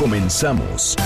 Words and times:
Comenzamos. 0.00 0.96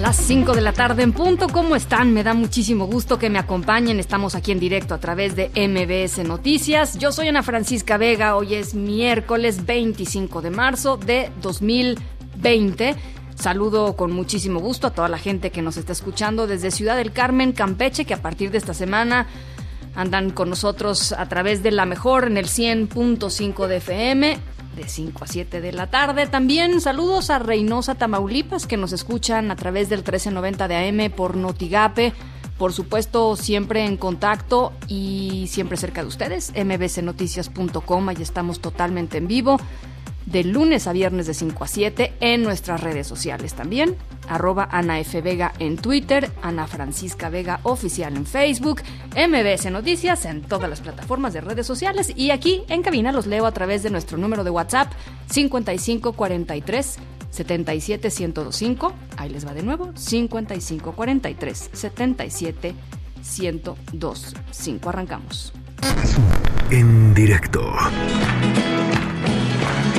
Las 0.00 0.16
5 0.16 0.54
de 0.54 0.60
la 0.60 0.72
tarde 0.72 1.04
en 1.04 1.12
punto, 1.12 1.46
¿cómo 1.48 1.76
están? 1.76 2.12
Me 2.12 2.24
da 2.24 2.34
muchísimo 2.34 2.88
gusto 2.88 3.20
que 3.20 3.30
me 3.30 3.38
acompañen. 3.38 4.00
Estamos 4.00 4.34
aquí 4.34 4.50
en 4.50 4.58
directo 4.58 4.92
a 4.92 4.98
través 4.98 5.36
de 5.36 5.50
MBS 5.54 6.26
Noticias. 6.26 6.98
Yo 6.98 7.12
soy 7.12 7.28
Ana 7.28 7.44
Francisca 7.44 7.96
Vega. 7.96 8.34
Hoy 8.34 8.56
es 8.56 8.74
miércoles 8.74 9.64
25 9.64 10.42
de 10.42 10.50
marzo 10.50 10.96
de 10.96 11.30
2020. 11.42 12.96
Saludo 13.36 13.94
con 13.94 14.10
muchísimo 14.10 14.58
gusto 14.58 14.88
a 14.88 14.90
toda 14.90 15.08
la 15.08 15.18
gente 15.18 15.52
que 15.52 15.62
nos 15.62 15.76
está 15.76 15.92
escuchando 15.92 16.48
desde 16.48 16.72
Ciudad 16.72 16.96
del 16.96 17.12
Carmen, 17.12 17.52
Campeche, 17.52 18.04
que 18.04 18.14
a 18.14 18.22
partir 18.22 18.50
de 18.50 18.58
esta 18.58 18.74
semana 18.74 19.28
andan 19.96 20.30
con 20.30 20.50
nosotros 20.50 21.12
a 21.12 21.26
través 21.28 21.62
de 21.62 21.72
la 21.72 21.86
mejor 21.86 22.26
en 22.26 22.36
el 22.36 22.46
100.5 22.46 23.66
de 23.66 23.76
FM 23.78 24.38
de 24.76 24.88
5 24.88 25.24
a 25.24 25.26
7 25.26 25.60
de 25.60 25.72
la 25.72 25.88
tarde. 25.88 26.26
También 26.26 26.80
saludos 26.80 27.30
a 27.30 27.38
Reynosa, 27.38 27.94
Tamaulipas, 27.94 28.66
que 28.66 28.76
nos 28.76 28.92
escuchan 28.92 29.50
a 29.50 29.56
través 29.56 29.88
del 29.88 30.00
1390 30.00 30.68
de 30.68 30.76
AM 30.76 31.10
por 31.10 31.36
Notigape. 31.36 32.12
Por 32.58 32.72
supuesto, 32.72 33.36
siempre 33.36 33.84
en 33.84 33.96
contacto 33.96 34.72
y 34.86 35.46
siempre 35.48 35.76
cerca 35.76 36.02
de 36.02 36.08
ustedes. 36.08 36.52
mbcnoticias.com, 36.54 38.08
ahí 38.08 38.16
estamos 38.20 38.60
totalmente 38.60 39.18
en 39.18 39.26
vivo 39.26 39.58
de 40.26 40.44
lunes 40.44 40.86
a 40.86 40.92
viernes 40.92 41.26
de 41.26 41.34
5 41.34 41.64
a 41.64 41.66
7 41.66 42.12
en 42.20 42.42
nuestras 42.42 42.80
redes 42.82 43.06
sociales 43.06 43.54
también. 43.54 43.96
Arroba 44.28 44.68
Ana 44.70 44.98
F. 45.00 45.22
Vega 45.22 45.52
en 45.60 45.76
Twitter, 45.76 46.30
Ana 46.42 46.66
Francisca 46.66 47.30
Vega 47.30 47.60
Oficial 47.62 48.16
en 48.16 48.26
Facebook, 48.26 48.82
MBS 49.16 49.70
Noticias 49.70 50.24
en 50.24 50.42
todas 50.42 50.68
las 50.68 50.80
plataformas 50.80 51.32
de 51.32 51.40
redes 51.40 51.66
sociales 51.66 52.12
y 52.14 52.30
aquí 52.30 52.62
en 52.68 52.82
cabina 52.82 53.12
los 53.12 53.26
leo 53.26 53.46
a 53.46 53.52
través 53.52 53.82
de 53.82 53.90
nuestro 53.90 54.18
número 54.18 54.42
de 54.44 54.50
WhatsApp 54.50 54.92
5543 55.30 56.98
77 57.30 58.08
1025. 58.08 58.92
Ahí 59.16 59.30
les 59.30 59.46
va 59.46 59.54
de 59.54 59.62
nuevo 59.62 59.92
5543 59.94 61.70
77 61.72 62.74
1025. 63.38 64.88
Arrancamos. 64.88 65.52
En 66.70 67.14
directo. 67.14 67.62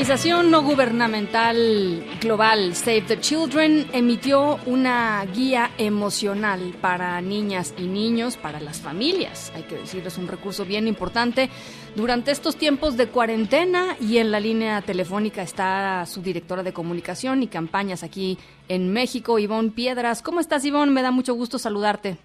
organización 0.00 0.50
no 0.50 0.62
gubernamental 0.62 2.02
global 2.22 2.74
Save 2.74 3.02
the 3.02 3.20
Children 3.20 3.84
emitió 3.92 4.58
una 4.64 5.22
guía 5.26 5.72
emocional 5.76 6.72
para 6.80 7.20
niñas 7.20 7.74
y 7.76 7.82
niños, 7.82 8.38
para 8.38 8.60
las 8.60 8.80
familias. 8.80 9.52
Hay 9.54 9.64
que 9.64 9.74
decir, 9.74 10.02
es 10.06 10.16
un 10.16 10.26
recurso 10.26 10.64
bien 10.64 10.88
importante 10.88 11.50
durante 11.96 12.30
estos 12.30 12.56
tiempos 12.56 12.96
de 12.96 13.08
cuarentena 13.08 13.94
y 14.00 14.16
en 14.16 14.30
la 14.30 14.40
línea 14.40 14.80
telefónica 14.80 15.42
está 15.42 16.06
su 16.06 16.22
directora 16.22 16.62
de 16.62 16.72
comunicación 16.72 17.42
y 17.42 17.48
campañas 17.48 18.02
aquí 18.02 18.38
en 18.68 18.90
México, 18.94 19.38
Ivonne 19.38 19.70
Piedras. 19.70 20.22
¿Cómo 20.22 20.40
estás, 20.40 20.64
Ivonne? 20.64 20.92
Me 20.92 21.02
da 21.02 21.10
mucho 21.10 21.34
gusto 21.34 21.58
saludarte. 21.58 22.16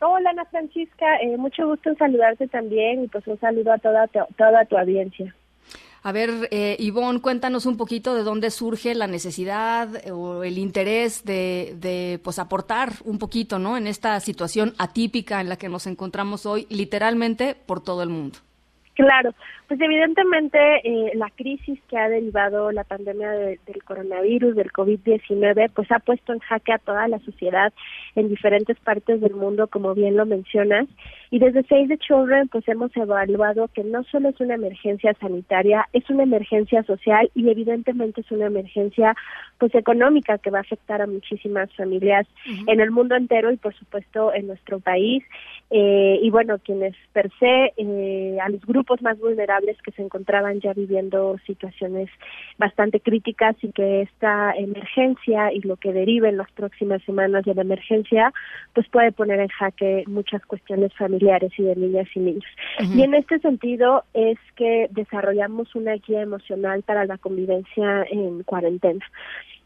Hola 0.00 0.30
Ana 0.30 0.44
Francisca, 0.44 1.16
eh, 1.16 1.36
mucho 1.36 1.66
gusto 1.66 1.90
en 1.90 1.96
saludarte 1.96 2.46
también 2.46 3.02
y 3.02 3.08
pues 3.08 3.26
un 3.26 3.40
saludo 3.40 3.72
a 3.72 3.78
toda 3.78 4.06
toda 4.06 4.64
tu 4.66 4.78
audiencia. 4.78 5.34
A 6.08 6.12
ver, 6.12 6.48
eh, 6.50 6.74
Ivonne, 6.78 7.20
cuéntanos 7.20 7.66
un 7.66 7.76
poquito 7.76 8.14
de 8.14 8.22
dónde 8.22 8.50
surge 8.50 8.94
la 8.94 9.06
necesidad 9.06 9.94
eh, 9.96 10.10
o 10.10 10.42
el 10.42 10.56
interés 10.56 11.22
de, 11.22 11.74
de, 11.76 12.18
pues, 12.24 12.38
aportar 12.38 12.92
un 13.04 13.18
poquito, 13.18 13.58
¿no? 13.58 13.76
En 13.76 13.86
esta 13.86 14.18
situación 14.20 14.72
atípica 14.78 15.38
en 15.42 15.50
la 15.50 15.56
que 15.56 15.68
nos 15.68 15.86
encontramos 15.86 16.46
hoy, 16.46 16.66
literalmente 16.70 17.54
por 17.54 17.84
todo 17.84 18.02
el 18.02 18.08
mundo. 18.08 18.38
Claro, 18.98 19.32
pues 19.68 19.80
evidentemente 19.80 20.58
eh, 20.82 21.12
la 21.14 21.30
crisis 21.30 21.78
que 21.88 21.96
ha 21.96 22.08
derivado 22.08 22.72
la 22.72 22.82
pandemia 22.82 23.30
de, 23.30 23.60
del 23.64 23.84
coronavirus, 23.84 24.56
del 24.56 24.72
COVID-19, 24.72 25.70
pues 25.72 25.92
ha 25.92 26.00
puesto 26.00 26.32
en 26.32 26.40
jaque 26.40 26.72
a 26.72 26.78
toda 26.78 27.06
la 27.06 27.20
sociedad 27.20 27.72
en 28.18 28.28
diferentes 28.28 28.76
partes 28.80 29.20
del 29.20 29.34
mundo, 29.34 29.68
como 29.68 29.94
bien 29.94 30.16
lo 30.16 30.26
mencionas. 30.26 30.88
Y 31.30 31.38
desde 31.38 31.62
Save 31.64 31.88
the 31.88 31.98
Children, 31.98 32.48
pues 32.48 32.66
hemos 32.68 32.96
evaluado 32.96 33.68
que 33.68 33.84
no 33.84 34.02
solo 34.04 34.30
es 34.30 34.40
una 34.40 34.54
emergencia 34.54 35.14
sanitaria, 35.20 35.86
es 35.92 36.08
una 36.10 36.24
emergencia 36.24 36.82
social 36.82 37.30
y 37.34 37.48
evidentemente 37.48 38.22
es 38.22 38.30
una 38.30 38.46
emergencia 38.46 39.14
pues 39.58 39.74
económica 39.74 40.38
que 40.38 40.50
va 40.50 40.58
a 40.58 40.62
afectar 40.62 41.02
a 41.02 41.06
muchísimas 41.06 41.72
familias 41.74 42.26
uh 42.46 42.50
-huh. 42.50 42.72
en 42.72 42.80
el 42.80 42.90
mundo 42.90 43.14
entero 43.14 43.52
y 43.52 43.56
por 43.56 43.74
supuesto 43.74 44.32
en 44.34 44.46
nuestro 44.46 44.80
país. 44.80 45.22
Eh, 45.70 46.18
y 46.22 46.30
bueno, 46.30 46.58
quienes 46.58 46.94
per 47.12 47.30
se, 47.38 47.74
eh, 47.76 48.38
a 48.40 48.48
los 48.48 48.64
grupos 48.64 49.02
más 49.02 49.18
vulnerables 49.18 49.76
que 49.82 49.92
se 49.92 50.02
encontraban 50.02 50.60
ya 50.60 50.72
viviendo 50.72 51.36
situaciones 51.46 52.08
bastante 52.56 53.00
críticas 53.00 53.54
y 53.62 53.70
que 53.72 54.02
esta 54.02 54.54
emergencia 54.56 55.52
y 55.52 55.60
lo 55.60 55.76
que 55.76 55.92
derive 55.92 56.30
en 56.30 56.38
las 56.38 56.50
próximas 56.52 57.02
semanas 57.02 57.44
de 57.44 57.54
la 57.54 57.62
emergencia, 57.62 58.07
pues 58.74 58.88
puede 58.88 59.12
poner 59.12 59.40
en 59.40 59.48
jaque 59.48 60.04
muchas 60.06 60.44
cuestiones 60.46 60.92
familiares 60.94 61.52
y 61.58 61.62
de 61.62 61.76
niñas 61.76 62.08
y 62.14 62.20
niños. 62.20 62.44
Uh 62.80 62.84
-huh. 62.84 62.96
Y 62.96 63.02
en 63.02 63.14
este 63.14 63.38
sentido 63.40 64.04
es 64.14 64.38
que 64.56 64.88
desarrollamos 64.90 65.74
una 65.74 65.94
guía 65.94 66.22
emocional 66.22 66.82
para 66.82 67.04
la 67.04 67.18
convivencia 67.18 68.04
en 68.10 68.42
cuarentena 68.44 69.04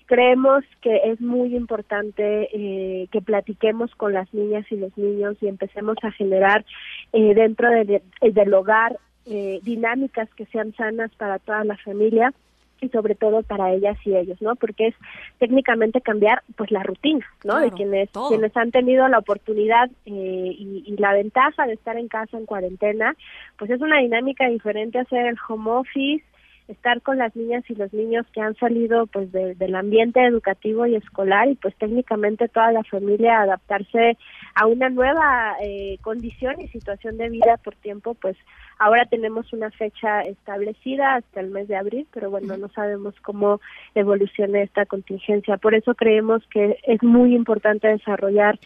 creemos 0.06 0.62
que 0.82 0.94
es 1.10 1.22
muy 1.22 1.56
importante 1.56 2.48
eh, 2.52 3.08
que 3.10 3.22
platiquemos 3.22 3.94
con 3.94 4.12
las 4.12 4.32
niñas 4.34 4.66
y 4.70 4.76
los 4.76 4.94
niños 4.98 5.38
y 5.40 5.48
empecemos 5.48 5.96
a 6.02 6.10
generar 6.10 6.66
eh, 7.14 7.32
dentro 7.34 7.70
de, 7.70 7.84
de, 7.84 8.02
del 8.30 8.52
hogar 8.52 8.98
eh, 9.24 9.60
dinámicas 9.62 10.28
que 10.34 10.44
sean 10.46 10.74
sanas 10.74 11.10
para 11.14 11.38
toda 11.38 11.64
la 11.64 11.78
familia 11.78 12.34
y 12.82 12.88
sobre 12.88 13.14
todo 13.14 13.42
para 13.42 13.72
ellas 13.72 13.96
y 14.04 14.14
ellos, 14.14 14.42
¿no? 14.42 14.56
Porque 14.56 14.88
es 14.88 14.94
técnicamente 15.38 16.00
cambiar 16.00 16.42
pues 16.56 16.70
la 16.70 16.82
rutina, 16.82 17.24
¿no? 17.44 17.54
Claro, 17.54 17.60
de 17.60 17.70
quienes 17.70 18.10
todo. 18.10 18.28
quienes 18.28 18.54
han 18.56 18.70
tenido 18.70 19.06
la 19.08 19.18
oportunidad 19.18 19.88
eh, 20.04 20.54
y, 20.58 20.84
y, 20.86 20.96
la 20.96 21.12
ventaja 21.12 21.66
de 21.66 21.74
estar 21.74 21.96
en 21.96 22.08
casa 22.08 22.36
en 22.36 22.44
cuarentena, 22.46 23.14
pues 23.56 23.70
es 23.70 23.80
una 23.80 23.98
dinámica 23.98 24.48
diferente 24.48 24.98
hacer 24.98 25.26
el 25.26 25.36
home 25.48 25.70
office, 25.70 26.24
estar 26.72 27.00
con 27.02 27.18
las 27.18 27.34
niñas 27.36 27.64
y 27.68 27.74
los 27.74 27.92
niños 27.92 28.26
que 28.32 28.40
han 28.40 28.54
salido 28.56 29.06
pues 29.06 29.30
de, 29.32 29.54
del 29.54 29.74
ambiente 29.74 30.24
educativo 30.24 30.86
y 30.86 30.96
escolar 30.96 31.48
y 31.48 31.54
pues 31.54 31.74
técnicamente 31.76 32.48
toda 32.48 32.72
la 32.72 32.82
familia 32.84 33.40
adaptarse 33.40 34.18
a 34.54 34.66
una 34.66 34.90
nueva 34.90 35.56
eh, 35.62 35.98
condición 36.02 36.60
y 36.60 36.68
situación 36.68 37.16
de 37.16 37.30
vida 37.30 37.58
por 37.62 37.74
tiempo 37.76 38.14
pues 38.14 38.36
ahora 38.78 39.06
tenemos 39.06 39.52
una 39.52 39.70
fecha 39.70 40.22
establecida 40.22 41.16
hasta 41.16 41.40
el 41.40 41.50
mes 41.50 41.68
de 41.68 41.76
abril 41.76 42.06
pero 42.12 42.30
bueno 42.30 42.56
no 42.56 42.68
sabemos 42.68 43.14
cómo 43.22 43.60
evolucione 43.94 44.62
esta 44.62 44.86
contingencia. 44.86 45.56
Por 45.56 45.74
eso 45.74 45.94
creemos 45.94 46.42
que 46.48 46.78
es 46.84 47.02
muy 47.02 47.34
importante 47.34 47.88
desarrollar 47.88 48.58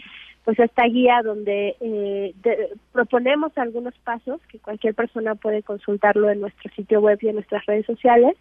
pues 0.46 0.60
esta 0.60 0.84
guía 0.84 1.22
donde 1.24 1.74
eh, 1.80 2.32
de- 2.40 2.68
proponemos 2.92 3.50
algunos 3.58 3.94
pasos 4.04 4.40
que 4.46 4.60
cualquier 4.60 4.94
persona 4.94 5.34
puede 5.34 5.64
consultarlo 5.64 6.30
en 6.30 6.40
nuestro 6.40 6.72
sitio 6.76 7.00
web 7.00 7.18
y 7.20 7.28
en 7.28 7.34
nuestras 7.34 7.66
redes 7.66 7.84
sociales. 7.84 8.36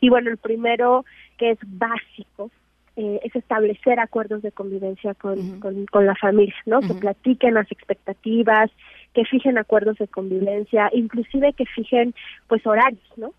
Y 0.00 0.08
bueno, 0.08 0.30
el 0.30 0.36
primero 0.36 1.04
que 1.36 1.50
es 1.50 1.58
básico 1.66 2.52
eh, 2.94 3.18
es 3.24 3.34
establecer 3.34 3.98
acuerdos 3.98 4.42
de 4.42 4.52
convivencia 4.52 5.14
con, 5.14 5.58
con, 5.58 5.84
con 5.86 6.06
la 6.06 6.14
familia, 6.14 6.54
¿no? 6.64 6.78
Que 6.80 6.94
platiquen 6.94 7.54
las 7.54 7.70
expectativas, 7.72 8.70
que 9.12 9.24
fijen 9.24 9.58
acuerdos 9.58 9.98
de 9.98 10.06
convivencia, 10.06 10.90
inclusive 10.92 11.54
que 11.54 11.66
fijen 11.66 12.14
pues 12.46 12.64
horarios, 12.64 13.02
¿no? 13.16 13.32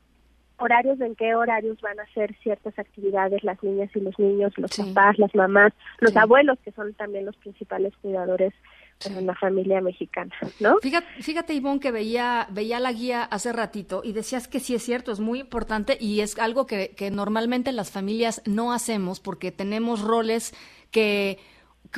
Horarios 0.60 1.00
en 1.02 1.16
qué 1.16 1.36
horarios 1.36 1.80
van 1.82 2.00
a 2.00 2.04
hacer 2.04 2.36
ciertas 2.44 2.78
actividades 2.78 3.44
las 3.44 3.62
niñas 3.64 3.90
y 3.96 4.00
los 4.00 4.18
niños, 4.20 4.54
los 4.58 4.76
papás, 4.76 5.18
las 5.18 5.34
mamás, 5.34 5.74
los 6.00 6.16
abuelos, 6.16 6.58
que 6.64 6.72
son 6.72 6.94
también 6.94 7.26
los 7.26 7.36
principales 7.38 7.94
cuidadores 8.02 8.54
pues, 9.02 9.16
en 9.16 9.26
la 9.26 9.36
familia 9.36 9.82
mexicana, 9.82 10.36
¿no? 10.60 10.78
Fíjate, 10.82 11.08
fíjate 11.22 11.54
Ivonne, 11.54 11.80
que 11.80 11.92
veía, 11.92 12.48
veía 12.52 12.80
la 12.80 12.92
guía 12.92 13.24
hace 13.24 13.54
ratito 13.54 14.02
y 14.04 14.12
decías 14.12 14.48
que 14.48 14.60
sí 14.60 14.76
es 14.76 14.84
cierto, 14.84 15.12
es 15.12 15.20
muy 15.20 15.40
importante 15.40 15.98
y 16.00 16.22
es 16.22 16.38
algo 16.38 16.66
que, 16.68 16.90
que 16.96 17.10
normalmente 17.10 17.72
las 17.72 17.92
familias 17.92 18.42
no 18.46 18.74
hacemos 18.74 19.20
porque 19.20 19.52
tenemos 19.52 20.02
roles 20.02 20.54
que, 20.92 21.40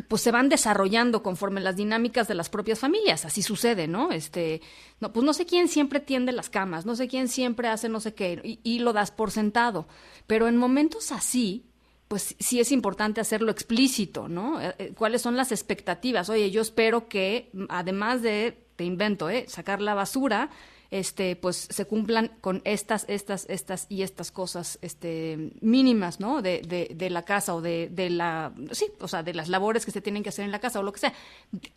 pues 0.07 0.21
se 0.21 0.31
van 0.31 0.47
desarrollando 0.47 1.21
conforme 1.21 1.59
las 1.59 1.75
dinámicas 1.75 2.27
de 2.27 2.35
las 2.35 2.49
propias 2.49 2.79
familias, 2.79 3.25
así 3.25 3.41
sucede, 3.41 3.87
¿no? 3.87 4.11
Este, 4.11 4.61
no, 4.99 5.11
pues 5.11 5.25
no 5.25 5.33
sé 5.33 5.45
quién 5.45 5.67
siempre 5.67 5.99
tiende 5.99 6.31
las 6.31 6.49
camas, 6.49 6.85
no 6.85 6.95
sé 6.95 7.07
quién 7.07 7.27
siempre 7.27 7.67
hace 7.67 7.89
no 7.89 7.99
sé 7.99 8.13
qué, 8.13 8.59
y, 8.63 8.79
lo 8.79 8.93
das 8.93 9.11
por 9.11 9.31
sentado, 9.31 9.87
pero 10.27 10.47
en 10.47 10.55
momentos 10.55 11.11
así, 11.11 11.65
pues 12.07 12.35
sí 12.39 12.59
es 12.59 12.71
importante 12.71 13.19
hacerlo 13.21 13.51
explícito, 13.51 14.27
¿no? 14.27 14.61
Eh, 14.61 14.75
eh, 14.79 14.93
¿Cuáles 14.97 15.21
son 15.21 15.35
las 15.35 15.51
expectativas? 15.51 16.29
Oye, 16.29 16.51
yo 16.51 16.61
espero 16.61 17.09
que, 17.09 17.51
además 17.69 18.21
de, 18.21 18.65
te 18.77 18.85
invento, 18.85 19.29
¿eh? 19.29 19.45
Sacar 19.47 19.81
la 19.81 19.93
basura, 19.93 20.49
este, 20.91 21.37
pues 21.37 21.55
se 21.55 21.85
cumplan 21.85 22.31
con 22.41 22.61
estas, 22.65 23.05
estas, 23.09 23.49
estas 23.49 23.87
y 23.89 24.03
estas 24.03 24.31
cosas, 24.31 24.77
este, 24.81 25.51
mínimas, 25.61 26.19
¿no? 26.19 26.41
De, 26.41 26.61
de, 26.61 26.91
de 26.93 27.09
la 27.09 27.23
casa 27.23 27.55
o 27.55 27.61
de, 27.61 27.87
de 27.89 28.09
la, 28.09 28.51
sí, 28.71 28.87
o 28.99 29.07
sea, 29.07 29.23
de 29.23 29.33
las 29.33 29.47
labores 29.47 29.85
que 29.85 29.91
se 29.91 30.01
tienen 30.01 30.21
que 30.21 30.29
hacer 30.29 30.43
en 30.43 30.51
la 30.51 30.59
casa 30.59 30.81
o 30.81 30.83
lo 30.83 30.91
que 30.91 30.99
sea. 30.99 31.13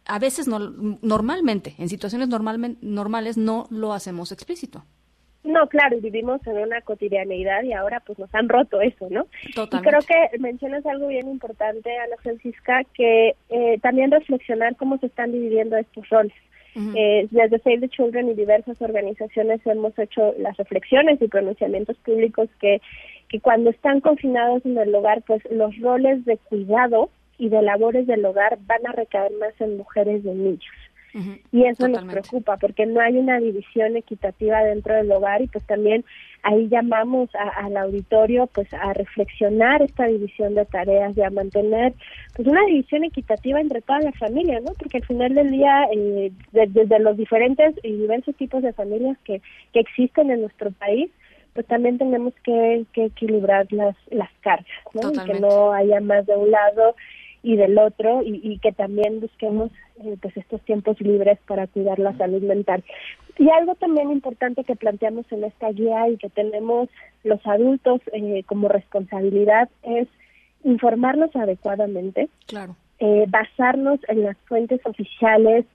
A 0.04 0.18
veces, 0.18 0.48
no, 0.48 0.58
normalmente, 0.58 1.74
en 1.78 1.88
situaciones 1.88 2.28
normalmente, 2.28 2.84
normales, 2.84 3.36
no 3.36 3.68
lo 3.70 3.92
hacemos 3.92 4.32
explícito. 4.32 4.84
No, 5.44 5.68
claro, 5.68 5.98
y 5.98 6.00
vivimos 6.00 6.44
en 6.46 6.56
una 6.56 6.80
cotidianeidad 6.80 7.62
y 7.64 7.74
ahora 7.74 8.00
pues 8.00 8.18
nos 8.18 8.34
han 8.34 8.48
roto 8.48 8.80
eso, 8.80 9.08
¿no? 9.10 9.26
Totalmente. 9.54 9.76
Y 9.76 9.90
creo 9.90 10.30
que 10.30 10.38
mencionas 10.38 10.86
algo 10.86 11.08
bien 11.08 11.28
importante, 11.28 11.90
Ana 11.98 12.16
Francisca, 12.22 12.82
que 12.94 13.34
eh, 13.50 13.78
también 13.82 14.10
reflexionar 14.10 14.74
cómo 14.76 14.96
se 14.98 15.06
están 15.06 15.32
dividiendo 15.32 15.76
estos 15.76 16.08
roles. 16.08 16.32
Eh, 16.76 17.28
desde 17.30 17.58
Save 17.60 17.80
the 17.80 17.88
Children 17.88 18.30
y 18.30 18.34
diversas 18.34 18.80
organizaciones 18.82 19.64
hemos 19.64 19.96
hecho 19.98 20.34
las 20.38 20.56
reflexiones 20.56 21.22
y 21.22 21.28
pronunciamientos 21.28 21.96
públicos 21.98 22.48
que, 22.60 22.80
que 23.28 23.40
cuando 23.40 23.70
están 23.70 24.00
confinados 24.00 24.64
en 24.66 24.76
el 24.76 24.94
hogar, 24.94 25.22
pues 25.22 25.42
los 25.50 25.78
roles 25.78 26.24
de 26.24 26.36
cuidado 26.36 27.10
y 27.38 27.48
de 27.48 27.62
labores 27.62 28.06
del 28.06 28.24
hogar 28.24 28.58
van 28.66 28.86
a 28.86 28.92
recaer 28.92 29.32
más 29.40 29.58
en 29.60 29.76
mujeres 29.76 30.24
y 30.24 30.28
Y 31.52 31.64
eso 31.64 31.86
nos 31.88 31.98
preocupa 32.28 32.56
porque 32.56 32.86
no 32.86 33.00
hay 33.00 33.16
una 33.16 33.38
división 33.38 33.96
equitativa 33.96 34.62
dentro 34.64 34.94
del 34.94 35.10
hogar 35.12 35.42
y 35.42 35.46
pues 35.46 35.64
también 35.64 36.04
ahí 36.42 36.68
llamamos 36.68 37.30
a- 37.36 37.64
al 37.64 37.76
auditorio 37.76 38.48
pues 38.48 38.72
a 38.74 38.92
reflexionar 38.92 39.80
esta 39.82 40.06
división 40.06 40.54
de 40.56 40.64
tareas 40.66 41.16
y 41.16 41.22
a 41.22 41.30
mantener 41.30 41.94
pues 42.34 42.48
una 42.48 42.64
división 42.66 43.04
equitativa 43.04 43.60
entre 43.60 43.80
toda 43.80 44.00
la 44.00 44.12
familia, 44.12 44.58
¿no? 44.60 44.72
Porque 44.78 44.98
al 44.98 45.04
final 45.06 45.34
del 45.34 45.50
día 45.52 45.84
eh, 45.94 46.32
de- 46.52 46.66
desde 46.66 46.98
los 46.98 47.16
diferentes 47.16 47.74
y 47.84 47.92
diversos 47.92 48.34
tipos 48.36 48.62
de 48.62 48.72
familias 48.72 49.16
que, 49.24 49.40
que 49.72 49.80
existen 49.80 50.30
en 50.32 50.40
nuestro 50.40 50.70
país 50.72 51.10
pues 51.54 51.66
también 51.68 51.98
tenemos 51.98 52.34
que, 52.42 52.84
que 52.92 53.04
equilibrar 53.04 53.68
las, 53.70 53.94
las 54.10 54.28
cargas, 54.40 54.66
¿no? 54.92 55.02
Y 55.12 55.14
que 55.34 55.38
no 55.40 55.72
haya 55.72 56.00
más 56.00 56.26
de 56.26 56.34
un 56.34 56.50
lado 56.50 56.96
y 57.44 57.56
del 57.56 57.78
otro 57.78 58.22
y, 58.22 58.40
y 58.42 58.58
que 58.58 58.72
también 58.72 59.20
busquemos 59.20 59.70
eh, 60.02 60.16
pues 60.20 60.36
estos 60.36 60.60
tiempos 60.62 61.00
libres 61.00 61.38
para 61.46 61.66
cuidar 61.68 61.98
la 62.00 62.16
salud 62.16 62.42
mental. 62.42 62.82
Y 63.38 63.48
algo 63.50 63.74
también 63.76 64.10
importante 64.10 64.64
que 64.64 64.74
planteamos 64.74 65.30
en 65.30 65.44
esta 65.44 65.70
guía 65.70 66.08
y 66.08 66.16
que 66.16 66.30
tenemos 66.30 66.88
los 67.22 67.46
adultos 67.46 68.00
eh, 68.12 68.42
como 68.46 68.68
responsabilidad 68.68 69.68
es 69.82 70.08
informarnos 70.64 71.36
adecuadamente, 71.36 72.28
Claro. 72.46 72.74
eh, 72.98 73.26
basarnos 73.28 74.00
en 74.08 74.22
las 74.22 74.36
fuentes 74.48 74.80
oficiales 74.86 75.66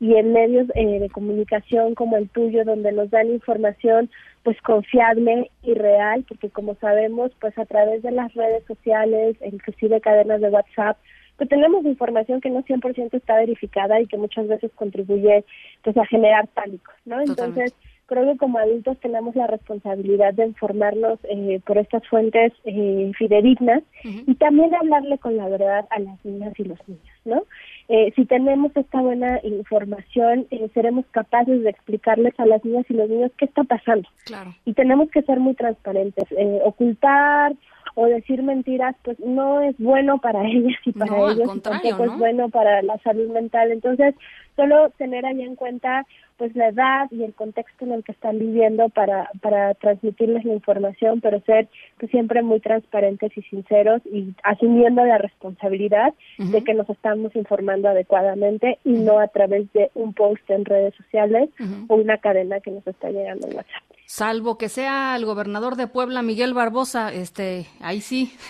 y 0.00 0.14
en 0.16 0.32
medios 0.32 0.68
eh, 0.74 0.98
de 1.00 1.08
comunicación 1.10 1.94
como 1.94 2.16
el 2.16 2.28
tuyo, 2.28 2.64
donde 2.64 2.92
nos 2.92 3.10
dan 3.10 3.28
información 3.28 4.10
pues 4.42 4.60
confiable 4.60 5.50
y 5.62 5.74
real, 5.74 6.24
porque 6.28 6.50
como 6.50 6.74
sabemos, 6.76 7.32
pues 7.40 7.56
a 7.58 7.64
través 7.64 8.02
de 8.02 8.10
las 8.10 8.32
redes 8.34 8.64
sociales, 8.66 9.36
inclusive 9.44 10.00
cadenas 10.00 10.40
de 10.40 10.50
WhatsApp, 10.50 10.98
pues 11.36 11.48
tenemos 11.48 11.84
información 11.84 12.40
que 12.40 12.50
no 12.50 12.62
100% 12.62 13.14
está 13.14 13.36
verificada 13.36 14.00
y 14.00 14.06
que 14.06 14.18
muchas 14.18 14.46
veces 14.46 14.70
contribuye 14.74 15.44
pues 15.82 15.96
a 15.96 16.06
generar 16.06 16.46
pánico, 16.48 16.92
¿no? 17.04 17.20
Entonces, 17.20 17.74
creo 18.06 18.32
que 18.32 18.38
como 18.38 18.58
adultos 18.58 18.98
tenemos 19.00 19.34
la 19.34 19.46
responsabilidad 19.46 20.34
de 20.34 20.46
informarnos 20.46 21.18
eh, 21.24 21.60
por 21.66 21.78
estas 21.78 22.06
fuentes 22.08 22.52
eh, 22.64 23.12
fidedignas 23.16 23.82
y 24.02 24.34
también 24.34 24.74
hablarle 24.74 25.18
con 25.18 25.36
la 25.36 25.48
verdad 25.48 25.86
a 25.90 25.98
las 25.98 26.24
niñas 26.24 26.52
y 26.58 26.64
los 26.64 26.78
niños, 26.88 27.14
¿no? 27.24 27.42
Eh, 27.88 28.12
si 28.16 28.24
tenemos 28.24 28.72
esta 28.76 29.00
buena 29.00 29.40
información, 29.42 30.46
eh, 30.50 30.70
seremos 30.72 31.04
capaces 31.10 31.62
de 31.62 31.70
explicarles 31.70 32.32
a 32.38 32.46
las 32.46 32.64
niñas 32.64 32.86
y 32.88 32.94
los 32.94 33.10
niños 33.10 33.30
qué 33.36 33.44
está 33.44 33.62
pasando. 33.64 34.08
Claro. 34.24 34.54
Y 34.64 34.72
tenemos 34.72 35.10
que 35.10 35.22
ser 35.22 35.38
muy 35.38 35.54
transparentes. 35.54 36.24
Eh, 36.32 36.60
ocultar 36.64 37.54
o 37.94 38.06
decir 38.06 38.42
mentiras, 38.42 38.96
pues 39.02 39.18
no 39.20 39.60
es 39.60 39.76
bueno 39.78 40.18
para 40.18 40.44
ellas 40.48 40.78
y 40.84 40.92
para 40.92 41.10
No, 41.10 41.30
ellos, 41.30 41.56
y 41.56 41.60
tampoco 41.60 42.06
¿no? 42.06 42.12
es 42.12 42.18
bueno 42.18 42.48
para 42.48 42.82
la 42.82 42.98
salud 42.98 43.30
mental. 43.30 43.70
Entonces, 43.72 44.14
solo 44.56 44.90
tener 44.90 45.26
ahí 45.26 45.42
en 45.42 45.56
cuenta 45.56 46.06
pues 46.36 46.54
la 46.56 46.68
edad 46.68 47.06
y 47.12 47.22
el 47.22 47.32
contexto 47.32 47.84
en 47.84 47.92
el 47.92 48.02
que 48.02 48.12
están 48.12 48.38
viviendo 48.38 48.88
para, 48.88 49.30
para 49.40 49.74
transmitirles 49.74 50.44
la 50.44 50.54
información, 50.54 51.20
pero 51.20 51.40
ser 51.42 51.68
pues, 51.98 52.10
siempre 52.10 52.42
muy 52.42 52.60
transparentes 52.60 53.30
y 53.36 53.42
sinceros 53.42 54.02
y 54.06 54.34
asumiendo 54.42 55.04
la 55.04 55.18
responsabilidad 55.18 56.12
de 56.38 56.64
que 56.64 56.74
nos 56.74 56.90
estamos 56.90 57.34
informando 57.36 57.88
adecuadamente 57.88 58.78
y 58.84 58.92
no 58.94 59.20
a 59.20 59.28
través 59.28 59.72
de 59.72 59.90
un 59.94 60.12
post 60.12 60.48
en 60.50 60.64
redes 60.64 60.94
sociales 60.96 61.50
o 61.88 61.94
una 61.94 62.18
cadena 62.18 62.60
que 62.60 62.72
nos 62.72 62.86
está 62.86 63.10
llegando 63.10 63.46
en 63.46 63.56
WhatsApp. 63.56 63.82
Salvo 64.06 64.58
que 64.58 64.68
sea 64.68 65.16
el 65.16 65.24
gobernador 65.24 65.76
de 65.76 65.86
Puebla, 65.86 66.22
Miguel 66.22 66.54
Barbosa, 66.54 67.12
este, 67.12 67.66
ahí 67.80 68.00
sí. 68.00 68.32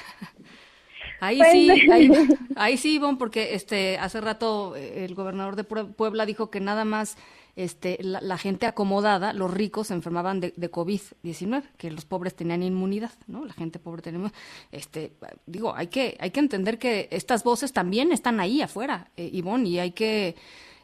Ahí 1.21 1.39
Pues- 1.39 1.53
sí, 1.53 1.71
ahí, 1.91 2.11
ahí 2.57 2.77
sí, 2.77 2.95
Ivonne, 2.97 3.17
porque 3.17 3.55
este, 3.55 3.97
hace 3.99 4.21
rato 4.21 4.77
eh, 4.77 5.05
el 5.07 5.15
gobernador 5.15 5.57
de 5.57 5.67
Pue- 5.67 5.95
Puebla 5.95 6.27
dijo 6.27 6.51
que 6.51 6.61
nada 6.61 6.85
más 6.85 7.17
este, 7.57 7.97
la, 8.03 8.21
la 8.21 8.37
gente 8.37 8.67
acomodada, 8.67 9.33
los 9.33 9.51
ricos, 9.51 9.87
se 9.87 9.95
enfermaban 9.95 10.41
de, 10.41 10.53
de 10.57 10.71
COVID-19, 10.71 11.63
que 11.79 11.91
los 11.91 12.05
pobres 12.05 12.35
tenían 12.35 12.63
inmunidad, 12.63 13.13
¿no? 13.27 13.45
La 13.47 13.55
gente 13.55 13.79
pobre 13.79 14.03
tenía 14.03 14.19
inmunidad. 14.19 14.39
Este, 14.71 15.13
digo, 15.47 15.75
hay 15.75 15.87
que, 15.87 16.17
hay 16.21 16.31
que 16.31 16.41
entender 16.41 16.79
que 16.79 17.09
estas 17.11 17.43
voces 17.43 17.73
también 17.73 18.13
están 18.13 18.39
ahí 18.41 18.61
afuera, 18.61 19.11
eh, 19.17 19.31
Ivonne, 19.33 19.69
y 19.69 19.79
hay 19.79 19.93
que 19.93 20.35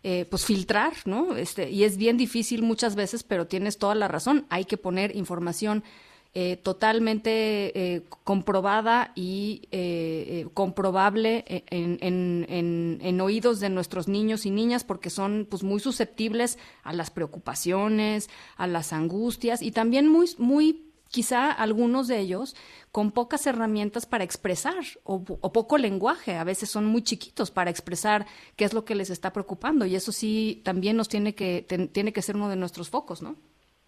eh, 0.03 0.27
pues 0.29 0.45
filtrar, 0.45 0.95
¿no? 1.05 1.37
Este, 1.37 1.71
y 1.71 1.85
es 1.85 1.97
bien 1.97 2.17
difícil 2.17 2.63
muchas 2.63 2.95
veces, 2.95 3.23
pero 3.23 3.47
tienes 3.47 3.79
toda 3.79 3.95
la 3.95 4.09
razón. 4.09 4.47
Hay 4.49 4.65
que 4.65 4.77
poner 4.77 5.15
información 5.15 5.85
eh, 6.33 6.57
totalmente 6.63 7.73
eh, 7.75 8.03
comprobada 8.23 9.11
y 9.17 9.63
eh, 9.73 10.45
eh, 10.45 10.49
comprobable 10.55 11.45
en, 11.49 11.99
en, 12.01 12.47
en, 12.49 12.99
en 13.03 13.21
oídos 13.21 13.59
de 13.59 13.69
nuestros 13.69 14.07
niños 14.07 14.47
y 14.47 14.51
niñas 14.51 14.85
porque 14.85 15.11
son 15.11 15.47
pues 15.51 15.65
muy 15.65 15.81
susceptibles 15.81 16.57
a 16.85 16.93
las 16.93 17.11
preocupaciones, 17.11 18.31
a 18.57 18.69
las 18.69 18.93
angustias 18.93 19.61
y 19.61 19.73
también 19.73 20.07
muy, 20.07 20.31
muy 20.39 20.90
quizá 21.11 21.51
algunos 21.51 22.09
de 22.09 22.19
ellos 22.19 22.57
con 22.93 23.11
pocas 23.11 23.47
herramientas 23.47 24.07
para 24.07 24.25
expresar 24.25 24.83
o, 25.05 25.23
o, 25.41 25.53
poco 25.53 25.77
lenguaje, 25.77 26.37
a 26.37 26.45
veces 26.45 26.71
son 26.71 26.87
muy 26.87 27.03
chiquitos 27.03 27.51
para 27.51 27.71
expresar 27.71 28.27
qué 28.57 28.65
es 28.65 28.73
lo 28.73 28.85
que 28.85 28.95
les 28.95 29.11
está 29.11 29.33
preocupando 29.33 29.87
y 29.87 29.97
eso 29.97 30.13
sí 30.13 30.63
también 30.65 30.97
nos 30.97 31.09
tiene 31.09 31.35
que 31.35 31.65
ten, 31.67 31.89
tiene 31.89 32.13
que 32.13 32.23
ser 32.23 32.37
uno 32.37 32.49
de 32.49 32.57
nuestros 32.57 32.91
focos, 32.91 33.23
¿no? 33.23 33.35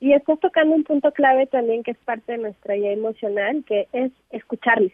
Y 0.01 0.13
estás 0.13 0.41
tocando 0.41 0.75
un 0.75 0.83
punto 0.83 1.13
clave 1.13 1.47
también 1.47 1.85
que 1.85 1.93
es 1.93 1.99
parte 1.99 2.33
de 2.33 2.39
nuestra 2.39 2.75
guía 2.75 2.91
emocional, 2.91 3.63
que 3.65 3.87
es 3.93 4.11
escucharles. 4.31 4.93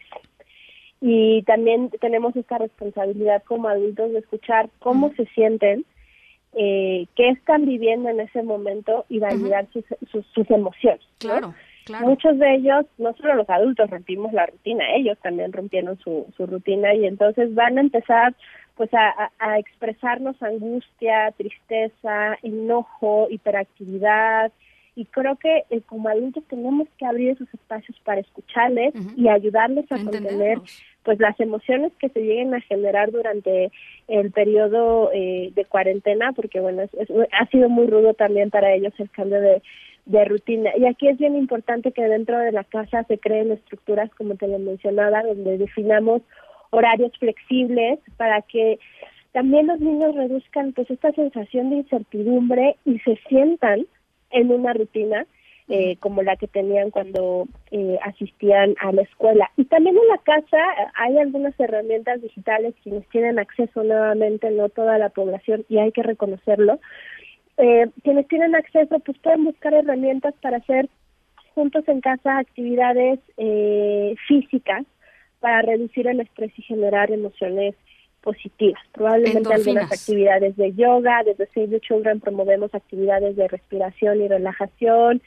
Y 1.01 1.41
también 1.43 1.89
tenemos 1.99 2.35
esta 2.35 2.59
responsabilidad 2.59 3.41
como 3.43 3.69
adultos 3.69 4.11
de 4.11 4.19
escuchar 4.19 4.69
cómo 4.77 5.07
uh 5.07 5.09
-huh. 5.09 5.15
se 5.15 5.25
sienten, 5.33 5.83
eh, 6.53 7.07
qué 7.15 7.29
están 7.29 7.65
viviendo 7.65 8.09
en 8.09 8.19
ese 8.19 8.43
momento 8.43 9.05
y 9.09 9.17
validar 9.17 9.63
uh 9.63 9.67
-huh. 9.67 9.85
sus, 9.99 10.09
sus, 10.11 10.25
sus, 10.27 10.51
emociones. 10.51 11.01
Claro. 11.17 11.47
¿no? 11.47 11.68
Claro. 11.89 12.05
Muchos 12.07 12.37
de 12.37 12.53
ellos, 12.55 12.85
no 12.99 13.13
solo 13.15 13.33
los 13.33 13.49
adultos 13.49 13.89
rompimos 13.89 14.31
la 14.31 14.45
rutina, 14.45 14.85
ellos 14.95 15.17
también 15.23 15.51
rompieron 15.51 15.97
su, 15.99 16.27
su 16.37 16.45
rutina 16.45 16.93
y 16.93 17.05
entonces 17.05 17.53
van 17.55 17.77
a 17.77 17.81
empezar 17.81 18.35
pues 18.75 18.93
a, 18.93 19.09
a- 19.09 19.31
a 19.39 19.57
expresarnos 19.59 20.41
angustia, 20.43 21.31
tristeza, 21.35 22.37
enojo, 22.43 23.27
hiperactividad. 23.73 24.51
Y 24.95 25.05
creo 25.05 25.35
que 25.37 25.63
eh, 25.69 25.81
como 25.85 26.09
adultos 26.09 26.43
tenemos 26.47 26.87
que 26.97 27.05
abrir 27.05 27.29
esos 27.31 27.51
espacios 27.53 27.97
para 28.03 28.21
escucharles 28.21 28.93
y 29.15 29.27
ayudarles 29.29 29.89
a 29.91 29.95
contener 30.11 30.57
pues 31.03 31.19
las 31.19 31.39
emociones 31.39 31.91
que 31.99 32.09
se 32.09 32.19
lleguen 32.19 32.53
a 32.53 32.61
generar 32.61 33.09
durante 33.11 33.71
el 34.07 34.31
periodo 34.31 35.09
eh, 35.13 35.51
de 35.55 35.65
cuarentena, 35.65 36.33
porque 36.33 36.59
bueno, 36.59 36.81
es- 36.83 36.93
es- 36.93 37.09
ha 37.31 37.45
sido 37.47 37.69
muy 37.69 37.87
rudo 37.87 38.13
también 38.13 38.49
para 38.49 38.73
ellos 38.73 38.93
el 38.99 39.09
cambio 39.09 39.39
de, 39.39 39.61
de 40.09 40.25
rutina. 40.25 40.71
Y 40.75 40.85
aquí 40.85 41.07
es 41.07 41.17
bien 41.19 41.35
importante 41.35 41.91
que 41.91 42.01
dentro 42.01 42.39
de 42.39 42.51
la 42.51 42.63
casa 42.63 43.03
se 43.03 43.19
creen 43.19 43.51
estructuras, 43.51 44.09
como 44.15 44.35
te 44.35 44.47
lo 44.47 44.57
mencionaba, 44.57 45.21
donde 45.21 45.59
definamos 45.59 46.23
horarios 46.71 47.11
flexibles 47.19 47.99
para 48.17 48.41
que 48.41 48.79
también 49.31 49.67
los 49.67 49.79
niños 49.79 50.15
reduzcan 50.15 50.73
pues 50.73 50.89
esta 50.89 51.11
sensación 51.11 51.69
de 51.69 51.77
incertidumbre 51.77 52.75
y 52.85 52.97
se 52.99 53.17
sientan 53.27 53.85
en 54.31 54.51
una 54.51 54.73
rutina 54.73 55.27
eh, 55.67 55.97
como 55.99 56.23
la 56.23 56.35
que 56.35 56.47
tenían 56.47 56.89
cuando 56.89 57.47
eh, 57.69 57.99
asistían 58.01 58.73
a 58.81 58.91
la 58.91 59.03
escuela. 59.03 59.51
Y 59.57 59.65
también 59.65 59.95
en 59.95 60.07
la 60.07 60.17
casa 60.17 60.57
eh, 60.57 60.87
hay 60.95 61.19
algunas 61.19 61.53
herramientas 61.59 62.23
digitales 62.23 62.73
quienes 62.81 63.07
tienen 63.09 63.37
acceso 63.37 63.83
nuevamente, 63.83 64.49
no 64.49 64.69
toda 64.69 64.97
la 64.97 65.09
población, 65.09 65.65
y 65.69 65.77
hay 65.77 65.91
que 65.91 66.01
reconocerlo. 66.01 66.79
Eh, 67.61 67.89
quienes 68.03 68.25
tienen 68.29 68.55
acceso 68.55 68.99
pues 68.99 69.17
pueden 69.17 69.43
buscar 69.43 69.73
herramientas 69.73 70.33
para 70.41 70.57
hacer 70.57 70.87
juntos 71.53 71.83
en 71.89 71.99
casa 71.99 72.37
actividades 72.37 73.19
eh, 73.35 74.15
físicas 74.29 74.85
para 75.41 75.61
reducir 75.61 76.07
el 76.07 76.21
estrés 76.21 76.57
y 76.57 76.61
generar 76.61 77.11
emociones 77.11 77.75
positivas. 78.21 78.81
Probablemente 78.91 79.53
algunas 79.53 79.91
actividades 79.91 80.55
de 80.57 80.73
yoga, 80.73 81.23
desde 81.23 81.47
Save 81.53 81.67
the 81.67 81.79
Children 81.79 82.19
promovemos 82.19 82.73
actividades 82.75 83.35
de 83.35 83.47
respiración 83.47 84.21
y 84.21 84.27
relajación. 84.27 85.21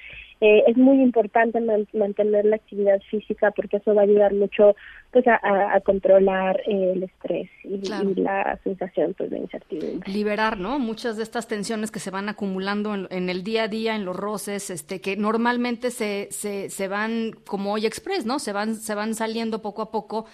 Eh, 0.45 0.65
es 0.67 0.77
muy 0.77 1.01
importante 1.01 1.61
man- 1.61 1.87
mantener 1.93 2.45
la 2.45 2.57
actividad 2.57 3.01
física 3.09 3.53
porque 3.53 3.77
eso 3.77 3.95
va 3.95 4.01
a 4.01 4.05
ayudar 4.05 4.35
mucho 4.35 4.75
pues 5.13 5.25
a, 5.29 5.37
a- 5.41 5.77
a 5.77 5.81
controlar 5.83 6.61
eh, 6.67 6.93
el 6.97 7.05
estrés 7.05 7.49
y, 7.63 7.79
Claro. 7.79 8.11
y 8.11 8.15
la 8.21 8.59
sensación 8.65 9.15
pues 9.17 9.31
de 9.31 9.39
incertidumbre. 9.39 10.13
liberar, 10.13 10.59
¿no? 10.59 10.81
Muchas 10.81 11.17
de 11.17 11.23
estas 11.23 11.47
tensiones 11.47 11.93
que 11.93 12.01
se 12.01 12.11
van 12.11 12.29
acumulando 12.29 12.93
en, 12.93 13.07
en 13.11 13.29
el 13.31 13.45
día 13.45 13.65
a 13.65 13.69
día, 13.69 13.95
en 13.95 14.05
los 14.05 14.17
roces, 14.17 14.69
este, 14.71 15.01
que 15.01 15.17
normalmente 15.17 15.93
se, 15.93 16.27
se, 16.33 16.71
se 16.71 16.89
van 16.89 17.31
como 17.47 17.73
hoy 17.75 17.87
express, 17.87 18.27
¿no? 18.27 18.41
Se 18.41 18.53
van, 18.53 18.75
se 18.75 18.97
van 18.97 19.15
saliendo 19.15 19.63
poco 19.63 19.81
a 19.83 19.91
poco, 19.93 20.27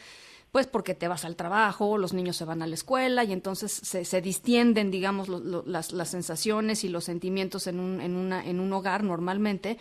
pues 0.53 0.67
porque 0.67 0.95
te 0.95 1.09
vas 1.09 1.25
al 1.25 1.37
trabajo, 1.37 1.99
los 1.99 2.13
niños 2.15 2.37
se 2.37 2.45
van 2.45 2.63
a 2.63 2.67
la 2.67 2.75
escuela 2.75 3.25
y 3.25 3.33
entonces 3.33 3.71
se, 3.73 4.05
se 4.05 4.21
distienden, 4.23 4.91
digamos, 4.91 5.29
lo- 5.29 5.63
las, 5.67 5.93
las 5.93 6.09
sensaciones 6.09 6.85
y 6.85 6.89
los 6.89 7.05
sentimientos 7.05 7.67
en 7.67 7.81
un, 7.81 8.01
en 8.01 8.17
una, 8.17 8.45
en 8.45 8.61
un 8.61 8.73
hogar 8.73 9.05
normalmente. 9.05 9.79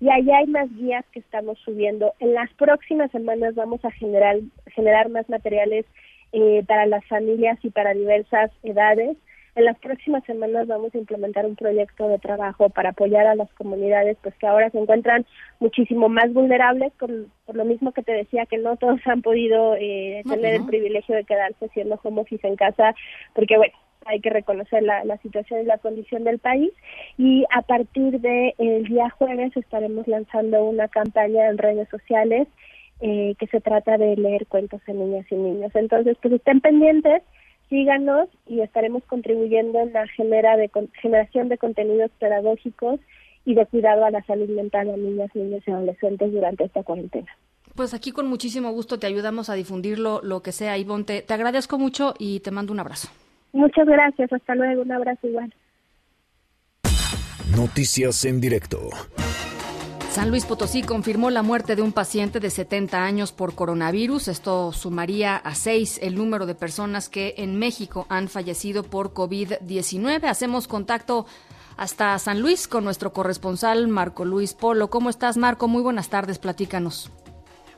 Y 0.00 0.08
allá 0.08 0.38
hay 0.38 0.46
más 0.46 0.74
guías 0.74 1.04
que 1.12 1.18
estamos 1.18 1.58
subiendo. 1.58 2.14
En 2.18 2.32
las 2.32 2.50
próximas 2.54 3.10
semanas 3.10 3.54
vamos 3.54 3.84
a 3.84 3.90
generar, 3.90 4.38
generar 4.74 5.10
más 5.10 5.28
materiales 5.28 5.84
eh, 6.38 6.62
para 6.68 6.84
las 6.84 7.02
familias 7.06 7.58
y 7.62 7.70
para 7.70 7.94
diversas 7.94 8.50
edades. 8.62 9.16
En 9.54 9.64
las 9.64 9.78
próximas 9.78 10.22
semanas 10.24 10.66
vamos 10.66 10.94
a 10.94 10.98
implementar 10.98 11.46
un 11.46 11.56
proyecto 11.56 12.08
de 12.08 12.18
trabajo 12.18 12.68
para 12.68 12.90
apoyar 12.90 13.26
a 13.26 13.34
las 13.34 13.50
comunidades 13.54 14.18
pues 14.22 14.34
que 14.34 14.46
ahora 14.46 14.68
se 14.68 14.78
encuentran 14.78 15.24
muchísimo 15.60 16.10
más 16.10 16.30
vulnerables 16.34 16.92
por, 16.98 17.10
por 17.46 17.56
lo 17.56 17.64
mismo 17.64 17.92
que 17.92 18.02
te 18.02 18.12
decía 18.12 18.44
que 18.44 18.58
no 18.58 18.76
todos 18.76 19.00
han 19.06 19.22
podido 19.22 19.74
eh, 19.80 20.20
No, 20.26 20.34
tener 20.34 20.56
no. 20.56 20.64
el 20.64 20.68
privilegio 20.68 21.16
de 21.16 21.24
quedarse 21.24 21.68
siendo 21.68 21.98
home 22.02 22.20
office 22.20 22.46
en 22.46 22.56
casa 22.56 22.94
porque 23.34 23.56
bueno 23.56 23.72
hay 24.04 24.20
que 24.20 24.28
reconocer 24.28 24.82
la, 24.82 25.04
la 25.06 25.16
situación 25.18 25.62
y 25.62 25.64
la 25.64 25.78
condición 25.78 26.22
del 26.24 26.38
país 26.38 26.70
y 27.16 27.46
a 27.50 27.62
partir 27.62 28.20
de 28.20 28.54
el 28.58 28.84
día 28.84 29.08
jueves 29.08 29.56
estaremos 29.56 30.06
lanzando 30.06 30.66
una 30.66 30.88
campaña 30.88 31.48
en 31.48 31.56
redes 31.56 31.88
sociales 31.88 32.46
eh, 33.00 33.34
que 33.38 33.46
se 33.48 33.60
trata 33.60 33.98
de 33.98 34.16
leer 34.16 34.46
cuentos 34.46 34.80
a 34.88 34.92
niñas 34.92 35.26
y 35.30 35.34
niños. 35.34 35.70
Entonces, 35.74 36.16
pues 36.22 36.34
estén 36.34 36.60
pendientes, 36.60 37.22
síganos 37.68 38.28
y 38.46 38.60
estaremos 38.60 39.02
contribuyendo 39.04 39.80
en 39.80 39.92
la 39.92 40.06
genera 40.08 40.56
de, 40.56 40.68
con- 40.68 40.90
generación 41.02 41.48
de 41.48 41.58
contenidos 41.58 42.10
pedagógicos 42.18 43.00
y 43.44 43.54
de 43.54 43.66
cuidado 43.66 44.04
a 44.04 44.10
la 44.10 44.22
salud 44.24 44.48
mental 44.48 44.90
a 44.90 44.96
niñas, 44.96 45.30
niños 45.34 45.62
y 45.66 45.70
adolescentes 45.70 46.32
durante 46.32 46.64
esta 46.64 46.82
cuarentena. 46.82 47.28
Pues 47.74 47.92
aquí 47.92 48.10
con 48.10 48.26
muchísimo 48.26 48.70
gusto 48.72 48.98
te 48.98 49.06
ayudamos 49.06 49.50
a 49.50 49.54
difundirlo, 49.54 50.20
lo 50.22 50.42
que 50.42 50.52
sea, 50.52 50.78
Ivonne. 50.78 51.04
Te, 51.04 51.22
te 51.22 51.34
agradezco 51.34 51.78
mucho 51.78 52.14
y 52.18 52.40
te 52.40 52.50
mando 52.50 52.72
un 52.72 52.80
abrazo. 52.80 53.08
Muchas 53.52 53.86
gracias, 53.86 54.32
hasta 54.32 54.54
luego, 54.54 54.82
un 54.82 54.92
abrazo 54.92 55.26
igual. 55.26 55.52
Noticias 57.56 58.24
en 58.24 58.40
directo. 58.40 58.88
San 60.16 60.30
Luis 60.30 60.46
Potosí 60.46 60.80
confirmó 60.80 61.28
la 61.28 61.42
muerte 61.42 61.76
de 61.76 61.82
un 61.82 61.92
paciente 61.92 62.40
de 62.40 62.48
70 62.48 63.04
años 63.04 63.32
por 63.32 63.54
coronavirus. 63.54 64.28
Esto 64.28 64.72
sumaría 64.72 65.36
a 65.36 65.54
seis 65.54 65.98
el 66.02 66.14
número 66.14 66.46
de 66.46 66.54
personas 66.54 67.10
que 67.10 67.34
en 67.36 67.58
México 67.58 68.06
han 68.08 68.28
fallecido 68.28 68.82
por 68.82 69.12
COVID-19. 69.12 70.24
Hacemos 70.24 70.68
contacto 70.68 71.26
hasta 71.76 72.18
San 72.18 72.40
Luis 72.40 72.66
con 72.66 72.82
nuestro 72.82 73.12
corresponsal 73.12 73.88
Marco 73.88 74.24
Luis 74.24 74.54
Polo. 74.54 74.88
¿Cómo 74.88 75.10
estás, 75.10 75.36
Marco? 75.36 75.68
Muy 75.68 75.82
buenas 75.82 76.08
tardes, 76.08 76.38
platícanos. 76.38 77.10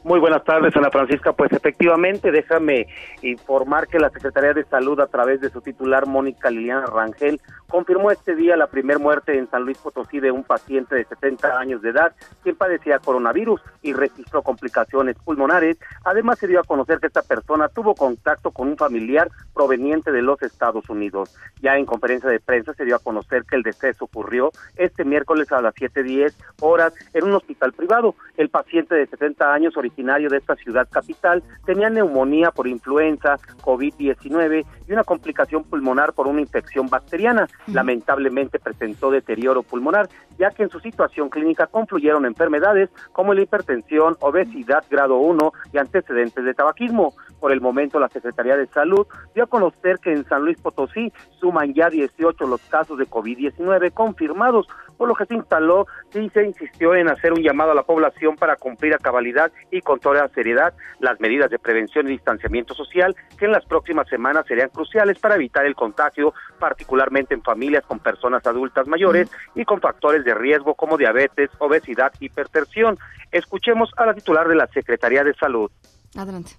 Muy 0.05 0.21
buenas 0.21 0.45
tardes, 0.45 0.75
Ana 0.77 0.91
Francisca. 0.91 1.33
Pues 1.33 1.53
efectivamente, 1.53 2.31
déjame 2.31 2.87
informar 3.23 3.89
que 3.89 3.99
la 3.99 4.11
Secretaría 4.11 4.55
de 4.55 4.65
Salud, 4.65 4.99
a 5.01 5.09
través 5.09 5.41
de 5.41 5.51
su 5.51 5.61
titular, 5.61 6.07
Mónica 6.07 6.51
Liliana 6.51 6.87
Rangel, 6.87 7.41
confirmó 7.69 8.11
este 8.11 8.35
día 8.35 8.57
la 8.57 8.69
primer 8.69 8.99
muerte 8.99 9.37
en 9.37 9.51
San 9.51 9.65
Luis 9.65 9.77
Potosí 9.79 10.21
de 10.21 10.31
un 10.31 10.45
paciente 10.45 10.95
de 10.95 11.05
70 11.05 11.59
años 11.59 11.83
de 11.83 11.91
edad, 11.91 12.13
quien 12.43 12.57
padecía 12.57 13.01
coronavirus 13.01 13.61
y 13.83 13.93
registró 13.93 14.43
complicaciones 14.43 15.17
pulmonares. 15.19 15.79
Además, 16.05 16.39
se 16.39 16.47
dio 16.47 16.61
a 16.61 16.65
conocer 16.65 17.01
que 17.01 17.09
esta 17.09 17.23
persona 17.23 17.69
tuvo 17.69 17.95
contacto 17.95 18.53
con 18.53 18.69
un 18.69 18.77
familiar 18.77 19.29
proveniente 19.53 20.13
de 20.13 20.23
los 20.23 20.41
Estados 20.43 20.89
Unidos. 20.89 21.37
Ya 21.61 21.77
en 21.77 21.87
conferencia 21.87 22.31
de 22.31 22.41
prensa 22.41 22.73
se 22.75 22.85
dio 22.85 22.97
a 22.97 23.01
conocer 23.01 23.45
que 23.45 23.57
el 23.57 23.63
deceso 23.63 24.05
ocurrió 24.05 24.51
este 24.77 25.05
miércoles 25.05 25.51
a 25.51 25.61
las 25.61 25.75
7.10 25.75 26.35
horas 26.61 26.95
en 27.13 27.25
un 27.25 27.35
hospital 27.35 27.73
privado. 27.73 28.15
El 28.37 28.49
paciente 28.49 28.95
de 28.95 29.07
70 29.07 29.53
años, 29.53 29.77
de 29.99 30.37
esta 30.37 30.55
ciudad 30.55 30.89
capital, 30.89 31.43
tenía 31.67 31.91
neumonía 31.91 32.53
por 32.53 32.69
influenza, 32.69 33.37
COVID-19 33.63 34.65
y 34.87 34.93
una 34.93 35.03
complicación 35.03 35.65
pulmonar 35.65 36.13
por 36.13 36.29
una 36.29 36.41
infección 36.41 36.89
bacteriana. 36.89 37.49
Lamentablemente 37.67 38.61
presentó 38.61 39.11
deterioro 39.11 39.65
pulmonar, 39.65 40.09
ya 40.39 40.51
que 40.51 40.63
en 40.63 40.71
su 40.71 40.79
situación 40.79 41.31
clínica 41.31 41.67
confluyeron 41.67 42.27
enfermedades 42.27 42.91
como 43.13 43.35
la 43.35 43.43
hipertensión, 43.43 44.17
obesidad 44.21 44.85
grado 44.89 45.17
1 45.17 45.53
y 45.73 45.79
antecedentes 45.79 46.45
de 46.45 46.55
tabaquismo. 46.55 47.13
Por 47.41 47.53
el 47.53 47.61
momento, 47.61 47.99
la 47.99 48.09
Secretaría 48.09 48.57
de 48.57 48.67
Salud 48.69 49.07
dio 49.35 49.45
a 49.45 49.49
conocer 49.49 49.99
que 49.99 50.13
en 50.13 50.25
San 50.25 50.43
Luis 50.43 50.61
Potosí 50.61 51.13
suman 51.41 51.75
ya 51.75 51.91
18 51.91 52.47
los 52.47 52.61
casos 52.63 52.99
de 52.99 53.07
COVID-19 53.07 53.93
confirmados, 53.93 54.69
por 54.97 55.09
lo 55.09 55.15
que 55.15 55.27
se 55.27 55.35
instaló 55.35 55.87
y 56.15 56.29
se 56.31 56.45
insistió 56.45 56.95
en 56.95 57.09
hacer 57.09 57.33
un 57.33 57.43
llamado 57.43 57.73
a 57.73 57.75
la 57.75 57.83
población 57.83 58.37
para 58.37 58.57
cumplir 58.57 58.95
a 58.95 58.99
cabalidad 58.99 59.53
y 59.71 59.78
y 59.79 59.83
con 59.83 60.01
toda 60.01 60.29
seriedad 60.29 60.75
las 61.01 61.19
medidas 61.21 61.51
de 61.51 61.59
prevención 61.59 62.07
y 62.07 62.13
distanciamiento 62.13 62.75
social 62.75 63.17
que 63.39 63.47
en 63.47 63.53
las 63.53 63.65
próximas 63.65 64.09
semanas 64.09 64.45
serían 64.47 64.69
cruciales 64.69 65.19
para 65.19 65.37
evitar 65.37 65.65
el 65.65 65.75
contagio, 65.75 66.35
particularmente 66.59 67.35
en 67.35 67.43
familias 67.43 67.85
con 67.87 68.01
personas 68.01 68.47
adultas 68.47 68.87
mayores 68.87 69.31
y 69.55 69.65
con 69.65 69.81
factores 69.81 70.25
de 70.25 70.35
riesgo 70.35 70.75
como 70.75 70.99
diabetes, 70.99 71.51
obesidad, 71.59 72.13
hipertensión. 72.21 72.99
Escuchemos 73.33 73.91
a 73.97 74.07
la 74.07 74.15
titular 74.15 74.49
de 74.49 74.57
la 74.57 74.67
Secretaría 74.69 75.25
de 75.25 75.35
Salud. 75.35 75.71
Adelante. 76.17 76.53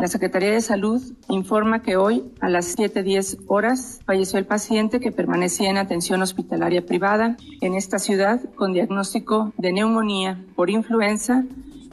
La 0.00 0.08
Secretaría 0.08 0.52
de 0.52 0.62
Salud 0.62 1.02
informa 1.28 1.82
que 1.82 1.96
hoy 1.98 2.32
a 2.40 2.48
las 2.48 2.78
7.10 2.78 3.44
horas 3.48 4.00
falleció 4.06 4.38
el 4.38 4.46
paciente 4.46 4.98
que 4.98 5.12
permanecía 5.12 5.68
en 5.68 5.76
atención 5.76 6.22
hospitalaria 6.22 6.86
privada 6.86 7.36
en 7.60 7.74
esta 7.74 7.98
ciudad 7.98 8.40
con 8.54 8.72
diagnóstico 8.72 9.52
de 9.58 9.74
neumonía 9.74 10.42
por 10.56 10.70
influenza, 10.70 11.44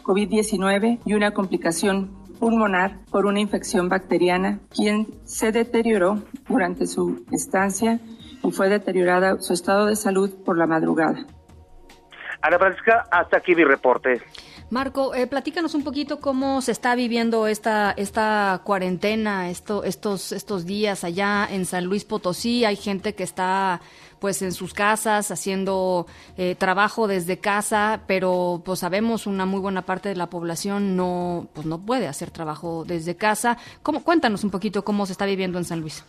COVID-19 0.08 1.00
y 1.06 1.14
una 1.14 1.32
complicación 1.32 2.18
pulmonar 2.40 3.00
por 3.12 3.26
una 3.26 3.42
infección 3.42 3.90
bacteriana, 3.90 4.60
quien 4.74 5.08
se 5.26 5.52
deterioró 5.52 6.24
durante 6.48 6.88
su 6.88 7.26
estancia 7.32 8.00
y 8.44 8.52
fue 8.52 8.70
deteriorada 8.70 9.40
su 9.42 9.54
estado 9.54 9.86
de 9.86 9.96
salud 9.96 10.32
por 10.46 10.58
la 10.58 10.66
madrugada. 10.66 11.26
Ana 12.42 12.58
Francisca, 12.58 13.06
hasta 13.12 13.38
aquí 13.38 13.54
mi 13.54 13.64
reporte. 13.64 14.22
Marco, 14.70 15.16
eh, 15.16 15.28
platícanos 15.28 15.76
un 15.76 15.84
poquito 15.84 16.20
cómo 16.20 16.62
se 16.62 16.74
está 16.74 16.94
viviendo 16.94 17.48
esta 17.48 17.92
esta 17.92 18.62
cuarentena, 18.66 19.50
esto, 19.50 19.84
estos 19.84 20.34
estos 20.34 20.66
días 20.66 21.04
allá 21.06 21.48
en 21.50 21.66
San 21.66 21.86
Luis 21.86 22.04
Potosí. 22.04 22.66
Hay 22.66 22.76
gente 22.76 23.16
que 23.16 23.24
está 23.24 23.82
pues 24.20 24.42
en 24.42 24.52
sus 24.52 24.74
casas 24.74 25.32
haciendo 25.32 26.08
eh, 26.38 26.56
trabajo 26.56 27.08
desde 27.08 27.40
casa, 27.40 28.02
pero 28.08 28.62
pues 28.66 28.80
sabemos 28.80 29.28
una 29.28 29.46
muy 29.46 29.60
buena 29.60 29.84
parte 29.84 30.10
de 30.10 30.16
la 30.16 30.30
población 30.30 30.96
no 30.96 31.48
pues 31.54 31.66
no 31.66 31.80
puede 31.80 32.08
hacer 32.08 32.32
trabajo 32.32 32.84
desde 32.86 33.16
casa. 33.16 33.58
¿Cómo, 33.84 34.04
cuéntanos 34.04 34.44
un 34.44 34.52
poquito 34.52 34.84
cómo 34.84 35.06
se 35.06 35.12
está 35.14 35.26
viviendo 35.26 35.58
en 35.58 35.66
San 35.66 35.82
Luis. 35.82 36.04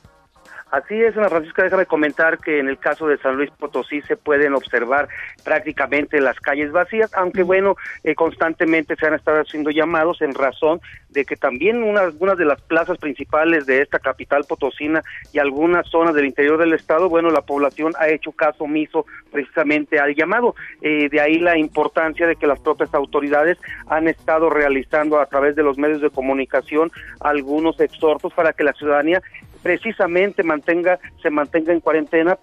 Así 0.70 1.02
es, 1.02 1.16
Ana 1.16 1.30
Francisca, 1.30 1.62
déjame 1.62 1.86
comentar 1.86 2.38
que 2.38 2.58
en 2.58 2.68
el 2.68 2.78
caso 2.78 3.06
de 3.06 3.16
San 3.18 3.36
Luis 3.36 3.50
Potosí 3.50 4.02
se 4.02 4.18
pueden 4.18 4.54
observar 4.54 5.08
prácticamente 5.42 6.20
las 6.20 6.38
calles 6.40 6.72
vacías, 6.72 7.10
aunque 7.14 7.42
bueno, 7.42 7.76
eh, 8.04 8.14
constantemente 8.14 8.94
se 8.96 9.06
han 9.06 9.14
estado 9.14 9.40
haciendo 9.40 9.70
llamados 9.70 10.20
en 10.20 10.34
razón 10.34 10.80
de 11.08 11.24
que 11.24 11.36
también 11.36 11.82
unas, 11.82 12.04
algunas 12.04 12.36
de 12.36 12.44
las 12.44 12.60
plazas 12.60 12.98
principales 12.98 13.64
de 13.64 13.80
esta 13.80 13.98
capital 13.98 14.44
potosina 14.46 15.02
y 15.32 15.38
algunas 15.38 15.88
zonas 15.88 16.14
del 16.14 16.26
interior 16.26 16.58
del 16.58 16.74
estado, 16.74 17.08
bueno, 17.08 17.30
la 17.30 17.40
población 17.40 17.92
ha 17.98 18.08
hecho 18.08 18.32
caso 18.32 18.64
omiso 18.64 19.06
precisamente 19.32 19.98
al 19.98 20.14
llamado. 20.14 20.54
Eh, 20.82 21.08
de 21.08 21.20
ahí 21.20 21.38
la 21.38 21.56
importancia 21.56 22.26
de 22.26 22.36
que 22.36 22.46
las 22.46 22.60
propias 22.60 22.92
autoridades 22.92 23.56
han 23.88 24.06
estado 24.06 24.50
realizando 24.50 25.18
a 25.18 25.26
través 25.26 25.56
de 25.56 25.62
los 25.62 25.78
medios 25.78 26.02
de 26.02 26.10
comunicación 26.10 26.90
algunos 27.20 27.80
exhortos 27.80 28.34
para 28.34 28.52
que 28.52 28.64
la 28.64 28.74
ciudadanía 28.74 29.22
precisamente 29.62 30.42
mantenga 30.42 30.98
se 31.22 31.30
mantenga 31.30 31.72
en 31.72 31.80
cuarentena 31.80 32.38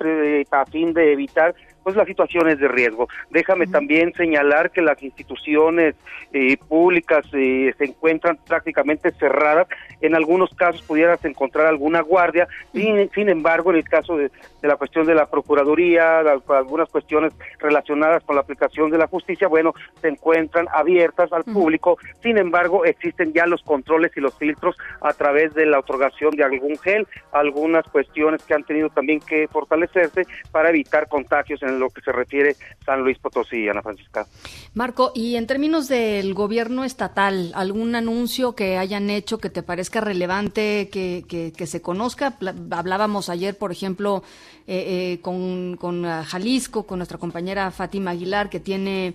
a 0.51 0.65
fin 0.65 0.93
de 0.93 1.13
evitar 1.13 1.55
pues 1.85 1.95
las 1.95 2.07
situaciones 2.07 2.57
de 2.57 2.67
riesgo. 2.67 3.07
Déjame 3.29 3.67
también 3.67 4.11
señalar 4.13 4.71
que 4.71 4.81
las 4.81 5.03
instituciones 5.03 5.93
eh, 6.33 6.57
públicas 6.57 7.23
eh, 7.31 7.75
se 7.77 7.85
encuentran 7.85 8.39
prácticamente 8.47 9.11
cerradas. 9.11 9.67
En 10.01 10.15
algunos 10.15 10.49
casos 10.55 10.81
pudieras 10.81 11.23
encontrar 11.25 11.67
alguna 11.67 12.01
guardia. 12.01 12.47
Sin, 12.73 13.07
sin 13.11 13.29
embargo, 13.29 13.69
en 13.69 13.77
el 13.77 13.83
caso 13.83 14.17
de, 14.17 14.31
de, 14.63 14.67
la 14.67 14.77
cuestión 14.77 15.05
de 15.05 15.13
la 15.13 15.27
Procuraduría, 15.27 16.21
algunas 16.21 16.89
cuestiones 16.89 17.33
relacionadas 17.59 18.23
con 18.23 18.35
la 18.35 18.41
aplicación 18.41 18.89
de 18.89 18.97
la 18.97 19.05
justicia, 19.05 19.47
bueno, 19.47 19.75
se 20.01 20.07
encuentran 20.07 20.65
abiertas 20.73 21.31
al 21.33 21.43
público. 21.43 21.99
Sin 22.23 22.39
embargo, 22.39 22.83
existen 22.85 23.31
ya 23.31 23.45
los 23.45 23.61
controles 23.61 24.11
y 24.17 24.21
los 24.21 24.33
filtros 24.33 24.75
a 25.01 25.13
través 25.13 25.53
de 25.53 25.67
la 25.67 25.77
otorgación 25.77 26.31
de 26.31 26.45
algún 26.45 26.79
gel, 26.79 27.07
algunas 27.31 27.85
cuestiones 27.89 28.43
que 28.43 28.55
han 28.55 28.63
tenido 28.63 28.89
también 28.89 29.19
que 29.19 29.47
fortalecerse 29.49 30.23
para 30.51 30.69
evitar 30.69 31.07
contagios 31.07 31.61
en 31.61 31.74
lo 31.75 31.89
que 31.89 32.01
se 32.01 32.11
refiere 32.11 32.55
San 32.85 33.01
Luis 33.01 33.17
Potosí, 33.19 33.67
Ana 33.67 33.81
Francisca. 33.81 34.27
Marco, 34.73 35.11
y 35.13 35.35
en 35.35 35.47
términos 35.47 35.87
del 35.87 36.33
gobierno 36.33 36.83
estatal, 36.83 37.51
¿algún 37.55 37.95
anuncio 37.95 38.55
que 38.55 38.77
hayan 38.77 39.09
hecho 39.09 39.37
que 39.37 39.49
te 39.49 39.63
parezca 39.63 40.01
relevante 40.01 40.89
que, 40.91 41.25
que, 41.27 41.53
que 41.55 41.67
se 41.67 41.81
conozca? 41.81 42.37
Hablábamos 42.71 43.29
ayer, 43.29 43.57
por 43.57 43.71
ejemplo, 43.71 44.23
eh, 44.67 45.13
eh, 45.13 45.21
con, 45.21 45.77
con 45.77 46.03
Jalisco, 46.03 46.87
con 46.87 46.99
nuestra 46.99 47.19
compañera 47.19 47.69
Fátima 47.71 48.11
Aguilar, 48.11 48.49
que 48.49 48.59
tiene 48.59 49.13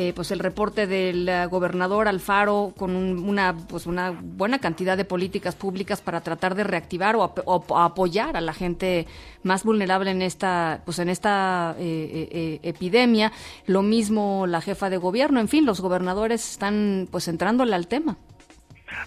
eh, 0.00 0.12
pues 0.14 0.30
el 0.30 0.38
reporte 0.38 0.86
del 0.86 1.28
uh, 1.28 1.48
gobernador 1.48 2.06
Alfaro 2.06 2.72
con 2.76 2.94
un, 2.94 3.18
una 3.18 3.56
pues 3.56 3.84
una 3.84 4.12
buena 4.12 4.60
cantidad 4.60 4.96
de 4.96 5.04
políticas 5.04 5.56
públicas 5.56 6.00
para 6.00 6.20
tratar 6.20 6.54
de 6.54 6.62
reactivar 6.62 7.16
o 7.16 7.76
apoyar 7.76 8.36
a 8.36 8.40
la 8.40 8.54
gente 8.54 9.08
más 9.42 9.64
vulnerable 9.64 10.12
en 10.12 10.22
esta 10.22 10.82
pues 10.84 11.00
en 11.00 11.08
esta 11.08 11.74
eh, 11.80 12.28
eh, 12.30 12.60
epidemia. 12.62 13.32
Lo 13.66 13.82
mismo 13.82 14.46
la 14.46 14.60
jefa 14.60 14.88
de 14.88 14.98
gobierno. 14.98 15.40
En 15.40 15.48
fin 15.48 15.66
los 15.66 15.80
gobernadores 15.80 16.48
están 16.48 17.08
pues 17.10 17.26
entrándole 17.26 17.74
al 17.74 17.88
tema 17.88 18.18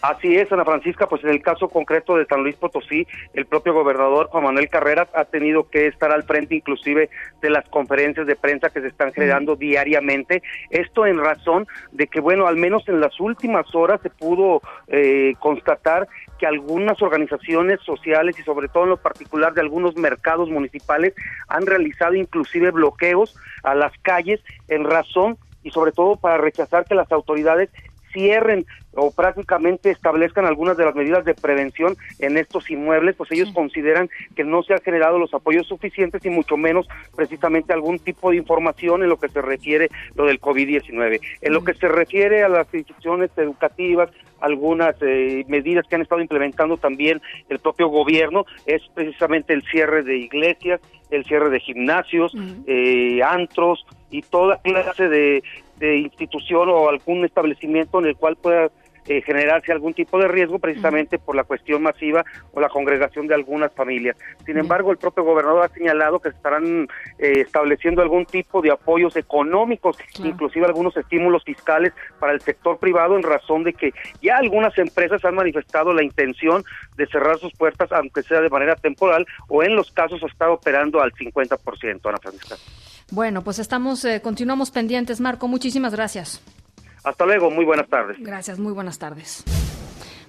Así 0.02 0.36
es, 0.36 0.52
Ana 0.52 0.65
Francisca, 0.65 1.08
pues 1.08 1.24
en 1.24 1.30
el 1.30 1.41
caso 1.41 1.70
concreto 1.70 2.17
de 2.17 2.26
San 2.26 2.44
Luis 2.44 2.56
Potosí, 2.56 3.08
el 3.34 3.46
propio 3.46 3.74
gobernador 3.74 4.28
Juan 4.28 4.44
Manuel 4.44 4.70
Carreras 4.70 5.08
ha 5.13 5.26
tenido 5.26 5.70
que 5.70 5.88
estar 5.88 6.12
al 6.12 6.24
frente 6.24 6.56
inclusive 6.56 7.10
de 7.41 7.50
las 7.50 7.67
conferencias 7.70 8.28
de 8.28 8.36
prensa 8.36 8.70
que 8.70 8.82
se 8.82 8.88
están 8.88 9.13
generando 9.13 9.56
diariamente. 9.56 10.41
Esto 10.70 11.06
en 11.06 11.20
razón 11.20 11.67
de 11.91 12.08
que, 12.08 12.20
bueno, 12.20 12.48
al 12.48 12.58
menos 12.58 12.88
en 12.88 13.00
las 13.00 13.20
últimas 13.20 13.74
horas 13.76 14.02
se 14.02 14.10
pudo 14.10 14.62
eh, 14.88 15.34
constatar 15.39 16.08
que 16.39 16.48
algunas 16.48 17.02
organizaciones 17.02 17.80
sociales 17.82 18.38
y 18.39 18.44
sobre 18.44 18.67
todo 18.67 18.84
en 18.86 18.89
lo 18.89 18.98
particular 18.98 19.54
de 19.54 19.62
algunos 19.62 19.96
mercados 19.96 20.50
municipales 20.50 21.13
han 21.48 21.65
realizado 21.65 22.15
inclusive 22.15 22.72
bloqueos 22.72 23.36
a 23.63 23.76
las 23.76 23.91
calles 24.02 24.41
en 24.67 24.84
razón 24.84 25.38
y 25.63 25.70
sobre 25.72 25.91
todo 25.91 26.15
para 26.15 26.38
rechazar 26.38 26.86
que 26.86 26.96
las 26.96 27.12
autoridades 27.12 27.70
cierren 28.12 28.65
o 28.93 29.12
prácticamente 29.12 29.89
establezcan 29.89 30.45
algunas 30.45 30.78
de 30.78 30.86
las 30.86 30.95
medidas 30.95 31.24
de 31.24 31.34
prevención 31.34 31.95
en 32.19 32.38
estos 32.38 32.69
inmuebles, 32.69 33.15
pues 33.15 33.32
ellos 33.32 33.50
sí. 33.50 33.54
consideran 33.54 34.10
que 34.36 34.43
no 34.43 34.63
se 34.63 34.74
han 34.74 34.82
generado 34.82 35.17
los 35.17 35.34
apoyos 35.34 35.67
suficientes 35.67 36.24
y 36.26 36.30
mucho 36.30 36.58
menos 36.58 36.88
precisamente 37.15 37.74
algún 37.74 38.00
tipo 38.00 38.32
de 38.32 38.38
información 38.38 39.04
en 39.04 39.10
lo 39.10 39.17
que 39.17 39.30
se 39.30 39.41
refiere 39.41 39.89
lo 40.15 40.26
del 40.26 40.41
COVID-19. 40.41 41.21
En 41.41 41.54
lo 41.54 41.63
que 41.63 41.74
se 41.74 41.88
refiere 41.88 42.43
a 42.43 42.50
las 42.50 42.74
instituciones 42.74 43.32
educativas, 43.38 44.10
algunas 44.41 44.95
eh, 45.02 45.45
medidas 45.47 45.88
que 45.88 45.95
han 45.95 46.02
estado 46.02 46.21
implementando 46.21 46.78
también 46.78 47.21
el 47.50 47.60
propio 47.60 47.88
gobierno 47.88 48.45
es 48.65 48.82
precisamente 48.93 49.54
el 49.54 49.63
cierre 49.63 50.04
de 50.04 50.17
iglesias, 50.17 50.82
el 51.12 51.24
cierre 51.26 51.50
de 51.50 51.60
gimnasios, 51.60 52.34
uh 52.34 52.38
-huh. 52.38 52.63
eh, 52.67 53.24
antros 53.24 53.86
y 54.10 54.21
toda 54.24 54.62
clase 54.62 55.08
de, 55.08 55.43
de 55.71 55.71
institución 55.82 56.70
o 56.70 56.89
algún 56.89 57.26
establecimiento 57.26 58.00
en 58.00 58.06
el 58.06 58.15
cual 58.15 58.36
pueda 58.36 58.70
eh, 59.08 59.22
generarse 59.22 59.72
algún 59.72 59.94
tipo 59.94 60.20
de 60.20 60.28
riesgo 60.28 60.60
precisamente 60.60 61.18
por 61.18 61.36
la 61.36 61.44
cuestión 61.44 61.82
masiva 61.84 62.24
o 62.54 62.62
la 62.62 62.70
congregación 62.70 63.28
de 63.28 63.36
algunas 63.36 63.74
familias. 63.74 64.16
Sin 64.46 64.58
embargo, 64.58 64.92
el 64.92 64.98
propio 64.98 65.24
gobernador 65.24 65.66
ha 65.66 65.74
señalado 65.74 66.20
que 66.20 66.30
se 66.30 66.36
estarán 66.38 66.88
eh, 67.20 67.42
estableciendo 67.42 68.02
algún 68.02 68.26
tipo 68.26 68.62
de 68.62 68.72
apoyos 68.72 69.16
económicos, 69.16 69.98
inclusive 70.24 70.66
algunos 70.66 70.96
estímulos 70.96 71.44
fiscales 71.44 71.94
para 72.20 72.34
el 72.34 72.42
sector 72.42 72.78
privado 72.78 73.16
en 73.16 73.24
razón 73.24 73.64
de 73.64 73.74
que 73.74 73.94
ya 74.22 74.38
algunas 74.38 74.78
empresas 74.78 75.24
han 75.26 75.36
manifestado 75.36 75.94
la 75.94 76.04
intención 76.04 76.64
de 76.98 77.08
cerrar 77.08 77.38
sus 77.40 77.54
puertas, 77.54 77.92
aunque 77.92 78.24
sea 78.24 78.42
de 78.42 78.50
manera 78.50 78.76
temporal, 78.76 79.26
o 79.48 79.64
en 79.64 79.76
los 79.76 79.92
casos 79.92 80.22
está 80.24 80.50
operando 80.50 81.02
al 81.02 81.12
50%, 81.14 82.08
Ana 82.08 82.18
Francisca. 82.18 82.56
Bueno, 83.12 83.44
pues 83.44 83.60
estamos, 83.60 84.06
eh, 84.06 84.22
continuamos 84.22 84.72
pendientes. 84.72 85.20
Marco, 85.20 85.48
muchísimas 85.48 85.94
gracias. 85.94 86.42
Hasta 87.04 87.26
luego, 87.26 87.50
muy 87.50 87.66
buenas 87.66 87.88
tardes. 87.88 88.18
Gracias, 88.20 88.60
muy 88.60 88.74
buenas 88.74 89.00
tardes. 89.00 89.44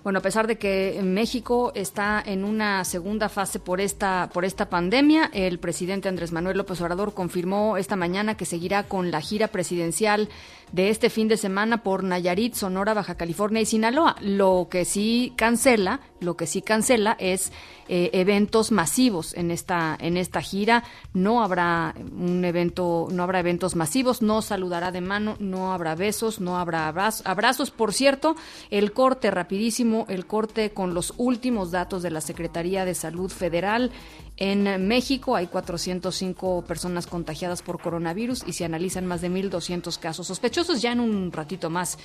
Bueno, 0.03 0.19
a 0.19 0.23
pesar 0.23 0.49
de 0.49 0.59
que 0.59 1.01
México 1.05 1.71
está 1.77 2.21
en 2.27 2.43
una 2.45 2.85
segunda 2.85 3.29
fase 3.29 3.61
por 3.61 3.81
esta, 3.81 4.29
por 4.33 4.45
esta 4.45 4.69
pandemia, 4.69 5.31
el 5.33 5.61
presidente 5.61 6.09
Andrés 6.09 6.33
Manuel 6.33 6.59
López 6.59 6.81
Obrador 6.81 7.15
confirmó 7.15 7.77
esta 7.77 7.95
mañana 7.95 8.37
que 8.37 8.45
seguirá 8.45 8.83
con 8.83 9.13
la 9.13 9.21
gira 9.21 9.49
presidencial 9.49 10.29
de 10.73 10.89
este 10.89 11.11
fin 11.11 11.29
de 11.29 11.37
semana 11.37 11.83
por 11.83 12.03
Nayarit, 12.03 12.55
Sonora, 12.55 12.95
Baja 12.95 13.15
California 13.15 13.61
y 13.61 13.67
Sinaloa. 13.67 14.17
Lo 14.21 14.69
que 14.71 14.85
sí 14.85 15.35
cancela, 15.37 16.01
lo 16.19 16.37
que 16.37 16.47
sí 16.47 16.63
cancela 16.63 17.17
es 17.21 17.53
eh, 17.89 18.11
eventos 18.15 18.73
masivos 18.73 19.35
en 19.35 19.51
esta 19.51 19.97
en 20.01 20.17
esta 20.17 20.41
gira. 20.41 20.83
No 21.13 21.43
habrá 21.43 21.95
un 21.99 22.45
evento, 22.45 23.09
no 23.13 23.23
habrá 23.23 23.41
eventos 23.41 23.77
masivos, 23.77 24.23
no 24.23 24.41
saludará 24.41 24.91
de 24.91 25.03
mano, 25.03 25.37
no 25.39 25.75
habrá 25.75 25.95
besos, 25.95 26.41
no 26.41 26.59
habrá 26.59 26.89
abrazos. 26.89 27.27
abrazos. 27.27 27.71
Por 27.71 27.93
cierto, 27.93 28.35
el 28.71 28.93
corte 28.93 29.31
rapidísimo, 29.31 29.92
el 30.09 30.27
corte 30.27 30.73
con 30.73 30.95
los 30.95 31.15
últimos 31.17 31.71
datos 31.71 32.03
de 32.03 32.11
la 32.11 32.21
Secretaría 32.21 32.85
de 32.85 32.95
Salud 32.95 33.31
Federal. 33.31 33.91
En 34.37 34.87
México 34.87 35.37
hay 35.37 35.47
405 35.47 36.65
personas 36.67 37.07
contagiadas 37.07 37.63
por 37.63 37.81
coronavirus 37.81 38.45
y 38.47 38.55
se 38.55 38.65
analizan 38.65 39.07
más 39.07 39.21
de 39.21 39.31
1.200 39.31 39.99
casos 39.99 40.27
sospechosos. 40.27 40.83
Ya 40.83 40.93
en 40.93 41.01
un 41.01 41.33
ratito 41.33 41.71
más, 41.71 41.99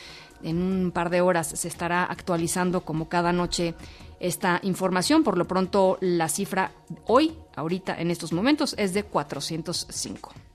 en 0.43 0.61
un 0.61 0.91
par 0.91 1.09
de 1.09 1.21
horas, 1.21 1.47
se 1.47 1.67
estará 1.67 2.03
actualizando 2.03 2.81
como 2.81 3.09
cada 3.09 3.31
noche 3.31 3.73
esta 4.19 4.59
información. 4.63 5.23
Por 5.23 5.37
lo 5.37 5.47
pronto, 5.47 5.97
la 6.01 6.29
cifra 6.29 6.71
hoy, 7.05 7.35
ahorita, 7.55 7.99
en 7.99 8.11
estos 8.11 8.33
momentos, 8.33 8.75
es 8.77 8.93
de 8.93 9.03
405. 9.03 10.46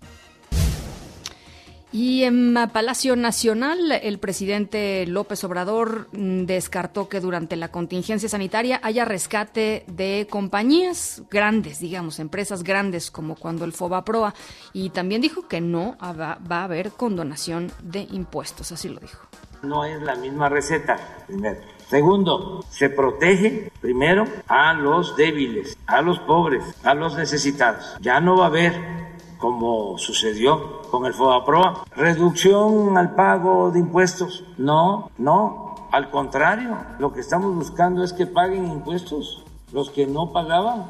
Y 1.92 2.24
en 2.24 2.56
Palacio 2.72 3.16
Nacional, 3.16 3.92
el 3.92 4.18
presidente 4.18 5.04
López 5.06 5.44
Obrador 5.44 6.08
mm, 6.12 6.46
descartó 6.46 7.06
que 7.10 7.20
durante 7.20 7.54
la 7.56 7.68
contingencia 7.68 8.30
sanitaria 8.30 8.80
haya 8.82 9.04
rescate 9.04 9.84
de 9.88 10.26
compañías 10.30 11.22
grandes, 11.30 11.80
digamos, 11.80 12.18
empresas 12.18 12.62
grandes 12.62 13.10
como 13.10 13.36
cuando 13.36 13.66
el 13.66 13.74
FOBAPROA, 13.74 14.34
y 14.72 14.88
también 14.88 15.20
dijo 15.20 15.46
que 15.48 15.60
no 15.60 15.96
va, 16.00 16.38
a 16.48 16.64
haber 16.64 16.92
condonación 16.92 17.70
de 17.82 18.08
impuestos, 18.10 18.72
así 18.72 18.88
lo 18.88 18.98
dijo. 18.98 19.26
No 19.62 19.84
es 19.84 20.00
la 20.00 20.14
misma 20.14 20.48
receta, 20.48 21.24
primero. 21.26 21.60
Segundo, 21.88 22.64
se 22.70 22.88
protege 22.88 23.70
primero 23.82 24.24
a 24.48 24.72
los 24.72 25.14
débiles, 25.14 25.76
a 25.86 26.00
los 26.00 26.18
pobres, 26.20 26.64
a 26.82 26.94
los 26.94 27.18
necesitados. 27.18 27.84
Ya 28.00 28.18
no 28.18 28.38
va 28.38 28.44
a 28.44 28.48
haber 28.48 29.11
como 29.42 29.98
sucedió 29.98 30.82
con 30.92 31.04
el 31.04 31.14
FOBAPROA. 31.14 31.84
Reducción 31.96 32.96
al 32.96 33.16
pago 33.16 33.72
de 33.72 33.80
impuestos. 33.80 34.44
No, 34.56 35.10
no, 35.18 35.88
al 35.90 36.10
contrario, 36.10 36.78
lo 37.00 37.12
que 37.12 37.18
estamos 37.18 37.52
buscando 37.52 38.04
es 38.04 38.12
que 38.12 38.26
paguen 38.26 38.70
impuestos 38.70 39.42
los 39.72 39.90
que 39.90 40.06
no 40.06 40.32
pagaban 40.32 40.86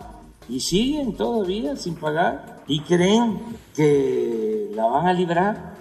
y 0.50 0.60
siguen 0.60 1.16
todavía 1.16 1.76
sin 1.76 1.94
pagar 1.94 2.62
y 2.66 2.80
creen 2.80 3.40
que 3.74 4.70
la 4.74 4.84
van 4.84 5.06
a 5.06 5.14
librar 5.14 5.72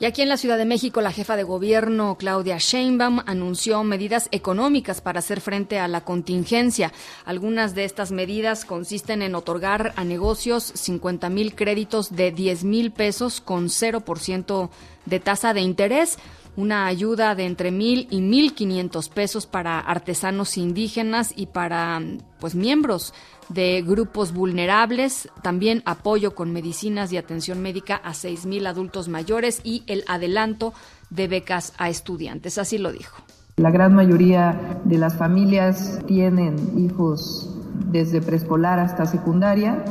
y 0.00 0.06
aquí 0.06 0.22
en 0.22 0.28
la 0.28 0.36
Ciudad 0.36 0.58
de 0.58 0.64
México, 0.64 1.00
la 1.00 1.12
jefa 1.12 1.36
de 1.36 1.44
gobierno, 1.44 2.16
Claudia 2.18 2.58
Sheinbaum, 2.58 3.20
anunció 3.26 3.84
medidas 3.84 4.28
económicas 4.32 5.00
para 5.00 5.20
hacer 5.20 5.40
frente 5.40 5.78
a 5.78 5.86
la 5.86 6.02
contingencia. 6.02 6.92
Algunas 7.24 7.76
de 7.76 7.84
estas 7.84 8.10
medidas 8.10 8.64
consisten 8.64 9.22
en 9.22 9.36
otorgar 9.36 9.92
a 9.96 10.02
negocios 10.02 10.64
50 10.74 11.28
mil 11.30 11.54
créditos 11.54 12.14
de 12.14 12.32
10 12.32 12.64
mil 12.64 12.90
pesos 12.90 13.40
con 13.40 13.68
0% 13.68 14.68
de 15.06 15.20
tasa 15.20 15.54
de 15.54 15.60
interés 15.60 16.18
una 16.56 16.86
ayuda 16.86 17.34
de 17.34 17.46
entre 17.46 17.70
mil 17.70 18.06
y 18.10 18.20
mil 18.20 18.54
quinientos 18.54 19.08
pesos 19.08 19.46
para 19.46 19.80
artesanos 19.80 20.56
indígenas 20.56 21.32
y 21.34 21.46
para 21.46 22.00
pues 22.38 22.54
miembros 22.54 23.12
de 23.48 23.82
grupos 23.82 24.32
vulnerables, 24.32 25.28
también 25.42 25.82
apoyo 25.84 26.34
con 26.34 26.52
medicinas 26.52 27.12
y 27.12 27.16
atención 27.16 27.60
médica 27.62 27.96
a 27.96 28.14
seis 28.14 28.46
mil 28.46 28.66
adultos 28.66 29.08
mayores 29.08 29.60
y 29.64 29.82
el 29.86 30.04
adelanto 30.08 30.72
de 31.10 31.28
becas 31.28 31.72
a 31.78 31.88
estudiantes. 31.88 32.58
Así 32.58 32.78
lo 32.78 32.92
dijo. 32.92 33.16
La 33.56 33.70
gran 33.70 33.94
mayoría 33.94 34.80
de 34.84 34.98
las 34.98 35.16
familias 35.16 36.00
tienen 36.06 36.56
hijos 36.78 37.50
desde 37.92 38.20
preescolar 38.20 38.80
hasta 38.80 39.06
secundaria, 39.06 39.84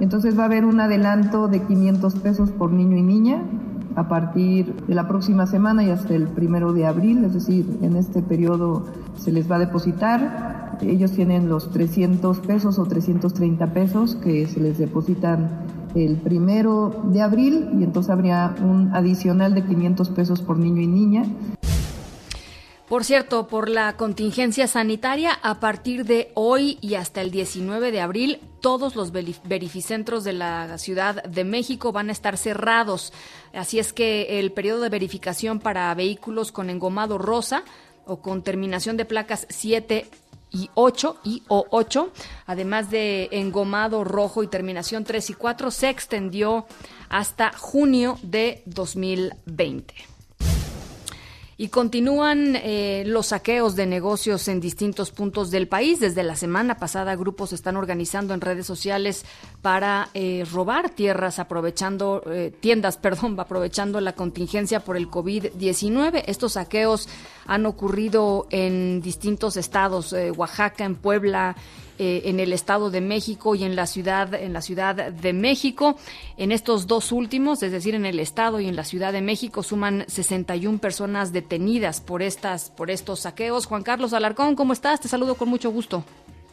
entonces 0.00 0.38
va 0.38 0.42
a 0.42 0.46
haber 0.46 0.64
un 0.64 0.80
adelanto 0.80 1.48
de 1.48 1.62
500 1.62 2.14
pesos 2.16 2.50
por 2.50 2.72
niño 2.72 2.96
y 2.96 3.02
niña 3.02 3.42
a 3.96 4.08
partir 4.08 4.74
de 4.86 4.94
la 4.94 5.08
próxima 5.08 5.46
semana 5.46 5.82
y 5.82 5.90
hasta 5.90 6.14
el 6.14 6.28
primero 6.28 6.72
de 6.72 6.86
abril, 6.86 7.24
es 7.24 7.32
decir, 7.32 7.78
en 7.80 7.96
este 7.96 8.22
periodo 8.22 8.84
se 9.16 9.32
les 9.32 9.50
va 9.50 9.56
a 9.56 9.58
depositar. 9.58 10.76
Ellos 10.82 11.12
tienen 11.12 11.48
los 11.48 11.70
300 11.70 12.40
pesos 12.40 12.78
o 12.78 12.84
330 12.84 13.72
pesos 13.72 14.14
que 14.16 14.46
se 14.46 14.60
les 14.60 14.76
depositan 14.76 15.48
el 15.94 16.16
primero 16.16 17.04
de 17.10 17.22
abril 17.22 17.70
y 17.80 17.84
entonces 17.84 18.10
habría 18.10 18.54
un 18.62 18.94
adicional 18.94 19.54
de 19.54 19.64
500 19.64 20.10
pesos 20.10 20.42
por 20.42 20.58
niño 20.58 20.82
y 20.82 20.86
niña. 20.86 21.24
Por 22.88 23.02
cierto, 23.02 23.48
por 23.48 23.68
la 23.68 23.96
contingencia 23.96 24.68
sanitaria, 24.68 25.32
a 25.42 25.58
partir 25.58 26.04
de 26.04 26.30
hoy 26.34 26.78
y 26.80 26.94
hasta 26.94 27.20
el 27.20 27.32
19 27.32 27.90
de 27.90 28.00
abril, 28.00 28.40
todos 28.60 28.94
los 28.94 29.10
verificentros 29.10 30.22
de 30.22 30.32
la 30.32 30.78
Ciudad 30.78 31.24
de 31.24 31.42
México 31.42 31.90
van 31.90 32.10
a 32.10 32.12
estar 32.12 32.36
cerrados. 32.38 33.12
Así 33.52 33.80
es 33.80 33.92
que 33.92 34.38
el 34.38 34.52
periodo 34.52 34.82
de 34.82 34.88
verificación 34.88 35.58
para 35.58 35.92
vehículos 35.96 36.52
con 36.52 36.70
engomado 36.70 37.18
rosa 37.18 37.64
o 38.04 38.18
con 38.18 38.44
terminación 38.44 38.96
de 38.96 39.04
placas 39.04 39.48
7 39.50 40.08
y 40.52 40.70
8 40.74 41.16
y 41.24 41.42
o 41.48 41.66
8, 41.70 42.12
además 42.46 42.88
de 42.88 43.28
engomado 43.32 44.04
rojo 44.04 44.44
y 44.44 44.46
terminación 44.46 45.02
3 45.02 45.30
y 45.30 45.34
4, 45.34 45.72
se 45.72 45.88
extendió 45.88 46.66
hasta 47.08 47.50
junio 47.52 48.16
de 48.22 48.62
2020. 48.66 50.16
Y 51.58 51.68
continúan 51.68 52.54
eh, 52.56 53.04
los 53.06 53.28
saqueos 53.28 53.76
de 53.76 53.86
negocios 53.86 54.46
en 54.48 54.60
distintos 54.60 55.10
puntos 55.10 55.50
del 55.50 55.68
país. 55.68 56.00
Desde 56.00 56.22
la 56.22 56.36
semana 56.36 56.76
pasada, 56.76 57.16
grupos 57.16 57.54
están 57.54 57.76
organizando 57.76 58.34
en 58.34 58.42
redes 58.42 58.66
sociales 58.66 59.24
para 59.62 60.10
eh, 60.12 60.44
robar 60.52 60.90
tierras, 60.90 61.38
aprovechando 61.38 62.22
eh, 62.26 62.52
tiendas, 62.60 62.96
perdón, 62.98 63.40
aprovechando 63.40 64.02
la 64.02 64.12
contingencia 64.12 64.80
por 64.80 64.98
el 64.98 65.08
COVID-19. 65.08 66.24
Estos 66.26 66.52
saqueos 66.52 67.08
han 67.46 67.64
ocurrido 67.64 68.46
en 68.50 69.00
distintos 69.00 69.56
estados, 69.56 70.14
Oaxaca, 70.36 70.84
en 70.84 70.94
Puebla, 70.96 71.56
eh, 71.98 72.22
en 72.24 72.40
el 72.40 72.52
Estado 72.52 72.90
de 72.90 73.00
México 73.00 73.54
y 73.54 73.64
en 73.64 73.76
la 73.76 73.86
ciudad 73.86 74.34
en 74.34 74.52
la 74.52 74.62
Ciudad 74.62 75.12
de 75.12 75.32
México. 75.32 75.96
En 76.36 76.52
estos 76.52 76.86
dos 76.86 77.12
últimos, 77.12 77.62
es 77.62 77.72
decir, 77.72 77.94
en 77.94 78.06
el 78.06 78.20
Estado 78.20 78.60
y 78.60 78.68
en 78.68 78.76
la 78.76 78.84
Ciudad 78.84 79.12
de 79.12 79.22
México, 79.22 79.62
suman 79.62 80.04
61 80.06 80.78
personas 80.78 81.32
detenidas 81.32 82.00
por 82.00 82.22
estas 82.22 82.70
por 82.70 82.90
estos 82.90 83.20
saqueos. 83.20 83.66
Juan 83.66 83.82
Carlos 83.82 84.12
Alarcón, 84.12 84.56
¿cómo 84.56 84.72
estás? 84.72 85.00
Te 85.00 85.08
saludo 85.08 85.34
con 85.34 85.48
mucho 85.48 85.70
gusto. 85.70 86.04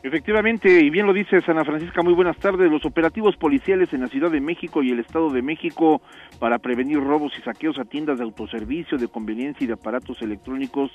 Efectivamente, 0.06 0.82
y 0.82 0.90
bien 0.90 1.08
lo 1.08 1.14
dice 1.14 1.40
Ana 1.48 1.64
Francisca, 1.64 2.02
muy 2.02 2.12
buenas 2.12 2.36
tardes. 2.36 2.70
Los 2.70 2.84
operativos 2.84 3.38
policiales 3.38 3.94
en 3.94 4.02
la 4.02 4.10
Ciudad 4.10 4.30
de 4.30 4.42
México 4.42 4.84
y 4.84 4.92
el 4.92 5.00
Estado 5.00 5.30
de 5.30 5.42
México 5.42 6.02
para 6.40 6.60
prevenir 6.60 7.00
robos 7.00 7.32
y 7.40 7.42
saqueos 7.42 7.80
a 7.80 7.86
tiendas 7.86 8.18
de 8.18 8.26
autoservicio, 8.26 8.98
de 8.98 9.08
conveniencia 9.08 9.64
y 9.64 9.68
de 9.68 9.76
aparatos 9.76 10.22
electrónicos 10.22 10.92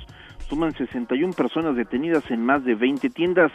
suman 0.47 0.75
61 0.75 1.33
personas 1.33 1.75
detenidas 1.75 2.31
en 2.31 2.45
más 2.45 2.67
de 2.67 2.75
20 2.75 3.09
tiendas. 3.09 3.51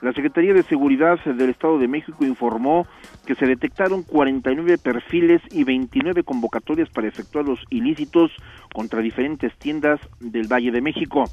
La 0.00 0.14
Secretaría 0.14 0.54
de 0.54 0.62
Seguridad 0.62 1.22
del 1.22 1.50
Estado 1.50 1.78
de 1.78 1.86
México 1.86 2.24
informó 2.24 2.86
que 3.26 3.34
se 3.34 3.44
detectaron 3.44 4.04
49 4.04 4.78
perfiles 4.78 5.42
y 5.50 5.64
29 5.64 6.22
convocatorias 6.22 6.88
para 6.88 7.08
efectuar 7.08 7.44
los 7.44 7.60
ilícitos 7.68 8.30
contra 8.72 9.02
diferentes 9.02 9.54
tiendas 9.58 10.00
del 10.20 10.50
Valle 10.50 10.70
de 10.70 10.80
México 10.80 11.26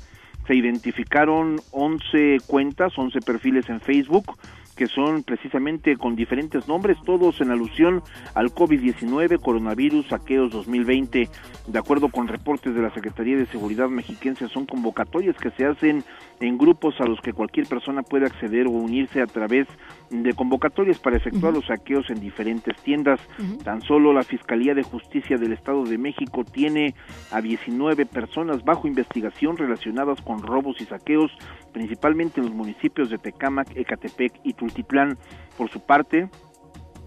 se 0.47 0.55
identificaron 0.55 1.59
11 1.71 2.37
cuentas, 2.47 2.93
11 2.97 3.19
perfiles 3.21 3.69
en 3.69 3.79
Facebook 3.79 4.37
que 4.81 4.87
son 4.87 5.21
precisamente 5.21 5.95
con 5.95 6.15
diferentes 6.15 6.67
nombres, 6.67 6.97
todos 7.05 7.39
en 7.39 7.51
alusión 7.51 8.01
al 8.33 8.51
COVID-19, 8.51 9.39
coronavirus, 9.39 10.07
saqueos 10.07 10.51
2020. 10.51 11.29
De 11.67 11.79
acuerdo 11.79 12.09
con 12.09 12.27
reportes 12.27 12.73
de 12.73 12.81
la 12.81 12.91
Secretaría 12.91 13.37
de 13.37 13.45
Seguridad 13.45 13.89
Mexiquense, 13.89 14.47
son 14.47 14.65
convocatorias 14.65 15.35
que 15.37 15.51
se 15.51 15.65
hacen 15.65 16.03
en 16.39 16.57
grupos 16.57 16.99
a 16.99 17.05
los 17.05 17.21
que 17.21 17.31
cualquier 17.31 17.67
persona 17.67 18.01
puede 18.01 18.25
acceder 18.25 18.65
o 18.65 18.71
unirse 18.71 19.21
a 19.21 19.27
través 19.27 19.67
de 20.11 20.33
convocatorias 20.33 20.99
para 20.99 21.17
efectuar 21.17 21.53
los 21.53 21.65
saqueos 21.65 22.09
en 22.09 22.19
diferentes 22.19 22.75
tiendas. 22.83 23.19
Tan 23.63 23.81
solo 23.81 24.13
la 24.13 24.23
Fiscalía 24.23 24.73
de 24.75 24.83
Justicia 24.83 25.37
del 25.37 25.53
Estado 25.53 25.83
de 25.85 25.97
México 25.97 26.43
tiene 26.43 26.93
a 27.31 27.41
19 27.41 28.05
personas 28.05 28.63
bajo 28.63 28.87
investigación 28.87 29.57
relacionadas 29.57 30.21
con 30.21 30.41
robos 30.41 30.81
y 30.81 30.85
saqueos, 30.85 31.31
principalmente 31.71 32.41
en 32.41 32.47
los 32.47 32.55
municipios 32.55 33.09
de 33.09 33.17
Tecámac, 33.17 33.75
Ecatepec 33.75 34.33
y 34.43 34.53
Tultitlán. 34.53 35.17
Por 35.57 35.69
su 35.69 35.79
parte, 35.79 36.29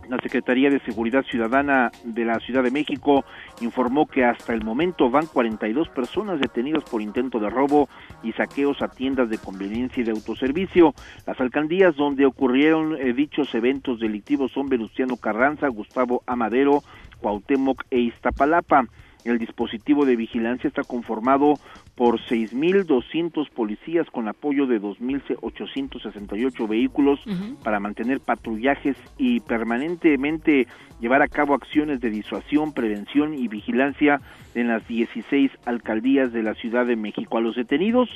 la 0.09 0.19
Secretaría 0.19 0.71
de 0.71 0.81
Seguridad 0.81 1.25
Ciudadana 1.25 1.91
de 2.05 2.25
la 2.25 2.39
Ciudad 2.41 2.63
de 2.63 2.71
México 2.71 3.25
informó 3.61 4.07
que 4.07 4.25
hasta 4.25 4.53
el 4.53 4.65
momento 4.65 5.11
van 5.11 5.27
42 5.27 5.89
personas 5.89 6.41
detenidas 6.41 6.85
por 6.85 7.03
intento 7.03 7.39
de 7.39 7.51
robo 7.51 7.89
y 8.23 8.33
saqueos 8.33 8.83
a 8.83 8.89
tiendas 8.89 9.29
de 9.29 9.39
conveniencia 9.39 10.01
y 10.01 10.05
de 10.05 10.13
autoservicio. 10.13 10.95
Las 11.27 11.41
alcaldías 11.41 11.97
donde 11.97 12.27
ocurrieron 12.27 12.97
eh, 12.97 13.13
dichos 13.13 13.55
eventos 13.55 14.01
delictivos 14.01 14.53
son 14.53 14.69
Venustiano 14.69 15.17
Carranza, 15.17 15.69
Gustavo 15.69 16.23
Amadero, 16.27 16.83
Cuauhtémoc 17.21 17.85
e 17.91 18.01
Iztapalapa. 18.01 18.87
El 19.25 19.39
dispositivo 19.39 20.05
de 20.05 20.17
vigilancia 20.17 20.69
está 20.69 20.83
conformado 20.83 21.55
por 21.95 22.21
6.200 22.21 23.49
policías 23.51 24.09
con 24.11 24.29
apoyo 24.29 24.67
de 24.67 24.81
2.868 24.81 26.69
vehículos 26.69 27.21
para 27.63 27.81
mantener 27.81 28.21
patrullajes 28.21 28.97
y 29.17 29.41
permanentemente 29.41 30.67
llevar 31.01 31.23
a 31.23 31.29
cabo 31.29 31.55
acciones 31.55 32.01
de 32.01 32.11
disuasión, 32.11 32.73
prevención 32.75 33.35
y 33.35 33.49
vigilancia 33.49 34.21
en 34.55 34.69
las 34.69 34.87
16 34.87 35.51
alcaldías 35.65 36.33
de 36.33 36.43
la 36.43 36.55
Ciudad 36.55 36.85
de 36.85 36.97
México. 36.97 37.39
A 37.39 37.41
los 37.41 37.57
detenidos 37.57 38.11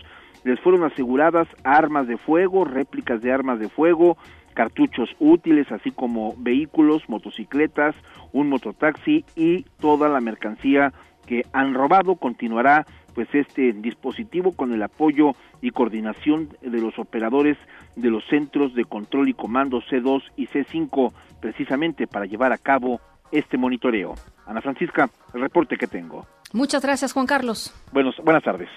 les 0.45 0.61
fueron 0.61 0.85
aseguradas 0.85 1.49
armas 1.65 2.07
de 2.07 2.17
fuego, 2.17 2.65
réplicas 2.65 3.21
de 3.23 3.33
armas 3.33 3.59
de 3.59 3.69
fuego, 3.69 4.17
cartuchos 4.59 5.09
útiles, 5.21 5.71
así 5.71 5.93
como 5.93 6.35
vehículos, 6.37 7.09
motocicletas, 7.09 7.95
un 8.33 8.49
mototaxi 8.49 9.25
y 9.37 9.63
toda 9.79 10.09
la 10.09 10.21
mercancía 10.21 10.93
que 11.27 11.45
han 11.53 11.75
robado. 11.75 12.17
Continuará 12.17 12.85
pues 13.15 13.29
este 13.35 13.73
dispositivo 13.73 14.57
con 14.57 14.73
el 14.73 14.83
apoyo 14.83 15.31
y 15.63 15.71
coordinación 15.71 16.49
de 16.61 16.81
los 16.81 16.99
operadores 16.99 17.57
de 17.95 18.11
los 18.11 18.25
centros 18.27 18.75
de 18.75 18.85
control 18.85 19.29
y 19.29 19.35
comando 19.35 19.81
C2 19.81 20.25
y 20.35 20.49
C5 20.49 21.13
precisamente 21.41 22.09
para 22.09 22.27
llevar 22.27 22.53
a 22.53 22.59
cabo 22.59 23.01
este 23.31 23.57
monitoreo. 23.59 24.17
Ana 24.45 24.61
Francisca, 24.61 25.09
el 25.35 25.41
reporte 25.41 25.77
que 25.77 25.87
tengo. 25.87 26.27
Muchas 26.53 26.83
gracias, 26.83 27.13
Juan 27.13 27.27
Carlos. 27.27 27.73
Buenos, 27.93 28.17
buenas 28.25 28.43
tardes. 28.43 28.69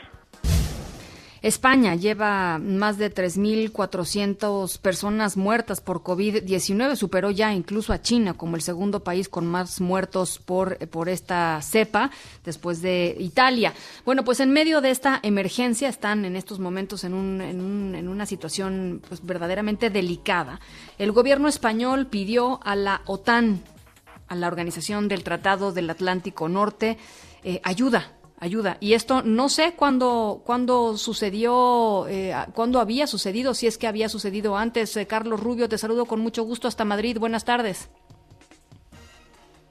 España 1.42 1.96
lleva 1.96 2.60
más 2.60 3.00
de 3.00 3.12
3.400 3.12 4.78
personas 4.78 5.38
muertas 5.38 5.82
por 5.82 6.04
COVID-19, 6.04 6.96
superó 6.96 7.32
ya 7.32 7.52
incluso 7.54 7.94
a 7.94 8.02
China 8.02 8.36
como 8.36 8.56
el 8.56 8.62
segundo 8.62 9.04
país 9.04 9.28
con 9.28 9.48
más 9.48 9.82
muertos 9.82 10.38
por, 10.38 10.78
por 10.90 11.10
esta 11.10 11.60
cepa, 11.64 12.12
después 12.46 12.84
de 12.84 13.16
Italia. 13.20 13.74
Bueno, 14.06 14.24
pues 14.24 14.40
en 14.40 14.52
medio 14.52 14.82
de 14.82 14.92
esta 14.92 15.20
emergencia 15.24 15.90
están 15.90 16.26
en 16.26 16.36
estos 16.36 16.60
momentos 16.60 17.04
en, 17.04 17.16
un, 17.16 17.42
en, 17.42 17.60
un, 17.60 17.96
en 17.96 18.08
una 18.08 18.28
situación 18.28 19.02
pues, 19.08 19.26
verdaderamente 19.26 19.90
delicada. 19.90 20.60
El 21.00 21.12
gobierno 21.12 21.48
español 21.48 22.06
pidió 22.06 22.60
a 22.64 22.76
la 22.76 23.02
OTAN, 23.08 23.64
a 24.28 24.36
la 24.36 24.48
Organización 24.48 25.08
del 25.08 25.24
Tratado 25.24 25.72
del 25.72 25.90
Atlántico 25.90 26.48
Norte, 26.48 27.00
eh, 27.44 27.60
ayuda 27.64 28.12
ayuda. 28.42 28.78
Y 28.80 28.94
esto 28.94 29.22
no 29.24 29.48
sé 29.48 29.74
cuándo, 29.78 30.42
cuándo 30.46 30.98
sucedió, 30.98 32.08
eh, 32.10 32.34
cuándo 32.54 32.80
había 32.80 33.08
sucedido, 33.08 33.54
si 33.54 33.68
es 33.68 33.78
que 33.78 33.88
había 33.88 34.10
sucedido 34.10 34.58
antes. 34.58 34.98
Eh, 34.98 35.06
Carlos 35.06 35.40
Rubio, 35.40 35.70
te 35.70 35.78
saludo 35.78 36.06
con 36.06 36.20
mucho 36.20 36.44
gusto 36.44 36.68
hasta 36.68 36.84
Madrid. 36.84 37.18
Buenas 37.20 37.46
tardes. 37.46 37.90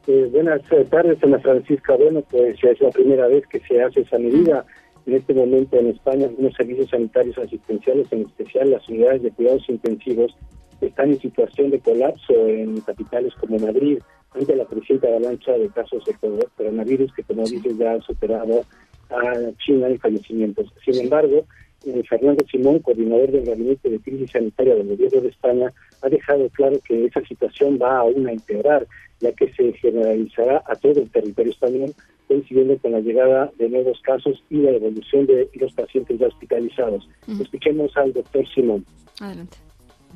Eh, 0.06 0.30
buenas 0.33 0.62
tardes, 0.88 1.22
Ana 1.22 1.40
Francisca. 1.40 1.96
Bueno, 1.96 2.22
pues 2.30 2.56
ya 2.62 2.70
es 2.70 2.80
la 2.80 2.90
primera 2.90 3.26
vez 3.26 3.44
que 3.48 3.61
se 3.61 3.83
hace 3.83 4.00
esa 4.00 4.18
medida. 4.18 4.64
En 5.04 5.14
este 5.16 5.35
momento 5.35 5.76
en 5.76 5.88
España, 5.88 6.26
algunos 6.26 6.54
servicios 6.54 6.90
sanitarios 6.90 7.37
asistenciales, 7.38 8.06
en 8.12 8.22
especial 8.22 8.70
las 8.70 8.88
unidades 8.88 9.22
de 9.22 9.33
cuidados 9.33 9.68
intensivos, 9.68 10.37
están 10.80 11.11
en 11.11 11.20
situación 11.20 11.70
de 11.70 11.80
colapso 11.80 12.33
en 12.46 12.80
capitales 12.83 13.35
como 13.35 13.59
Madrid 13.59 13.98
ante 14.33 14.57
la 14.57 14.64
creciente 14.64 15.09
avalancha 15.09 15.53
de 15.53 15.69
casos 15.69 16.05
de 16.05 16.14
coronavirus 16.57 17.12
que, 17.14 17.23
como 17.25 17.45
dices, 17.45 17.77
ya 17.79 17.93
han 17.93 18.03
superado 18.03 18.64
a 19.11 19.35
China 19.59 19.88
en 19.88 19.99
fallecimientos. 19.99 20.73
Sin 20.85 20.99
embargo, 21.01 21.45
eh, 21.87 22.03
Fernando 22.09 22.45
Simón, 22.51 22.79
coordinador 22.81 23.33
del 23.33 23.47
Gabinete 23.47 23.90
de 23.90 23.99
Crisis 24.01 24.31
Sanitaria 24.31 24.75
del 24.75 24.88
Gobierno 24.88 25.21
de 25.21 25.29
España, 25.29 25.73
ha 26.03 26.09
dejado 26.09 26.49
claro 26.51 26.79
que 26.87 27.07
esa 27.07 27.21
situación 27.23 27.79
va 27.81 27.99
aún 27.99 28.27
a 28.29 28.33
empeorar, 28.33 28.87
ya 29.21 29.33
que 29.33 29.53
se 29.53 29.73
generalizará 29.75 30.62
a 30.66 30.77
todo 30.77 31.01
el 31.01 31.11
territorio 31.11 31.53
español, 31.53 31.95
coincidiendo 32.29 32.79
con 32.79 32.93
la 32.93 33.01
llegada 33.01 33.51
de 33.59 33.69
nuevos 33.69 34.01
casos 34.03 34.43
y 34.51 34.59
la 34.59 34.71
evolución 34.71 35.27
de 35.27 35.49
los 35.55 35.73
pacientes 35.73 36.19
ya 36.19 36.29
hospitalizados. 36.29 37.09
Escuchemos 37.40 37.97
al 37.97 38.12
doctor 38.12 38.47
Simón. 38.55 38.85
Adelante 39.19 39.57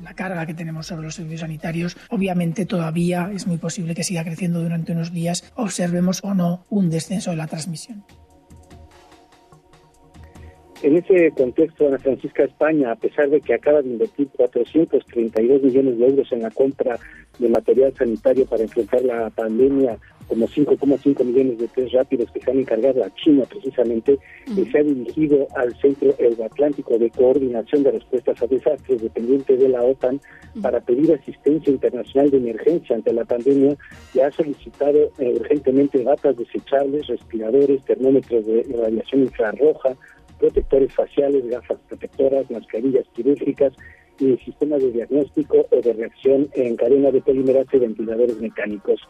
la 0.03 0.13
carga 0.13 0.45
que 0.45 0.53
tenemos 0.53 0.87
sobre 0.87 1.03
los 1.03 1.15
servicios 1.15 1.41
sanitarios, 1.41 1.97
obviamente 2.09 2.65
todavía 2.65 3.31
es 3.33 3.47
muy 3.47 3.57
posible 3.57 3.95
que 3.95 4.03
siga 4.03 4.23
creciendo 4.23 4.61
durante 4.61 4.91
unos 4.91 5.11
días, 5.11 5.51
observemos 5.55 6.23
o 6.23 6.33
no 6.33 6.65
un 6.69 6.89
descenso 6.89 7.31
de 7.31 7.37
la 7.37 7.47
transmisión. 7.47 8.03
En 10.83 10.97
ese 10.97 11.31
contexto, 11.31 11.87
Ana 11.87 11.97
Francisca 11.97 12.43
España, 12.43 12.91
a 12.91 12.95
pesar 12.95 13.29
de 13.29 13.41
que 13.41 13.53
acaba 13.53 13.81
de 13.81 13.89
invertir 13.89 14.27
432 14.35 15.63
millones 15.63 15.97
de 15.97 16.05
euros 16.05 16.31
en 16.31 16.41
la 16.41 16.51
compra 16.51 16.99
de 17.39 17.49
material 17.49 17.93
sanitario 17.97 18.45
para 18.45 18.63
enfrentar 18.63 19.01
la 19.03 19.29
pandemia, 19.29 19.97
como 20.27 20.47
5,5 20.47 21.23
millones 21.23 21.59
de 21.59 21.67
test 21.67 21.93
rápidos 21.93 22.31
que 22.31 22.41
se 22.41 22.51
han 22.51 22.59
encargado 22.59 23.03
a 23.03 23.13
China 23.15 23.43
precisamente, 23.49 24.17
y 24.47 24.65
se 24.65 24.79
ha 24.79 24.83
dirigido 24.83 25.47
al 25.55 25.75
Centro 25.79 26.15
Euroatlántico 26.17 26.97
de 26.97 27.09
Coordinación 27.11 27.83
de 27.83 27.91
Respuestas 27.91 28.41
a 28.41 28.47
Desastres, 28.47 29.01
dependiente 29.01 29.55
de 29.55 29.69
la 29.69 29.83
OTAN, 29.83 30.19
para 30.61 30.79
pedir 30.81 31.13
asistencia 31.13 31.71
internacional 31.71 32.31
de 32.31 32.37
emergencia 32.37 32.95
ante 32.95 33.13
la 33.13 33.25
pandemia, 33.25 33.77
y 34.13 34.19
ha 34.19 34.31
solicitado 34.31 35.11
eh, 35.19 35.35
urgentemente 35.39 36.03
batas 36.03 36.37
desechables, 36.37 37.07
respiradores, 37.07 37.83
termómetros 37.85 38.45
de 38.45 38.65
radiación 38.75 39.21
infrarroja, 39.23 39.95
protectores 40.39 40.93
faciales, 40.93 41.47
gafas 41.47 41.79
protectoras, 41.87 42.49
mascarillas 42.49 43.05
quirúrgicas 43.13 43.73
y 44.19 44.37
sistemas 44.37 44.81
de 44.81 44.91
diagnóstico 44.91 45.65
o 45.71 45.81
de 45.81 45.93
reacción 45.93 46.49
en 46.53 46.75
cadena 46.75 47.11
de 47.11 47.21
polimerasa 47.21 47.77
y 47.77 47.79
ventiladores 47.79 48.39
mecánicos. 48.39 49.01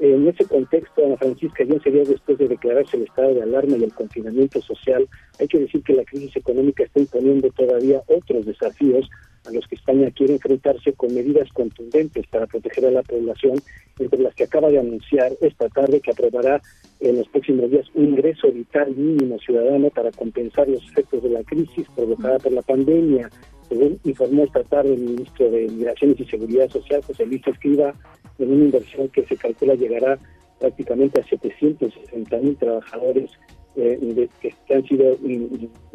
En 0.00 0.26
ese 0.26 0.44
contexto, 0.46 1.04
Ana 1.04 1.16
Francisca, 1.16 1.62
ya 1.64 1.78
sería 1.80 2.02
después 2.02 2.36
de 2.38 2.48
declararse 2.48 2.96
el 2.96 3.04
estado 3.04 3.34
de 3.34 3.42
alarma 3.42 3.76
y 3.76 3.84
el 3.84 3.94
confinamiento 3.94 4.60
social, 4.60 5.08
hay 5.38 5.46
que 5.46 5.60
decir 5.60 5.82
que 5.84 5.94
la 5.94 6.04
crisis 6.04 6.36
económica 6.36 6.82
está 6.82 7.00
imponiendo 7.00 7.48
todavía 7.50 8.02
otros 8.08 8.46
desafíos 8.46 9.08
a 9.46 9.50
los 9.52 9.66
que 9.66 9.74
España 9.74 10.10
quiere 10.10 10.34
enfrentarse 10.34 10.92
con 10.92 11.14
medidas 11.14 11.48
contundentes 11.52 12.26
para 12.28 12.46
proteger 12.46 12.86
a 12.86 12.90
la 12.90 13.02
población, 13.02 13.60
entre 13.98 14.20
las 14.20 14.34
que 14.34 14.44
acaba 14.44 14.70
de 14.70 14.78
anunciar 14.78 15.32
esta 15.40 15.68
tarde 15.68 16.00
que 16.00 16.12
aprobará 16.12 16.60
en 17.00 17.16
los 17.18 17.28
próximos 17.28 17.70
días 17.70 17.86
un 17.94 18.10
ingreso 18.10 18.50
vital 18.52 18.94
mínimo 18.94 19.38
ciudadano 19.38 19.90
para 19.90 20.10
compensar 20.12 20.68
los 20.68 20.82
efectos 20.90 21.22
de 21.22 21.30
la 21.30 21.42
crisis 21.42 21.86
provocada 21.94 22.38
por 22.38 22.52
la 22.52 22.62
pandemia. 22.62 23.30
Según 23.72 23.98
informó 24.04 24.44
esta 24.44 24.62
tarde 24.64 24.92
el 24.92 25.00
ministro 25.00 25.50
de 25.50 25.66
Migraciones 25.66 26.20
y 26.20 26.26
Seguridad 26.26 26.68
Social, 26.68 27.02
José 27.04 27.24
Luis 27.24 27.40
Escriba, 27.46 27.94
en 28.38 28.52
una 28.52 28.64
inversión 28.66 29.08
que 29.08 29.24
se 29.24 29.34
calcula 29.34 29.74
llegará 29.74 30.18
prácticamente 30.60 31.22
a 31.22 31.24
760 31.24 32.36
mil 32.36 32.54
trabajadores 32.58 33.30
eh, 33.76 34.28
que 34.42 34.74
han 34.74 34.84
sido 34.86 35.16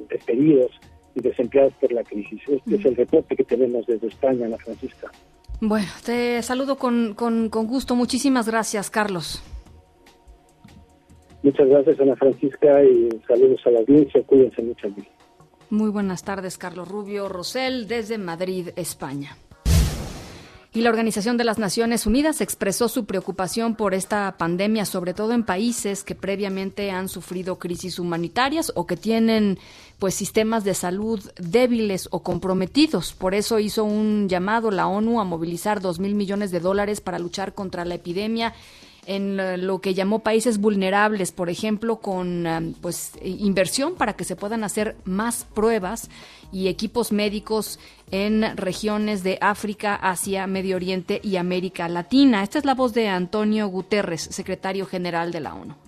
despedidos 0.09 0.71
y 1.13 1.21
desempleados 1.21 1.73
por 1.73 1.91
la 1.91 2.03
crisis. 2.03 2.41
Este 2.47 2.75
es 2.77 2.85
el 2.85 2.95
reporte 2.95 3.35
que 3.35 3.43
tenemos 3.43 3.85
desde 3.85 4.07
España, 4.07 4.47
Ana 4.47 4.57
Francisca. 4.57 5.11
Bueno, 5.61 5.87
te 6.03 6.41
saludo 6.41 6.77
con, 6.79 7.13
con, 7.13 7.49
con 7.49 7.67
gusto. 7.67 7.95
Muchísimas 7.95 8.47
gracias, 8.47 8.89
Carlos. 8.89 9.43
Muchas 11.43 11.67
gracias, 11.67 11.99
Ana 11.99 12.15
Francisca, 12.15 12.83
y 12.83 13.09
saludos 13.27 13.61
a 13.67 13.69
la 13.69 13.79
audiencia. 13.81 14.23
Cuídense 14.23 14.63
mucho. 14.63 14.87
Muy 15.69 15.89
buenas 15.89 16.23
tardes, 16.23 16.57
Carlos 16.57 16.87
Rubio 16.87 17.27
Rosell, 17.27 17.87
desde 17.87 18.17
Madrid, 18.17 18.69
España. 18.77 19.37
Y 20.71 20.81
la 20.81 20.89
Organización 20.89 21.35
de 21.35 21.43
las 21.43 21.57
Naciones 21.57 22.05
Unidas 22.05 22.39
expresó 22.39 22.87
su 22.87 23.05
preocupación 23.05 23.75
por 23.75 23.93
esta 23.93 24.37
pandemia, 24.37 24.85
sobre 24.85 25.13
todo 25.13 25.33
en 25.33 25.43
países 25.43 26.03
que 26.03 26.15
previamente 26.15 26.91
han 26.91 27.09
sufrido 27.09 27.59
crisis 27.59 27.99
humanitarias 27.99 28.71
o 28.75 28.85
que 28.85 28.95
tienen 28.95 29.57
pues 29.99 30.13
sistemas 30.13 30.63
de 30.63 30.73
salud 30.73 31.19
débiles 31.35 32.07
o 32.11 32.23
comprometidos. 32.23 33.13
Por 33.13 33.33
eso 33.33 33.59
hizo 33.59 33.83
un 33.83 34.29
llamado 34.29 34.71
la 34.71 34.87
ONU 34.87 35.19
a 35.19 35.25
movilizar 35.25 35.81
dos 35.81 35.99
mil 35.99 36.15
millones 36.15 36.51
de 36.51 36.61
dólares 36.61 37.01
para 37.01 37.19
luchar 37.19 37.53
contra 37.55 37.83
la 37.83 37.95
epidemia 37.95 38.53
en 39.07 39.65
lo 39.65 39.79
que 39.79 39.93
llamó 39.93 40.19
países 40.19 40.59
vulnerables, 40.59 41.31
por 41.31 41.49
ejemplo, 41.49 41.97
con 41.97 42.45
um, 42.45 42.73
pues 42.73 43.13
inversión 43.23 43.95
para 43.95 44.13
que 44.13 44.25
se 44.25 44.35
puedan 44.35 44.63
hacer 44.63 44.97
más 45.05 45.45
pruebas 45.55 46.09
y 46.51 46.67
equipos 46.67 47.11
médicos 47.11 47.79
en 48.11 48.55
regiones 48.57 49.23
de 49.23 49.37
África, 49.41 49.95
Asia, 49.95 50.45
Medio 50.45 50.75
Oriente 50.75 51.21
y 51.23 51.37
América 51.37 51.87
Latina. 51.87 52.43
Esta 52.43 52.59
es 52.59 52.65
la 52.65 52.75
voz 52.75 52.93
de 52.93 53.07
Antonio 53.07 53.67
Guterres, 53.67 54.21
secretario 54.21 54.85
general 54.85 55.31
de 55.31 55.39
la 55.39 55.55
ONU. 55.55 55.86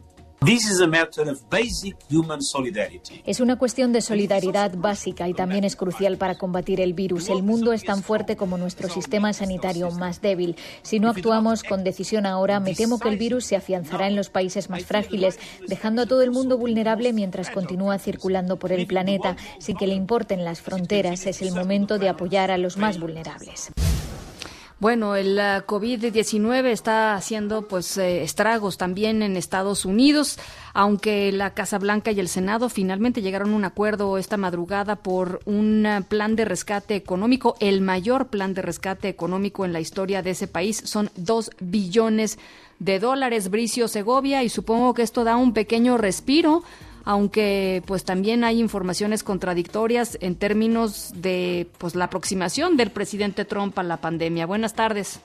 Es 3.26 3.42
una 3.42 3.58
cuestión 3.58 3.92
de 3.92 4.02
solidaridad 4.02 4.72
básica 4.74 5.28
y 5.28 5.34
también 5.34 5.66
es 5.66 5.76
crucial 5.76 6.18
para 6.18 6.38
combatir 6.38 6.80
el 6.80 6.94
virus. 6.94 7.28
El 7.28 7.44
mundo 7.44 7.74
es 7.74 7.84
tan 7.84 8.04
fuerte 8.04 8.38
como 8.38 8.58
nuestro 8.58 8.88
sistema 8.88 9.34
sanitario 9.34 9.92
más 9.92 10.22
débil. 10.22 10.56
Si 10.82 11.02
no 11.02 11.10
actuamos 11.10 11.64
con 11.64 11.84
decisión 11.84 12.26
ahora, 12.26 12.62
me 12.62 12.74
temo 12.74 13.00
que 13.00 13.10
el 13.10 13.18
virus 13.18 13.46
se 13.46 13.58
afianzará 13.58 14.08
en 14.08 14.16
los 14.16 14.30
países 14.30 14.70
más 14.70 14.86
frágiles, 14.86 15.38
dejando 15.68 16.04
a 16.04 16.06
todo 16.06 16.22
el 16.22 16.32
mundo 16.32 16.58
vulnerable 16.58 17.12
mientras 17.12 17.50
continúa 17.50 18.00
circulando 18.00 18.58
por 18.58 18.72
el 18.72 18.88
planeta 18.88 19.36
sin 19.60 19.76
que 19.76 19.88
le 19.88 19.96
importen 19.96 20.46
las 20.46 20.62
fronteras. 20.62 21.26
Es 21.26 21.42
el 21.42 21.52
momento 21.52 22.00
de 22.00 22.08
apoyar 22.08 22.50
a 22.50 22.58
los 22.58 22.78
más 22.78 22.98
vulnerables. 22.98 23.72
Bueno, 24.80 25.18
el 25.18 25.34
uh, 25.38 25.66
COVID-19 25.68 26.68
está 26.68 27.14
haciendo 27.14 27.68
pues 27.68 27.98
eh, 27.98 28.24
estragos 28.24 28.78
también 28.78 29.22
en 29.22 29.36
Estados 29.36 29.84
Unidos, 29.84 30.40
aunque 30.74 31.34
la 31.34 31.54
Casa 31.54 31.78
Blanca 31.80 32.14
y 32.14 32.20
el 32.22 32.30
Senado 32.30 32.70
finalmente 32.70 33.22
llegaron 33.22 33.52
a 33.52 33.56
un 33.58 33.66
acuerdo 33.66 34.18
esta 34.18 34.38
madrugada 34.38 34.96
por 34.96 35.42
un 35.44 35.86
uh, 35.86 36.02
plan 36.04 36.38
de 36.38 36.46
rescate 36.46 36.96
económico, 36.96 37.58
el 37.60 37.82
mayor 37.82 38.28
plan 38.28 38.54
de 38.54 38.62
rescate 38.62 39.10
económico 39.10 39.66
en 39.66 39.74
la 39.74 39.82
historia 39.82 40.22
de 40.22 40.30
ese 40.30 40.48
país, 40.48 40.82
son 40.86 41.10
dos 41.18 41.52
billones 41.60 42.40
de 42.80 43.00
dólares, 43.00 43.50
Bricio 43.50 43.90
Segovia, 43.90 44.44
y 44.44 44.50
supongo 44.50 44.94
que 44.94 45.02
esto 45.02 45.26
da 45.26 45.36
un 45.36 45.54
pequeño 45.54 45.98
respiro 45.98 46.64
aunque 47.10 47.82
pues 47.88 48.06
también 48.06 48.44
hay 48.44 48.60
informaciones 48.60 49.24
contradictorias 49.24 50.16
en 50.22 50.38
términos 50.38 51.12
de 51.16 51.66
pues 51.80 51.96
la 51.96 52.06
aproximación 52.06 52.78
del 52.78 52.92
presidente 52.92 53.46
Trump 53.46 53.80
a 53.80 53.84
la 53.84 53.98
pandemia. 53.98 54.46
Buenas 54.46 54.76
tardes. 54.76 55.20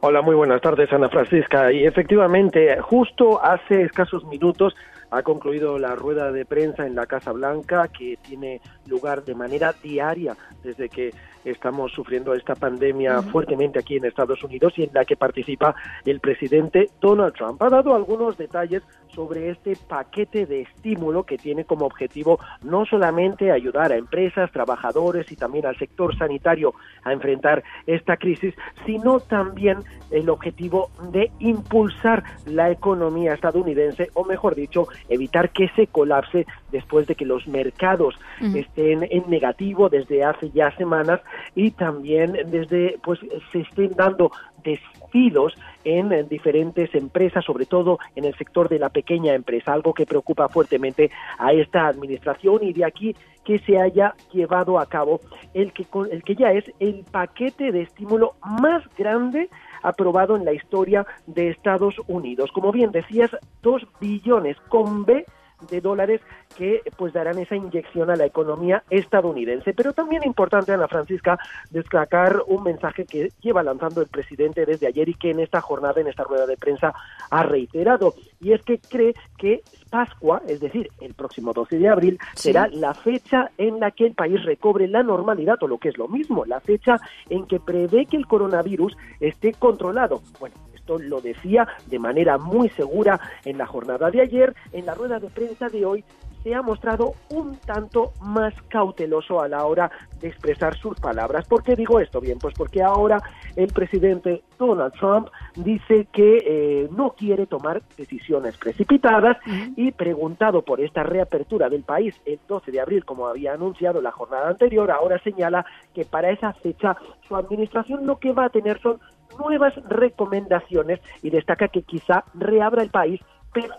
Hola, 0.00 0.22
muy 0.22 0.34
buenas 0.34 0.62
tardes, 0.62 0.90
Ana 0.90 1.10
Francisca. 1.10 1.70
Y 1.70 1.84
efectivamente, 1.84 2.80
justo 2.80 3.44
hace 3.44 3.82
escasos 3.82 4.24
minutos 4.24 4.74
ha 5.10 5.22
concluido 5.22 5.78
la 5.78 5.94
rueda 5.94 6.32
de 6.32 6.46
prensa 6.46 6.86
en 6.86 6.94
la 6.94 7.04
Casa 7.04 7.32
Blanca 7.32 7.88
que 7.88 8.16
tiene 8.22 8.62
lugar 8.86 9.24
de 9.24 9.34
manera 9.34 9.74
diaria 9.82 10.34
desde 10.64 10.88
que 10.88 11.12
estamos 11.44 11.92
sufriendo 11.92 12.32
esta 12.32 12.54
pandemia 12.54 13.20
fuertemente 13.20 13.78
aquí 13.78 13.96
en 13.96 14.06
Estados 14.06 14.42
Unidos 14.42 14.72
y 14.76 14.84
en 14.84 14.90
la 14.94 15.04
que 15.04 15.16
participa 15.16 15.74
el 16.06 16.20
presidente 16.20 16.88
Donald 17.00 17.34
Trump. 17.34 17.60
Ha 17.62 17.68
dado 17.68 17.94
algunos 17.94 18.38
detalles 18.38 18.82
sobre 19.14 19.50
este 19.50 19.76
paquete 19.76 20.46
de 20.46 20.62
estímulo 20.62 21.24
que 21.24 21.38
tiene 21.38 21.64
como 21.64 21.86
objetivo 21.86 22.38
no 22.62 22.86
solamente 22.86 23.50
ayudar 23.50 23.92
a 23.92 23.96
empresas, 23.96 24.50
trabajadores 24.52 25.30
y 25.30 25.36
también 25.36 25.66
al 25.66 25.78
sector 25.78 26.16
sanitario 26.16 26.74
a 27.04 27.12
enfrentar 27.12 27.62
esta 27.86 28.16
crisis, 28.16 28.54
sino 28.86 29.20
también 29.20 29.78
el 30.10 30.28
objetivo 30.30 30.90
de 31.10 31.30
impulsar 31.38 32.22
la 32.46 32.70
economía 32.70 33.34
estadounidense, 33.34 34.10
o 34.14 34.24
mejor 34.24 34.54
dicho, 34.54 34.88
evitar 35.08 35.50
que 35.50 35.68
se 35.76 35.86
colapse 35.86 36.46
después 36.70 37.06
de 37.06 37.14
que 37.14 37.26
los 37.26 37.46
mercados 37.46 38.14
estén 38.54 39.06
en 39.10 39.28
negativo 39.28 39.88
desde 39.88 40.24
hace 40.24 40.50
ya 40.50 40.74
semanas 40.76 41.20
y 41.54 41.70
también 41.70 42.32
desde 42.46 42.98
pues 43.02 43.20
se 43.52 43.60
estén 43.60 43.92
dando 43.94 44.32
despidos 44.64 45.54
en 45.84 46.28
diferentes 46.28 46.94
empresas, 46.94 47.44
sobre 47.44 47.66
todo 47.66 47.98
en 48.14 48.24
el 48.24 48.36
sector 48.36 48.68
de 48.68 48.78
la 48.78 48.88
pequeña 48.88 49.34
empresa, 49.34 49.72
algo 49.72 49.94
que 49.94 50.06
preocupa 50.06 50.48
fuertemente 50.48 51.10
a 51.38 51.52
esta 51.52 51.86
administración 51.86 52.58
y 52.62 52.72
de 52.72 52.84
aquí 52.84 53.16
que 53.44 53.58
se 53.60 53.78
haya 53.78 54.14
llevado 54.32 54.78
a 54.78 54.86
cabo 54.86 55.20
el 55.54 55.72
que, 55.72 55.86
el 56.10 56.22
que 56.22 56.36
ya 56.36 56.52
es 56.52 56.64
el 56.78 57.04
paquete 57.10 57.72
de 57.72 57.82
estímulo 57.82 58.34
más 58.42 58.82
grande 58.96 59.48
aprobado 59.82 60.36
en 60.36 60.44
la 60.44 60.52
historia 60.52 61.06
de 61.26 61.50
Estados 61.50 61.96
Unidos. 62.06 62.50
Como 62.52 62.70
bien 62.70 62.92
decías, 62.92 63.30
dos 63.62 63.82
billones 64.00 64.56
con 64.68 65.04
B 65.04 65.24
de 65.70 65.80
dólares 65.80 66.20
que 66.56 66.82
pues 66.96 67.12
darán 67.12 67.38
esa 67.38 67.56
inyección 67.56 68.10
a 68.10 68.16
la 68.16 68.26
economía 68.26 68.82
estadounidense. 68.90 69.72
Pero 69.72 69.92
también 69.92 70.22
importante, 70.24 70.72
Ana 70.72 70.88
Francisca, 70.88 71.38
destacar 71.70 72.42
un 72.46 72.62
mensaje 72.62 73.04
que 73.04 73.32
lleva 73.40 73.62
lanzando 73.62 74.00
el 74.00 74.08
presidente 74.08 74.66
desde 74.66 74.86
ayer 74.86 75.08
y 75.08 75.14
que 75.14 75.30
en 75.30 75.40
esta 75.40 75.60
jornada, 75.60 76.00
en 76.00 76.08
esta 76.08 76.24
rueda 76.24 76.46
de 76.46 76.56
prensa, 76.56 76.94
ha 77.30 77.42
reiterado. 77.42 78.14
Y 78.40 78.52
es 78.52 78.62
que 78.62 78.78
cree 78.78 79.14
que 79.38 79.62
Pascua, 79.90 80.42
es 80.46 80.60
decir, 80.60 80.90
el 81.00 81.14
próximo 81.14 81.52
12 81.52 81.78
de 81.78 81.88
abril, 81.88 82.18
será 82.34 82.68
la 82.68 82.94
fecha 82.94 83.50
en 83.58 83.80
la 83.80 83.90
que 83.90 84.06
el 84.06 84.14
país 84.14 84.42
recobre 84.44 84.88
la 84.88 85.02
normalidad, 85.02 85.62
o 85.62 85.68
lo 85.68 85.78
que 85.78 85.90
es 85.90 85.98
lo 85.98 86.08
mismo, 86.08 86.44
la 86.44 86.60
fecha 86.60 86.96
en 87.28 87.46
que 87.46 87.60
prevé 87.60 88.06
que 88.06 88.16
el 88.16 88.26
coronavirus 88.26 88.96
esté 89.20 89.52
controlado. 89.52 90.22
Bueno, 90.40 90.56
esto 90.82 90.98
lo 90.98 91.20
decía 91.20 91.68
de 91.86 91.98
manera 92.00 92.38
muy 92.38 92.68
segura 92.70 93.20
en 93.44 93.56
la 93.56 93.66
jornada 93.66 94.10
de 94.10 94.20
ayer, 94.20 94.52
en 94.72 94.84
la 94.84 94.94
rueda 94.94 95.20
de 95.20 95.30
prensa 95.30 95.68
de 95.68 95.84
hoy 95.84 96.04
se 96.42 96.56
ha 96.56 96.62
mostrado 96.62 97.14
un 97.30 97.56
tanto 97.58 98.14
más 98.20 98.52
cauteloso 98.68 99.40
a 99.40 99.46
la 99.46 99.64
hora 99.64 99.92
de 100.20 100.26
expresar 100.26 100.76
sus 100.76 100.98
palabras. 100.98 101.46
¿Por 101.46 101.62
qué 101.62 101.76
digo 101.76 102.00
esto? 102.00 102.20
Bien, 102.20 102.36
pues 102.40 102.52
porque 102.58 102.82
ahora 102.82 103.22
el 103.54 103.72
presidente 103.72 104.42
Donald 104.58 104.92
Trump 104.94 105.28
dice 105.54 106.08
que 106.12 106.38
eh, 106.44 106.88
no 106.90 107.10
quiere 107.10 107.46
tomar 107.46 107.80
decisiones 107.96 108.56
precipitadas 108.56 109.36
y 109.76 109.92
preguntado 109.92 110.62
por 110.62 110.80
esta 110.80 111.04
reapertura 111.04 111.68
del 111.68 111.84
país 111.84 112.20
el 112.24 112.40
12 112.48 112.72
de 112.72 112.80
abril, 112.80 113.04
como 113.04 113.28
había 113.28 113.52
anunciado 113.52 114.00
la 114.00 114.10
jornada 114.10 114.48
anterior, 114.48 114.90
ahora 114.90 115.20
señala 115.22 115.64
que 115.94 116.04
para 116.04 116.30
esa 116.30 116.52
fecha 116.54 116.96
su 117.28 117.36
administración 117.36 118.04
lo 118.04 118.18
que 118.18 118.32
va 118.32 118.46
a 118.46 118.50
tener 118.50 118.80
son 118.80 118.98
nuevas 119.38 119.74
recomendaciones 119.88 121.00
y 121.22 121.30
destaca 121.30 121.68
que 121.68 121.82
quizá 121.82 122.24
reabra 122.34 122.82
el 122.82 122.90
país, 122.90 123.20
pero 123.52 123.74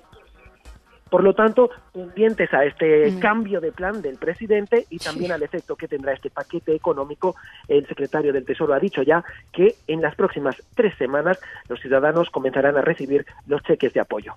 por 1.13 1.23
lo 1.23 1.35
tanto, 1.35 1.69
pendientes 1.93 2.51
a 2.55 2.65
este 2.65 3.19
cambio 3.19 3.61
de 3.61 3.71
plan 3.71 4.01
del 4.01 4.17
presidente 4.17 4.87
y 4.89 4.97
también 4.97 5.31
al 5.31 5.43
efecto 5.43 5.75
que 5.75 5.87
tendrá 5.87 6.11
este 6.11 6.31
paquete 6.31 6.73
económico, 6.73 7.35
el 7.67 7.85
secretario 7.85 8.33
del 8.33 8.45
Tesoro 8.45 8.73
ha 8.73 8.79
dicho 8.79 9.03
ya 9.03 9.23
que 9.51 9.75
en 9.85 10.01
las 10.01 10.15
próximas 10.15 10.55
tres 10.73 10.97
semanas 10.97 11.39
los 11.69 11.79
ciudadanos 11.79 12.31
comenzarán 12.31 12.77
a 12.77 12.81
recibir 12.81 13.27
los 13.45 13.61
cheques 13.61 13.93
de 13.93 13.99
apoyo. 13.99 14.33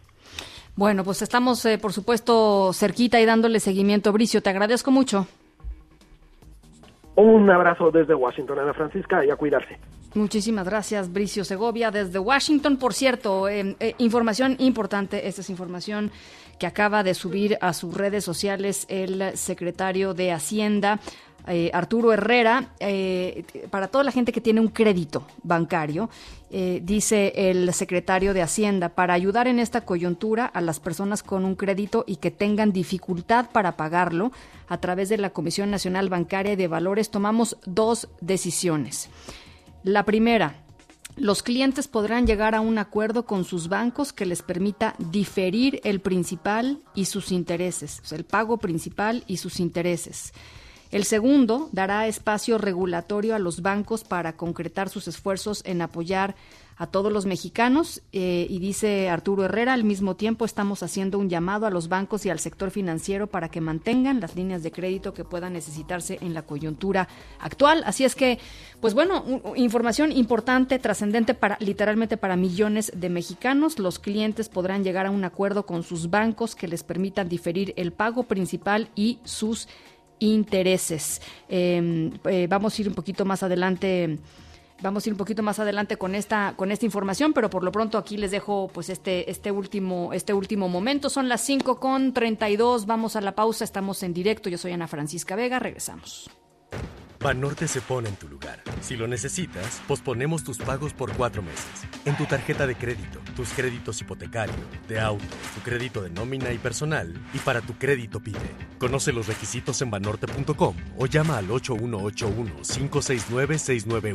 Bueno, 0.74 1.02
pues 1.02 1.22
estamos, 1.22 1.64
eh, 1.64 1.78
por 1.78 1.94
supuesto, 1.94 2.74
cerquita 2.74 3.18
y 3.18 3.24
dándole 3.24 3.58
seguimiento. 3.58 4.12
Bricio, 4.12 4.42
te 4.42 4.50
agradezco 4.50 4.90
mucho. 4.90 5.26
Un 7.14 7.48
abrazo 7.48 7.90
desde 7.90 8.14
Washington, 8.14 8.58
Ana 8.58 8.74
Francisca, 8.74 9.24
y 9.24 9.30
a 9.30 9.36
cuidarse. 9.36 9.78
Muchísimas 10.16 10.64
gracias, 10.64 11.12
Bricio 11.12 11.44
Segovia, 11.44 11.90
desde 11.90 12.18
Washington. 12.18 12.78
Por 12.78 12.94
cierto, 12.94 13.50
eh, 13.50 13.76
eh, 13.78 13.94
información 13.98 14.56
importante, 14.60 15.28
esta 15.28 15.42
es 15.42 15.50
información 15.50 16.10
que 16.58 16.66
acaba 16.66 17.02
de 17.02 17.12
subir 17.12 17.58
a 17.60 17.74
sus 17.74 17.92
redes 17.92 18.24
sociales 18.24 18.86
el 18.88 19.36
secretario 19.36 20.14
de 20.14 20.32
Hacienda. 20.32 21.00
eh, 21.48 21.70
Arturo 21.74 22.14
Herrera, 22.14 22.70
eh, 22.80 23.44
para 23.70 23.88
toda 23.88 24.04
la 24.04 24.10
gente 24.10 24.32
que 24.32 24.40
tiene 24.40 24.58
un 24.60 24.68
crédito 24.68 25.26
bancario, 25.42 26.08
dice 26.48 27.32
el 27.36 27.72
secretario 27.74 28.32
de 28.32 28.40
Hacienda, 28.40 28.88
para 28.88 29.14
ayudar 29.14 29.46
en 29.46 29.58
esta 29.58 29.82
coyuntura 29.82 30.46
a 30.46 30.60
las 30.60 30.80
personas 30.80 31.22
con 31.22 31.44
un 31.44 31.56
crédito 31.56 32.04
y 32.06 32.16
que 32.16 32.30
tengan 32.30 32.72
dificultad 32.72 33.50
para 33.52 33.76
pagarlo, 33.76 34.32
a 34.66 34.78
través 34.78 35.08
de 35.08 35.18
la 35.18 35.30
Comisión 35.30 35.70
Nacional 35.70 36.08
Bancaria 36.08 36.56
de 36.56 36.68
Valores 36.68 37.10
tomamos 37.10 37.58
dos 37.66 38.08
decisiones. 38.20 39.10
La 39.86 40.04
primera, 40.04 40.64
los 41.14 41.44
clientes 41.44 41.86
podrán 41.86 42.26
llegar 42.26 42.56
a 42.56 42.60
un 42.60 42.76
acuerdo 42.76 43.24
con 43.24 43.44
sus 43.44 43.68
bancos 43.68 44.12
que 44.12 44.26
les 44.26 44.42
permita 44.42 44.96
diferir 44.98 45.80
el 45.84 46.00
principal 46.00 46.80
y 46.96 47.04
sus 47.04 47.30
intereses, 47.30 48.00
o 48.02 48.04
sea, 48.04 48.18
el 48.18 48.24
pago 48.24 48.58
principal 48.58 49.22
y 49.28 49.36
sus 49.36 49.60
intereses. 49.60 50.32
El 50.90 51.04
segundo 51.04 51.68
dará 51.70 52.08
espacio 52.08 52.58
regulatorio 52.58 53.36
a 53.36 53.38
los 53.38 53.62
bancos 53.62 54.02
para 54.02 54.36
concretar 54.36 54.88
sus 54.88 55.06
esfuerzos 55.06 55.62
en 55.64 55.80
apoyar 55.80 56.34
a 56.78 56.86
todos 56.86 57.10
los 57.10 57.24
mexicanos 57.24 58.02
eh, 58.12 58.46
y 58.50 58.58
dice 58.58 59.08
Arturo 59.08 59.44
Herrera, 59.44 59.72
al 59.72 59.84
mismo 59.84 60.14
tiempo 60.14 60.44
estamos 60.44 60.82
haciendo 60.82 61.18
un 61.18 61.30
llamado 61.30 61.66
a 61.66 61.70
los 61.70 61.88
bancos 61.88 62.26
y 62.26 62.30
al 62.30 62.38
sector 62.38 62.70
financiero 62.70 63.26
para 63.28 63.48
que 63.48 63.62
mantengan 63.62 64.20
las 64.20 64.36
líneas 64.36 64.62
de 64.62 64.72
crédito 64.72 65.14
que 65.14 65.24
puedan 65.24 65.54
necesitarse 65.54 66.18
en 66.20 66.34
la 66.34 66.42
coyuntura 66.42 67.08
actual. 67.40 67.82
Así 67.86 68.04
es 68.04 68.14
que, 68.14 68.38
pues 68.80 68.92
bueno, 68.92 69.24
información 69.56 70.12
importante, 70.12 70.78
trascendente 70.78 71.32
para 71.32 71.56
literalmente 71.60 72.18
para 72.18 72.36
millones 72.36 72.92
de 72.94 73.08
mexicanos. 73.08 73.78
Los 73.78 73.98
clientes 73.98 74.50
podrán 74.50 74.84
llegar 74.84 75.06
a 75.06 75.10
un 75.10 75.24
acuerdo 75.24 75.64
con 75.64 75.82
sus 75.82 76.10
bancos 76.10 76.54
que 76.54 76.68
les 76.68 76.82
permitan 76.82 77.28
diferir 77.28 77.72
el 77.76 77.92
pago 77.92 78.24
principal 78.24 78.90
y 78.94 79.18
sus 79.24 79.66
intereses. 80.18 81.22
Eh, 81.48 82.10
eh, 82.24 82.46
vamos 82.48 82.78
a 82.78 82.82
ir 82.82 82.88
un 82.88 82.94
poquito 82.94 83.24
más 83.24 83.42
adelante. 83.42 84.18
Vamos 84.82 85.06
a 85.06 85.08
ir 85.08 85.14
un 85.14 85.18
poquito 85.18 85.42
más 85.42 85.58
adelante 85.58 85.96
con 85.96 86.14
esta 86.14 86.54
con 86.56 86.70
esta 86.70 86.84
información, 86.84 87.32
pero 87.32 87.48
por 87.48 87.64
lo 87.64 87.72
pronto 87.72 87.96
aquí 87.96 88.16
les 88.18 88.30
dejo 88.30 88.68
pues 88.72 88.90
este 88.90 89.30
este 89.30 89.50
último 89.50 90.12
este 90.12 90.34
último 90.34 90.68
momento. 90.68 91.08
Son 91.08 91.28
las 91.28 91.40
5 91.42 91.80
con 91.80 92.12
32. 92.12 92.86
Vamos 92.86 93.16
a 93.16 93.20
la 93.20 93.34
pausa. 93.34 93.64
Estamos 93.64 94.02
en 94.02 94.12
directo. 94.12 94.50
Yo 94.50 94.58
soy 94.58 94.72
Ana 94.72 94.86
Francisca 94.86 95.34
Vega. 95.34 95.58
Regresamos. 95.58 96.30
Banorte 97.26 97.66
se 97.66 97.80
pone 97.80 98.08
en 98.08 98.14
tu 98.14 98.28
lugar. 98.28 98.62
Si 98.80 98.96
lo 98.96 99.08
necesitas, 99.08 99.82
posponemos 99.88 100.44
tus 100.44 100.58
pagos 100.58 100.92
por 100.92 101.12
cuatro 101.14 101.42
meses. 101.42 101.66
En 102.04 102.16
tu 102.16 102.24
tarjeta 102.24 102.68
de 102.68 102.76
crédito, 102.76 103.18
tus 103.34 103.48
créditos 103.48 104.00
hipotecario, 104.00 104.54
de 104.86 105.00
auto, 105.00 105.24
tu 105.52 105.60
crédito 105.60 106.02
de 106.02 106.10
nómina 106.10 106.52
y 106.52 106.58
personal, 106.58 107.12
y 107.34 107.38
para 107.38 107.62
tu 107.62 107.74
crédito 107.74 108.20
PYME. 108.20 108.38
Conoce 108.78 109.12
los 109.12 109.26
requisitos 109.26 109.82
en 109.82 109.90
banorte.com 109.90 110.76
o 110.98 111.06
llama 111.06 111.38
al 111.38 111.48
8181-569-691. 111.48 114.14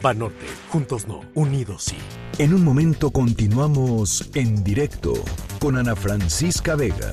Banorte, 0.00 0.46
juntos 0.68 1.08
no, 1.08 1.22
unidos 1.34 1.82
sí. 1.82 1.96
En 2.38 2.54
un 2.54 2.62
momento 2.62 3.10
continuamos 3.10 4.30
en 4.36 4.62
directo 4.62 5.14
con 5.58 5.76
Ana 5.76 5.96
Francisca 5.96 6.76
Vega. 6.76 7.12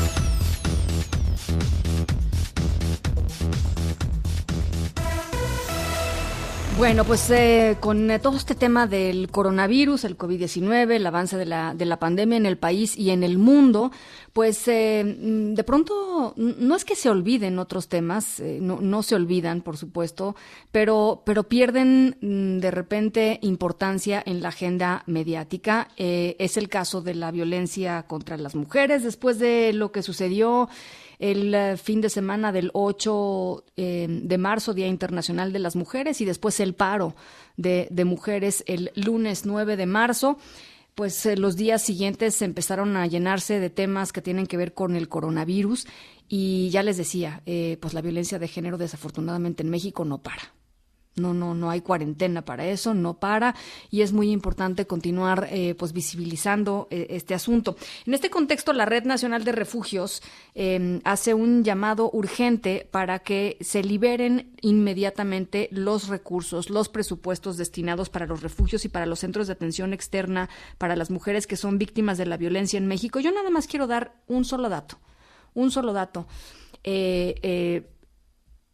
Bueno, 6.81 7.05
pues 7.05 7.29
eh, 7.29 7.77
con 7.79 8.09
eh, 8.09 8.17
todo 8.17 8.37
este 8.37 8.55
tema 8.55 8.87
del 8.87 9.29
coronavirus, 9.29 10.03
el 10.03 10.17
COVID-19, 10.17 10.93
el 10.95 11.05
avance 11.05 11.37
de 11.37 11.45
la, 11.45 11.75
de 11.75 11.85
la 11.85 11.99
pandemia 11.99 12.37
en 12.37 12.47
el 12.47 12.57
país 12.57 12.97
y 12.97 13.11
en 13.11 13.21
el 13.21 13.37
mundo, 13.37 13.91
pues 14.33 14.67
eh, 14.67 15.03
mm, 15.03 15.53
de 15.53 15.63
pronto 15.63 16.33
no 16.37 16.75
es 16.75 16.85
que 16.85 16.95
se 16.95 17.09
olviden 17.09 17.59
otros 17.59 17.89
temas, 17.89 18.39
eh, 18.39 18.59
no, 18.61 18.79
no, 18.81 19.03
se 19.03 19.15
olvidan, 19.15 19.61
por 19.61 19.77
supuesto, 19.77 20.35
pero, 20.71 21.21
pero 21.25 21.43
pierden 21.43 22.17
mm, 22.21 22.59
de 22.59 22.71
repente 22.71 23.39
importancia 23.41 24.23
en 24.25 24.41
la 24.41 24.49
agenda 24.49 25.03
mediática. 25.05 25.89
Eh, 25.97 26.35
es 26.39 26.57
el 26.57 26.69
caso 26.69 27.01
de 27.01 27.15
la 27.15 27.31
violencia 27.31 28.03
contra 28.03 28.37
las 28.37 28.55
mujeres 28.55 29.03
después 29.03 29.37
de 29.37 29.73
lo 29.73 29.91
que 29.91 30.01
sucedió 30.01 30.69
el 31.21 31.53
eh, 31.55 31.77
fin 31.77 32.01
de 32.01 32.09
semana 32.09 32.51
del 32.51 32.71
8 32.73 33.63
eh, 33.77 34.07
de 34.09 34.37
marzo, 34.37 34.73
Día 34.73 34.87
Internacional 34.87 35.53
de 35.53 35.59
las 35.59 35.75
Mujeres, 35.75 36.19
y 36.19 36.25
después 36.25 36.59
el 36.59 36.73
paro 36.73 37.15
de, 37.55 37.87
de 37.89 38.05
mujeres 38.05 38.63
el 38.67 38.91
lunes 38.95 39.45
9 39.45 39.77
de 39.77 39.85
marzo 39.85 40.37
pues 40.95 41.25
eh, 41.25 41.37
los 41.37 41.55
días 41.55 41.81
siguientes 41.81 42.41
empezaron 42.41 42.97
a 42.97 43.07
llenarse 43.07 43.59
de 43.59 43.69
temas 43.69 44.11
que 44.11 44.21
tienen 44.21 44.47
que 44.47 44.57
ver 44.57 44.73
con 44.73 44.95
el 44.95 45.09
coronavirus 45.09 45.87
y 46.27 46.69
ya 46.69 46.83
les 46.83 46.97
decía, 46.97 47.41
eh, 47.45 47.77
pues 47.81 47.93
la 47.93 48.01
violencia 48.01 48.39
de 48.39 48.47
género 48.47 48.77
desafortunadamente 48.77 49.63
en 49.63 49.69
México 49.69 50.05
no 50.05 50.21
para. 50.21 50.53
No, 51.17 51.33
no, 51.33 51.53
no 51.53 51.69
hay 51.69 51.81
cuarentena 51.81 52.45
para 52.45 52.65
eso, 52.67 52.93
no 52.93 53.15
para 53.15 53.53
y 53.89 54.01
es 54.01 54.13
muy 54.13 54.31
importante 54.31 54.87
continuar 54.87 55.49
eh, 55.51 55.75
pues 55.77 55.91
visibilizando 55.91 56.87
eh, 56.89 57.07
este 57.09 57.33
asunto. 57.33 57.75
En 58.05 58.13
este 58.13 58.29
contexto, 58.29 58.71
la 58.71 58.85
Red 58.85 59.03
Nacional 59.03 59.43
de 59.43 59.51
Refugios 59.51 60.23
eh, 60.55 61.01
hace 61.03 61.33
un 61.33 61.65
llamado 61.65 62.09
urgente 62.13 62.87
para 62.89 63.19
que 63.19 63.57
se 63.59 63.83
liberen 63.83 64.53
inmediatamente 64.61 65.67
los 65.71 66.07
recursos, 66.07 66.69
los 66.69 66.87
presupuestos 66.87 67.57
destinados 67.57 68.09
para 68.09 68.25
los 68.25 68.41
refugios 68.41 68.85
y 68.85 68.89
para 68.89 69.05
los 69.05 69.19
centros 69.19 69.47
de 69.47 69.53
atención 69.53 69.93
externa 69.93 70.49
para 70.77 70.95
las 70.95 71.11
mujeres 71.11 71.45
que 71.45 71.57
son 71.57 71.77
víctimas 71.77 72.17
de 72.17 72.25
la 72.25 72.37
violencia 72.37 72.77
en 72.77 72.87
México. 72.87 73.19
Yo 73.19 73.31
nada 73.31 73.49
más 73.49 73.67
quiero 73.67 73.85
dar 73.85 74.13
un 74.27 74.45
solo 74.45 74.69
dato, 74.69 74.97
un 75.53 75.71
solo 75.71 75.91
dato. 75.91 76.27
Eh, 76.83 77.35
eh, 77.43 77.87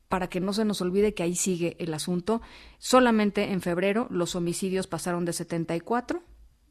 para 0.09 0.27
que 0.27 0.39
no 0.39 0.53
se 0.53 0.65
nos 0.65 0.81
olvide 0.81 1.13
que 1.13 1.23
ahí 1.23 1.35
sigue 1.35 1.75
el 1.79 1.93
asunto. 1.93 2.41
Solamente 2.77 3.51
en 3.51 3.61
febrero 3.61 4.07
los 4.09 4.35
homicidios 4.35 4.87
pasaron 4.87 5.25
de 5.25 5.33
74, 5.33 6.23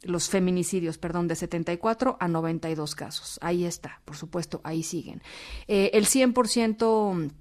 los 0.03 0.29
feminicidios, 0.29 0.97
perdón, 0.97 1.27
de 1.27 1.35
74 1.35 2.17
a 2.19 2.27
92 2.27 2.95
casos. 2.95 3.39
Ahí 3.41 3.65
está, 3.65 4.01
por 4.05 4.15
supuesto, 4.15 4.61
ahí 4.63 4.83
siguen. 4.83 5.21
Eh, 5.67 5.91
el 5.93 6.05
100%... 6.05 7.31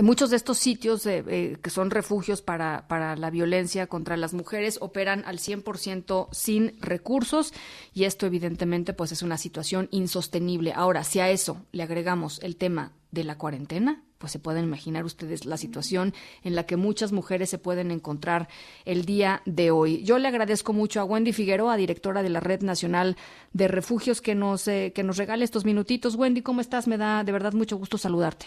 Muchos 0.00 0.30
de 0.30 0.36
estos 0.36 0.56
sitios 0.56 1.04
eh, 1.04 1.58
que 1.62 1.68
son 1.68 1.90
refugios 1.90 2.40
para, 2.40 2.88
para, 2.88 3.14
la 3.14 3.28
violencia 3.28 3.88
contra 3.88 4.16
las 4.16 4.32
mujeres 4.32 4.78
operan 4.80 5.22
al 5.26 5.36
100% 5.36 6.28
sin 6.32 6.80
recursos 6.80 7.52
y 7.92 8.04
esto 8.04 8.24
evidentemente 8.24 8.94
pues 8.94 9.12
es 9.12 9.20
una 9.20 9.36
situación 9.36 9.88
insostenible. 9.90 10.72
Ahora, 10.74 11.04
si 11.04 11.20
a 11.20 11.28
eso 11.28 11.66
le 11.72 11.82
agregamos 11.82 12.42
el 12.42 12.56
tema 12.56 12.94
de 13.10 13.24
la 13.24 13.36
cuarentena, 13.36 14.02
pues 14.22 14.30
se 14.30 14.38
pueden 14.38 14.62
imaginar 14.62 15.04
ustedes 15.04 15.46
la 15.46 15.56
situación 15.56 16.12
en 16.44 16.54
la 16.54 16.62
que 16.62 16.76
muchas 16.76 17.10
mujeres 17.10 17.50
se 17.50 17.58
pueden 17.58 17.90
encontrar 17.90 18.46
el 18.84 19.04
día 19.04 19.42
de 19.46 19.72
hoy. 19.72 20.04
Yo 20.04 20.20
le 20.20 20.28
agradezco 20.28 20.72
mucho 20.72 21.00
a 21.00 21.04
Wendy 21.04 21.32
Figueroa, 21.32 21.76
directora 21.76 22.22
de 22.22 22.28
la 22.28 22.38
Red 22.38 22.62
Nacional 22.62 23.16
de 23.52 23.66
Refugios, 23.66 24.22
que 24.22 24.36
nos, 24.36 24.68
eh, 24.68 24.92
que 24.94 25.02
nos 25.02 25.16
regale 25.16 25.42
estos 25.42 25.64
minutitos. 25.64 26.14
Wendy, 26.14 26.40
¿cómo 26.40 26.60
estás? 26.60 26.86
Me 26.86 26.98
da 26.98 27.24
de 27.24 27.32
verdad 27.32 27.52
mucho 27.52 27.76
gusto 27.76 27.98
saludarte. 27.98 28.46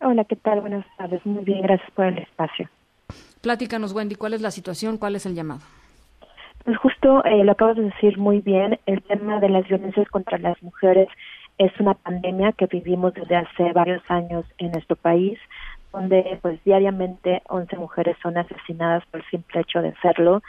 Hola, 0.00 0.24
¿qué 0.24 0.36
tal? 0.36 0.60
Buenas 0.60 0.86
tardes. 0.96 1.26
Muy 1.26 1.42
bien, 1.42 1.62
gracias 1.62 1.90
por 1.90 2.04
el 2.04 2.18
espacio. 2.18 2.68
Platícanos, 3.40 3.92
Wendy, 3.92 4.14
¿cuál 4.14 4.34
es 4.34 4.40
la 4.40 4.52
situación? 4.52 4.98
¿Cuál 4.98 5.16
es 5.16 5.26
el 5.26 5.34
llamado? 5.34 5.62
Pues 6.64 6.76
justo 6.78 7.24
eh, 7.24 7.42
lo 7.42 7.50
acabas 7.50 7.76
de 7.76 7.82
decir 7.82 8.18
muy 8.18 8.40
bien, 8.40 8.78
el 8.86 9.02
tema 9.02 9.40
de 9.40 9.48
las 9.48 9.66
violencias 9.66 10.08
contra 10.10 10.38
las 10.38 10.62
mujeres 10.62 11.08
es 11.58 11.72
una 11.80 11.94
pandemia 11.94 12.52
que 12.52 12.66
vivimos 12.66 13.14
desde 13.14 13.36
hace 13.36 13.72
varios 13.72 14.02
años 14.08 14.44
en 14.58 14.70
nuestro 14.70 14.96
país, 14.96 15.38
donde 15.92 16.38
pues 16.42 16.62
diariamente 16.64 17.42
11 17.48 17.76
mujeres 17.76 18.16
son 18.22 18.36
asesinadas 18.36 19.04
por 19.06 19.20
el 19.20 19.26
simple 19.30 19.60
hecho 19.60 19.80
de 19.80 19.94
serlo. 20.02 20.42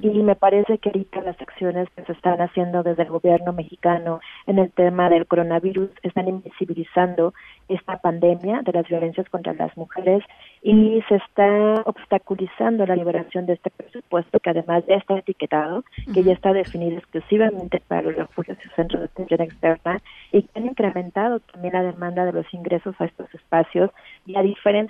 Y 0.00 0.08
me 0.22 0.34
parece 0.34 0.78
que 0.78 0.88
ahorita 0.88 1.20
las 1.20 1.40
acciones 1.40 1.88
que 1.94 2.04
se 2.04 2.12
están 2.12 2.40
haciendo 2.40 2.82
desde 2.82 3.02
el 3.02 3.10
gobierno 3.10 3.52
mexicano 3.52 4.20
en 4.46 4.58
el 4.58 4.70
tema 4.72 5.08
del 5.10 5.26
coronavirus 5.26 5.90
están 6.02 6.28
invisibilizando 6.28 7.34
esta 7.68 7.98
pandemia 7.98 8.62
de 8.62 8.72
las 8.72 8.88
violencias 8.88 9.28
contra 9.28 9.52
las 9.54 9.76
mujeres 9.76 10.22
y 10.62 11.02
se 11.08 11.16
está 11.16 11.82
obstaculizando 11.84 12.86
la 12.86 12.96
liberación 12.96 13.46
de 13.46 13.54
este 13.54 13.70
presupuesto 13.70 14.40
que 14.40 14.50
además 14.50 14.84
ya 14.88 14.96
está 14.96 15.18
etiquetado, 15.18 15.84
que 16.12 16.22
ya 16.22 16.32
está 16.32 16.52
definido 16.52 16.98
exclusivamente 16.98 17.82
para 17.86 18.02
los 18.02 18.16
refugios 18.16 18.58
y 18.64 18.68
centros 18.74 19.00
de 19.00 19.06
atención 19.06 19.40
externa 19.42 20.00
y 20.32 20.42
que 20.42 20.58
han 20.58 20.66
incrementado 20.66 21.40
también 21.40 21.74
la 21.74 21.82
demanda 21.82 22.24
de 22.24 22.32
los 22.32 22.52
ingresos 22.52 22.94
a 22.98 23.04
estos 23.04 23.32
espacios. 23.34 23.90
Y 24.26 24.36
a 24.36 24.42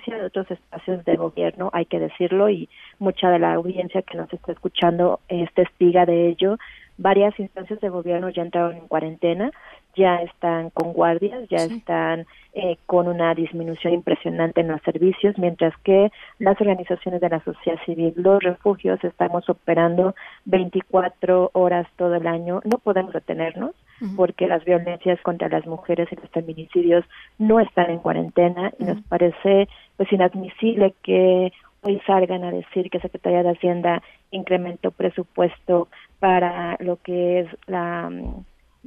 de 0.05 0.25
otros 0.25 0.49
espacios 0.51 1.03
de 1.05 1.15
gobierno, 1.15 1.69
hay 1.73 1.85
que 1.85 1.99
decirlo, 1.99 2.49
y 2.49 2.69
mucha 2.99 3.29
de 3.29 3.39
la 3.39 3.53
audiencia 3.53 4.01
que 4.01 4.17
nos 4.17 4.31
está 4.31 4.51
escuchando 4.51 5.19
es 5.27 5.51
testiga 5.53 6.05
de 6.05 6.29
ello. 6.29 6.57
Varias 6.97 7.39
instancias 7.39 7.79
de 7.79 7.89
gobierno 7.89 8.29
ya 8.29 8.41
entraron 8.41 8.75
en 8.75 8.87
cuarentena, 8.87 9.51
ya 9.95 10.17
están 10.17 10.69
con 10.69 10.93
guardias, 10.93 11.47
ya 11.49 11.59
sí. 11.59 11.75
están 11.77 12.25
eh, 12.53 12.77
con 12.85 13.07
una 13.07 13.33
disminución 13.33 13.93
impresionante 13.93 14.61
en 14.61 14.69
los 14.69 14.81
servicios, 14.83 15.37
mientras 15.37 15.75
que 15.83 16.11
las 16.39 16.59
organizaciones 16.61 17.19
de 17.21 17.29
la 17.29 17.43
sociedad 17.43 17.79
civil, 17.85 18.13
los 18.15 18.41
refugios, 18.41 19.03
estamos 19.03 19.49
operando 19.49 20.15
24 20.45 21.51
horas 21.53 21.87
todo 21.97 22.15
el 22.15 22.27
año. 22.27 22.61
No 22.63 22.77
podemos 22.77 23.13
detenernos 23.13 23.71
uh 24.01 24.05
-huh. 24.05 24.15
porque 24.15 24.47
las 24.47 24.63
violencias 24.65 25.19
contra 25.21 25.49
las 25.49 25.65
mujeres 25.65 26.07
y 26.11 26.15
los 26.15 26.29
feminicidios 26.29 27.05
no 27.37 27.59
están 27.59 27.89
en 27.89 27.99
cuarentena 27.99 28.71
y 28.79 28.83
uh 28.83 28.87
-huh. 28.87 28.95
nos 28.95 29.03
parece 29.07 29.67
pues 29.97 30.11
inadmisible 30.11 30.93
que 31.03 31.51
hoy 31.81 32.01
salgan 32.05 32.43
a 32.43 32.51
decir 32.51 32.89
que 32.89 32.99
Secretaría 32.99 33.43
de 33.43 33.51
Hacienda 33.51 34.01
incrementó 34.31 34.91
presupuesto 34.91 35.87
para 36.19 36.77
lo 36.79 36.97
que 36.97 37.41
es 37.41 37.47
la 37.67 38.09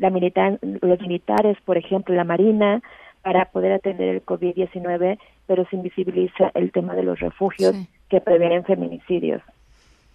la 0.00 0.10
militar, 0.10 0.58
los 0.62 1.00
militares, 1.00 1.58
por 1.64 1.76
ejemplo, 1.76 2.14
la 2.14 2.24
Marina, 2.24 2.80
para 3.22 3.44
poder 3.46 3.72
atender 3.72 4.08
el 4.08 4.24
COVID-19, 4.24 5.18
pero 5.46 5.66
se 5.66 5.76
invisibiliza 5.76 6.50
el 6.54 6.72
tema 6.72 6.94
de 6.94 7.02
los 7.02 7.20
refugios 7.20 7.76
sí. 7.76 7.88
que 8.08 8.20
previenen 8.20 8.64
feminicidios. 8.64 9.42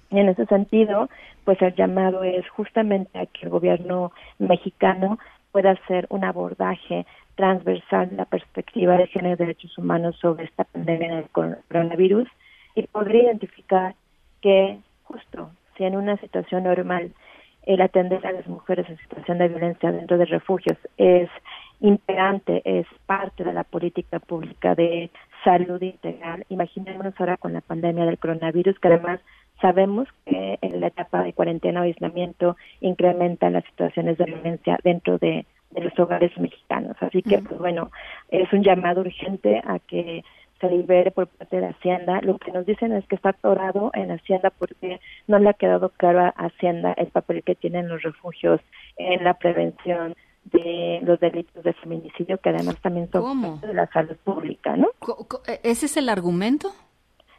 Y 0.10 0.20
en 0.20 0.30
ese 0.30 0.46
sentido, 0.48 1.10
pues 1.44 1.62
el 1.62 1.76
llamado 1.76 2.24
es 2.24 2.48
justamente 2.50 3.18
a 3.20 3.28
que 3.28 3.44
el 3.44 3.50
gobierno 3.50 4.12
mexicano 4.40 5.20
pueda 5.52 5.72
hacer 5.72 6.08
un 6.10 6.24
abordaje 6.24 7.06
transversal 7.36 8.10
de 8.10 8.16
la 8.16 8.26
perspectiva 8.26 8.98
de 8.98 9.08
género 9.08 9.36
y 9.36 9.38
derechos 9.38 9.78
humanos 9.78 10.18
sobre 10.20 10.46
esta 10.46 10.64
pandemia 10.64 11.16
del 11.16 11.30
coronavirus 11.30 12.28
y 12.76 12.84
podría 12.88 13.24
identificar 13.24 13.96
que 14.42 14.78
justo 15.04 15.50
si 15.78 15.86
en 15.86 15.96
una 15.96 16.18
situación 16.18 16.64
normal 16.64 17.12
el 17.66 17.82
atender 17.82 18.26
a 18.28 18.32
las 18.32 18.48
mujeres 18.48 18.88
en 18.90 18.98
situación 18.98 19.40
de 19.40 19.48
violencia 19.48 19.92
dentro 19.92 20.18
de 20.18 20.26
refugios 20.26 20.78
es 20.98 21.30
imperante, 21.80 22.62
es 22.64 22.86
parte 23.06 23.44
de 23.44 23.54
la 23.54 23.64
política 23.64 24.20
pública 24.20 24.76
de 24.76 25.10
salud 25.44 25.82
integral. 25.82 26.46
Imaginémonos 26.50 27.14
ahora 27.18 27.38
con 27.38 27.54
la 27.54 27.62
pandemia 27.62 28.06
del 28.06 28.20
coronavirus, 28.20 28.80
que 28.80 28.88
además 28.88 29.20
sabemos 29.62 30.08
que 30.26 30.58
en 30.62 30.80
la 30.80 30.88
etapa 30.88 31.24
de 31.24 31.34
cuarentena 31.34 31.82
o 31.82 31.84
aislamiento 31.84 32.56
incrementan 32.82 33.54
las 33.54 33.66
situaciones 33.66 34.18
de 34.18 34.26
violencia 34.26 34.78
dentro 34.84 35.18
de, 35.18 35.46
de 35.72 35.82
los 35.82 35.98
hogares 36.00 36.38
mexicanos. 36.38 36.96
Así 37.00 37.22
que, 37.22 37.40
pues 37.40 37.60
bueno, 37.60 37.92
es 38.30 38.52
un 38.54 38.64
llamado 38.64 39.02
urgente 39.02 39.62
a 39.66 39.80
que 39.80 40.24
se 40.60 40.70
libere 40.70 41.12
por 41.12 41.28
parte 41.28 41.60
de 41.60 41.68
Hacienda. 41.68 42.22
Lo 42.22 42.38
que 42.38 42.52
nos 42.52 42.66
dicen 42.66 42.94
es 42.94 43.06
que 43.08 43.16
está 43.16 43.30
atorado 43.30 43.92
en 43.94 44.12
Hacienda 44.12 44.52
porque 44.58 45.00
no 45.28 45.40
le 45.40 45.50
ha 45.50 45.54
quedado 45.54 45.90
claro 45.90 46.20
a 46.22 46.30
Hacienda 46.30 46.94
el 46.94 47.08
papel 47.08 47.44
que 47.44 47.56
tienen 47.56 47.90
los 47.90 48.02
refugios 48.02 48.62
en 48.98 49.24
la 49.24 49.34
prevención 49.36 50.16
de 50.46 51.00
los 51.04 51.20
delitos 51.20 51.64
de 51.64 51.74
feminicidio, 51.74 52.38
que 52.38 52.50
además 52.50 52.80
también 52.82 53.10
son 53.12 53.24
¿Cómo? 53.24 53.58
de 53.58 53.74
la 53.74 53.88
salud 53.88 54.16
pública, 54.24 54.78
¿no? 54.78 54.90
¿Ese 55.64 55.88
es 55.88 55.98
el 55.98 56.08
argumento? 56.08 56.72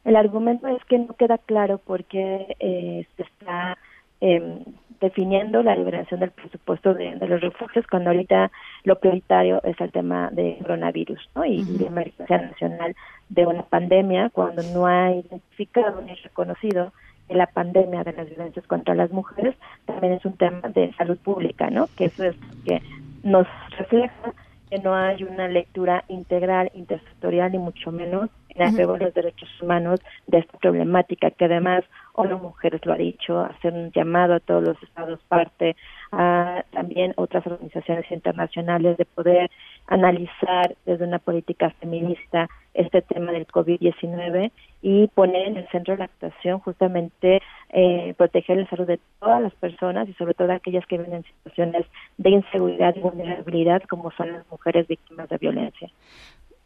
El 0.05 0.17
argumento 0.17 0.67
es 0.69 0.85
que 0.85 0.99
no 0.99 1.14
queda 1.14 1.39
claro 1.39 1.81
porque 1.85 2.57
eh, 2.61 3.07
se 3.17 3.23
está 3.23 3.79
eh, 4.21 4.62
definiendo 5.01 5.62
la 5.62 5.77
liberación 5.77 6.21
del 6.21 6.31
presupuesto 6.31 6.95
de, 6.95 7.17
de, 7.17 7.29
los 7.29 7.41
refugios 7.41 7.87
cuando 7.87 8.11
ahorita 8.11 8.51
lo 8.85 8.99
prioritario 8.99 9.62
es 9.62 9.79
el 9.81 9.93
tema 9.93 10.31
de 10.33 10.59
coronavirus 10.62 11.29
¿no? 11.35 11.45
y, 11.45 11.61
uh 11.61 11.64
-huh. 11.64 11.79
de 11.79 11.87
emergencia 11.87 12.39
nacional 12.39 12.97
de 13.29 13.47
una 13.47 13.62
pandemia 13.62 14.31
cuando 14.31 14.62
no 14.62 14.87
ha 14.87 15.12
identificado 15.12 16.01
ni 16.03 16.14
reconocido 16.14 16.93
que 17.29 17.35
la 17.35 17.47
pandemia 17.47 18.05
de 18.05 18.12
las 18.12 18.29
violencias 18.29 18.67
contra 18.67 18.95
las 18.95 19.11
mujeres 19.11 19.55
también 19.85 20.14
es 20.14 20.25
un 20.25 20.37
tema 20.37 20.69
de 20.69 20.93
salud 20.95 21.19
pública, 21.19 21.71
¿no? 21.71 21.89
Que 21.97 22.07
eso 22.07 22.25
es 22.25 22.37
que 22.64 22.81
nos 23.23 23.47
refleja 23.77 24.33
que 24.71 24.79
no 24.79 24.95
hay 24.95 25.23
una 25.25 25.49
lectura 25.49 26.05
integral, 26.09 26.71
intersectorial, 26.75 27.53
ni 27.53 27.59
mucho 27.59 27.91
menos 27.93 28.31
en 28.51 28.62
apego 28.62 28.93
uh 28.93 28.97
-huh. 28.97 29.01
a 29.01 29.05
los 29.05 29.14
derechos 29.14 29.49
humanos 29.62 30.01
de 30.27 30.39
esta 30.39 30.59
problemática, 30.59 31.31
que 31.31 31.45
además 31.45 31.85
ONU 32.17 32.39
Mujeres 32.39 32.85
lo 32.85 32.95
ha 32.95 32.97
dicho, 32.97 33.41
hacer 33.41 33.73
un 33.73 33.93
llamado 33.93 34.35
a 34.35 34.41
todos 34.41 34.62
los 34.62 34.83
estados 34.83 35.21
parte, 35.29 35.77
a 36.12 36.64
también 36.73 37.12
otras 37.17 37.47
organizaciones 37.47 38.11
internacionales 38.11 38.97
de 38.97 39.05
poder 39.05 39.51
analizar 39.87 40.75
desde 40.85 41.05
una 41.05 41.19
política 41.19 41.71
feminista 41.79 42.49
este 42.75 43.03
tema 43.03 43.33
del 43.33 43.47
COVID-19 43.47 44.51
y 44.83 45.09
poner 45.09 45.49
en 45.49 45.57
el 45.59 45.69
centro 45.69 45.95
de 45.95 45.99
la 45.99 46.05
actuación 46.07 46.59
justamente 46.61 47.41
eh, 47.71 48.14
proteger 48.17 48.59
la 48.59 48.69
salud 48.69 48.87
de 48.87 49.01
todas 49.21 49.43
las 49.43 49.55
personas 49.55 50.09
y 50.09 50.12
sobre 50.14 50.35
todo 50.35 50.53
aquellas 50.53 50.87
que 50.87 50.99
viven 50.99 51.14
en 51.14 51.25
situaciones 51.25 51.87
de 52.19 52.31
inseguridad 52.31 52.95
y 52.97 53.01
vulnerabilidad 53.01 53.83
como 53.83 54.11
son 54.12 54.33
las 54.33 54.51
mujeres 54.51 54.87
víctimas 54.87 55.29
de 55.29 55.39
violencia. 55.39 55.91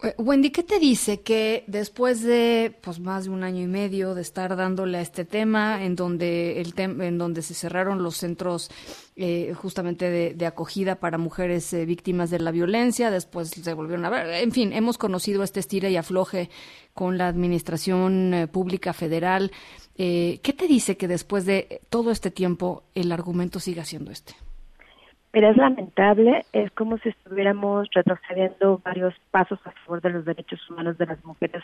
Eh, 0.02 0.14
Wendy, 0.18 0.50
¿qué 0.50 0.62
te 0.62 0.78
dice 0.78 1.20
que 1.20 1.64
después 1.66 2.22
de 2.22 2.74
pues 2.80 3.00
más 3.00 3.24
de 3.24 3.30
un 3.30 3.42
año 3.42 3.62
y 3.62 3.66
medio 3.66 4.14
de 4.14 4.22
estar 4.22 4.56
dándole 4.56 4.98
a 4.98 5.00
este 5.00 5.24
tema, 5.24 5.84
en 5.84 5.96
donde 5.96 6.60
el 6.60 6.72
en 6.78 7.18
donde 7.18 7.42
se 7.42 7.54
cerraron 7.54 8.02
los 8.02 8.16
centros 8.16 8.70
eh, 9.16 9.52
justamente 9.54 10.34
de, 10.34 10.46
acogida 10.46 10.96
para 10.96 11.18
mujeres 11.18 11.72
eh, 11.72 11.84
víctimas 11.84 12.30
de 12.30 12.40
la 12.40 12.50
violencia, 12.50 13.10
después 13.10 13.50
se 13.50 13.74
volvieron 13.74 14.04
a 14.06 14.10
ver, 14.10 14.26
en 14.42 14.52
fin, 14.52 14.72
hemos 14.72 14.96
conocido 14.96 15.42
este 15.42 15.60
estira 15.60 15.88
y 15.90 15.96
afloje 15.96 16.48
con 16.94 17.18
la 17.18 17.28
administración 17.28 18.48
pública 18.52 18.92
federal. 18.92 19.52
¿Qué 19.96 20.54
te 20.56 20.66
dice 20.66 20.96
que 20.96 21.08
después 21.08 21.44
de 21.44 21.82
todo 21.90 22.10
este 22.10 22.30
tiempo 22.30 22.84
el 22.94 23.12
argumento 23.12 23.60
siga 23.60 23.84
siendo 23.84 24.10
este? 24.10 24.34
Pero 25.32 25.48
es 25.48 25.56
lamentable, 25.56 26.44
es 26.52 26.72
como 26.72 26.98
si 26.98 27.10
estuviéramos 27.10 27.88
retrocediendo 27.92 28.80
varios 28.84 29.14
pasos 29.30 29.60
a 29.64 29.70
favor 29.70 30.02
de 30.02 30.10
los 30.10 30.24
derechos 30.24 30.58
humanos 30.68 30.98
de 30.98 31.06
las 31.06 31.24
mujeres 31.24 31.62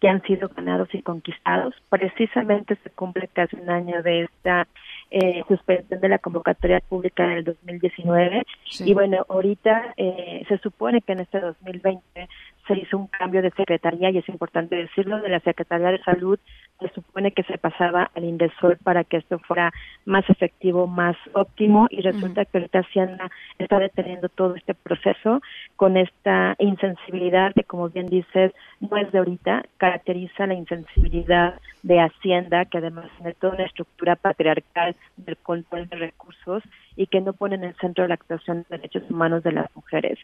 que 0.00 0.08
han 0.08 0.22
sido 0.22 0.50
ganados 0.50 0.88
y 0.92 1.00
conquistados. 1.00 1.74
Precisamente 1.88 2.76
se 2.82 2.90
cumple 2.90 3.28
casi 3.28 3.56
un 3.56 3.70
año 3.70 4.02
de 4.02 4.24
esta 4.24 4.68
eh, 5.10 5.42
suspensión 5.48 6.00
de 6.00 6.08
la 6.08 6.18
convocatoria 6.18 6.80
pública 6.80 7.26
del 7.26 7.44
2019 7.44 8.44
y 8.80 8.92
bueno, 8.92 9.24
ahorita 9.28 9.94
eh, 9.96 10.44
se 10.48 10.58
supone 10.58 11.00
que 11.00 11.12
en 11.12 11.20
este 11.20 11.40
2020 11.40 12.28
se 12.66 12.74
hizo 12.74 12.98
un 12.98 13.06
cambio 13.06 13.42
de 13.42 13.50
secretaría 13.52 14.10
y 14.10 14.18
es 14.18 14.28
importante 14.28 14.76
decirlo, 14.76 15.20
de 15.20 15.28
la 15.28 15.40
Secretaría 15.40 15.92
de 15.92 16.02
Salud 16.02 16.38
se 16.80 16.88
supone 16.90 17.32
que 17.32 17.42
se 17.44 17.58
pasaba 17.58 18.10
al 18.14 18.24
Indesol 18.24 18.76
para 18.82 19.04
que 19.04 19.18
esto 19.18 19.38
fuera 19.38 19.72
más 20.04 20.28
efectivo, 20.28 20.86
más 20.86 21.16
óptimo 21.32 21.86
y 21.90 22.02
resulta 22.02 22.44
que 22.44 22.58
ahorita 22.58 22.80
Hacienda 22.80 23.30
está 23.58 23.78
deteniendo 23.78 24.28
todo 24.28 24.54
este 24.54 24.74
proceso 24.74 25.40
con 25.76 25.96
esta 25.96 26.54
insensibilidad 26.58 27.52
que 27.54 27.64
como 27.64 27.88
bien 27.88 28.06
dices 28.06 28.52
no 28.80 28.96
es 28.96 29.10
de 29.10 29.18
ahorita, 29.18 29.64
caracteriza 29.78 30.46
la 30.46 30.54
insensibilidad 30.54 31.58
de 31.82 32.00
Hacienda 32.00 32.66
que 32.66 32.78
además 32.78 33.06
tiene 33.16 33.34
toda 33.34 33.54
una 33.54 33.64
estructura 33.64 34.16
patriarcal 34.16 34.94
del 35.16 35.36
control 35.38 35.88
de 35.88 35.96
recursos 35.96 36.62
y 36.96 37.06
que 37.06 37.20
no 37.20 37.32
ponen 37.32 37.62
en 37.62 37.70
el 37.70 37.76
centro 37.76 38.02
de 38.02 38.08
la 38.08 38.14
actuación 38.14 38.64
de 38.68 38.76
derechos 38.78 39.02
humanos 39.10 39.42
de 39.42 39.52
las 39.52 39.74
mujeres. 39.76 40.18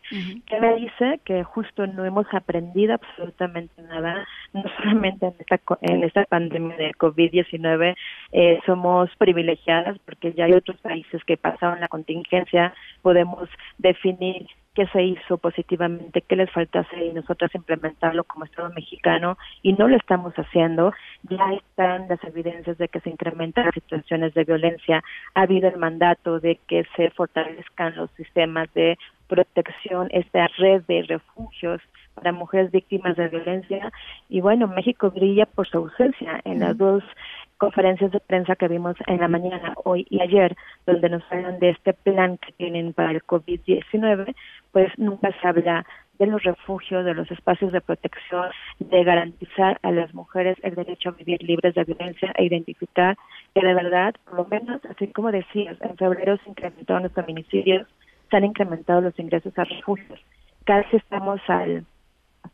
¿Qué 0.46 0.60
me 0.60 0.74
dice? 0.76 1.20
Que 1.24 1.44
justo 1.44 1.86
no 1.86 2.04
hemos 2.04 2.26
aprendido 2.32 2.94
absolutamente 2.94 3.82
nada, 3.82 4.26
no 4.52 4.64
solamente 4.78 5.26
en 5.26 5.34
esta, 5.38 5.60
en 5.82 6.04
esta 6.04 6.24
pandemia 6.24 6.41
de 6.48 6.92
COVID-19 6.94 7.94
eh, 8.32 8.60
somos 8.66 9.10
privilegiadas 9.16 9.98
porque 10.04 10.32
ya 10.32 10.46
hay 10.46 10.52
otros 10.52 10.78
países 10.80 11.22
que 11.24 11.36
pasaron 11.36 11.80
la 11.80 11.88
contingencia, 11.88 12.74
podemos 13.02 13.48
definir 13.78 14.46
qué 14.74 14.86
se 14.86 15.02
hizo 15.02 15.36
positivamente, 15.38 16.22
qué 16.22 16.36
les 16.36 16.50
faltase 16.50 17.04
y 17.04 17.12
nosotros 17.12 17.54
implementarlo 17.54 18.24
como 18.24 18.44
Estado 18.44 18.70
mexicano 18.70 19.36
y 19.62 19.74
no 19.74 19.88
lo 19.88 19.96
estamos 19.96 20.32
haciendo. 20.34 20.92
Ya 21.28 21.52
están 21.52 22.08
las 22.08 22.22
evidencias 22.24 22.78
de 22.78 22.88
que 22.88 23.00
se 23.00 23.10
incrementan 23.10 23.66
las 23.66 23.74
situaciones 23.74 24.32
de 24.34 24.44
violencia. 24.44 25.02
Ha 25.34 25.42
habido 25.42 25.68
el 25.68 25.76
mandato 25.76 26.40
de 26.40 26.58
que 26.66 26.86
se 26.96 27.10
fortalezcan 27.10 27.96
los 27.96 28.10
sistemas 28.12 28.72
de 28.74 28.96
protección, 29.28 30.08
esta 30.10 30.48
red 30.58 30.82
de 30.88 31.02
refugios 31.02 31.80
para 32.14 32.32
mujeres 32.32 32.70
víctimas 32.70 33.16
de 33.16 33.28
violencia. 33.28 33.92
Y 34.28 34.40
bueno, 34.40 34.68
México 34.68 35.10
brilla 35.10 35.46
por 35.46 35.66
su 35.68 35.78
ausencia 35.78 36.40
en 36.44 36.60
las 36.60 36.76
dos 36.76 37.02
conferencias 37.62 38.10
de 38.10 38.18
prensa 38.18 38.56
que 38.56 38.66
vimos 38.66 38.96
en 39.06 39.20
la 39.20 39.28
mañana, 39.28 39.74
hoy 39.84 40.04
y 40.10 40.20
ayer, 40.20 40.56
donde 40.84 41.08
nos 41.08 41.22
hablan 41.30 41.60
de 41.60 41.70
este 41.70 41.92
plan 41.92 42.36
que 42.38 42.50
tienen 42.52 42.92
para 42.92 43.12
el 43.12 43.22
COVID-19, 43.22 44.34
pues 44.72 44.88
nunca 44.98 45.30
se 45.40 45.46
habla 45.46 45.86
de 46.18 46.26
los 46.26 46.42
refugios, 46.42 47.04
de 47.04 47.14
los 47.14 47.30
espacios 47.30 47.70
de 47.72 47.80
protección, 47.80 48.50
de 48.80 49.04
garantizar 49.04 49.78
a 49.82 49.92
las 49.92 50.12
mujeres 50.12 50.56
el 50.62 50.74
derecho 50.74 51.10
a 51.10 51.12
vivir 51.12 51.42
libres 51.42 51.74
de 51.74 51.84
violencia 51.84 52.32
e 52.36 52.44
identificar 52.44 53.16
que 53.54 53.64
de 53.64 53.74
verdad, 53.74 54.14
por 54.24 54.34
lo 54.34 54.44
menos, 54.46 54.80
así 54.86 55.06
como 55.08 55.30
decías, 55.30 55.76
en 55.82 55.96
febrero 55.96 56.36
se 56.38 56.50
incrementaron 56.50 57.04
los 57.04 57.12
feminicidios, 57.12 57.86
se 58.28 58.36
han 58.36 58.44
incrementado 58.44 59.00
los 59.00 59.18
ingresos 59.18 59.56
a 59.56 59.64
refugios. 59.64 60.20
Casi 60.64 60.96
estamos 60.96 61.40
al 61.48 61.84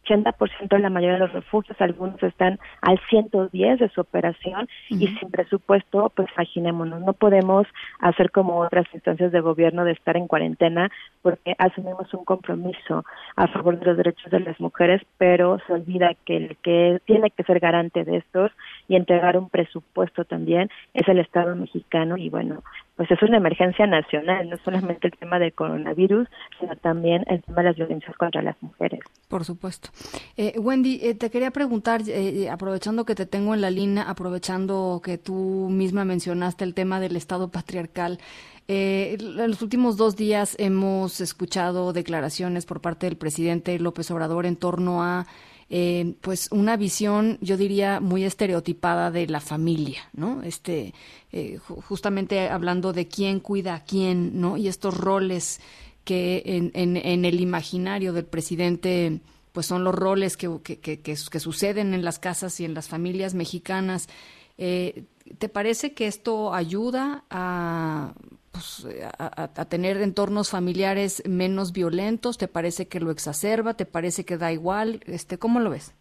80% 0.05 0.69
de 0.69 0.79
la 0.79 0.91
mayoría 0.91 1.15
de 1.15 1.21
los 1.21 1.33
refugios, 1.33 1.81
algunos 1.81 2.23
están 2.23 2.59
al 2.81 3.01
110 3.09 3.79
de 3.79 3.89
su 3.91 4.01
operación 4.01 4.69
y 4.89 5.07
sin 5.07 5.31
presupuesto, 5.31 6.13
pues 6.15 6.29
imaginémonos, 6.37 7.01
no 7.01 7.13
podemos 7.13 7.67
hacer 8.01 8.31
como 8.31 8.59
otras 8.61 8.87
instancias 8.93 9.33
de 9.33 9.41
gobierno 9.41 9.85
de 9.85 9.93
estar 9.93 10.17
en 10.17 10.27
cuarentena 10.27 10.91
porque 11.23 11.55
asumimos 11.59 12.13
un 12.15 12.25
compromiso 12.25 13.05
a 13.37 13.49
favor 13.49 13.79
de 13.79 13.87
los 13.87 13.97
derechos 13.97 14.31
de 14.31 14.41
las 14.41 14.59
mujeres, 14.61 15.03
pero 15.19 15.59
se 15.67 15.73
olvida 15.73 16.15
que 16.25 16.37
el 16.37 16.57
que 16.59 17.01
tiene 17.05 17.31
que 17.31 17.45
ser 17.45 17.61
garante 17.61 18.05
de 18.05 18.19
estos 18.19 18.53
y 18.89 18.97
entregar 18.97 19.37
un 19.37 19.49
presupuesto 19.49 20.25
también 20.25 20.71
es 20.95 21.09
el 21.09 21.19
Estado 21.19 21.55
mexicano 21.55 22.17
y 22.17 22.29
bueno, 22.29 22.63
pues 22.99 23.13
es 23.13 23.23
una 23.23 23.37
emergencia 23.37 23.87
nacional, 23.87 24.51
no 24.51 24.57
solamente 24.65 25.07
el 25.07 25.17
tema 25.17 25.39
del 25.39 25.53
coronavirus, 25.53 26.27
sino 26.59 26.75
también 26.75 27.23
el 27.29 27.45
tema 27.45 27.59
de 27.59 27.69
las 27.69 27.77
violencias 27.77 28.17
contra 28.17 28.43
las 28.43 28.61
mujeres. 28.61 28.99
Por 29.29 29.45
supuesto. 29.45 29.91
Eh, 30.37 30.59
Wendy, 30.59 30.99
eh, 31.05 31.15
te 31.15 31.31
quería 31.31 31.53
preguntar, 31.53 32.01
eh, 32.09 32.51
aprovechando 32.51 33.05
que 33.05 33.15
te 33.15 33.25
tengo 33.25 33.55
en 33.55 33.61
la 33.61 33.71
línea, 33.71 34.03
aprovechando 34.03 35.01
que 35.01 35.17
tú 35.17 35.69
misma 35.71 36.05
mencionaste 36.05 36.65
el 36.65 36.75
tema 36.75 36.99
del 36.99 37.15
Estado 37.15 37.53
patriarcal, 37.53 38.19
en 38.67 39.37
los 39.49 39.63
últimos 39.63 39.97
dos 39.97 40.17
días 40.17 40.57
hemos 40.59 41.21
escuchado 41.21 41.93
declaraciones 41.93 42.67
por 42.67 42.81
parte 42.81 43.07
del 43.07 43.17
presidente 43.17 43.79
López 43.79 44.11
Obrador 44.11 44.45
en 44.45 44.57
torno 44.57 45.05
a 45.05 45.25
eh, 45.71 46.15
pues 46.23 46.49
una 46.51 46.77
visión, 46.79 47.37
yo 47.43 47.59
diría, 47.59 48.01
muy 48.01 48.25
estereotipada 48.25 49.11
de 49.11 49.27
la 49.27 49.41
familia, 49.41 50.09
¿no? 50.15 50.43
Este, 50.43 50.95
eh, 51.31 51.59
justamente 51.59 52.49
hablando 52.49 52.95
de 52.95 53.07
quién 53.07 53.41
cuida 53.41 53.75
a 53.75 53.85
quién, 53.85 54.41
¿no? 54.41 54.57
Y 54.57 54.69
estos 54.69 54.97
roles 54.97 55.61
que 56.05 56.43
en, 56.47 56.71
en, 56.75 57.25
el 57.27 57.39
imaginario 57.39 58.15
del 58.15 58.25
presidente, 58.25 59.21
pues 59.53 59.67
son 59.67 59.85
los 59.85 59.95
roles 59.95 60.39
que, 60.39 60.49
que, 60.63 60.81
que, 60.81 61.01
que, 61.03 61.17
suceden 61.17 61.93
en 61.93 62.03
las 62.03 62.19
casas 62.19 62.59
y 62.61 62.65
en 62.65 62.73
las 62.73 62.89
familias 62.89 63.35
mexicanas. 63.35 64.09
Eh, 64.57 65.05
¿Te 65.37 65.51
parece 65.51 65.93
que 65.93 66.07
esto 66.07 66.55
ayuda 66.55 67.25
a 67.29 68.15
pues, 68.59 68.87
a, 69.19 69.65
tener 69.67 69.99
entornos 69.99 70.51
familiares 70.51 71.23
menos 71.27 71.73
violentos? 71.73 72.39
¿Te 72.39 72.49
parece 72.49 72.89
que 72.89 73.01
lo 73.01 73.11
exacerba? 73.11 73.75
¿Te 73.75 73.87
parece 73.87 74.25
que 74.25 74.37
da 74.37 74.53
igual? 74.53 75.01
Este, 75.07 75.39
¿Cómo 75.39 75.61
lo 75.61 75.71
ves? 75.71 75.95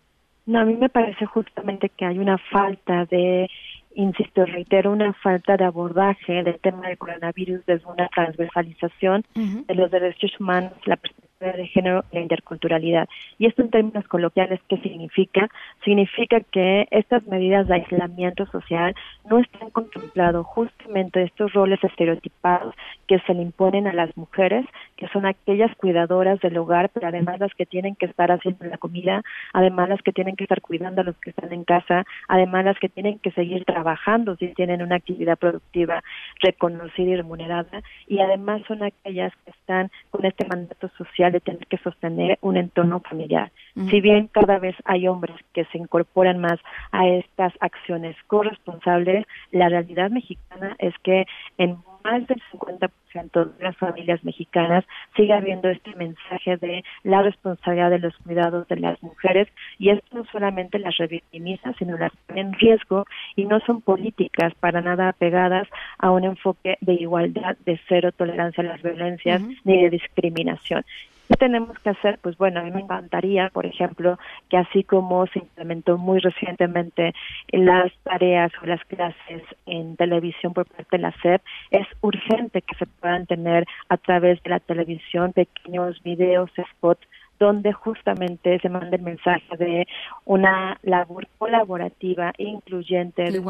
No, 0.46 0.60
a 0.60 0.66
mí 0.66 0.76
me 0.76 0.90
parece 0.90 1.26
justamente 1.26 1.90
que 1.90 2.06
hay 2.06 2.20
una 2.20 2.38
falta 2.38 3.06
de, 3.06 3.50
insisto, 3.96 4.46
reitero, 4.46 4.92
una 4.92 5.14
falta 5.14 5.58
de 5.58 5.66
abordaje 5.66 6.44
del 6.44 6.60
tema 6.60 6.88
del 6.88 6.98
coronavirus 6.98 7.66
desde 7.66 7.86
una 7.86 8.08
transversalización 8.08 9.26
de 9.36 9.76
los 9.76 9.92
derechos 9.92 10.32
humanos, 10.40 10.74
la 10.86 10.96
perspectiva 10.96 11.27
de 11.40 11.68
género 11.68 12.04
e 12.12 12.20
interculturalidad. 12.20 13.08
Y 13.38 13.46
esto 13.46 13.62
en 13.62 13.70
términos 13.70 14.08
coloquiales, 14.08 14.60
¿qué 14.68 14.78
significa? 14.78 15.50
Significa 15.84 16.40
que 16.52 16.88
estas 16.92 17.26
medidas 17.28 17.68
de 17.68 17.76
aislamiento 17.76 18.46
social 18.48 18.96
no 19.30 19.40
están 19.40 19.70
contemplados 19.70 20.46
justamente 20.48 21.22
estos 21.24 21.54
roles 21.54 21.84
estereotipados 21.84 22.74
que 23.08 23.20
se 23.20 23.34
le 23.34 23.44
imponen 23.44 23.88
a 23.88 23.94
las 23.94 24.16
mujeres, 24.18 24.66
que 24.96 25.08
son 25.10 25.26
aquellas 25.26 25.76
cuidadoras 25.76 26.40
del 26.40 26.58
hogar, 26.58 26.90
pero 26.90 27.08
además 27.08 27.40
las 27.40 27.54
que 27.54 27.66
tienen 27.66 27.96
que 27.96 28.08
estar 28.08 28.32
haciendo 28.32 28.66
la 28.66 28.78
comida, 28.78 29.22
además 29.54 29.90
las 29.90 30.02
que 30.02 30.12
tienen 30.12 30.36
que 30.36 30.46
estar 30.46 30.62
cuidando 30.62 31.02
a 31.02 31.04
los 31.04 31.18
que 31.18 31.30
están 31.30 31.54
en 31.54 31.64
casa, 31.64 32.06
además 32.28 32.66
las 32.66 32.80
que 32.80 32.90
tienen 32.90 33.20
que 33.20 33.32
seguir 33.32 33.64
trabajando 33.66 34.36
si 34.38 34.48
tienen 34.54 34.82
una 34.82 34.96
actividad 34.96 35.38
productiva 35.38 36.04
reconocida 36.42 37.12
y 37.12 37.16
remunerada, 37.16 37.82
y 38.08 38.20
además 38.20 38.62
son 38.68 38.84
aquellas 38.84 39.34
que 39.46 39.52
están 39.52 39.92
con 40.10 40.26
este 40.26 40.46
mandato 40.48 40.90
social 40.98 41.27
de 41.32 41.40
tener 41.40 41.66
que 41.68 41.78
sostener 41.78 42.38
un 42.42 42.58
entorno 42.58 43.00
familiar. 43.00 43.52
Si 43.90 44.02
bien 44.02 44.28
cada 44.28 44.58
vez 44.58 44.76
hay 44.86 45.08
hombres 45.08 45.36
que 45.54 45.66
se 45.66 45.78
incorporan 45.78 46.40
más 46.40 46.60
a 46.92 47.08
estas 47.08 47.54
acciones 47.60 48.16
corresponsables, 48.26 49.26
la 49.52 49.70
realidad 49.70 50.10
mexicana 50.10 50.76
es 50.80 50.94
que 51.04 51.28
en 51.58 51.78
más 52.04 52.26
del 52.28 52.42
50% 52.54 53.58
de 53.58 53.64
las 53.64 53.78
familias 53.78 54.24
mexicanas 54.24 54.86
sigue 55.16 55.34
habiendo 55.34 55.70
este 55.70 55.96
mensaje 55.96 56.58
de 56.58 56.84
la 57.04 57.22
responsabilidad 57.22 57.90
de 57.90 58.00
los 58.00 58.16
cuidados 58.18 58.68
de 58.68 58.78
las 58.78 59.02
mujeres 59.04 59.48
y 59.78 59.90
esto 59.90 60.18
no 60.18 60.26
solamente 60.32 60.80
las 60.80 60.98
revictimiza, 60.98 61.74
sino 61.74 61.98
las 61.98 62.12
pone 62.28 62.42
en 62.42 62.54
riesgo 62.54 63.06
y 63.36 63.46
no 63.46 63.60
son 63.62 63.82
políticas 63.82 64.54
para 64.56 64.82
nada 64.82 65.10
apegadas 65.10 65.68
a 65.98 66.12
un 66.12 66.24
enfoque 66.24 66.78
de 66.82 66.94
igualdad, 66.94 67.58
de 67.66 67.80
cero 67.88 68.12
tolerancia 68.12 68.64
a 68.64 68.68
las 68.68 68.82
violencias 68.82 69.42
ni 69.64 69.84
de 69.84 69.90
discriminación. 69.90 70.84
¿Qué 71.28 71.36
tenemos 71.36 71.78
que 71.80 71.90
hacer? 71.90 72.20
Pues 72.22 72.38
bueno, 72.38 72.62
a 72.62 72.64
mí 72.64 72.72
me 72.72 72.82
encantaría, 72.82 73.50
por 73.50 73.66
ejemplo, 73.66 74.18
que 74.50 74.58
así 74.58 74.84
como 74.84 75.28
se 75.28 75.40
implementó 75.40 75.98
muy 75.98 76.20
recientemente 76.20 77.14
las 77.52 77.92
tareas 78.04 78.52
o 78.62 78.66
las 78.66 78.84
clases 78.86 79.44
en 79.66 79.98
televisión 79.98 80.54
por 80.54 80.66
parte 80.66 80.98
de 80.98 81.00
la 81.00 81.12
SEP, 81.22 81.42
es 81.72 81.88
urgente 82.02 82.62
que 82.62 82.76
se 82.76 82.86
puedan 82.86 83.26
tener 83.26 83.66
a 83.90 83.98
través 83.98 84.42
de 84.44 84.52
la 84.52 84.60
televisión 84.62 85.34
pequeños 85.34 86.02
videos, 86.02 86.50
spots 86.72 87.07
donde 87.40 87.72
justamente 87.74 88.60
se 88.60 88.70
manda 88.70 88.96
el 88.96 89.02
mensaje 89.02 89.58
de 89.58 89.88
una 90.26 90.78
labor 90.84 91.28
colaborativa 91.38 92.34
e 92.38 92.44
incluyente 92.44 93.24
de 93.24 93.42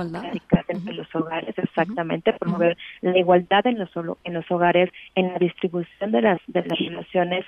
entre 0.67 0.93
los 0.93 1.15
hogares, 1.15 1.57
exactamente, 1.57 2.33
promover 2.33 2.77
la 3.01 3.17
igualdad 3.17 3.65
en 3.67 3.79
los, 3.79 3.89
en 4.23 4.33
los 4.33 4.49
hogares, 4.51 4.89
en 5.15 5.33
la 5.33 5.39
distribución 5.39 6.11
de 6.11 6.21
las, 6.21 6.39
de 6.47 6.63
las 6.63 6.77
relaciones, 6.77 7.45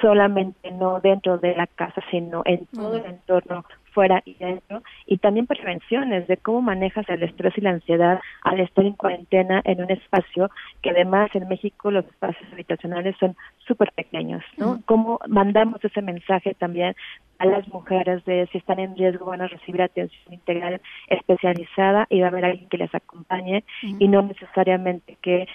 solamente 0.00 0.70
no 0.72 1.00
dentro 1.00 1.38
de 1.38 1.54
la 1.54 1.66
casa, 1.66 2.02
sino 2.10 2.42
en 2.44 2.66
todo 2.66 2.96
el 2.96 3.06
entorno 3.06 3.64
fuera 3.96 4.22
y 4.26 4.34
dentro, 4.34 4.82
y 5.06 5.16
también 5.16 5.46
prevenciones 5.46 6.28
de 6.28 6.36
cómo 6.36 6.60
manejas 6.60 7.08
el 7.08 7.22
estrés 7.22 7.56
y 7.56 7.62
la 7.62 7.70
ansiedad 7.70 8.20
al 8.42 8.60
estar 8.60 8.84
en 8.84 8.92
cuarentena 8.92 9.62
en 9.64 9.82
un 9.82 9.90
espacio 9.90 10.50
que 10.82 10.90
además 10.90 11.30
en 11.32 11.48
México 11.48 11.90
los 11.90 12.04
espacios 12.04 12.52
habitacionales 12.52 13.16
son 13.18 13.34
súper 13.66 13.92
pequeños, 13.92 14.44
¿no? 14.58 14.80
Cómo 14.84 15.18
mandamos 15.28 15.82
ese 15.82 16.02
mensaje 16.02 16.52
también 16.52 16.94
a 17.38 17.46
las 17.46 17.66
mujeres 17.68 18.22
de 18.26 18.46
si 18.52 18.58
están 18.58 18.80
en 18.80 18.96
riesgo 18.96 19.24
van 19.24 19.40
a 19.40 19.48
recibir 19.48 19.80
atención 19.80 20.34
integral 20.34 20.82
especializada 21.08 22.06
y 22.10 22.20
va 22.20 22.26
a 22.26 22.30
haber 22.30 22.44
alguien 22.44 22.68
que 22.68 22.78
les 22.78 22.94
acompañe 22.94 23.64
y 23.82 24.08
no 24.08 24.20
necesariamente 24.22 25.16
que 25.22 25.48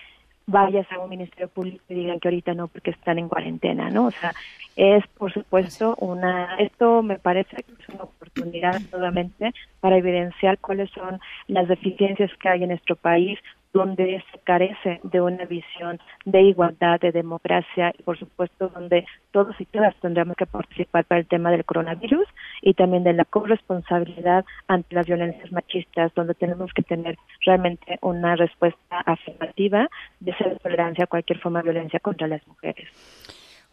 vayas 0.48 0.86
a 0.92 1.00
un 1.00 1.10
ministerio 1.10 1.48
público 1.48 1.84
y 1.90 1.96
digan 1.96 2.20
que 2.20 2.28
ahorita 2.28 2.54
no 2.54 2.68
porque 2.68 2.92
están 2.92 3.20
en 3.20 3.30
cuarentena, 3.30 3.90
¿no? 3.90 4.08
O 4.08 4.12
sea, 4.12 4.34
es 4.76 5.06
por 5.18 5.32
supuesto 5.34 5.96
una, 6.00 6.56
esto 6.58 7.04
me 7.04 7.20
parece 7.20 7.58
que 7.58 7.74
es 7.80 7.90
una 7.90 8.04
oportunidad 8.04 8.82
nuevamente 8.92 9.54
para 9.80 9.98
evidenciar 9.98 10.58
cuáles 10.60 10.90
son 10.92 11.20
las 11.48 11.68
deficiencias 11.68 12.32
que 12.40 12.50
hay 12.50 12.64
en 12.64 12.70
nuestro 12.70 12.96
país, 12.96 13.40
donde 13.74 14.24
se 14.32 14.40
carece 14.40 15.00
de 15.04 15.22
una 15.22 15.46
visión 15.46 16.00
de 16.26 16.42
igualdad, 16.42 17.00
de 17.00 17.12
democracia 17.12 17.94
y 17.98 18.04
por 18.04 18.18
supuesto 18.18 18.70
donde 18.70 19.06
todos 19.32 19.60
y 19.60 19.66
todas 19.66 19.96
tendremos 20.02 20.36
que 20.36 20.46
participar 20.46 21.06
para 21.06 21.20
el 21.20 21.28
tema 21.28 21.52
del 21.52 21.66
coronavirus 21.66 22.28
y 22.62 22.74
también 22.74 23.04
de 23.04 23.14
la 23.14 23.26
corresponsabilidad 23.26 24.46
ante 24.68 24.96
las 24.96 25.08
violencias 25.08 25.52
machistas, 25.52 26.14
donde 26.16 26.34
tenemos 26.34 26.74
que 26.74 26.84
tener 26.84 27.18
realmente 27.46 27.98
una 28.02 28.36
respuesta 28.36 29.00
afirmativa 29.06 29.90
de 30.20 30.36
ser 30.36 30.60
tolerancia 30.60 31.06
a 31.06 31.08
cualquier 31.08 31.40
forma 31.40 31.60
de 31.60 31.72
violencia 31.72 32.00
contra 32.00 32.28
las 32.28 32.46
mujeres. 32.48 32.88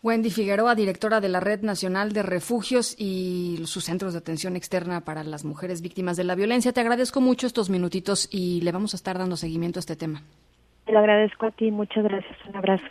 Wendy 0.09 0.31
Figueroa, 0.31 0.75
directora 0.75 1.21
de 1.21 1.29
la 1.29 1.39
Red 1.39 1.61
Nacional 1.61 2.15
de 2.15 2.23
Refugios 2.23 2.95
y 2.97 3.61
sus 3.67 3.85
centros 3.85 4.15
de 4.15 4.21
atención 4.21 4.57
externa 4.57 5.03
para 5.03 5.23
las 5.23 5.45
mujeres 5.45 5.83
víctimas 5.83 6.17
de 6.17 6.25
la 6.25 6.35
violencia. 6.35 6.73
Te 6.73 6.81
agradezco 6.81 7.21
mucho 7.21 7.47
estos 7.47 7.69
minutitos 7.69 8.27
y 8.33 8.63
le 8.63 8.73
vamos 8.73 8.95
a 8.95 8.97
estar 8.97 9.19
dando 9.19 9.37
seguimiento 9.37 9.79
a 9.79 9.81
este 9.81 9.97
tema. 9.97 10.23
Te 10.87 10.93
lo 10.93 11.01
agradezco 11.01 11.45
a 11.45 11.51
ti, 11.51 11.71
muchas 11.71 12.05
gracias, 12.05 12.39
un 12.49 12.57
abrazo. 12.57 12.89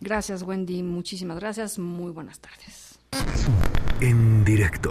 Gracias, 0.00 0.42
Wendy, 0.42 0.82
muchísimas 0.82 1.38
gracias, 1.38 1.78
muy 1.78 2.12
buenas 2.12 2.40
tardes. 2.40 2.98
En 4.00 4.42
directo. 4.42 4.90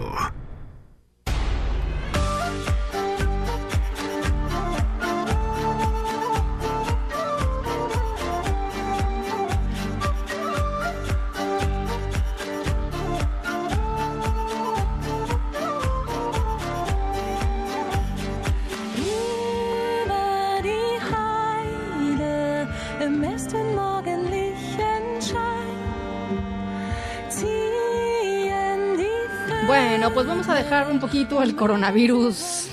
Pues 30.14 30.28
vamos 30.28 30.48
a 30.48 30.54
dejar 30.54 30.92
un 30.92 31.00
poquito 31.00 31.42
el 31.42 31.56
coronavirus 31.56 32.70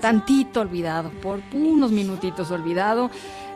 tantito 0.00 0.60
olvidado, 0.60 1.10
por 1.22 1.40
unos 1.52 1.92
minutitos 1.92 2.50
olvidado, 2.50 3.08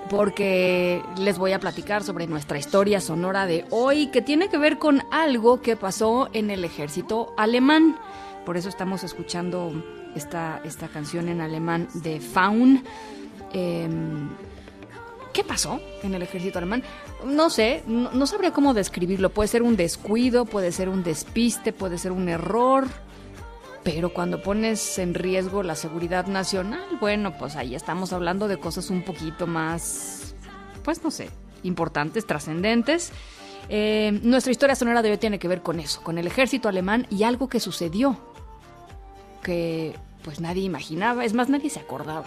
porque 0.08 1.02
les 1.18 1.36
voy 1.36 1.52
a 1.52 1.58
platicar 1.58 2.04
sobre 2.04 2.28
nuestra 2.28 2.56
historia 2.56 3.00
sonora 3.00 3.46
de 3.46 3.64
hoy, 3.70 4.08
que 4.08 4.22
tiene 4.22 4.48
que 4.48 4.58
ver 4.58 4.78
con 4.78 5.02
algo 5.10 5.60
que 5.60 5.76
pasó 5.76 6.28
en 6.32 6.50
el 6.50 6.64
ejército 6.64 7.34
alemán. 7.36 7.98
Por 8.46 8.56
eso 8.56 8.68
estamos 8.68 9.02
escuchando 9.02 9.72
esta, 10.14 10.60
esta 10.64 10.86
canción 10.86 11.28
en 11.28 11.40
alemán 11.40 11.88
de 11.94 12.20
Faun. 12.20 12.84
Em, 13.52 14.28
¿Qué 15.32 15.42
pasó 15.42 15.80
en 16.04 16.14
el 16.14 16.22
ejército 16.22 16.58
alemán? 16.58 16.84
No 17.24 17.50
sé, 17.50 17.82
no, 17.86 18.26
sabría 18.26 18.52
cómo 18.52 18.74
describirlo. 18.74 19.30
Puede 19.30 19.48
ser 19.48 19.62
un 19.62 19.76
descuido, 19.76 20.44
puede 20.44 20.72
ser 20.72 20.88
un 20.88 21.02
despiste, 21.02 21.72
puede 21.72 21.98
ser 21.98 22.12
un 22.12 22.28
error. 22.28 22.86
Pero 23.82 24.14
cuando 24.14 24.42
pones 24.42 24.98
en 24.98 25.14
riesgo 25.14 25.62
la 25.62 25.74
seguridad 25.74 26.26
nacional, 26.26 26.84
bueno, 27.00 27.36
pues 27.38 27.56
ahí 27.56 27.74
estamos 27.74 28.12
hablando 28.12 28.48
de 28.48 28.56
cosas 28.56 28.88
un 28.88 29.02
poquito 29.02 29.46
más, 29.46 30.34
pues 30.82 31.04
no 31.04 31.10
sé, 31.10 31.28
importantes, 31.62 32.26
trascendentes. 32.26 33.12
Eh, 33.68 34.18
nuestra 34.22 34.52
historia 34.52 34.74
sonora 34.74 35.02
de 35.02 35.10
hoy 35.10 35.18
tiene 35.18 35.38
que 35.38 35.48
ver 35.48 35.60
con 35.60 35.80
eso, 35.80 36.02
con 36.02 36.16
el 36.16 36.26
ejército 36.26 36.68
alemán 36.68 37.06
y 37.10 37.24
algo 37.24 37.48
que 37.48 37.60
sucedió 37.60 38.18
que 39.42 39.94
pues 40.22 40.40
nadie 40.40 40.62
imaginaba, 40.62 41.24
es 41.24 41.34
más, 41.34 41.48
nadie 41.48 41.70
se 41.70 41.80
acordaba. 41.80 42.26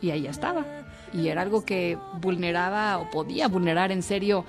Y 0.00 0.10
ahí 0.10 0.26
estaba 0.26 0.64
y 1.12 1.28
era 1.28 1.42
algo 1.42 1.64
que 1.64 1.98
vulneraba 2.20 2.98
o 2.98 3.10
podía 3.10 3.48
vulnerar 3.48 3.92
en 3.92 4.02
serio 4.02 4.44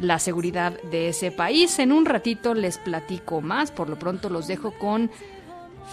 la 0.00 0.18
seguridad 0.18 0.80
de 0.90 1.08
ese 1.08 1.30
país. 1.30 1.78
En 1.78 1.92
un 1.92 2.06
ratito 2.06 2.54
les 2.54 2.78
platico 2.78 3.40
más, 3.40 3.70
por 3.70 3.88
lo 3.88 3.98
pronto 3.98 4.30
los 4.30 4.46
dejo 4.46 4.72
con 4.72 5.10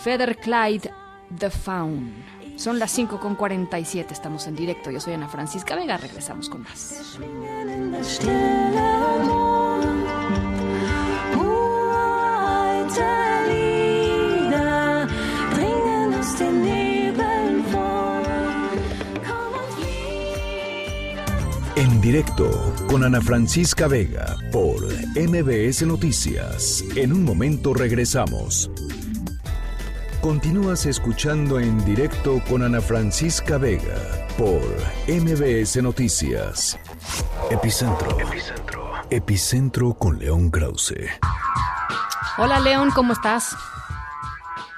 Feather 0.04 0.38
Clyde 0.38 0.92
The 1.38 1.50
Faun. 1.50 2.14
Son 2.56 2.80
las 2.80 2.92
5 2.92 3.20
con 3.20 3.36
47, 3.36 4.14
estamos 4.14 4.48
en 4.48 4.56
directo. 4.56 4.90
Yo 4.90 5.00
soy 5.00 5.14
Ana 5.14 5.28
Francisca 5.28 5.76
Vega, 5.76 5.98
regresamos 5.98 6.50
con 6.50 6.64
más. 6.64 7.20
Directo 22.08 22.74
con 22.88 23.04
Ana 23.04 23.20
Francisca 23.20 23.90
Vega 23.90 24.38
por 24.54 24.82
MBS 25.18 25.86
Noticias. 25.86 26.82
En 26.96 27.12
un 27.12 27.26
momento 27.26 27.74
regresamos. 27.74 28.72
Continúas 30.22 30.86
escuchando 30.86 31.60
en 31.60 31.84
directo 31.84 32.42
con 32.48 32.64
Ana 32.64 32.80
Francisca 32.80 33.58
Vega 33.58 33.98
por 34.38 34.62
MBS 35.10 35.84
Noticias. 35.84 36.80
Epicentro. 37.52 38.18
Epicentro. 38.18 38.94
Epicentro 39.10 39.94
con 39.94 40.18
León 40.18 40.50
Krause. 40.50 41.10
Hola 42.38 42.62
León, 42.62 42.90
¿cómo 42.96 43.12
estás? 43.12 43.54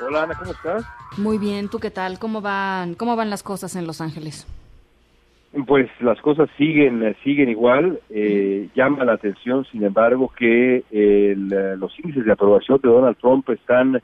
Hola 0.04 0.24
Ana, 0.24 0.36
¿cómo 0.36 0.52
estás? 0.54 0.84
Muy 1.18 1.38
bien, 1.38 1.70
¿tú 1.70 1.78
qué 1.78 1.92
tal? 1.92 2.18
¿Cómo 2.18 2.42
van, 2.42 2.96
cómo 2.96 3.16
van 3.16 3.30
las 3.30 3.44
cosas 3.44 3.76
en 3.76 3.86
Los 3.86 4.02
Ángeles? 4.02 4.48
Pues 5.66 5.90
las 6.00 6.22
cosas 6.22 6.48
siguen 6.58 7.16
siguen 7.24 7.50
igual. 7.50 8.00
Eh, 8.10 8.70
llama 8.76 9.04
la 9.04 9.14
atención, 9.14 9.66
sin 9.72 9.84
embargo, 9.84 10.32
que 10.38 10.84
los 11.78 12.00
índices 12.00 12.26
de 12.26 12.32
aprobación 12.32 12.80
de 12.84 12.90
Donald 12.90 13.18
Trump 13.18 13.50
están 13.50 14.02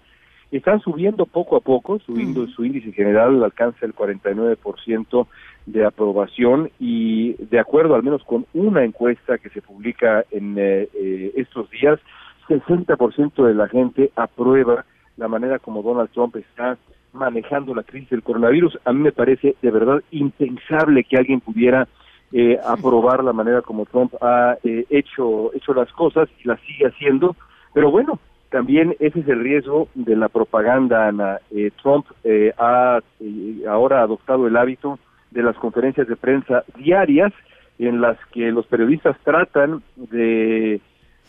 están 0.52 0.80
subiendo 0.80 1.26
poco 1.26 1.56
a 1.56 1.60
poco, 1.60 2.00
subiendo 2.00 2.48
su 2.48 2.66
índice 2.66 2.92
general 2.92 3.44
alcanza 3.44 3.86
el 3.86 3.94
49% 3.94 5.28
de 5.66 5.86
aprobación 5.86 6.70
y 6.80 7.34
de 7.34 7.60
acuerdo 7.60 7.96
al 7.96 8.04
menos 8.04 8.24
con 8.24 8.46
una 8.54 8.84
encuesta 8.84 9.38
que 9.38 9.50
se 9.50 9.62
publica 9.62 10.24
en 10.32 10.58
eh, 10.58 10.88
eh, 10.94 11.32
estos 11.36 11.70
días, 11.72 12.00
60% 12.48 13.46
de 13.46 13.54
la 13.56 13.68
gente 13.68 14.12
aprueba 14.16 14.86
la 15.18 15.28
manera 15.28 15.60
como 15.60 15.82
Donald 15.82 16.10
Trump 16.12 16.36
está 16.36 16.78
manejando 17.16 17.74
la 17.74 17.84
crisis 17.84 18.10
del 18.10 18.24
coronavirus. 18.24 18.78
A 18.86 18.94
mí 18.94 19.00
me 19.00 19.12
parece 19.12 19.56
de 19.62 19.72
verdad 19.72 20.04
impensable 20.12 21.04
que 21.04 21.18
alguien 21.18 21.42
pudiera 21.42 21.88
eh, 22.32 22.60
aprobar 22.66 23.24
la 23.24 23.34
manera 23.34 23.62
como 23.62 23.86
Trump 23.86 24.14
ha 24.22 24.58
eh, 24.64 24.86
hecho, 24.90 25.54
hecho 25.54 25.74
las 25.74 25.92
cosas 25.94 26.30
y 26.44 26.48
las 26.48 26.60
sigue 26.62 26.88
haciendo. 26.88 27.36
Pero 27.74 27.92
bueno, 27.92 28.20
también 28.56 28.96
ese 29.00 29.20
es 29.20 29.28
el 29.28 29.42
riesgo 29.42 29.90
de 29.96 30.16
la 30.16 30.30
propaganda, 30.30 31.10
Ana. 31.10 31.40
Eh, 31.52 31.72
Trump 31.82 32.06
eh, 32.24 32.54
ha 32.58 33.02
eh, 33.20 33.64
ahora 33.68 34.02
adoptado 34.02 34.48
el 34.48 34.56
hábito 34.56 34.98
de 35.32 35.44
las 35.44 35.58
conferencias 35.58 36.08
de 36.08 36.16
prensa 36.16 36.64
diarias 36.78 37.34
en 37.80 38.00
las 38.00 38.18
que 38.32 38.52
los 38.52 38.66
periodistas 38.68 39.18
tratan 39.26 39.84
de 39.98 40.80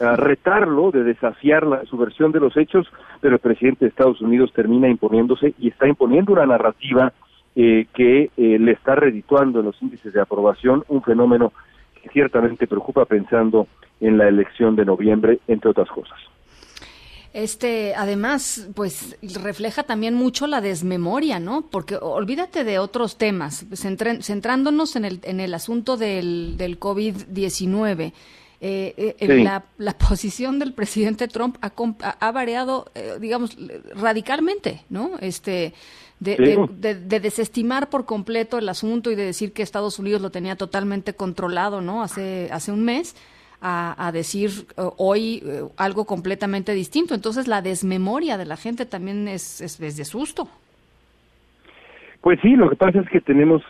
a 0.01 0.17
retarlo, 0.17 0.91
de 0.91 1.05
desafiar 1.05 1.67
la, 1.67 1.85
su 1.85 1.97
versión 1.97 2.33
de 2.33 2.41
los 2.41 2.57
hechos, 2.57 2.87
pero 3.21 3.35
el 3.35 3.41
presidente 3.41 3.85
de 3.85 3.89
Estados 3.89 4.21
Unidos 4.21 4.53
termina 4.55 4.89
imponiéndose 4.89 5.55
y 5.59 5.69
está 5.69 5.89
imponiendo 5.89 6.33
una 6.33 6.47
narrativa 6.47 7.13
eh, 7.55 7.87
que 7.95 8.31
eh, 8.37 8.59
le 8.59 8.73
está 8.73 8.95
redituando 8.95 9.61
en 9.61 9.67
los 9.67 9.81
índices 9.81 10.13
de 10.13 10.21
aprobación, 10.21 10.85
un 10.89 11.03
fenómeno 11.03 11.53
que 12.03 12.11
ciertamente 12.11 12.67
preocupa 12.67 13.07
pensando 13.07 13.67
en 14.01 14.19
la 14.19 14.29
elección 14.29 14.77
de 14.77 14.85
noviembre, 14.85 15.39
entre 15.49 15.71
otras 15.71 15.89
cosas. 15.89 16.19
Este, 17.33 17.95
además, 17.95 18.71
pues 18.75 19.19
refleja 19.43 19.83
también 19.83 20.15
mucho 20.15 20.47
la 20.47 20.63
desmemoria, 20.63 21.39
¿no? 21.39 21.67
Porque 21.71 21.97
olvídate 21.97 22.65
de 22.65 22.79
otros 22.79 23.19
temas, 23.19 23.67
centrándonos 23.75 24.97
en 24.97 25.05
el, 25.05 25.21
en 25.23 25.41
el 25.41 25.53
asunto 25.53 25.99
del, 25.99 26.57
del 26.57 26.81
COVID-19. 26.81 28.13
Eh, 28.61 28.95
eh, 29.19 29.27
Sí. 29.27 29.43
la, 29.45 29.65
la 29.79 29.93
posición 30.09 30.59
del 30.59 30.73
presidente 30.73 31.29
Trump 31.29 31.57
ha, 31.61 31.73
ha- 32.21 32.33
variado, 32.33 32.87
eh, 32.95 33.15
digamos, 33.21 33.57
radicalmente, 33.95 34.81
¿no? 34.89 35.13
Este, 35.21 35.75
de, 36.21 36.37
Sí. 36.37 36.43
de- 36.43 36.95
de- 36.95 37.01
de 37.07 37.21
desestimar 37.21 37.91
por 37.91 38.07
completo 38.07 38.57
el 38.59 38.69
asunto 38.71 39.11
y 39.11 39.15
de 39.15 39.25
decir 39.27 39.53
que 39.53 39.63
Estados 39.63 39.99
Unidos 39.99 40.23
lo 40.23 40.31
tenía 40.31 40.57
totalmente 40.57 41.13
controlado, 41.15 41.83
¿no? 41.83 42.03
Hace, 42.03 42.49
hace 42.51 42.73
un 42.73 42.83
mes, 42.85 43.15
a, 43.61 44.07
a 44.07 44.13
decir 44.13 44.51
eh, 44.79 44.83
hoy 44.97 45.43
eh, 45.45 45.63
algo 45.77 46.05
completamente 46.07 46.73
distinto. 46.73 47.15
Entonces, 47.15 47.49
la 47.49 47.61
desmemoria 47.63 48.39
de 48.39 48.47
la 48.47 48.57
gente 48.57 48.87
también 48.87 49.29
es, 49.29 49.61
es, 49.61 49.79
es 49.81 49.97
de 49.99 50.05
susto. 50.07 50.49
Pues 52.23 52.41
sí, 52.43 52.57
lo 52.57 52.69
que 52.71 52.77
pasa 52.77 53.01
es 53.01 53.09
que 53.09 53.21
tenemos 53.21 53.63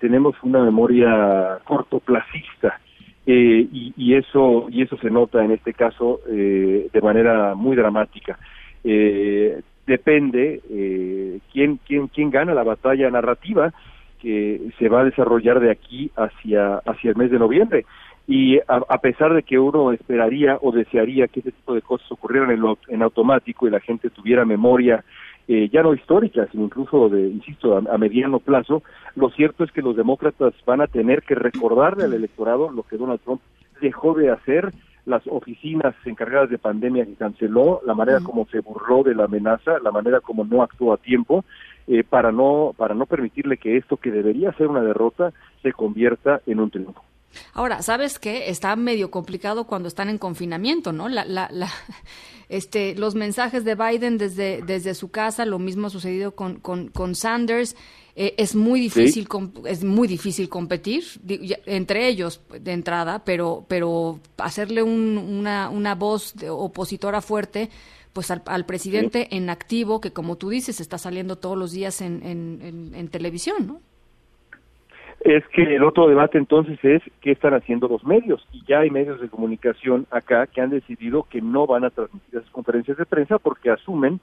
tenemos 0.00 0.34
una 0.42 0.62
memoria 0.64 1.58
cortoplacista 1.64 2.80
eh, 3.26 3.66
y, 3.72 3.92
y 3.96 4.14
eso 4.14 4.66
y 4.70 4.82
eso 4.82 4.96
se 4.98 5.10
nota 5.10 5.44
en 5.44 5.52
este 5.52 5.72
caso 5.74 6.20
eh, 6.28 6.88
de 6.92 7.00
manera 7.00 7.54
muy 7.54 7.76
dramática. 7.76 8.38
Eh, 8.84 9.60
depende 9.86 10.60
eh, 10.70 11.38
quién 11.52 11.78
quién 11.86 12.08
quién 12.08 12.30
gana 12.30 12.54
la 12.54 12.62
batalla 12.64 13.10
narrativa 13.10 13.72
que 14.20 14.60
se 14.78 14.88
va 14.88 15.00
a 15.00 15.04
desarrollar 15.04 15.60
de 15.60 15.70
aquí 15.70 16.10
hacia 16.16 16.76
hacia 16.78 17.10
el 17.10 17.16
mes 17.16 17.30
de 17.30 17.38
noviembre 17.38 17.84
y 18.28 18.58
a, 18.58 18.80
a 18.88 18.98
pesar 18.98 19.34
de 19.34 19.42
que 19.42 19.58
uno 19.58 19.92
esperaría 19.92 20.56
o 20.60 20.70
desearía 20.70 21.26
que 21.26 21.40
ese 21.40 21.50
tipo 21.52 21.74
de 21.74 21.82
cosas 21.82 22.10
ocurrieran 22.12 22.50
en, 22.52 22.60
lo- 22.60 22.78
en 22.88 23.02
automático 23.02 23.66
y 23.66 23.70
la 23.70 23.80
gente 23.80 24.10
tuviera 24.10 24.44
memoria 24.44 25.04
eh, 25.52 25.68
ya 25.70 25.82
no 25.82 25.92
histórica, 25.92 26.48
sino 26.50 26.64
incluso 26.64 27.08
de, 27.08 27.28
insisto, 27.28 27.76
a, 27.76 27.94
a 27.94 27.98
mediano 27.98 28.38
plazo, 28.38 28.82
lo 29.16 29.28
cierto 29.30 29.64
es 29.64 29.72
que 29.72 29.82
los 29.82 29.96
demócratas 29.96 30.54
van 30.64 30.80
a 30.80 30.86
tener 30.86 31.22
que 31.22 31.34
recordarle 31.34 32.04
al 32.04 32.14
electorado 32.14 32.70
lo 32.70 32.82
que 32.84 32.96
Donald 32.96 33.20
Trump 33.20 33.42
dejó 33.80 34.14
de 34.14 34.30
hacer, 34.30 34.72
las 35.04 35.22
oficinas 35.26 35.94
encargadas 36.06 36.48
de 36.48 36.58
pandemia 36.58 37.04
que 37.04 37.16
canceló, 37.16 37.80
la 37.84 37.94
manera 37.94 38.20
como 38.20 38.46
se 38.46 38.60
burló 38.60 39.02
de 39.02 39.14
la 39.14 39.24
amenaza, 39.24 39.78
la 39.82 39.90
manera 39.90 40.20
como 40.20 40.44
no 40.44 40.62
actuó 40.62 40.92
a 40.94 40.96
tiempo, 40.96 41.44
eh, 41.86 42.04
para 42.04 42.30
no 42.30 42.72
para 42.76 42.94
no 42.94 43.06
permitirle 43.06 43.56
que 43.56 43.76
esto 43.76 43.96
que 43.96 44.12
debería 44.12 44.52
ser 44.52 44.68
una 44.68 44.82
derrota 44.82 45.32
se 45.62 45.72
convierta 45.72 46.40
en 46.46 46.60
un 46.60 46.70
triunfo. 46.70 47.02
Ahora, 47.52 47.82
¿sabes 47.82 48.18
qué? 48.18 48.48
Está 48.50 48.74
medio 48.76 49.10
complicado 49.10 49.64
cuando 49.66 49.88
están 49.88 50.08
en 50.08 50.18
confinamiento, 50.18 50.92
¿no? 50.92 51.08
La, 51.08 51.24
la, 51.24 51.48
la, 51.52 51.70
este, 52.48 52.94
los 52.94 53.14
mensajes 53.14 53.64
de 53.64 53.74
Biden 53.74 54.18
desde, 54.18 54.62
desde 54.62 54.94
su 54.94 55.10
casa, 55.10 55.44
lo 55.46 55.58
mismo 55.58 55.86
ha 55.86 55.90
sucedido 55.90 56.34
con, 56.34 56.60
con, 56.60 56.88
con 56.88 57.14
Sanders. 57.14 57.76
Eh, 58.14 58.34
es 58.36 58.54
muy 58.54 58.78
difícil, 58.80 59.26
com- 59.26 59.52
es 59.66 59.84
muy 59.84 60.06
difícil 60.06 60.50
competir 60.50 61.02
entre 61.64 62.08
ellos 62.08 62.42
de 62.60 62.72
entrada, 62.72 63.24
pero, 63.24 63.64
pero 63.68 64.20
hacerle 64.36 64.82
un- 64.82 65.16
una, 65.16 65.70
una 65.70 65.94
voz 65.94 66.34
de 66.34 66.50
opositora 66.50 67.22
fuerte, 67.22 67.70
pues 68.12 68.30
al, 68.30 68.42
al 68.44 68.66
presidente 68.66 69.28
en 69.34 69.48
activo, 69.48 70.02
que 70.02 70.12
como 70.12 70.36
tú 70.36 70.50
dices, 70.50 70.78
está 70.80 70.98
saliendo 70.98 71.36
todos 71.38 71.56
los 71.56 71.72
días 71.72 72.02
en, 72.02 72.22
en, 72.22 72.60
en- 72.62 72.94
en 72.94 73.08
televisión, 73.08 73.66
¿no? 73.66 73.80
Es 75.24 75.46
que 75.48 75.62
el 75.76 75.84
otro 75.84 76.08
debate 76.08 76.36
entonces 76.36 76.78
es 76.82 77.00
qué 77.20 77.30
están 77.30 77.54
haciendo 77.54 77.86
los 77.86 78.04
medios. 78.04 78.44
Y 78.52 78.64
ya 78.66 78.80
hay 78.80 78.90
medios 78.90 79.20
de 79.20 79.28
comunicación 79.28 80.06
acá 80.10 80.48
que 80.48 80.60
han 80.60 80.70
decidido 80.70 81.24
que 81.30 81.40
no 81.40 81.66
van 81.66 81.84
a 81.84 81.90
transmitir 81.90 82.40
esas 82.40 82.50
conferencias 82.50 82.96
de 82.96 83.06
prensa 83.06 83.38
porque 83.38 83.70
asumen, 83.70 84.18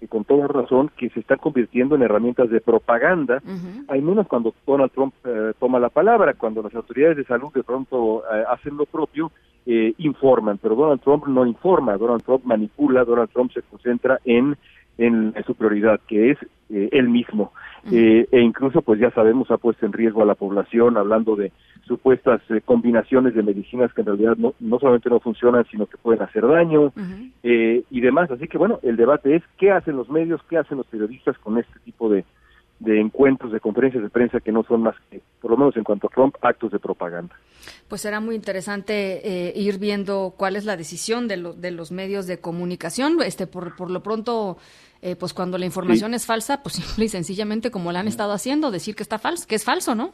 y 0.00 0.06
con 0.06 0.24
toda 0.24 0.46
razón, 0.46 0.92
que 0.96 1.10
se 1.10 1.18
están 1.20 1.38
convirtiendo 1.38 1.96
en 1.96 2.02
herramientas 2.02 2.50
de 2.50 2.60
propaganda, 2.60 3.42
al 3.88 4.02
menos 4.02 4.28
cuando 4.28 4.54
Donald 4.64 4.92
Trump 4.92 5.12
eh, 5.24 5.54
toma 5.58 5.80
la 5.80 5.88
palabra, 5.88 6.34
cuando 6.34 6.62
las 6.62 6.74
autoridades 6.74 7.16
de 7.16 7.24
salud 7.24 7.52
de 7.52 7.64
pronto 7.64 8.22
eh, 8.32 8.44
hacen 8.48 8.76
lo 8.76 8.86
propio, 8.86 9.32
eh, 9.66 9.92
informan, 9.98 10.58
pero 10.58 10.76
Donald 10.76 11.00
Trump 11.00 11.26
no 11.26 11.44
informa, 11.44 11.96
Donald 11.96 12.22
Trump 12.22 12.44
manipula, 12.44 13.04
Donald 13.04 13.30
Trump 13.30 13.52
se 13.52 13.62
concentra 13.62 14.20
en, 14.24 14.56
en 14.98 15.34
su 15.46 15.54
prioridad, 15.54 16.00
que 16.06 16.32
es 16.32 16.38
eh, 16.70 16.88
él 16.92 17.08
mismo. 17.08 17.52
Eh, 17.90 18.26
e 18.30 18.40
incluso, 18.40 18.82
pues 18.82 19.00
ya 19.00 19.10
sabemos, 19.12 19.50
ha 19.50 19.56
puesto 19.56 19.86
en 19.86 19.92
riesgo 19.92 20.22
a 20.22 20.26
la 20.26 20.34
población, 20.34 20.96
hablando 20.96 21.36
de 21.36 21.52
supuestas 21.86 22.42
eh, 22.50 22.60
combinaciones 22.62 23.34
de 23.34 23.42
medicinas 23.42 23.92
que 23.94 24.02
en 24.02 24.08
realidad 24.08 24.36
no, 24.36 24.54
no 24.60 24.78
solamente 24.78 25.08
no 25.08 25.20
funcionan, 25.20 25.64
sino 25.70 25.86
que 25.86 25.96
pueden 25.96 26.22
hacer 26.22 26.46
daño 26.46 26.92
eh, 27.42 27.82
y 27.90 28.00
demás. 28.00 28.30
Así 28.30 28.46
que 28.46 28.58
bueno, 28.58 28.78
el 28.82 28.96
debate 28.96 29.36
es 29.36 29.42
qué 29.56 29.70
hacen 29.70 29.96
los 29.96 30.10
medios, 30.10 30.42
qué 30.50 30.58
hacen 30.58 30.76
los 30.76 30.86
periodistas 30.86 31.38
con 31.38 31.58
este 31.58 31.78
tipo 31.80 32.10
de, 32.10 32.24
de 32.80 33.00
encuentros, 33.00 33.50
de 33.52 33.60
conferencias 33.60 34.02
de 34.02 34.08
prensa 34.10 34.40
que 34.40 34.52
no 34.52 34.62
son 34.62 34.82
más 34.82 34.94
que, 35.10 35.20
por 35.40 35.50
lo 35.50 35.56
menos 35.56 35.76
en 35.76 35.84
cuanto 35.84 36.06
a 36.06 36.10
Trump, 36.10 36.36
actos 36.42 36.70
de 36.70 36.78
propaganda. 36.78 37.34
Pues 37.88 38.00
será 38.02 38.20
muy 38.20 38.34
interesante 38.36 39.48
eh, 39.48 39.52
ir 39.56 39.78
viendo 39.78 40.34
cuál 40.36 40.54
es 40.56 40.64
la 40.64 40.76
decisión 40.76 41.26
de, 41.28 41.36
lo- 41.38 41.52
de 41.54 41.70
los 41.72 41.90
medios 41.90 42.26
de 42.26 42.38
comunicación. 42.38 43.16
Este, 43.22 43.46
por, 43.46 43.74
por 43.76 43.90
lo 43.90 44.02
pronto, 44.02 44.58
eh, 45.02 45.16
pues 45.16 45.34
cuando 45.34 45.58
la 45.58 45.66
información 45.66 46.14
es 46.14 46.24
falsa, 46.24 46.62
pues 46.62 46.74
simple 46.82 47.06
y 47.06 47.08
sencillamente, 47.08 47.70
como 47.70 47.90
la 47.92 48.00
han 48.00 48.08
estado 48.08 48.32
haciendo, 48.32 48.70
decir 48.70 48.94
que 48.94 49.02
está 49.02 49.18
falso, 49.18 49.46
que 49.48 49.56
es 49.56 49.64
falso, 49.64 49.94
¿no? 49.94 50.12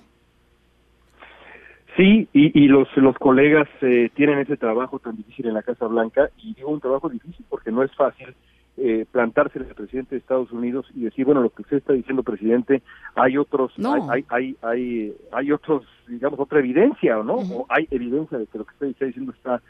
Sí, 1.97 2.29
y, 2.33 2.59
y 2.61 2.67
los, 2.67 2.89
los 2.97 3.17
colegas 3.19 3.69
eh, 3.83 4.11
tienen 4.17 4.41
ese 4.41 4.57
trabajo 4.57 4.99
tan 4.99 5.17
difícil 5.17 5.47
en 5.47 5.55
la 5.55 5.63
Casa 5.63 5.87
Blanca, 5.87 6.29
y 6.39 6.55
digo 6.55 6.71
un 6.71 6.81
trabajo 6.81 7.09
difícil 7.09 7.45
porque 7.49 7.71
no 7.71 7.85
es 7.85 7.95
fácil 7.95 8.35
eh, 8.77 9.07
plantarse 9.11 9.59
al 9.61 9.67
presidente 9.67 10.15
de 10.15 10.19
Estados 10.21 10.51
Unidos 10.51 10.87
y 10.95 11.05
decir, 11.05 11.25
bueno, 11.25 11.41
lo 11.43 11.51
que 11.51 11.63
usted 11.63 11.77
está 11.77 11.93
diciendo, 11.93 12.23
presidente, 12.23 12.83
hay 13.15 13.37
otros, 13.39 13.73
No. 13.79 14.11
hay, 14.11 14.25
hay, 14.29 14.57
hay, 14.63 15.15
hay, 15.33 15.53
otros, 15.53 15.85
digamos, 16.09 16.41
otra 16.41 16.59
evidencia, 16.59 17.17
¿no? 17.23 17.35
O 17.37 17.67
hay 17.69 17.87
evidencia 17.91 18.37
de 18.39 18.47
que 18.47 18.59
lo 18.59 18.65
que 18.65 18.73
usted 18.75 18.87
está 18.89 19.05
diciendo 19.07 19.33
está 19.33 19.63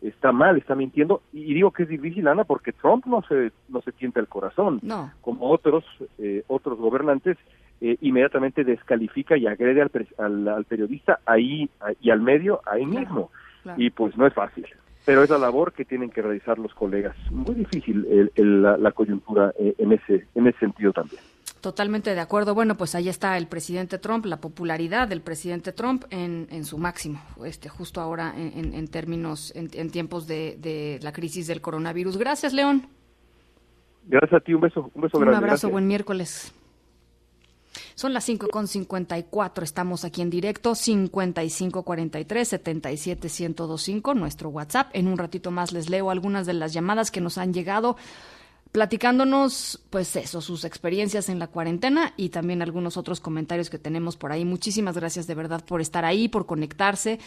está 0.00 0.30
mal, 0.30 0.56
está 0.56 0.76
mintiendo, 0.76 1.22
y 1.32 1.52
digo 1.54 1.72
que 1.72 1.82
es 1.82 1.88
difícil, 1.88 2.28
Ana, 2.28 2.44
porque 2.44 2.70
Trump 2.72 3.04
no 3.06 3.20
se, 3.22 3.50
no 3.68 3.80
se 3.82 3.90
tienta 3.90 4.20
el 4.20 4.28
corazón, 4.28 4.78
No. 4.80 5.10
como 5.22 5.50
otros, 5.50 5.84
eh, 6.18 6.44
otros 6.46 6.78
gobernantes, 6.78 7.36
eh, 7.80 7.96
inmediatamente 8.00 8.62
descalifica 8.62 9.36
y 9.36 9.48
agrede 9.48 9.82
al, 9.82 9.90
al, 10.18 10.48
al 10.48 10.64
periodista 10.66 11.18
ahí 11.26 11.68
y 12.00 12.10
al 12.10 12.20
medio 12.20 12.60
ahí 12.66 12.86
mismo. 12.86 13.30
claro. 13.64 13.82
Y 13.82 13.90
pues 13.90 14.16
no 14.16 14.26
es 14.28 14.34
fácil. 14.34 14.66
Pero 15.08 15.22
es 15.24 15.30
la 15.30 15.38
labor 15.38 15.72
que 15.72 15.86
tienen 15.86 16.10
que 16.10 16.20
realizar 16.20 16.58
los 16.58 16.74
colegas. 16.74 17.16
Muy 17.30 17.54
difícil 17.54 18.06
el- 18.10 18.30
el- 18.34 18.62
la, 18.62 18.76
la 18.76 18.92
coyuntura 18.92 19.54
eh, 19.58 19.74
en 19.78 19.92
ese 19.92 20.26
en 20.34 20.46
ese 20.46 20.58
sentido 20.58 20.92
también. 20.92 21.22
Totalmente 21.62 22.14
de 22.14 22.20
acuerdo. 22.20 22.54
Bueno, 22.54 22.74
pues 22.76 22.94
ahí 22.94 23.08
está 23.08 23.38
el 23.38 23.46
presidente 23.46 23.96
Trump, 23.98 24.26
la 24.26 24.36
popularidad 24.36 25.08
del 25.08 25.22
presidente 25.22 25.72
Trump 25.72 26.04
en, 26.10 26.46
en 26.50 26.64
su 26.66 26.76
máximo, 26.76 27.22
este, 27.46 27.70
justo 27.70 28.02
ahora 28.02 28.34
en, 28.36 28.52
en- 28.66 28.74
en 28.74 28.86
términos, 28.88 29.50
en, 29.56 29.70
en 29.72 29.90
tiempos 29.90 30.26
de, 30.26 30.58
de 30.60 30.98
la 31.02 31.12
crisis 31.12 31.46
del 31.46 31.62
coronavirus. 31.62 32.18
Gracias, 32.18 32.52
León. 32.52 32.86
Gracias 34.06 34.34
a 34.34 34.44
ti, 34.44 34.52
un 34.52 34.60
beso, 34.60 34.90
un 34.94 35.00
beso 35.02 35.16
Un 35.16 35.22
grande. 35.22 35.36
abrazo, 35.38 35.52
gracias. 35.68 35.72
buen 35.72 35.86
miércoles. 35.88 36.54
Son 37.94 38.12
las 38.12 38.24
5 38.24 38.48
con 38.48 38.68
54, 38.68 39.64
estamos 39.64 40.04
aquí 40.04 40.22
en 40.22 40.30
directo, 40.30 40.74
5543 40.74 42.48
77 42.48 43.28
1025, 43.28 44.14
nuestro 44.14 44.48
WhatsApp. 44.50 44.90
En 44.92 45.08
un 45.08 45.18
ratito 45.18 45.50
más 45.50 45.72
les 45.72 45.88
leo 45.88 46.10
algunas 46.10 46.46
de 46.46 46.54
las 46.54 46.72
llamadas 46.72 47.10
que 47.10 47.20
nos 47.20 47.38
han 47.38 47.52
llegado 47.52 47.96
platicándonos, 48.72 49.80
pues 49.90 50.14
eso, 50.16 50.40
sus 50.40 50.64
experiencias 50.64 51.28
en 51.28 51.38
la 51.38 51.46
cuarentena 51.46 52.12
y 52.16 52.28
también 52.28 52.62
algunos 52.62 52.96
otros 52.96 53.20
comentarios 53.20 53.70
que 53.70 53.78
tenemos 53.78 54.16
por 54.16 54.30
ahí. 54.30 54.44
Muchísimas 54.44 54.96
gracias 54.96 55.26
de 55.26 55.34
verdad 55.34 55.64
por 55.64 55.80
estar 55.80 56.04
ahí, 56.04 56.28
por 56.28 56.46
conectarse 56.46 57.18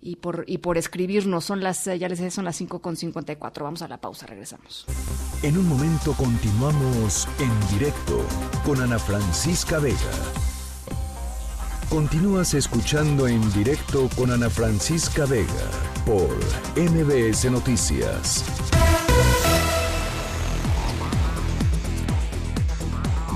y 0.00 0.16
por, 0.16 0.44
y 0.46 0.58
por 0.58 0.78
escribirnos. 0.78 1.44
Son 1.44 1.62
las, 1.62 1.84
ya 1.84 2.08
les 2.08 2.18
dije, 2.18 2.30
son 2.30 2.44
las 2.44 2.56
5 2.56 2.80
con 2.80 2.96
54. 2.96 3.64
Vamos 3.64 3.82
a 3.82 3.88
la 3.88 4.00
pausa, 4.00 4.26
regresamos. 4.26 4.86
En 5.42 5.58
un 5.58 5.68
momento 5.68 6.12
continuamos 6.14 7.28
en 7.38 7.78
directo 7.78 8.24
con 8.64 8.80
Ana 8.80 8.98
Francisca 8.98 9.78
Vega. 9.78 9.96
Continúas 11.88 12.52
escuchando 12.52 13.26
en 13.28 13.40
directo 13.52 14.10
con 14.16 14.30
Ana 14.30 14.50
Francisca 14.50 15.24
Vega 15.24 15.70
por 16.04 16.28
MBS 16.76 17.50
Noticias. 17.50 18.44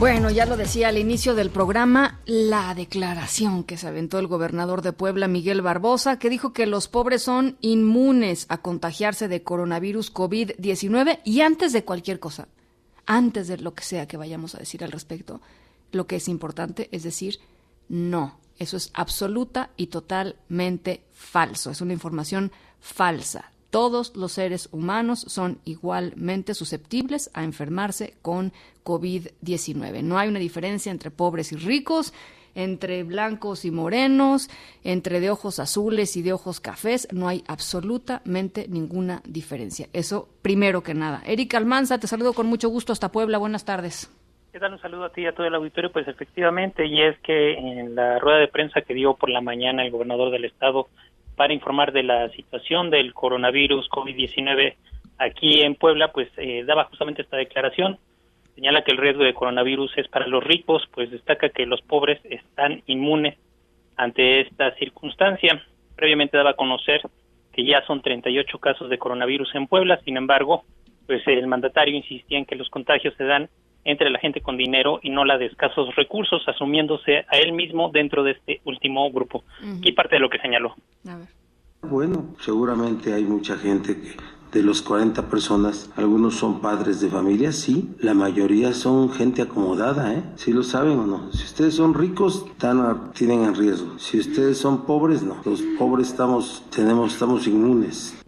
Bueno, 0.02 0.30
ya 0.30 0.46
lo 0.46 0.56
decía 0.56 0.88
al 0.88 0.98
inicio 0.98 1.36
del 1.36 1.50
programa, 1.50 2.18
la 2.26 2.74
declaración 2.74 3.62
que 3.62 3.76
se 3.76 3.86
aventó 3.86 4.18
el 4.18 4.26
gobernador 4.26 4.82
de 4.82 4.92
Puebla, 4.92 5.28
Miguel 5.28 5.62
Barbosa, 5.62 6.18
que 6.18 6.28
dijo 6.28 6.52
que 6.52 6.66
los 6.66 6.88
pobres 6.88 7.22
son 7.22 7.56
inmunes 7.60 8.46
a 8.48 8.58
contagiarse 8.58 9.28
de 9.28 9.44
coronavirus 9.44 10.12
COVID-19 10.12 11.20
y 11.22 11.42
antes 11.42 11.72
de 11.72 11.84
cualquier 11.84 12.18
cosa, 12.18 12.48
antes 13.06 13.46
de 13.46 13.58
lo 13.58 13.74
que 13.74 13.84
sea 13.84 14.08
que 14.08 14.16
vayamos 14.16 14.56
a 14.56 14.58
decir 14.58 14.82
al 14.82 14.90
respecto, 14.90 15.40
lo 15.92 16.08
que 16.08 16.16
es 16.16 16.26
importante 16.26 16.88
es 16.90 17.04
decir, 17.04 17.38
no, 17.88 18.40
eso 18.58 18.76
es 18.76 18.90
absoluta 18.94 19.70
y 19.76 19.86
totalmente 19.86 21.04
falso, 21.12 21.70
es 21.70 21.80
una 21.80 21.92
información 21.92 22.50
falsa. 22.80 23.52
Todos 23.72 24.14
los 24.14 24.32
seres 24.32 24.68
humanos 24.70 25.20
son 25.28 25.58
igualmente 25.64 26.52
susceptibles 26.52 27.30
a 27.32 27.42
enfermarse 27.42 28.12
con 28.20 28.52
COVID-19. 28.84 30.02
No 30.02 30.18
hay 30.18 30.28
una 30.28 30.40
diferencia 30.40 30.92
entre 30.92 31.10
pobres 31.10 31.52
y 31.52 31.56
ricos, 31.56 32.12
entre 32.54 33.02
blancos 33.02 33.64
y 33.64 33.70
morenos, 33.70 34.50
entre 34.84 35.20
de 35.20 35.30
ojos 35.30 35.58
azules 35.58 36.18
y 36.18 36.22
de 36.22 36.34
ojos 36.34 36.60
cafés. 36.60 37.08
No 37.14 37.28
hay 37.28 37.44
absolutamente 37.48 38.66
ninguna 38.68 39.22
diferencia. 39.24 39.88
Eso 39.94 40.28
primero 40.42 40.82
que 40.82 40.92
nada. 40.92 41.22
Erika 41.24 41.56
Almanza, 41.56 41.98
te 41.98 42.06
saludo 42.06 42.34
con 42.34 42.48
mucho 42.48 42.68
gusto 42.68 42.92
hasta 42.92 43.10
Puebla. 43.10 43.38
Buenas 43.38 43.64
tardes. 43.64 44.14
¿Qué 44.52 44.60
tal? 44.60 44.74
Un 44.74 44.82
saludo 44.82 45.04
a 45.04 45.12
ti 45.12 45.22
y 45.22 45.26
a 45.26 45.32
todo 45.32 45.46
el 45.46 45.54
auditorio. 45.54 45.90
Pues 45.90 46.06
efectivamente, 46.08 46.84
y 46.84 47.00
es 47.00 47.18
que 47.20 47.54
en 47.54 47.94
la 47.94 48.18
rueda 48.18 48.36
de 48.36 48.48
prensa 48.48 48.82
que 48.82 48.92
dio 48.92 49.14
por 49.14 49.30
la 49.30 49.40
mañana 49.40 49.82
el 49.82 49.90
gobernador 49.90 50.30
del 50.30 50.44
estado 50.44 50.88
para 51.36 51.52
informar 51.52 51.92
de 51.92 52.02
la 52.02 52.28
situación 52.30 52.90
del 52.90 53.14
coronavirus 53.14 53.88
COVID-19 53.88 54.74
aquí 55.18 55.62
en 55.62 55.74
Puebla, 55.74 56.12
pues 56.12 56.28
eh, 56.36 56.64
daba 56.66 56.84
justamente 56.84 57.22
esta 57.22 57.36
declaración. 57.36 57.98
Señala 58.54 58.82
que 58.82 58.92
el 58.92 58.98
riesgo 58.98 59.24
de 59.24 59.34
coronavirus 59.34 59.96
es 59.96 60.08
para 60.08 60.26
los 60.26 60.44
ricos, 60.44 60.82
pues 60.92 61.10
destaca 61.10 61.48
que 61.48 61.66
los 61.66 61.80
pobres 61.82 62.20
están 62.24 62.82
inmunes 62.86 63.38
ante 63.96 64.40
esta 64.40 64.74
circunstancia. 64.74 65.62
Previamente 65.96 66.36
daba 66.36 66.50
a 66.50 66.54
conocer 66.56 67.00
que 67.52 67.64
ya 67.64 67.84
son 67.86 68.02
38 68.02 68.58
casos 68.58 68.90
de 68.90 68.98
coronavirus 68.98 69.54
en 69.54 69.66
Puebla, 69.66 70.00
sin 70.04 70.16
embargo, 70.16 70.64
pues 71.06 71.26
el 71.26 71.46
mandatario 71.46 71.96
insistía 71.96 72.38
en 72.38 72.46
que 72.46 72.56
los 72.56 72.68
contagios 72.70 73.14
se 73.16 73.24
dan 73.24 73.48
entre 73.84 74.10
la 74.10 74.18
gente 74.18 74.40
con 74.40 74.56
dinero 74.56 75.00
y 75.02 75.10
no 75.10 75.24
la 75.24 75.38
de 75.38 75.46
escasos 75.46 75.94
recursos, 75.96 76.42
asumiéndose 76.46 77.24
a 77.28 77.38
él 77.38 77.52
mismo 77.52 77.90
dentro 77.92 78.22
de 78.22 78.32
este 78.32 78.60
último 78.64 79.10
grupo. 79.10 79.44
Y 79.82 79.92
parte 79.92 80.16
de 80.16 80.20
lo 80.20 80.30
que 80.30 80.38
señaló. 80.38 80.74
Bueno, 81.82 82.34
seguramente 82.40 83.12
hay 83.12 83.24
mucha 83.24 83.56
gente 83.56 84.00
que 84.00 84.16
de 84.52 84.62
los 84.62 84.82
40 84.82 85.28
personas, 85.28 85.90
algunos 85.96 86.34
son 86.34 86.60
padres 86.60 87.00
de 87.00 87.08
familia, 87.08 87.52
sí, 87.52 87.88
la 88.00 88.12
mayoría 88.12 88.74
son 88.74 89.10
gente 89.10 89.40
acomodada, 89.40 90.12
¿eh? 90.12 90.22
¿Sí 90.36 90.52
lo 90.52 90.62
saben 90.62 90.98
o 90.98 91.06
no? 91.06 91.32
Si 91.32 91.44
ustedes 91.44 91.74
son 91.74 91.94
ricos, 91.94 92.44
están, 92.46 93.12
tienen 93.14 93.44
en 93.44 93.54
riesgo. 93.54 93.98
Si 93.98 94.18
ustedes 94.18 94.58
son 94.58 94.84
pobres, 94.84 95.22
no. 95.22 95.40
Los 95.46 95.62
pobres 95.78 96.08
estamos, 96.08 96.64
tenemos, 96.70 97.14
estamos 97.14 97.46
inmunes. 97.46 98.21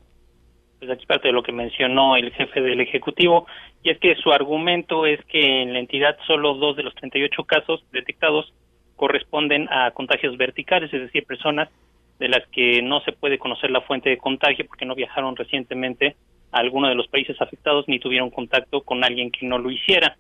Pues 0.85 0.99
aquí 0.99 1.07
parte 1.07 1.29
de 1.29 1.33
lo 1.33 1.43
que 1.43 1.53
mencionó 1.53 2.15
el 2.15 2.31
jefe 2.33 2.61
del 2.61 2.79
Ejecutivo, 2.79 3.47
y 3.83 3.89
es 3.89 3.99
que 4.01 4.15
su 4.17 4.33
argumento 4.33 5.07
es 5.07 5.19
que 5.25 5.63
en 5.63 5.73
la 5.73 5.79
entidad 5.79 6.19
solo 6.27 6.53
dos 6.53 6.77
de 6.77 6.83
los 6.83 6.95
38 6.97 7.43
casos 7.45 7.83
detectados 7.91 8.53
corresponden 8.97 9.67
a 9.71 9.93
contagios 9.93 10.37
verticales, 10.37 10.93
es 10.93 11.01
decir, 11.01 11.25
personas 11.25 11.71
de 12.19 12.29
las 12.29 12.47
que 12.49 12.83
no 12.83 13.01
se 13.01 13.13
puede 13.13 13.39
conocer 13.39 13.71
la 13.71 13.81
fuente 13.81 14.11
de 14.11 14.19
contagio 14.19 14.67
porque 14.67 14.85
no 14.85 14.95
viajaron 14.95 15.37
recientemente 15.37 16.17
a 16.53 16.59
alguno 16.59 16.89
de 16.89 16.97
los 16.97 17.09
países 17.09 17.41
afectados 17.41 17.89
ni 17.89 17.99
tuvieron 17.99 18.29
contacto 18.29 18.83
con 18.83 19.03
alguien 19.05 19.31
que 19.31 19.47
no 19.47 19.57
lo 19.57 19.71
hiciera. 19.71 20.19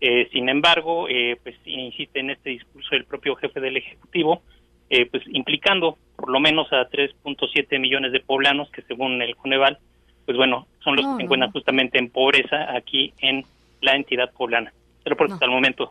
Eh, 0.00 0.30
sin 0.32 0.48
embargo, 0.48 1.08
eh, 1.10 1.36
pues 1.42 1.56
insiste 1.66 2.20
en 2.20 2.30
este 2.30 2.50
discurso 2.50 2.94
el 2.94 3.04
propio 3.04 3.36
jefe 3.36 3.60
del 3.60 3.76
Ejecutivo, 3.76 4.40
eh, 4.88 5.04
pues 5.10 5.24
implicando 5.26 5.98
por 6.16 6.30
lo 6.30 6.40
menos 6.40 6.72
a 6.72 6.88
3.7 6.88 7.78
millones 7.78 8.12
de 8.12 8.20
poblanos 8.20 8.70
que 8.70 8.80
según 8.82 9.20
el 9.20 9.36
Coneval, 9.36 9.78
pues 10.26 10.36
bueno, 10.36 10.66
son 10.84 10.96
los 10.96 11.04
No, 11.06 11.12
que 11.12 11.16
se 11.16 11.18
no. 11.22 11.24
encuentran 11.24 11.52
justamente 11.52 11.98
en 11.98 12.10
pobreza 12.10 12.74
aquí 12.76 13.14
en 13.18 13.44
la 13.80 13.94
entidad 13.96 14.30
poblana. 14.32 14.72
Pero 15.02 15.16
por 15.16 15.28
No. 15.28 15.34
hasta 15.34 15.46
el 15.46 15.52
momento. 15.52 15.88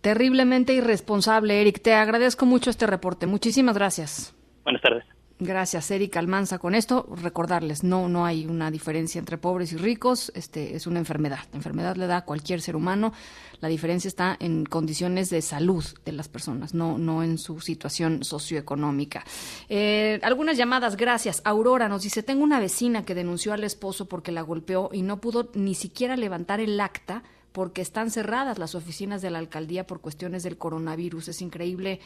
Terriblemente 0.00 0.74
irresponsable, 0.74 1.60
Eric. 1.60 1.80
Te 1.82 1.94
agradezco 1.94 2.46
mucho 2.46 2.70
este 2.70 2.86
reporte. 2.86 3.26
Muchísimas 3.26 3.76
gracias. 3.76 4.34
Buenas 4.62 4.82
tardes. 4.82 5.04
Gracias, 5.44 5.90
Eric 5.90 6.16
Almanza. 6.16 6.58
Con 6.58 6.74
esto, 6.74 7.06
recordarles, 7.20 7.84
no, 7.84 8.08
no 8.08 8.24
hay 8.24 8.46
una 8.46 8.70
diferencia 8.70 9.18
entre 9.18 9.36
pobres 9.36 9.74
y 9.74 9.76
ricos. 9.76 10.32
Este 10.34 10.74
es 10.74 10.86
una 10.86 10.98
enfermedad. 10.98 11.40
La 11.52 11.58
enfermedad 11.58 11.96
le 11.96 12.06
da 12.06 12.18
a 12.18 12.24
cualquier 12.24 12.62
ser 12.62 12.76
humano. 12.76 13.12
La 13.60 13.68
diferencia 13.68 14.08
está 14.08 14.38
en 14.40 14.64
condiciones 14.64 15.28
de 15.28 15.42
salud 15.42 15.84
de 16.06 16.12
las 16.12 16.28
personas, 16.28 16.72
no, 16.72 16.96
no 16.96 17.22
en 17.22 17.36
su 17.36 17.60
situación 17.60 18.24
socioeconómica. 18.24 19.22
Eh, 19.68 20.18
algunas 20.22 20.56
llamadas, 20.56 20.96
gracias. 20.96 21.42
Aurora 21.44 21.90
nos 21.90 22.02
dice: 22.02 22.22
Tengo 22.22 22.42
una 22.42 22.58
vecina 22.58 23.04
que 23.04 23.14
denunció 23.14 23.52
al 23.52 23.64
esposo 23.64 24.06
porque 24.06 24.32
la 24.32 24.40
golpeó 24.40 24.88
y 24.94 25.02
no 25.02 25.20
pudo 25.20 25.50
ni 25.52 25.74
siquiera 25.74 26.16
levantar 26.16 26.60
el 26.60 26.80
acta 26.80 27.22
porque 27.52 27.82
están 27.82 28.10
cerradas 28.10 28.58
las 28.58 28.74
oficinas 28.74 29.20
de 29.20 29.30
la 29.30 29.40
alcaldía 29.40 29.86
por 29.86 30.00
cuestiones 30.00 30.42
del 30.42 30.56
coronavirus. 30.56 31.28
Es 31.28 31.42
increíble 31.42 32.00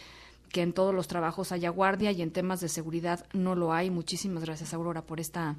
que 0.50 0.62
en 0.62 0.72
todos 0.72 0.94
los 0.94 1.08
trabajos 1.08 1.52
haya 1.52 1.70
guardia 1.70 2.12
y 2.12 2.22
en 2.22 2.30
temas 2.30 2.60
de 2.60 2.68
seguridad 2.68 3.26
no 3.32 3.54
lo 3.54 3.72
hay. 3.72 3.90
Muchísimas 3.90 4.44
gracias, 4.44 4.74
Aurora, 4.74 5.02
por 5.02 5.20
esta, 5.20 5.56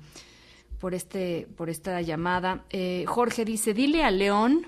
por 0.80 0.94
este, 0.94 1.48
por 1.56 1.70
esta 1.70 2.02
llamada. 2.02 2.64
Eh, 2.70 3.06
Jorge 3.08 3.46
dice, 3.46 3.74
dile 3.74 4.04
a 4.04 4.12
León 4.12 4.68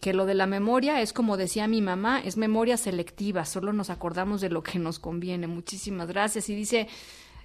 que 0.00 0.12
lo 0.12 0.26
de 0.26 0.34
la 0.34 0.46
memoria 0.46 1.00
es 1.00 1.12
como 1.12 1.36
decía 1.36 1.68
mi 1.68 1.80
mamá, 1.80 2.20
es 2.20 2.36
memoria 2.36 2.76
selectiva, 2.76 3.44
solo 3.44 3.72
nos 3.72 3.88
acordamos 3.88 4.40
de 4.40 4.50
lo 4.50 4.62
que 4.62 4.80
nos 4.80 4.98
conviene. 4.98 5.46
Muchísimas 5.46 6.08
gracias. 6.08 6.48
Y 6.48 6.56
dice, 6.56 6.88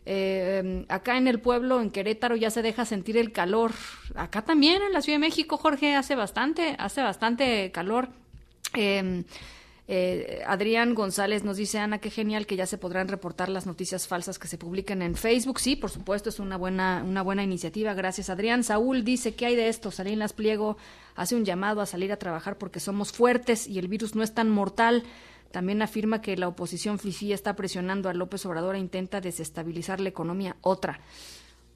eh, 0.07 0.85
acá 0.89 1.17
en 1.17 1.27
el 1.27 1.39
pueblo, 1.39 1.81
en 1.81 1.91
Querétaro, 1.91 2.35
ya 2.35 2.49
se 2.49 2.63
deja 2.63 2.85
sentir 2.85 3.15
el 3.17 3.31
calor. 3.31 3.73
Acá 4.15 4.41
también, 4.41 4.81
en 4.81 4.91
la 4.91 5.01
Ciudad 5.01 5.17
de 5.17 5.27
México, 5.27 5.57
Jorge, 5.57 5.95
hace 5.95 6.15
bastante, 6.15 6.75
hace 6.79 7.03
bastante 7.03 7.71
calor. 7.71 8.09
Eh, 8.73 9.23
eh, 9.89 10.43
Adrián 10.45 10.95
González 10.95 11.45
nos 11.45 11.55
dice, 11.55 11.79
Ana, 11.79 11.99
qué 11.99 12.09
genial 12.09 12.45
que 12.45 12.57
ya 12.57 12.65
se 12.65 12.77
podrán 12.77 13.07
reportar 13.07 13.47
las 13.47 13.65
noticias 13.65 14.05
falsas 14.05 14.37
que 14.37 14.49
se 14.49 14.57
publiquen 14.57 15.01
en 15.01 15.15
Facebook. 15.15 15.61
Sí, 15.61 15.77
por 15.77 15.89
supuesto, 15.89 16.27
es 16.27 16.39
una 16.39 16.57
buena, 16.57 17.03
una 17.07 17.21
buena 17.21 17.43
iniciativa. 17.43 17.93
Gracias, 17.93 18.29
Adrián. 18.29 18.65
Saúl 18.65 19.05
dice, 19.05 19.35
¿qué 19.35 19.45
hay 19.45 19.55
de 19.55 19.69
esto? 19.69 19.89
Salinas 19.91 20.33
Pliego 20.33 20.75
hace 21.15 21.35
un 21.35 21.45
llamado 21.45 21.79
a 21.79 21.85
salir 21.85 22.11
a 22.11 22.17
trabajar 22.17 22.57
porque 22.57 22.81
somos 22.81 23.13
fuertes 23.13 23.65
y 23.65 23.79
el 23.79 23.87
virus 23.87 24.13
no 24.13 24.23
es 24.23 24.33
tan 24.33 24.49
mortal. 24.49 25.03
También 25.51 25.81
afirma 25.81 26.21
que 26.21 26.35
la 26.35 26.49
oposición 26.49 26.99
FIFI 26.99 27.31
está 27.31 27.55
presionando 27.55 28.09
a 28.09 28.13
López 28.13 28.45
Obrador 28.45 28.75
e 28.75 28.79
intenta 28.79 29.21
desestabilizar 29.21 30.01
la 30.01 30.09
economía. 30.09 30.57
Otra, 30.61 30.99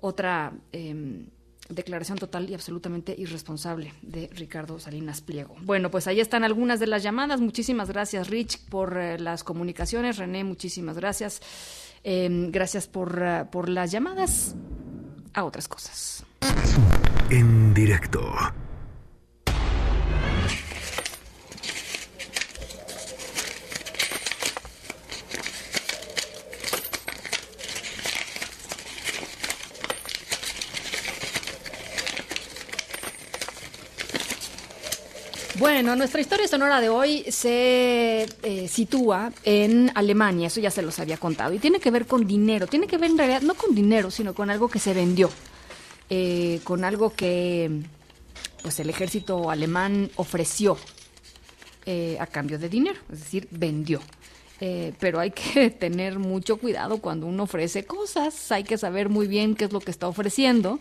otra 0.01 0.51
eh, 0.73 1.25
declaración 1.71 2.17
total 2.17 2.49
y 2.49 2.53
absolutamente 2.53 3.15
irresponsable 3.17 3.93
de 4.01 4.29
Ricardo 4.33 4.79
Salinas 4.79 5.21
Pliego. 5.21 5.55
Bueno, 5.61 5.91
pues 5.91 6.07
ahí 6.07 6.19
están 6.19 6.43
algunas 6.43 6.79
de 6.79 6.87
las 6.87 7.03
llamadas. 7.03 7.41
Muchísimas 7.41 7.89
gracias, 7.89 8.29
Rich, 8.29 8.65
por 8.69 8.97
eh, 8.97 9.19
las 9.19 9.43
comunicaciones. 9.43 10.17
René, 10.17 10.43
muchísimas 10.43 10.97
gracias. 10.97 11.41
Eh, 12.03 12.29
gracias 12.49 12.87
por, 12.87 13.21
eh, 13.21 13.45
por 13.51 13.69
las 13.69 13.91
llamadas 13.91 14.55
a 15.33 15.43
otras 15.43 15.67
cosas. 15.67 16.25
En 17.29 17.73
directo. 17.73 18.21
Bueno, 35.61 35.95
nuestra 35.95 36.19
historia 36.19 36.47
sonora 36.47 36.81
de 36.81 36.89
hoy 36.89 37.23
se 37.29 38.25
eh, 38.41 38.67
sitúa 38.67 39.31
en 39.43 39.91
Alemania, 39.93 40.47
eso 40.47 40.59
ya 40.59 40.71
se 40.71 40.81
los 40.81 40.97
había 40.97 41.17
contado, 41.17 41.53
y 41.53 41.59
tiene 41.59 41.79
que 41.79 41.91
ver 41.91 42.07
con 42.07 42.25
dinero, 42.25 42.65
tiene 42.65 42.87
que 42.87 42.97
ver 42.97 43.11
en 43.11 43.17
realidad 43.19 43.43
no 43.43 43.53
con 43.53 43.75
dinero, 43.75 44.09
sino 44.09 44.33
con 44.33 44.49
algo 44.49 44.69
que 44.69 44.79
se 44.79 44.95
vendió, 44.95 45.29
eh, 46.09 46.61
con 46.63 46.83
algo 46.83 47.13
que 47.13 47.83
pues 48.63 48.79
el 48.79 48.89
ejército 48.89 49.51
alemán 49.51 50.09
ofreció 50.15 50.79
eh, 51.85 52.17
a 52.19 52.25
cambio 52.25 52.57
de 52.57 52.67
dinero, 52.67 52.99
es 53.13 53.19
decir, 53.19 53.47
vendió. 53.51 54.01
eh, 54.61 54.93
pero 54.99 55.19
hay 55.19 55.29
que 55.29 55.69
tener 55.79 56.17
mucho 56.17 56.57
cuidado 56.57 56.97
cuando 56.97 57.27
uno 57.27 57.43
ofrece 57.43 57.85
cosas, 57.85 58.51
hay 58.51 58.63
que 58.63 58.79
saber 58.79 59.09
muy 59.09 59.27
bien 59.27 59.53
qué 59.53 59.65
es 59.65 59.71
lo 59.71 59.79
que 59.79 59.91
está 59.91 60.07
ofreciendo, 60.07 60.79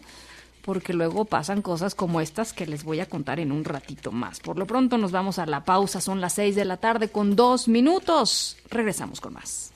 porque 0.64 0.92
luego 0.92 1.24
pasan 1.24 1.62
cosas 1.62 1.94
como 1.94 2.20
estas 2.20 2.52
que 2.52 2.66
les 2.66 2.84
voy 2.84 3.00
a 3.00 3.06
contar 3.06 3.40
en 3.40 3.52
un 3.52 3.64
ratito 3.64 4.12
más. 4.12 4.40
Por 4.40 4.58
lo 4.58 4.66
pronto 4.66 4.98
nos 4.98 5.12
vamos 5.12 5.38
a 5.38 5.46
la 5.46 5.64
pausa, 5.64 6.00
son 6.00 6.20
las 6.20 6.34
6 6.34 6.54
de 6.54 6.64
la 6.64 6.76
tarde 6.76 7.08
con 7.08 7.36
dos 7.36 7.68
minutos. 7.68 8.56
Regresamos 8.70 9.20
con 9.20 9.34
más. 9.34 9.72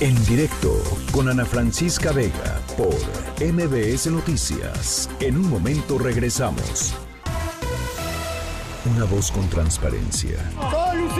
En 0.00 0.14
directo 0.24 0.72
con 1.12 1.28
Ana 1.28 1.44
Francisca 1.44 2.10
Vega 2.12 2.58
por 2.78 2.96
MBS 3.38 4.06
Noticias. 4.06 5.10
En 5.20 5.36
un 5.36 5.50
momento 5.50 5.98
regresamos. 5.98 6.94
Una 8.86 9.04
voz 9.04 9.30
con 9.30 9.46
transparencia. 9.50 10.38
¡Solución! 10.70 11.19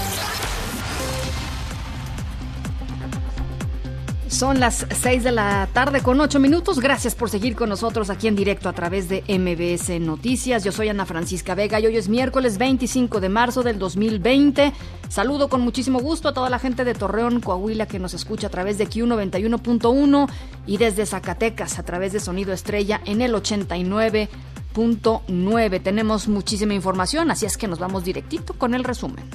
Son 4.31 4.59
las 4.61 4.87
6 5.01 5.25
de 5.25 5.33
la 5.33 5.67
tarde 5.73 5.99
con 6.01 6.21
8 6.21 6.39
minutos. 6.39 6.79
Gracias 6.79 7.15
por 7.15 7.29
seguir 7.29 7.53
con 7.53 7.67
nosotros 7.67 8.09
aquí 8.09 8.29
en 8.29 8.37
directo 8.37 8.69
a 8.69 8.73
través 8.73 9.09
de 9.09 9.25
MBS 9.27 9.99
Noticias. 9.99 10.63
Yo 10.63 10.71
soy 10.71 10.87
Ana 10.87 11.05
Francisca 11.05 11.53
Vega 11.53 11.81
y 11.81 11.85
hoy 11.85 11.97
es 11.97 12.07
miércoles 12.07 12.57
25 12.57 13.19
de 13.19 13.27
marzo 13.27 13.61
del 13.61 13.77
2020. 13.77 14.71
Saludo 15.09 15.49
con 15.49 15.59
muchísimo 15.59 15.99
gusto 15.99 16.29
a 16.29 16.33
toda 16.33 16.49
la 16.49 16.59
gente 16.59 16.85
de 16.85 16.93
Torreón, 16.93 17.41
Coahuila, 17.41 17.87
que 17.87 17.99
nos 17.99 18.13
escucha 18.13 18.47
a 18.47 18.49
través 18.49 18.77
de 18.77 18.87
Q91.1 18.87 20.29
y 20.65 20.77
desde 20.77 21.05
Zacatecas 21.05 21.77
a 21.77 21.83
través 21.83 22.13
de 22.13 22.21
Sonido 22.21 22.53
Estrella 22.53 23.01
en 23.05 23.21
el 23.21 23.33
89.9. 23.33 25.83
Tenemos 25.83 26.29
muchísima 26.29 26.73
información, 26.73 27.31
así 27.31 27.45
es 27.45 27.57
que 27.57 27.67
nos 27.67 27.79
vamos 27.79 28.05
directito 28.05 28.53
con 28.53 28.75
el 28.75 28.85
resumen. 28.85 29.25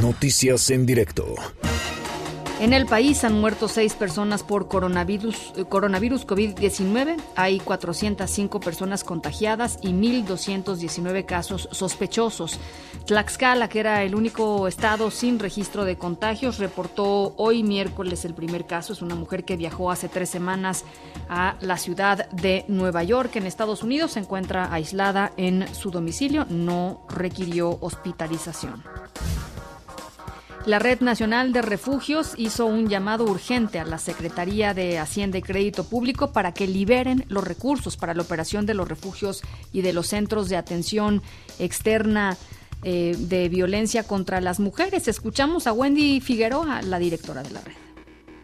Noticias 0.00 0.70
en 0.70 0.86
directo. 0.86 1.34
En 2.60 2.72
el 2.72 2.86
país 2.86 3.24
han 3.24 3.40
muerto 3.40 3.66
seis 3.66 3.94
personas 3.94 4.44
por 4.44 4.68
coronavirus, 4.68 5.54
eh, 5.56 5.64
coronavirus 5.64 6.24
COVID-19. 6.24 7.16
Hay 7.34 7.58
405 7.58 8.60
personas 8.60 9.02
contagiadas 9.02 9.78
y 9.82 9.88
1.219 9.88 11.26
casos 11.26 11.68
sospechosos. 11.72 12.60
Tlaxcala, 13.06 13.68
que 13.68 13.80
era 13.80 14.04
el 14.04 14.14
único 14.14 14.68
estado 14.68 15.10
sin 15.10 15.40
registro 15.40 15.84
de 15.84 15.98
contagios, 15.98 16.58
reportó 16.58 17.34
hoy 17.36 17.64
miércoles 17.64 18.24
el 18.24 18.34
primer 18.34 18.66
caso. 18.66 18.92
Es 18.92 19.02
una 19.02 19.16
mujer 19.16 19.44
que 19.44 19.56
viajó 19.56 19.90
hace 19.90 20.08
tres 20.08 20.30
semanas 20.30 20.84
a 21.28 21.56
la 21.60 21.76
ciudad 21.76 22.30
de 22.30 22.64
Nueva 22.68 23.02
York, 23.02 23.34
en 23.34 23.46
Estados 23.46 23.82
Unidos. 23.82 24.12
Se 24.12 24.20
encuentra 24.20 24.72
aislada 24.72 25.32
en 25.36 25.66
su 25.74 25.90
domicilio. 25.90 26.46
No 26.48 27.04
requirió 27.08 27.78
hospitalización. 27.80 28.84
La 30.66 30.78
Red 30.78 31.00
Nacional 31.00 31.52
de 31.52 31.60
Refugios 31.60 32.32
hizo 32.38 32.64
un 32.64 32.88
llamado 32.88 33.24
urgente 33.24 33.78
a 33.78 33.84
la 33.84 33.98
Secretaría 33.98 34.72
de 34.72 34.98
Hacienda 34.98 35.36
y 35.36 35.42
Crédito 35.42 35.84
Público 35.84 36.32
para 36.32 36.54
que 36.54 36.66
liberen 36.66 37.26
los 37.28 37.44
recursos 37.44 37.98
para 37.98 38.14
la 38.14 38.22
operación 38.22 38.64
de 38.64 38.72
los 38.72 38.88
refugios 38.88 39.42
y 39.74 39.82
de 39.82 39.92
los 39.92 40.06
centros 40.06 40.48
de 40.48 40.56
atención 40.56 41.20
externa 41.58 42.38
eh, 42.82 43.14
de 43.18 43.50
violencia 43.50 44.04
contra 44.04 44.40
las 44.40 44.58
mujeres. 44.58 45.06
Escuchamos 45.06 45.66
a 45.66 45.74
Wendy 45.74 46.20
Figueroa, 46.22 46.80
la 46.80 46.98
directora 46.98 47.42
de 47.42 47.50
la 47.50 47.60
red 47.60 47.83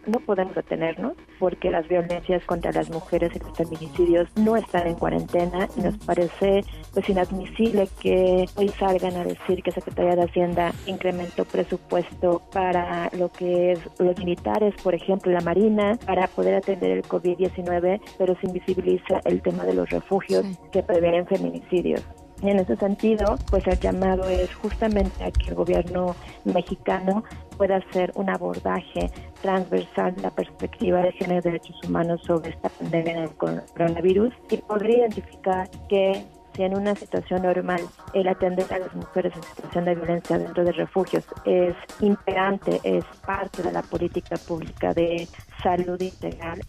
no 0.05 0.19
podemos 0.19 0.55
detenernos 0.55 1.13
porque 1.39 1.69
las 1.69 1.87
violencias 1.87 2.43
contra 2.45 2.71
las 2.71 2.89
mujeres 2.89 3.31
y 3.35 3.39
los 3.39 3.57
feminicidios 3.57 4.29
no 4.35 4.55
están 4.55 4.87
en 4.87 4.95
cuarentena 4.95 5.67
y 5.75 5.81
nos 5.81 5.97
parece 5.97 6.63
pues 6.93 7.09
inadmisible 7.09 7.87
que 7.99 8.45
hoy 8.55 8.69
salgan 8.69 9.15
a 9.15 9.23
decir 9.23 9.63
que 9.63 9.71
Secretaría 9.71 10.15
de 10.15 10.23
Hacienda 10.23 10.73
incrementó 10.85 11.45
presupuesto 11.45 12.41
para 12.51 13.09
lo 13.17 13.31
que 13.31 13.73
es 13.73 13.79
los 13.99 14.17
militares, 14.17 14.73
por 14.83 14.95
ejemplo, 14.95 15.31
la 15.31 15.41
Marina, 15.41 15.97
para 16.05 16.27
poder 16.27 16.55
atender 16.55 16.91
el 16.91 17.03
COVID-19, 17.03 18.01
pero 18.17 18.35
se 18.35 18.47
invisibiliza 18.47 19.21
el 19.25 19.41
tema 19.41 19.63
de 19.65 19.73
los 19.73 19.89
refugios 19.89 20.45
que 20.71 20.83
previenen 20.83 21.25
feminicidios. 21.27 22.03
En 22.41 22.57
ese 22.57 22.75
sentido, 22.75 23.37
pues 23.51 23.65
el 23.67 23.79
llamado 23.79 24.27
es 24.27 24.53
justamente 24.55 25.23
a 25.23 25.31
que 25.31 25.49
el 25.49 25.55
gobierno 25.55 26.15
mexicano 26.43 27.23
pueda 27.55 27.77
hacer 27.77 28.11
un 28.15 28.31
abordaje 28.31 29.11
transversal 29.41 30.15
de 30.15 30.23
la 30.23 30.31
perspectiva 30.31 31.01
de 31.01 31.11
género 31.11 31.39
y 31.39 31.43
derechos 31.43 31.75
humanos 31.83 32.21
sobre 32.25 32.49
esta 32.49 32.69
pandemia 32.69 33.21
del 33.21 33.29
coronavirus 33.35 34.33
y 34.49 34.57
podría 34.57 34.99
identificar 34.99 35.69
que 35.87 36.25
si 36.55 36.63
en 36.63 36.75
una 36.75 36.95
situación 36.95 37.43
normal 37.43 37.81
el 38.13 38.27
atender 38.27 38.65
a 38.73 38.79
las 38.79 38.93
mujeres 38.95 39.33
en 39.35 39.43
situación 39.43 39.85
de 39.85 39.95
violencia 39.95 40.37
dentro 40.39 40.63
de 40.63 40.71
refugios 40.71 41.23
es 41.45 41.75
imperante, 41.99 42.81
es 42.83 43.05
parte 43.25 43.61
de 43.61 43.71
la 43.71 43.83
política 43.83 44.35
pública 44.47 44.93
de 44.93 45.27
salud 45.61 46.01
integral. 46.01 46.61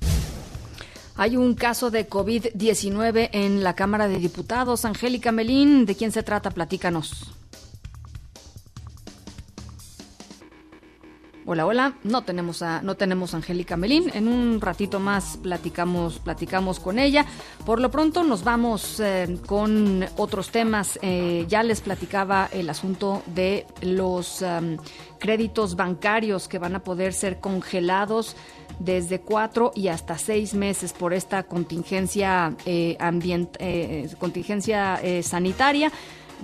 Hay 1.16 1.36
un 1.36 1.54
caso 1.54 1.90
de 1.90 2.08
COVID-19 2.08 3.28
en 3.32 3.62
la 3.62 3.74
Cámara 3.74 4.08
de 4.08 4.18
Diputados. 4.18 4.84
Angélica 4.84 5.30
Melín, 5.30 5.84
¿de 5.84 5.94
quién 5.94 6.10
se 6.10 6.22
trata? 6.22 6.50
Platícanos. 6.50 7.32
Hola, 11.44 11.66
hola. 11.66 11.94
No 12.04 12.22
tenemos 12.22 12.62
a 12.62 12.80
no 12.82 12.94
tenemos 12.94 13.34
a 13.34 13.38
Angélica 13.38 13.76
Melín. 13.76 14.10
En 14.14 14.28
un 14.28 14.60
ratito 14.60 15.00
más 15.00 15.38
platicamos 15.42 16.20
platicamos 16.20 16.78
con 16.80 16.98
ella. 16.98 17.26
Por 17.66 17.80
lo 17.80 17.90
pronto 17.90 18.22
nos 18.22 18.44
vamos 18.44 19.00
eh, 19.00 19.38
con 19.46 20.06
otros 20.16 20.50
temas. 20.50 21.00
Eh, 21.02 21.44
ya 21.48 21.62
les 21.62 21.80
platicaba 21.80 22.48
el 22.52 22.70
asunto 22.70 23.22
de 23.26 23.66
los 23.82 24.40
um, 24.40 24.78
créditos 25.18 25.74
bancarios 25.74 26.46
que 26.46 26.58
van 26.58 26.76
a 26.76 26.84
poder 26.84 27.12
ser 27.12 27.40
congelados 27.40 28.36
desde 28.84 29.20
cuatro 29.20 29.72
y 29.74 29.88
hasta 29.88 30.18
seis 30.18 30.54
meses 30.54 30.92
por 30.92 31.14
esta 31.14 31.44
contingencia 31.44 32.54
eh, 32.66 32.96
ambient, 32.98 33.56
eh, 33.58 34.08
contingencia 34.18 35.00
eh, 35.02 35.22
sanitaria. 35.22 35.92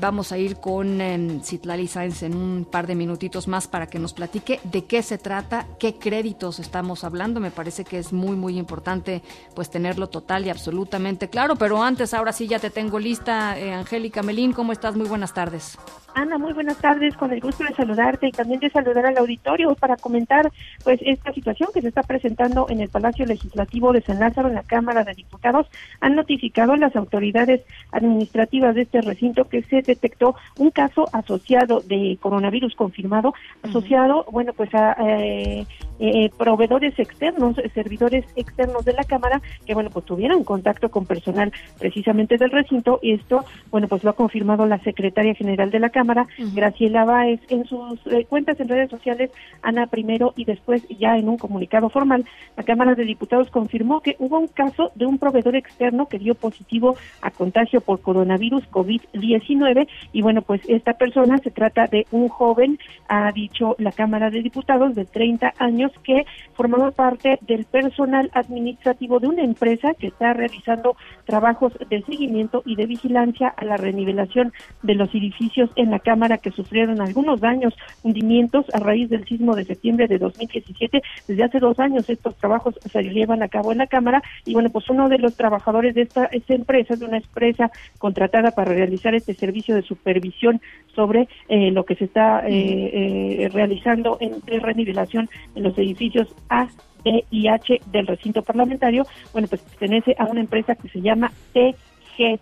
Vamos 0.01 0.31
a 0.31 0.39
ir 0.39 0.61
con 0.61 1.01
eh, 1.01 1.41
Citlali 1.43 1.89
Sáenz 1.89 2.23
en 2.23 2.37
un 2.37 2.65
par 2.65 2.87
de 2.87 2.95
minutitos 2.95 3.49
más 3.49 3.67
para 3.67 3.89
que 3.89 3.99
nos 3.99 4.13
platique 4.13 4.61
de 4.63 4.85
qué 4.85 5.03
se 5.03 5.19
trata, 5.19 5.67
qué 5.81 5.95
créditos 5.95 6.61
estamos 6.61 7.03
hablando. 7.03 7.41
Me 7.41 7.51
parece 7.51 7.85
que 7.85 7.99
es 7.99 8.13
muy, 8.13 8.37
muy 8.37 8.59
importante 8.59 9.23
pues 9.57 9.71
tenerlo 9.71 10.09
total 10.09 10.47
y 10.47 10.51
absolutamente 10.51 11.29
claro. 11.29 11.57
Pero 11.57 11.83
antes, 11.83 12.15
ahora 12.15 12.33
sí 12.33 12.47
ya 12.47 12.61
te 12.61 12.71
tengo 12.71 13.01
lista, 13.01 13.59
eh, 13.59 13.75
Angélica 13.75 14.23
Melín. 14.23 14.53
¿Cómo 14.53 14.71
estás? 14.71 14.95
Muy 14.95 15.09
buenas 15.09 15.35
tardes. 15.35 15.77
Ana, 16.15 16.39
muy 16.39 16.53
buenas 16.53 16.79
tardes, 16.79 17.17
con 17.17 17.33
el 17.33 17.41
gusto 17.41 17.63
de 17.65 17.75
saludarte 17.75 18.27
y 18.29 18.33
también 18.33 18.59
de 18.61 18.71
saludar 18.71 19.07
al 19.07 19.19
auditorio 19.19 19.75
para 19.77 19.97
comentar 19.97 20.51
pues 20.83 20.99
esta 21.05 21.33
situación 21.33 21.69
que 21.73 21.81
se 21.81 21.89
está 21.89 22.03
presentando 22.03 22.67
en 22.71 22.81
el 22.81 22.89
Palacio 22.89 23.25
Legislativo 23.25 23.93
de 23.93 24.01
San 24.03 24.19
Lázaro 24.19 24.49
en 24.49 24.55
la 24.55 24.63
Cámara 24.63 25.05
de 25.05 25.15
Diputados. 25.15 25.69
Han 26.01 26.17
notificado 26.17 26.75
las 26.77 26.97
autoridades 26.97 27.63
administrativas 27.93 28.75
de 28.75 28.83
este 28.83 29.01
recinto 29.01 29.49
que 29.49 29.63
se 29.63 29.83
detectó 29.89 30.37
un 30.59 30.71
caso 30.71 31.07
asociado 31.13 31.81
de 31.81 32.17
coronavirus 32.21 32.75
confirmado, 32.75 33.35
asociado, 33.63 34.25
bueno, 34.31 34.53
pues 34.53 34.73
a 34.75 34.97
eh, 35.01 35.67
eh, 35.99 36.31
proveedores 36.37 36.99
externos, 36.99 37.57
servidores 37.75 38.25
externos 38.37 38.85
de 38.85 38.93
la 38.93 39.05
Cámara 39.05 39.41
que, 39.67 39.75
bueno, 39.75 39.91
pues 39.91 40.05
tuvieron 40.05 40.45
contacto 40.45 40.91
con 40.91 41.07
personal 41.07 41.53
precisamente 41.79 42.37
del 42.37 42.51
recinto 42.51 42.99
y 43.03 43.13
esto, 43.13 43.45
bueno, 43.71 43.89
pues 43.89 44.05
lo 44.05 44.11
ha 44.11 44.15
confirmado 44.15 44.67
la 44.67 44.79
secretaria 44.81 45.35
general 45.35 45.71
de 45.71 45.81
la 45.81 45.91
Cámara, 45.91 46.27
Graciela 46.55 47.05
Báez, 47.05 47.41
en 47.49 47.65
sus 47.67 47.99
eh, 48.07 48.27
cuentas 48.29 48.59
en 48.61 48.69
redes 48.69 48.91
sociales, 48.91 49.31
Ana 49.63 49.87
primero 49.87 50.33
y 50.37 50.45
después 50.45 50.87
ya 50.89 51.17
en 51.17 51.29
un 51.29 51.39
comunicado 51.39 51.91
formal, 51.91 52.25
la 52.57 52.63
Cámara 52.63 52.95
de 52.95 53.05
Diputados 53.05 53.51
confirmó 53.51 54.01
que 54.01 54.17
hubo 54.19 54.39
un 54.39 54.49
caso 54.49 54.91
de 54.95 55.07
un 55.07 55.19
proveedor 55.19 55.57
externo 55.57 56.07
que 56.07 56.19
dio 56.19 56.35
positivo 56.35 56.97
a 57.23 57.31
contagio 57.31 57.81
por 57.81 58.01
coronavirus 58.01 58.69
COVID-19 58.71 59.89
y 60.13 60.23
bueno, 60.23 60.43
pues 60.43 60.61
esta 60.69 60.95
persona 60.95 61.39
se 61.39 61.51
trata 61.51 61.87
de 61.87 62.07
un 62.11 62.29
joven, 62.29 62.79
ha 63.09 63.31
dicho 63.33 63.75
la 63.79 63.93
Cámara 63.93 64.31
de 64.31 64.43
Diputados, 64.43 64.95
de 64.95 65.05
30 65.05 65.55
años, 65.59 65.88
que 66.03 66.27
formaban 66.55 66.93
parte 66.93 67.39
del 67.43 67.65
personal 67.65 68.31
administrativo 68.35 69.21
de 69.21 69.29
una 69.29 69.43
empresa 69.43 69.95
que 69.95 70.09
está 70.09 70.33
realizando 70.33 70.97
trabajos 71.25 71.73
de 71.89 72.03
seguimiento 72.03 72.63
y 72.65 72.77
de 72.77 72.87
vigilancia 72.87 73.49
a 73.49 73.65
la 73.65 73.77
renivelación 73.77 74.53
de 74.83 74.95
los 74.95 75.15
edificios 75.15 75.71
en 75.77 75.91
la 75.91 75.99
Cámara 75.99 76.39
que 76.39 76.51
sufrieron 76.51 77.01
algunos 77.01 77.41
daños, 77.41 77.75
hundimientos 78.03 78.67
a 78.73 78.79
raíz 78.79 79.09
del 79.09 79.25
sismo 79.27 79.55
de 79.55 79.65
septiembre 79.65 80.09
de 80.09 80.19
2017. 80.19 81.03
Desde 81.27 81.45
hace 81.45 81.59
dos 81.59 81.79
años 81.79 82.09
estos 82.09 82.37
trabajos 82.37 82.75
se 82.91 83.03
llevan 83.03 83.43
a 83.43 83.49
cabo 83.49 83.73
en 83.73 83.79
la 83.79 83.87
Cámara 83.87 84.23
y 84.45 84.55
bueno, 84.55 84.71
pues 84.71 84.89
uno 84.91 85.09
de 85.09 85.19
los 85.19 85.37
trabajadores 85.37 85.95
de 85.95 86.03
esta, 86.03 86.25
esta 86.27 86.55
empresa, 86.55 86.97
de 86.97 87.05
una 87.05 87.19
empresa 87.19 87.71
contratada 87.99 88.51
para 88.53 88.73
realizar 88.73 89.15
este 89.15 89.35
servicio 89.35 89.75
de 89.75 89.83
supervisión 89.83 90.61
sobre 90.99 91.29
eh, 91.49 91.71
lo 91.71 91.85
que 91.85 91.95
se 91.95 92.07
está 92.07 92.43
eh, 92.49 92.51
eh, 92.53 93.49
realizando 93.53 94.19
en 94.21 94.43
renivelación 94.61 95.31
en 95.55 95.63
los 95.63 95.79
edificios 95.79 96.27
A, 96.49 96.67
D 97.05 97.25
y 97.31 97.47
H 97.47 97.81
del 97.93 98.09
recinto 98.09 98.43
parlamentario, 98.43 99.07
bueno, 99.33 99.47
pues 99.47 99.61
pertenece 99.63 100.17
a 100.19 100.25
una 100.25 100.41
empresa 100.41 100.75
que 100.75 100.89
se 100.89 101.01
llama 101.01 101.31
TGC 101.53 102.41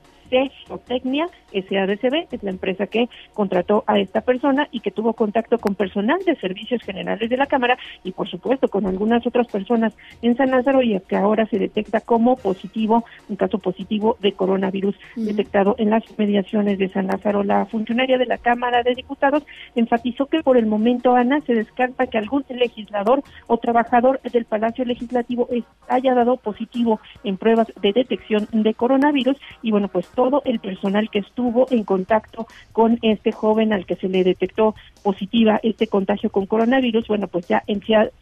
Tecnia 0.87 1.29
SADCB, 1.53 2.27
es 2.31 2.43
la 2.43 2.51
empresa 2.51 2.87
que 2.87 3.09
contrató 3.35 3.85
a 3.87 3.99
esta 3.99 4.20
persona 4.20 4.68
y 4.70 4.81
que 4.81 4.91
tuvo 4.91 5.14
contacto 5.14 5.59
con 5.59 5.74
personal 5.74 6.18
de 6.24 6.37
servicios 6.37 6.83
generales 6.83 7.31
de 7.31 7.37
la 7.37 7.47
Cámara 7.47 7.79
y 8.05 8.12
por 8.12 8.29
supuesto 8.29 8.68
con 8.68 8.87
algunas 8.87 9.27
otras 9.27 9.47
personas 9.47 9.97
en 10.22 10.37
San 10.37 10.51
Lázaro 10.51 10.83
y 10.83 10.99
que 11.01 11.16
ahora 11.16 11.47
se 11.47 11.59
detecta 11.59 12.01
como 12.01 12.37
positivo, 12.37 13.05
un 13.29 13.37
caso 13.37 13.59
positivo 13.59 14.16
de 14.20 14.33
coronavirus 14.33 14.97
detectado 15.16 15.74
en 15.79 15.91
las 15.91 16.03
mediaciones 16.18 16.79
de 16.79 16.89
San 16.89 17.07
Lázaro. 17.07 17.45
La 17.45 17.66
funcionaria 17.66 18.18
de 18.18 18.27
la 18.27 18.39
Cámara 18.39 18.83
de 18.83 18.95
Diputados 18.95 19.45
enfatizó 19.74 20.27
que 20.27 20.43
por 20.43 20.57
el 20.57 20.66
momento, 20.66 21.14
Ana, 21.14 21.41
se 21.47 21.55
descarta 21.55 22.07
que 22.07 22.18
algún 22.18 22.45
legislador 22.49 23.22
o 23.47 23.59
trabajador 23.59 24.20
del 24.22 24.45
Palacio 24.45 24.85
Legislativo 24.85 25.49
haya 25.89 26.14
dado 26.14 26.37
positivo 26.37 27.01
en 27.24 27.37
pruebas 27.37 27.72
de 27.81 27.93
detección 27.93 28.49
de 28.53 28.74
coronavirus 28.74 29.37
y 29.62 29.70
bueno, 29.70 29.89
pues 29.89 30.07
todo 30.17 30.43
el 30.47 30.59
personal 30.59 31.11
que 31.11 31.21
estuvo 31.21 31.67
en 31.71 31.85
contacto 31.85 32.49
con 32.73 32.99
este 33.03 33.31
joven 33.31 33.73
al 33.73 33.87
que 33.87 33.95
se 33.97 34.09
le 34.09 34.25
detectó 34.25 34.75
positiva 35.05 35.61
este 35.62 35.87
contagio 35.87 36.31
con 36.31 36.47
coronavirus, 36.47 37.07
bueno, 37.07 37.29
pues 37.29 37.47
ya 37.47 37.62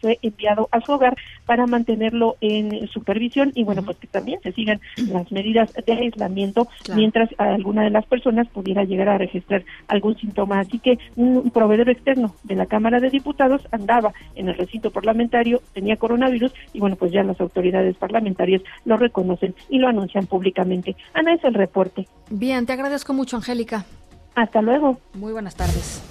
fue 0.00 0.18
enviado 0.20 0.68
a 0.72 0.80
su 0.80 0.92
hogar 0.92 1.16
para 1.46 1.66
mantenerlo 1.66 2.36
en 2.40 2.86
supervisión 2.88 3.52
y 3.54 3.62
bueno, 3.62 3.82
pues 3.82 3.96
que 3.98 4.08
también 4.08 4.40
se 4.42 4.52
sigan 4.52 4.80
las 5.08 5.30
medidas 5.30 5.72
de 5.72 5.92
aislamiento 5.92 6.66
mientras 6.94 7.30
alguna 7.38 7.84
de 7.84 7.90
las 7.90 8.04
personas 8.06 8.48
pudiera 8.48 8.82
llegar 8.84 9.08
a 9.08 9.16
registrar 9.16 9.62
algún 9.86 10.16
síntoma. 10.18 10.60
Así 10.60 10.80
que 10.80 10.98
un 11.14 11.50
proveedor 11.50 11.90
externo 11.90 12.34
de 12.42 12.56
la 12.56 12.66
Cámara 12.66 12.98
de 12.98 13.10
Diputados 13.10 13.62
andaba 13.70 14.12
en 14.34 14.48
el 14.48 14.56
recinto 14.56 14.90
parlamentario, 14.90 15.62
tenía 15.72 15.96
coronavirus 15.96 16.52
y 16.72 16.80
bueno, 16.80 16.96
pues 16.96 17.12
ya 17.12 17.22
las 17.22 17.40
autoridades 17.40 17.96
parlamentarias 17.96 18.62
lo 18.84 18.96
reconocen 18.96 19.54
y 19.68 19.78
lo 19.78 19.86
anuncian 19.86 20.26
públicamente. 20.26 20.96
Ana, 21.12 21.34
es 21.34 21.44
el 21.44 21.54
reporte. 21.54 21.83
Bien, 22.30 22.66
te 22.66 22.72
agradezco 22.72 23.12
mucho, 23.12 23.36
Angélica. 23.36 23.84
Hasta 24.34 24.62
luego. 24.62 24.98
Muy 25.14 25.32
buenas 25.32 25.54
tardes. 25.54 26.02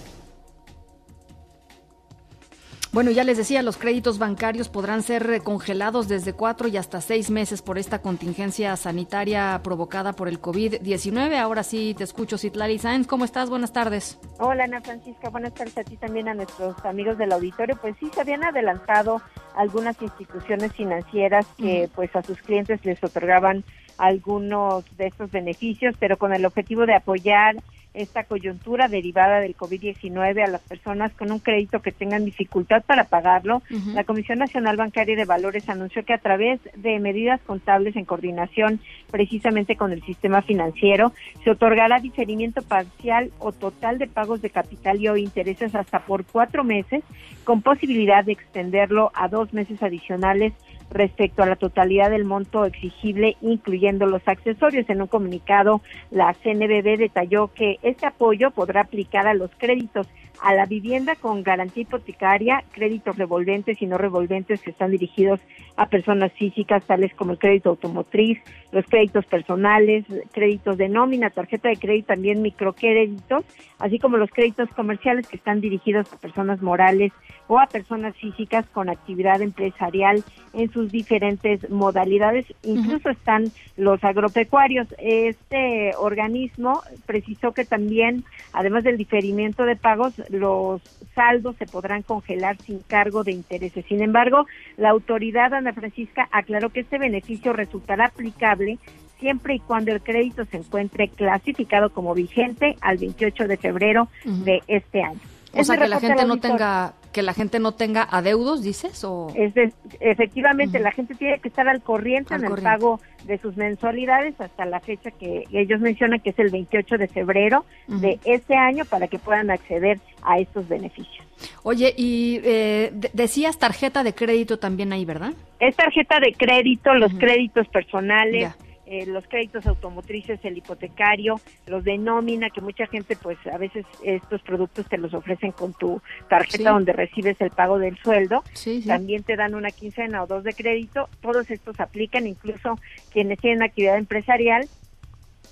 Bueno, 2.94 3.10
ya 3.10 3.24
les 3.24 3.38
decía, 3.38 3.64
los 3.64 3.78
créditos 3.78 4.20
bancarios 4.20 4.70
podrán 4.70 5.02
ser 5.02 5.42
congelados 5.42 6.08
desde 6.08 6.34
cuatro 6.34 6.68
y 6.68 6.78
hasta 6.78 7.02
seis 7.02 7.32
meses 7.32 7.64
por 7.64 7.80
esta 7.80 8.04
contingencia 8.04 8.76
sanitaria 8.76 9.60
provocada 9.64 10.14
por 10.14 10.28
el 10.28 10.40
COVID-19. 10.40 11.36
Ahora 11.40 11.64
sí 11.64 11.96
te 11.98 12.04
escucho, 12.04 12.38
Citlali 12.38 12.78
Sáenz. 12.78 13.08
¿Cómo 13.08 13.26
estás? 13.26 13.50
Buenas 13.50 13.74
tardes. 13.74 14.20
Hola, 14.38 14.66
Ana 14.66 14.80
Francisca. 14.82 15.32
Buenas 15.32 15.56
tardes 15.56 15.76
a 15.80 15.84
ti 15.84 15.98
también, 15.98 16.28
a 16.28 16.36
nuestros 16.36 16.86
amigos 16.86 17.18
del 17.18 17.32
auditorio. 17.32 17.76
Pues 17.82 17.96
sí, 18.00 18.12
se 18.14 18.22
habían 18.22 18.44
adelantado 18.44 19.24
algunas 19.56 20.00
instituciones 20.00 20.72
financieras 20.74 21.48
que 21.58 21.90
pues 21.96 22.16
a 22.16 22.22
sus 22.22 22.38
clientes 22.44 22.86
les 22.86 23.04
otorgaban 23.04 23.64
algunos 23.98 24.86
de 24.98 25.08
estos 25.08 25.32
beneficios, 25.32 25.96
pero 26.00 26.18
con 26.18 26.32
el 26.32 26.46
objetivo 26.46 26.86
de 26.86 26.94
apoyar 26.94 27.56
esta 27.94 28.24
coyuntura 28.24 28.88
derivada 28.88 29.40
del 29.40 29.56
COVID-19 29.56 30.44
a 30.44 30.50
las 30.50 30.62
personas 30.62 31.14
con 31.14 31.32
un 31.32 31.40
crédito 31.40 31.82
que 31.82 31.92
tengan 31.92 32.26
dificultad 32.26 32.84
para 32.84 33.06
pagarlo, 33.06 33.62
la 33.94 34.04
Comisión 34.04 34.40
Nacional 34.40 34.78
Bancaria 34.78 35.16
de 35.16 35.26
Valores 35.26 35.70
anunció 35.70 36.04
que 36.04 36.14
a 36.14 36.18
través 36.18 36.60
de 36.76 37.00
medidas 37.00 37.42
contables 37.42 37.96
en 37.96 38.06
coordinación 38.06 38.80
precisamente 39.12 39.76
con 39.76 39.92
el 39.92 40.04
sistema 40.04 40.42
financiero, 40.42 41.14
se 41.44 41.52
otorgará 41.52 42.00
diferimiento 42.00 42.62
parcial 42.62 43.32
o 43.40 43.52
total 43.52 44.00
de 44.00 44.08
pagos 44.08 44.42
de 44.42 44.50
capital 44.50 45.00
y 45.00 45.08
o 45.08 45.18
intereses 45.18 45.76
hasta 45.76 46.00
por 46.00 46.26
cuatro 46.26 46.64
meses, 46.64 47.04
con 47.44 47.62
posibilidad 47.62 48.24
de 48.24 48.32
extenderlo 48.32 49.12
a 49.14 49.28
dos 49.28 49.54
meses 49.54 49.82
adicionales 49.84 50.54
respecto 50.94 51.44
a 51.44 51.46
la 51.46 51.56
totalidad 51.56 52.10
del 52.10 52.26
monto 52.26 52.66
exigible, 52.66 53.38
incluyendo 53.42 54.06
los 54.06 54.22
accesorios. 54.28 54.90
En 54.90 55.02
un 55.02 55.08
comunicado, 55.08 55.82
la 56.12 56.34
CNBB 56.34 56.98
detalló 56.98 57.54
que 57.54 57.80
este 57.82 58.06
apoyo 58.06 58.52
podrá 58.52 58.82
aplicar 58.82 59.28
a 59.28 59.34
los 59.34 59.52
créditos 59.58 60.08
a 60.42 60.54
la 60.54 60.66
vivienda 60.66 61.16
con 61.16 61.44
garantía 61.44 61.84
hipotecaria, 61.84 62.64
créditos 62.72 63.18
revolventes 63.18 63.82
y 63.82 63.86
no 63.86 63.98
revolventes 63.98 64.62
que 64.62 64.72
están 64.72 64.92
dirigidos 64.92 65.40
a 65.76 65.88
personas 65.88 66.32
físicas, 66.34 66.84
tales 66.86 67.14
como 67.16 67.32
el 67.32 67.40
crédito 67.40 67.70
automotriz, 67.70 68.40
los 68.72 68.86
créditos 68.86 69.26
personales, 69.26 70.06
créditos 70.32 70.78
de 70.78 70.90
nómina, 70.90 71.30
tarjeta 71.30 71.70
de 71.70 71.78
crédito, 71.78 72.08
también 72.08 72.42
microcréditos, 72.42 73.46
así 73.80 74.00
como 74.00 74.18
los 74.18 74.30
créditos 74.32 74.70
comerciales 74.70 75.28
que 75.28 75.38
están 75.38 75.62
dirigidos 75.62 76.12
a 76.12 76.18
personas 76.18 76.62
morales 76.62 77.12
o 77.48 77.60
a 77.60 77.68
personas 77.68 78.16
físicas 78.18 78.66
con 78.68 78.90
actividad 78.90 79.42
empresarial 79.42 80.24
en 80.54 80.72
sus 80.72 80.92
diferentes 80.92 81.70
modalidades. 81.70 82.46
Incluso 82.64 83.10
están 83.10 83.52
los 83.76 84.04
agropecuarios. 84.04 84.88
Este 85.00 85.92
organismo 85.98 86.82
precisó 87.06 87.54
que 87.54 87.66
también, 87.66 88.24
además 88.54 88.84
del 88.84 88.98
diferimiento 88.98 89.66
de 89.66 89.76
pagos, 89.76 90.14
los 90.30 90.82
saldos 91.16 91.56
se 91.58 91.66
podrán 91.66 92.02
congelar 92.02 92.58
sin 92.62 92.80
cargo 92.80 93.24
de 93.24 93.32
intereses. 93.32 93.86
Sin 93.88 94.02
embargo, 94.02 94.46
la 94.78 94.90
autoridad 94.90 95.54
Ana 95.54 95.74
Francisca 95.74 96.28
aclaró 96.32 96.70
que 96.70 96.82
este 96.82 96.98
beneficio 96.98 97.54
resultará 97.54 98.06
aplicable 98.06 98.80
siempre 99.20 99.56
y 99.56 99.60
cuando 99.60 99.92
el 99.92 100.02
crédito 100.02 100.44
se 100.46 100.58
encuentre 100.58 101.08
clasificado 101.08 101.92
como 101.92 102.14
vigente 102.14 102.76
al 102.82 102.98
28 102.98 103.48
de 103.48 103.58
febrero 103.58 104.08
de 104.26 104.62
este 104.68 105.02
año. 105.02 105.20
O 105.54 105.64
sea, 105.64 105.78
que 105.78 105.88
la 105.88 106.00
gente 106.00 106.26
no 106.26 106.38
tenga 106.38 106.94
que 107.14 107.22
la 107.22 107.34
gente 107.34 107.60
no 107.60 107.74
tenga 107.74 108.08
adeudos, 108.10 108.64
dices, 108.64 109.04
o 109.04 109.28
es 109.36 109.54
efectivamente 110.00 110.80
la 110.80 110.92
gente 110.92 111.16
tiene 111.16 111.40
que 111.40 111.48
estar 111.48 111.70
al 111.70 111.82
corriente 111.82 112.34
en 112.34 112.44
el 112.44 112.62
pago 112.62 113.00
de 113.26 113.38
sus 113.38 113.56
mensualidades 113.56 114.40
hasta 114.42 114.66
la 114.66 114.80
fecha 114.80 115.12
que 115.12 115.46
ellos 115.54 115.80
mencionan 115.80 116.20
que 116.20 116.32
es 116.32 116.40
el 116.40 116.50
28 116.50 116.98
de 116.98 117.08
febrero 117.08 117.66
de 117.88 118.20
este 118.26 118.56
año 118.56 118.84
para 118.86 119.08
que 119.08 119.20
puedan 119.20 119.52
acceder 119.52 120.00
a 120.24 120.40
estos 120.40 120.68
beneficios. 120.68 121.26
Oye, 121.64 121.94
y 121.96 122.42
eh, 122.44 122.92
decías 123.14 123.58
tarjeta 123.58 124.04
de 124.04 124.14
crédito 124.14 124.60
también 124.60 124.92
ahí, 124.92 125.06
¿verdad? 125.06 125.34
Es 125.60 125.76
tarjeta 125.76 126.20
de 126.20 126.34
crédito, 126.34 126.94
los 126.96 127.14
créditos 127.14 127.68
personales. 127.70 128.54
Eh, 128.94 129.08
los 129.08 129.28
créditos 129.28 129.66
automotrices, 129.66 130.40
el 130.44 130.56
hipotecario, 130.56 131.42
los 131.66 131.84
de 131.84 131.98
nómina, 131.98 132.52
que 132.52 132.62
mucha 132.62 132.86
gente 132.86 133.16
pues 133.16 133.40
a 133.52 133.58
veces 133.58 133.88
estos 134.04 134.44
productos 134.44 134.88
te 134.88 135.00
los 135.00 135.16
ofrecen 135.16 135.52
con 135.52 135.74
tu 135.74 136.00
tarjeta 136.30 136.70
donde 136.70 136.94
recibes 136.94 137.42
el 137.42 137.50
pago 137.50 137.80
del 137.80 137.98
sueldo, 137.98 138.44
también 138.86 139.24
te 139.24 139.36
dan 139.36 139.56
una 139.56 139.72
quincena 139.72 140.22
o 140.22 140.28
dos 140.28 140.44
de 140.44 140.54
crédito, 140.54 141.10
todos 141.22 141.50
estos 141.50 141.80
aplican, 141.80 142.28
incluso 142.28 142.78
quienes 143.12 143.40
tienen 143.40 143.64
actividad 143.64 143.98
empresarial 143.98 144.70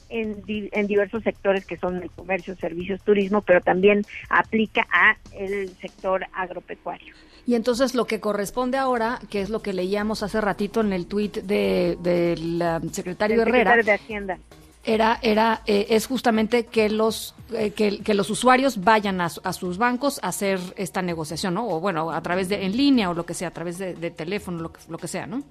en, 0.10 0.44
en, 0.48 0.86
diversos 0.86 1.24
sectores 1.24 1.66
que 1.66 1.78
son 1.78 2.04
el 2.04 2.12
comercio, 2.12 2.56
servicios, 2.58 3.02
turismo, 3.02 3.42
pero 3.42 3.62
también 3.62 4.04
aplica 4.30 4.86
a 4.92 5.18
el 5.34 5.70
sector 5.78 6.28
agropecuario. 6.34 7.16
Y 7.46 7.56
entonces 7.56 7.96
lo 7.96 8.06
que 8.06 8.20
corresponde 8.20 8.78
ahora, 8.78 9.20
que 9.30 9.42
es 9.42 9.50
lo 9.50 9.62
que 9.62 9.74
leíamos 9.74 10.24
hace 10.24 10.40
ratito 10.42 10.82
en 10.82 10.94
el 10.94 11.08
tuit 11.08 11.38
del 11.38 12.02
de, 12.02 12.90
secretario 12.92 13.42
Herrera, 13.42 13.76
de 13.78 13.92
Hacienda. 13.92 14.38
Era, 14.84 15.20
era, 15.22 15.62
eh, 15.68 15.88
es 15.90 16.08
justamente 16.08 16.66
que 16.66 16.90
los, 16.90 17.36
eh, 17.54 17.72
que, 17.72 18.14
los 18.16 18.30
usuarios 18.32 18.84
vayan 18.84 19.22
a, 19.22 19.30
sus 19.30 19.78
bancos 19.78 20.20
a 20.24 20.30
hacer 20.30 20.60
esta 20.76 21.04
negociación, 21.04 21.54
¿no? 21.54 21.68
O 21.68 21.80
bueno, 21.80 22.12
a 22.12 22.22
través 22.22 22.50
de, 22.50 22.66
en 22.66 22.76
línea 22.76 23.10
o 23.12 23.14
lo 23.14 23.26
que 23.26 23.36
sea, 23.36 23.50
a 23.50 23.52
través 23.52 23.78
de, 23.78 23.94
teléfono, 24.12 24.60
lo 24.60 24.72
que, 24.74 24.80
lo 24.90 24.98
que 24.98 25.08
sea, 25.08 25.28
¿no? 25.28 25.44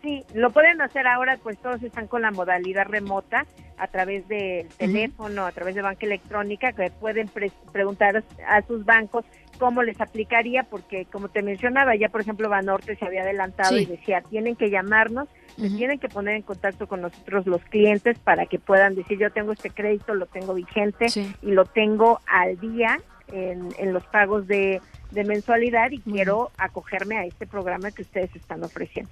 Sí, 0.00 0.24
lo 0.32 0.50
pueden 0.52 0.80
hacer 0.80 1.06
ahora, 1.06 1.38
pues 1.42 1.58
todos 1.58 1.82
están 1.82 2.06
con 2.06 2.22
la 2.22 2.30
modalidad 2.30 2.86
remota, 2.86 3.44
a 3.78 3.86
través 3.88 4.26
del 4.28 4.68
teléfono, 4.76 5.44
a 5.44 5.52
través 5.52 5.74
de 5.74 5.82
banca 5.82 6.06
electrónica, 6.06 6.72
que 6.72 6.90
pueden 6.90 7.30
preguntar 7.72 8.24
a 8.46 8.62
sus 8.62 8.84
bancos 8.84 9.24
cómo 9.58 9.82
les 9.82 10.00
aplicaría, 10.00 10.62
porque 10.64 11.06
como 11.06 11.28
te 11.28 11.42
mencionaba, 11.42 11.96
ya 11.96 12.08
por 12.08 12.20
ejemplo 12.20 12.48
Banorte 12.48 12.96
se 12.96 13.04
había 13.04 13.22
adelantado 13.22 13.76
y 13.78 13.86
decía, 13.86 14.22
tienen 14.22 14.56
que 14.56 14.70
llamarnos, 14.70 15.28
tienen 15.56 15.98
que 15.98 16.08
poner 16.08 16.36
en 16.36 16.42
contacto 16.42 16.86
con 16.86 17.02
nosotros 17.02 17.46
los 17.46 17.62
clientes 17.64 18.18
para 18.18 18.46
que 18.46 18.58
puedan 18.58 18.94
decir, 18.94 19.18
yo 19.18 19.30
tengo 19.30 19.52
este 19.52 19.70
crédito, 19.70 20.14
lo 20.14 20.26
tengo 20.26 20.54
vigente 20.54 21.06
y 21.42 21.50
lo 21.50 21.64
tengo 21.64 22.20
al 22.26 22.58
día 22.58 23.00
en, 23.32 23.68
en 23.78 23.92
los 23.92 24.04
pagos 24.06 24.46
de, 24.46 24.80
de 25.10 25.24
mensualidad 25.24 25.90
y 25.90 25.98
quiero 26.00 26.50
acogerme 26.58 27.18
a 27.18 27.24
este 27.24 27.46
programa 27.46 27.90
que 27.90 28.02
ustedes 28.02 28.34
están 28.36 28.62
ofreciendo. 28.62 29.10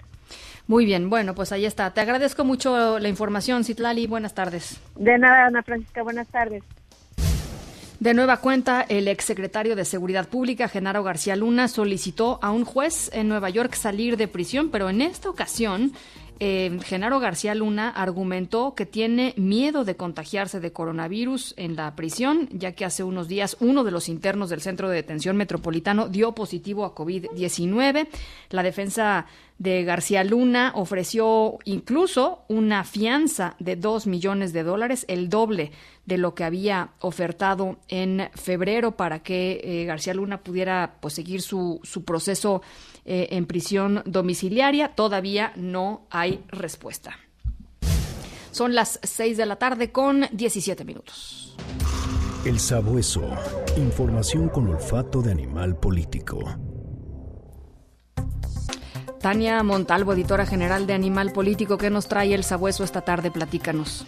Muy 0.66 0.84
bien, 0.84 1.10
bueno, 1.10 1.34
pues 1.34 1.52
ahí 1.52 1.64
está. 1.64 1.92
Te 1.92 2.00
agradezco 2.00 2.44
mucho 2.44 2.98
la 2.98 3.08
información, 3.08 3.64
Citlali. 3.64 4.06
Buenas 4.06 4.34
tardes. 4.34 4.80
De 4.96 5.18
nada, 5.18 5.46
Ana 5.46 5.62
Francisca, 5.62 6.02
buenas 6.02 6.28
tardes. 6.28 6.62
De 7.98 8.12
nueva 8.12 8.36
cuenta, 8.38 8.82
el 8.82 9.08
exsecretario 9.08 9.74
de 9.74 9.86
Seguridad 9.86 10.28
Pública, 10.28 10.68
Genaro 10.68 11.02
García 11.02 11.34
Luna, 11.34 11.66
solicitó 11.66 12.38
a 12.42 12.50
un 12.50 12.66
juez 12.66 13.10
en 13.14 13.26
Nueva 13.28 13.48
York 13.48 13.74
salir 13.74 14.18
de 14.18 14.28
prisión, 14.28 14.68
pero 14.70 14.90
en 14.90 15.00
esta 15.00 15.30
ocasión 15.30 15.92
eh, 16.38 16.78
Genaro 16.84 17.18
García 17.18 17.54
Luna 17.54 17.88
argumentó 17.88 18.74
que 18.74 18.84
tiene 18.84 19.32
miedo 19.38 19.84
de 19.84 19.96
contagiarse 19.96 20.60
de 20.60 20.72
coronavirus 20.72 21.54
en 21.56 21.76
la 21.76 21.96
prisión, 21.96 22.50
ya 22.52 22.72
que 22.72 22.84
hace 22.84 23.02
unos 23.02 23.28
días 23.28 23.56
uno 23.60 23.82
de 23.82 23.90
los 23.90 24.10
internos 24.10 24.50
del 24.50 24.60
Centro 24.60 24.90
de 24.90 24.96
Detención 24.96 25.38
Metropolitano 25.38 26.08
dio 26.08 26.32
positivo 26.32 26.84
a 26.84 26.94
COVID-19. 26.94 28.08
La 28.50 28.62
defensa 28.62 29.24
de 29.58 29.84
García 29.84 30.22
Luna 30.24 30.72
ofreció 30.74 31.56
incluso 31.64 32.44
una 32.48 32.84
fianza 32.84 33.56
de 33.58 33.76
dos 33.76 34.06
millones 34.06 34.52
de 34.52 34.62
dólares, 34.62 35.06
el 35.08 35.30
doble 35.30 35.72
de 36.06 36.18
lo 36.18 36.34
que 36.34 36.44
había 36.44 36.90
ofertado 37.00 37.78
en 37.88 38.30
febrero 38.34 38.96
para 38.96 39.18
que 39.18 39.60
eh, 39.62 39.84
García 39.84 40.14
Luna 40.14 40.38
pudiera 40.38 40.94
pues, 41.00 41.14
seguir 41.14 41.42
su, 41.42 41.80
su 41.82 42.04
proceso 42.04 42.62
eh, 43.04 43.28
en 43.32 43.46
prisión 43.46 44.02
domiciliaria. 44.06 44.94
Todavía 44.94 45.52
no 45.56 46.06
hay 46.10 46.42
respuesta. 46.48 47.18
Son 48.52 48.74
las 48.74 49.00
6 49.02 49.36
de 49.36 49.46
la 49.46 49.56
tarde 49.56 49.92
con 49.92 50.26
17 50.32 50.84
minutos. 50.84 51.54
El 52.44 52.60
sabueso. 52.60 53.28
Información 53.76 54.48
con 54.48 54.68
olfato 54.68 55.20
de 55.20 55.32
animal 55.32 55.76
político. 55.76 56.38
Tania 59.20 59.60
Montalvo, 59.64 60.12
editora 60.12 60.46
general 60.46 60.86
de 60.86 60.92
Animal 60.94 61.32
Político, 61.32 61.78
¿qué 61.78 61.90
nos 61.90 62.06
trae 62.06 62.32
el 62.32 62.44
sabueso 62.44 62.84
esta 62.84 63.00
tarde? 63.00 63.32
Platícanos. 63.32 64.06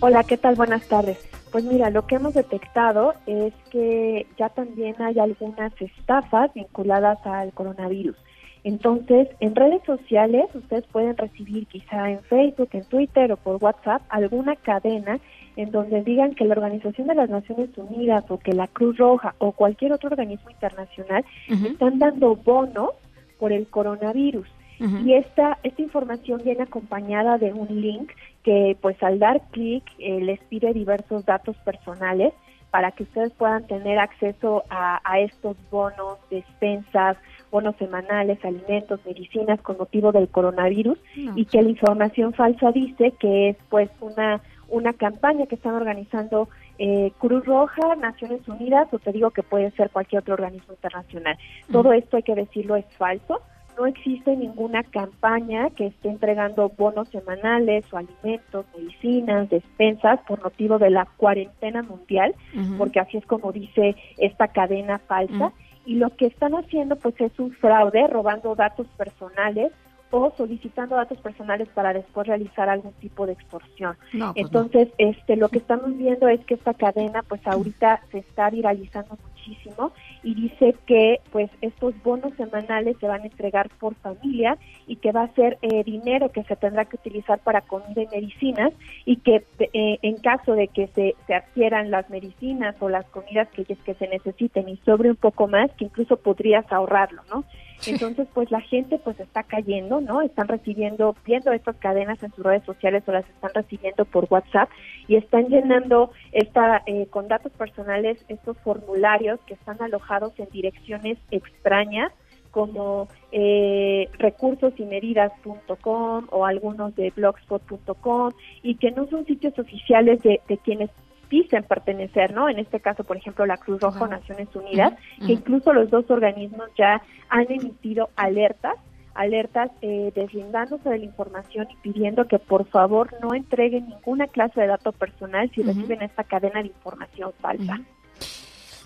Hola, 0.00 0.24
¿qué 0.24 0.36
tal? 0.36 0.56
Buenas 0.56 0.86
tardes. 0.88 1.18
Pues 1.52 1.64
mira, 1.64 1.90
lo 1.90 2.06
que 2.06 2.16
hemos 2.16 2.34
detectado 2.34 3.14
es 3.26 3.54
que 3.70 4.26
ya 4.38 4.48
también 4.48 5.00
hay 5.00 5.18
algunas 5.18 5.72
estafas 5.80 6.52
vinculadas 6.54 7.18
al 7.24 7.52
coronavirus. 7.52 8.16
Entonces, 8.64 9.28
en 9.38 9.54
redes 9.54 9.80
sociales 9.86 10.46
ustedes 10.52 10.84
pueden 10.90 11.16
recibir 11.16 11.68
quizá 11.68 12.10
en 12.10 12.20
Facebook, 12.24 12.70
en 12.72 12.84
Twitter 12.84 13.30
o 13.30 13.36
por 13.36 13.62
WhatsApp 13.62 14.02
alguna 14.08 14.56
cadena 14.56 15.20
en 15.54 15.70
donde 15.70 16.02
digan 16.02 16.34
que 16.34 16.44
la 16.44 16.54
Organización 16.54 17.06
de 17.06 17.14
las 17.14 17.30
Naciones 17.30 17.70
Unidas 17.76 18.24
o 18.28 18.38
que 18.38 18.52
la 18.52 18.66
Cruz 18.66 18.98
Roja 18.98 19.36
o 19.38 19.52
cualquier 19.52 19.92
otro 19.92 20.10
organismo 20.10 20.50
internacional 20.50 21.24
están 21.48 22.00
dando 22.00 22.34
bonos 22.34 22.90
por 23.38 23.52
el 23.52 23.68
coronavirus. 23.68 24.48
Y 24.78 25.14
esta, 25.14 25.58
esta 25.62 25.82
información 25.82 26.42
viene 26.44 26.64
acompañada 26.64 27.38
de 27.38 27.52
un 27.52 27.80
link 27.80 28.12
que 28.42 28.76
pues 28.80 29.02
al 29.02 29.18
dar 29.18 29.40
clic 29.50 29.84
eh, 29.98 30.20
les 30.20 30.38
pide 30.40 30.72
diversos 30.72 31.24
datos 31.24 31.56
personales 31.58 32.32
para 32.70 32.90
que 32.92 33.04
ustedes 33.04 33.32
puedan 33.32 33.66
tener 33.66 33.98
acceso 33.98 34.64
a, 34.68 35.00
a 35.04 35.20
estos 35.20 35.56
bonos, 35.70 36.18
despensas, 36.30 37.16
bonos 37.50 37.74
semanales, 37.76 38.44
alimentos, 38.44 39.00
medicinas 39.06 39.60
con 39.62 39.78
motivo 39.78 40.12
del 40.12 40.28
coronavirus 40.28 40.98
y 41.14 41.46
que 41.46 41.62
la 41.62 41.70
información 41.70 42.34
falsa 42.34 42.72
dice 42.72 43.12
que 43.18 43.50
es 43.50 43.56
pues 43.70 43.88
una 44.00 44.42
una 44.68 44.92
campaña 44.92 45.46
que 45.46 45.54
están 45.54 45.74
organizando 45.74 46.48
eh, 46.78 47.12
Cruz 47.18 47.44
Roja, 47.44 47.94
Naciones 47.96 48.46
Unidas 48.48 48.88
o 48.92 48.98
te 48.98 49.12
digo 49.12 49.30
que 49.30 49.42
puede 49.42 49.70
ser 49.72 49.90
cualquier 49.90 50.22
otro 50.22 50.34
organismo 50.34 50.74
internacional. 50.74 51.38
Todo 51.70 51.92
esto 51.92 52.16
hay 52.16 52.22
que 52.22 52.34
decirlo 52.34 52.76
es 52.76 52.84
falso. 52.96 53.40
No 53.78 53.86
existe 53.86 54.34
ninguna 54.36 54.82
campaña 54.84 55.70
que 55.70 55.88
esté 55.88 56.08
entregando 56.08 56.70
bonos 56.76 57.08
semanales 57.08 57.84
o 57.92 57.98
alimentos, 57.98 58.64
medicinas, 58.74 59.50
despensas 59.50 60.20
por 60.26 60.42
motivo 60.42 60.78
de 60.78 60.90
la 60.90 61.04
cuarentena 61.16 61.82
mundial, 61.82 62.34
porque 62.78 63.00
así 63.00 63.18
es 63.18 63.26
como 63.26 63.52
dice 63.52 63.94
esta 64.16 64.48
cadena 64.48 64.98
falsa. 64.98 65.52
Y 65.84 65.96
lo 65.96 66.10
que 66.10 66.26
están 66.26 66.54
haciendo 66.54 66.96
pues 66.96 67.20
es 67.20 67.38
un 67.38 67.52
fraude, 67.52 68.06
robando 68.08 68.54
datos 68.54 68.86
personales 68.96 69.72
o 70.10 70.32
solicitando 70.36 70.96
datos 70.96 71.18
personales 71.18 71.68
para 71.68 71.92
después 71.92 72.26
realizar 72.26 72.68
algún 72.68 72.92
tipo 72.94 73.26
de 73.26 73.32
extorsión. 73.32 73.96
pues 74.10 74.32
Entonces, 74.36 74.88
este 74.98 75.36
lo 75.36 75.48
que 75.48 75.58
estamos 75.58 75.96
viendo 75.96 76.28
es 76.28 76.40
que 76.44 76.54
esta 76.54 76.74
cadena 76.74 77.22
pues 77.22 77.46
ahorita 77.46 78.00
se 78.10 78.18
está 78.18 78.50
viralizando 78.50 79.16
muchísimo 79.46 79.92
y 80.22 80.34
dice 80.34 80.74
que 80.86 81.20
pues 81.30 81.50
estos 81.60 81.94
bonos 82.02 82.34
semanales 82.36 82.96
se 83.00 83.06
van 83.06 83.22
a 83.22 83.26
entregar 83.26 83.68
por 83.78 83.94
familia 83.96 84.58
y 84.86 84.96
que 84.96 85.12
va 85.12 85.24
a 85.24 85.34
ser 85.34 85.58
eh, 85.62 85.84
dinero 85.84 86.30
que 86.30 86.42
se 86.44 86.56
tendrá 86.56 86.84
que 86.84 86.96
utilizar 86.96 87.38
para 87.40 87.60
comida 87.62 88.02
y 88.02 88.06
medicinas 88.08 88.72
y 89.04 89.16
que 89.16 89.44
eh, 89.58 89.98
en 90.02 90.16
caso 90.18 90.54
de 90.54 90.68
que 90.68 90.88
se, 90.88 91.14
se 91.26 91.34
adquieran 91.34 91.90
las 91.90 92.08
medicinas 92.10 92.74
o 92.80 92.88
las 92.88 93.06
comidas 93.06 93.48
que, 93.50 93.64
que 93.64 93.94
se 93.94 94.08
necesiten 94.08 94.68
y 94.68 94.76
sobre 94.78 95.10
un 95.10 95.16
poco 95.16 95.46
más, 95.48 95.70
que 95.72 95.84
incluso 95.84 96.16
podrías 96.16 96.70
ahorrarlo, 96.72 97.22
¿no? 97.30 97.44
Entonces, 97.86 98.26
pues 98.32 98.50
la 98.50 98.60
gente 98.60 98.98
pues 98.98 99.18
está 99.20 99.42
cayendo, 99.42 100.00
¿no? 100.00 100.22
Están 100.22 100.48
recibiendo, 100.48 101.14
viendo 101.24 101.52
estas 101.52 101.76
cadenas 101.76 102.22
en 102.22 102.32
sus 102.32 102.44
redes 102.44 102.64
sociales 102.64 103.02
o 103.06 103.12
las 103.12 103.28
están 103.28 103.50
recibiendo 103.54 104.04
por 104.04 104.26
WhatsApp 104.30 104.68
y 105.08 105.16
están 105.16 105.48
llenando 105.48 106.10
esta 106.32 106.82
eh, 106.86 107.06
con 107.10 107.28
datos 107.28 107.52
personales 107.52 108.24
estos 108.28 108.56
formularios 108.58 109.40
que 109.46 109.54
están 109.54 109.80
alojados 109.82 110.32
en 110.38 110.48
direcciones 110.50 111.18
extrañas 111.30 112.12
como 112.50 113.08
eh, 113.32 114.08
recursosimedidas.com 114.18 116.26
o 116.30 116.46
algunos 116.46 116.94
de 116.96 117.12
blogspot.com 117.14 118.32
y 118.62 118.76
que 118.76 118.92
no 118.92 119.06
son 119.08 119.26
sitios 119.26 119.58
oficiales 119.58 120.22
de, 120.22 120.40
de 120.48 120.56
quienes 120.58 120.88
dicen 121.30 121.64
pertenecer, 121.64 122.32
¿no? 122.32 122.48
En 122.48 122.58
este 122.58 122.80
caso, 122.80 123.04
por 123.04 123.16
ejemplo, 123.16 123.46
la 123.46 123.56
Cruz 123.56 123.80
Roja 123.80 124.04
o 124.04 124.08
Naciones 124.08 124.48
Unidas, 124.54 124.94
que 125.24 125.32
incluso 125.32 125.72
los 125.72 125.90
dos 125.90 126.10
organismos 126.10 126.68
ya 126.76 127.02
han 127.28 127.50
emitido 127.50 128.10
alertas 128.16 128.76
alertas 129.16 129.70
eh, 129.82 130.12
deslindándose 130.14 130.88
de 130.88 130.98
la 130.98 131.04
información 131.04 131.66
y 131.70 131.76
pidiendo 131.76 132.28
que 132.28 132.38
por 132.38 132.66
favor 132.66 133.14
no 133.22 133.34
entreguen 133.34 133.88
ninguna 133.88 134.26
clase 134.26 134.60
de 134.60 134.66
dato 134.66 134.92
personal 134.92 135.50
si 135.54 135.62
reciben 135.62 136.02
esta 136.02 136.24
cadena 136.24 136.60
de 136.60 136.68
información 136.68 137.32
falsa. 137.40 137.80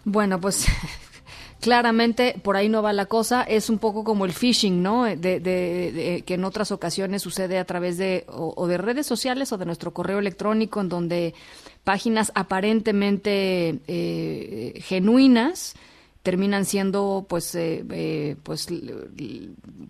Bueno, 0.04 0.40
pues 0.40 0.66
claramente 1.60 2.40
por 2.42 2.56
ahí 2.56 2.68
no 2.68 2.82
va 2.82 2.92
la 2.92 3.06
cosa. 3.06 3.42
Es 3.42 3.70
un 3.70 3.78
poco 3.78 4.04
como 4.04 4.24
el 4.24 4.32
phishing, 4.32 4.82
¿no? 4.82 5.04
De, 5.04 5.16
de, 5.16 5.40
de, 5.40 6.22
que 6.26 6.34
en 6.34 6.44
otras 6.44 6.72
ocasiones 6.72 7.22
sucede 7.22 7.58
a 7.58 7.64
través 7.64 7.98
de 7.98 8.24
o, 8.28 8.54
o, 8.56 8.66
de 8.66 8.78
redes 8.78 9.06
sociales 9.06 9.52
o 9.52 9.58
de 9.58 9.66
nuestro 9.66 9.92
correo 9.92 10.18
electrónico, 10.18 10.80
en 10.80 10.88
donde 10.88 11.34
páginas 11.84 12.32
aparentemente 12.34 13.80
eh, 13.86 14.80
genuinas 14.82 15.74
terminan 16.22 16.66
siendo 16.66 17.24
pues 17.28 17.54
eh, 17.54 17.84
eh, 17.90 18.36
pues 18.42 18.68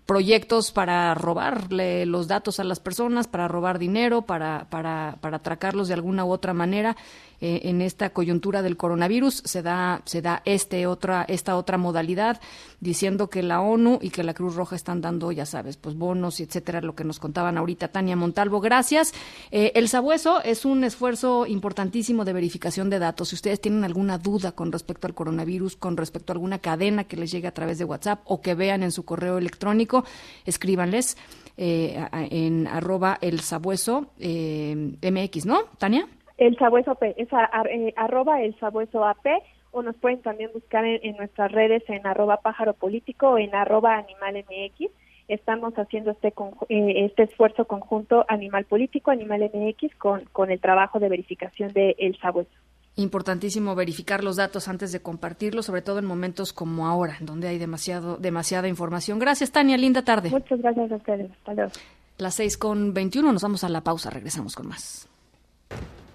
proyectos 0.07 0.71
para 0.71 1.13
robarle 1.15 2.07
los 2.07 2.29
datos 2.29 2.61
a 2.61 2.65
las 2.65 2.79
personas 2.79 3.27
para 3.27 3.49
robar 3.49 3.79
dinero 3.79 4.23
para 4.23 4.69
para 4.71 5.17
para 5.21 5.39
atracarlos 5.39 5.89
de 5.89 5.95
alguna 5.95 6.25
u 6.25 6.31
otra 6.31 6.55
manera 6.55 6.97
eh, 7.41 7.63
en 7.65 7.81
esta 7.81 8.11
coyuntura 8.11 8.63
del 8.63 8.77
coronavirus 8.77 9.43
se 9.45 9.63
da 9.63 10.03
se 10.05 10.23
da 10.23 10.43
este 10.45 10.87
otra 10.87 11.25
esta 11.29 11.57
otra 11.57 11.79
modalidad 11.79 12.41
diciendo 12.81 13.29
que 13.31 13.43
la 13.43 13.61
ONU 13.61 13.99
y 14.03 14.11
que 14.11 14.23
la 14.23 14.35
Cruz 14.35 14.55
Roja 14.55 14.77
están 14.77 15.01
dando 15.01 15.33
ya 15.33 15.47
sabes 15.47 15.77
pues 15.77 15.97
bonos 15.97 16.41
y 16.41 16.43
etcétera 16.43 16.81
lo 16.81 16.95
que 16.95 17.05
nos 17.05 17.19
contaban 17.19 17.59
ahorita 17.59 17.89
Tania 17.89 18.17
Montalvo. 18.17 18.61
Gracias. 18.61 19.13
Eh, 19.51 19.73
el 19.75 19.89
sabueso 19.89 20.43
es 20.43 20.65
un 20.65 20.85
esfuerzo 20.85 21.47
importantísimo 21.47 22.25
de 22.25 22.33
verificación 22.33 22.91
de 22.91 22.99
datos. 22.99 23.29
Si 23.29 23.35
ustedes 23.35 23.61
tienen 23.61 23.85
alguna 23.85 24.19
duda 24.19 24.53
con 24.53 24.73
respecto 24.73 25.07
al 25.07 25.15
coronavirus 25.15 25.77
con 25.77 25.97
respecto 25.97 26.33
a 26.33 26.35
alguna 26.35 26.59
cadena 26.59 27.05
que 27.05 27.17
les 27.17 27.31
llegue 27.31 27.49
a 27.49 27.55
través 27.55 27.79
de 27.79 27.85
WhatsApp 27.85 28.21
o 28.25 28.41
que 28.41 28.55
vean 28.55 28.83
en 28.83 28.93
su 28.93 29.05
correo 29.05 29.39
electrónico 29.39 30.05
escríbanles 30.45 31.17
eh, 31.57 32.07
en 32.31 32.67
arroba 32.67 33.19
el 33.21 33.41
sabueso 33.41 34.13
eh, 34.19 34.97
MX, 35.03 35.47
¿no, 35.47 35.65
Tania? 35.79 36.09
El 36.41 36.57
sabueso 36.57 36.93
AP, 36.93 37.03
es 37.19 37.31
a, 37.35 37.45
a, 37.45 37.65
eh, 37.69 37.93
arroba 37.97 38.41
el 38.41 38.59
sabueso 38.59 39.05
AP 39.05 39.27
o 39.73 39.83
nos 39.83 39.95
pueden 39.97 40.23
también 40.23 40.51
buscar 40.55 40.87
en, 40.87 40.99
en, 41.03 41.17
nuestras 41.19 41.53
redes 41.53 41.83
en 41.89 42.07
arroba 42.07 42.39
pájaro 42.39 42.73
político 42.73 43.29
o 43.29 43.39
en 43.39 43.55
arroba 43.55 43.99
animal 43.99 44.43
MX. 44.49 44.91
Estamos 45.29 45.75
haciendo 45.75 46.13
este, 46.13 46.29
eh, 46.71 47.05
este 47.05 47.25
esfuerzo 47.25 47.67
conjunto 47.67 48.25
animal 48.27 48.65
político, 48.65 49.11
animal 49.11 49.51
MX, 49.53 49.95
con, 49.97 50.25
con 50.33 50.51
el 50.51 50.59
trabajo 50.61 50.99
de 50.99 51.11
verificación 51.11 51.75
de 51.75 51.95
El 51.99 52.19
Sabueso. 52.19 52.51
Importantísimo 52.97 53.75
verificar 53.75 54.25
los 54.25 54.37
datos 54.37 54.67
antes 54.67 54.93
de 54.93 55.03
compartirlos, 55.03 55.67
sobre 55.67 55.83
todo 55.83 55.99
en 55.99 56.07
momentos 56.07 56.55
como 56.55 56.89
ahora, 56.89 57.19
donde 57.21 57.49
hay 57.49 57.59
demasiado, 57.59 58.17
demasiada 58.17 58.67
información. 58.67 59.19
Gracias, 59.19 59.53
Tania. 59.53 59.77
Linda 59.77 60.03
tarde. 60.07 60.31
Muchas 60.31 60.61
gracias 60.63 60.91
a 60.91 60.97
ustedes. 60.97 61.31
Hasta 61.31 61.53
luego. 61.53 61.71
Las 62.17 62.35
seis 62.35 62.57
con 62.57 62.95
veintiuno, 62.95 63.31
nos 63.31 63.43
vamos 63.43 63.63
a 63.63 63.69
la 63.69 63.83
pausa. 63.83 64.09
Regresamos 64.09 64.57
con 64.57 64.69
más. 64.69 65.10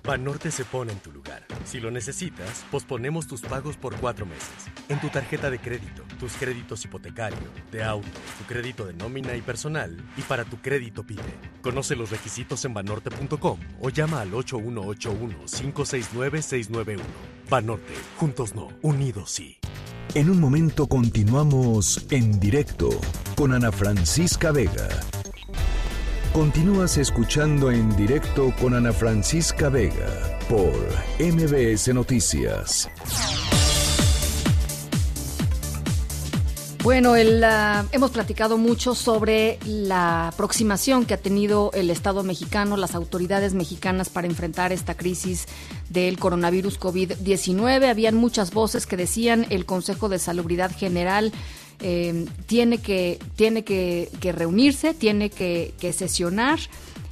Banorte 0.05 0.51
se 0.51 0.65
pone 0.65 0.91
en 0.91 0.99
tu 0.99 1.11
lugar. 1.11 1.47
Si 1.65 1.79
lo 1.79 1.89
necesitas, 1.89 2.63
posponemos 2.69 3.25
tus 3.25 3.41
pagos 3.41 3.75
por 3.75 3.95
cuatro 3.95 4.27
meses. 4.27 4.67
En 4.87 5.01
tu 5.01 5.09
tarjeta 5.09 5.49
de 5.49 5.57
crédito, 5.57 6.03
tus 6.19 6.33
créditos 6.33 6.85
hipotecario, 6.85 7.39
de 7.71 7.83
auto, 7.83 8.07
tu 8.37 8.43
crédito 8.45 8.85
de 8.85 8.93
nómina 8.93 9.35
y 9.35 9.41
personal, 9.41 9.97
y 10.15 10.21
para 10.21 10.45
tu 10.45 10.57
crédito 10.57 11.03
PYME. 11.03 11.23
Conoce 11.63 11.95
los 11.95 12.11
requisitos 12.11 12.63
en 12.65 12.75
banorte.com 12.75 13.59
o 13.81 13.89
llama 13.89 14.21
al 14.21 14.31
8181-569-691. 14.31 16.99
Banorte, 17.49 17.95
juntos 18.17 18.53
no, 18.53 18.67
unidos 18.83 19.31
sí. 19.31 19.57
En 20.13 20.29
un 20.29 20.39
momento 20.39 20.85
continuamos 20.87 22.05
en 22.11 22.39
directo 22.39 22.91
con 23.35 23.53
Ana 23.53 23.71
Francisca 23.71 24.51
Vega. 24.51 24.87
Continúas 26.35 26.97
escuchando 26.97 27.71
en 27.71 27.95
directo 27.95 28.53
con 28.59 28.73
Ana 28.73 28.91
Francisca 28.91 29.69
Vega 29.69 30.37
por 30.49 30.73
MBS 31.17 31.93
Noticias. 31.93 32.89
Bueno, 36.83 37.13
ah, 37.45 37.85
hemos 37.93 38.11
platicado 38.11 38.57
mucho 38.57 38.95
sobre 38.95 39.59
la 39.65 40.27
aproximación 40.27 41.05
que 41.05 41.13
ha 41.13 41.17
tenido 41.17 41.71
el 41.73 41.89
Estado 41.89 42.21
mexicano, 42.21 42.75
las 42.75 42.95
autoridades 42.95 43.53
mexicanas 43.53 44.09
para 44.09 44.27
enfrentar 44.27 44.73
esta 44.73 44.95
crisis 44.95 45.47
del 45.89 46.19
coronavirus 46.19 46.77
COVID-19. 46.81 47.89
Habían 47.89 48.15
muchas 48.15 48.51
voces 48.51 48.85
que 48.85 48.97
decían 48.97 49.47
el 49.51 49.65
Consejo 49.65 50.09
de 50.09 50.19
Salubridad 50.19 50.69
General 50.75 51.31
eh, 51.81 52.25
tiene, 52.45 52.77
que, 52.77 53.19
tiene 53.35 53.63
que, 53.63 54.09
reunirse, 54.31 54.93
tiene 54.93 55.29
que, 55.29 55.73
sesionar. 55.93 56.59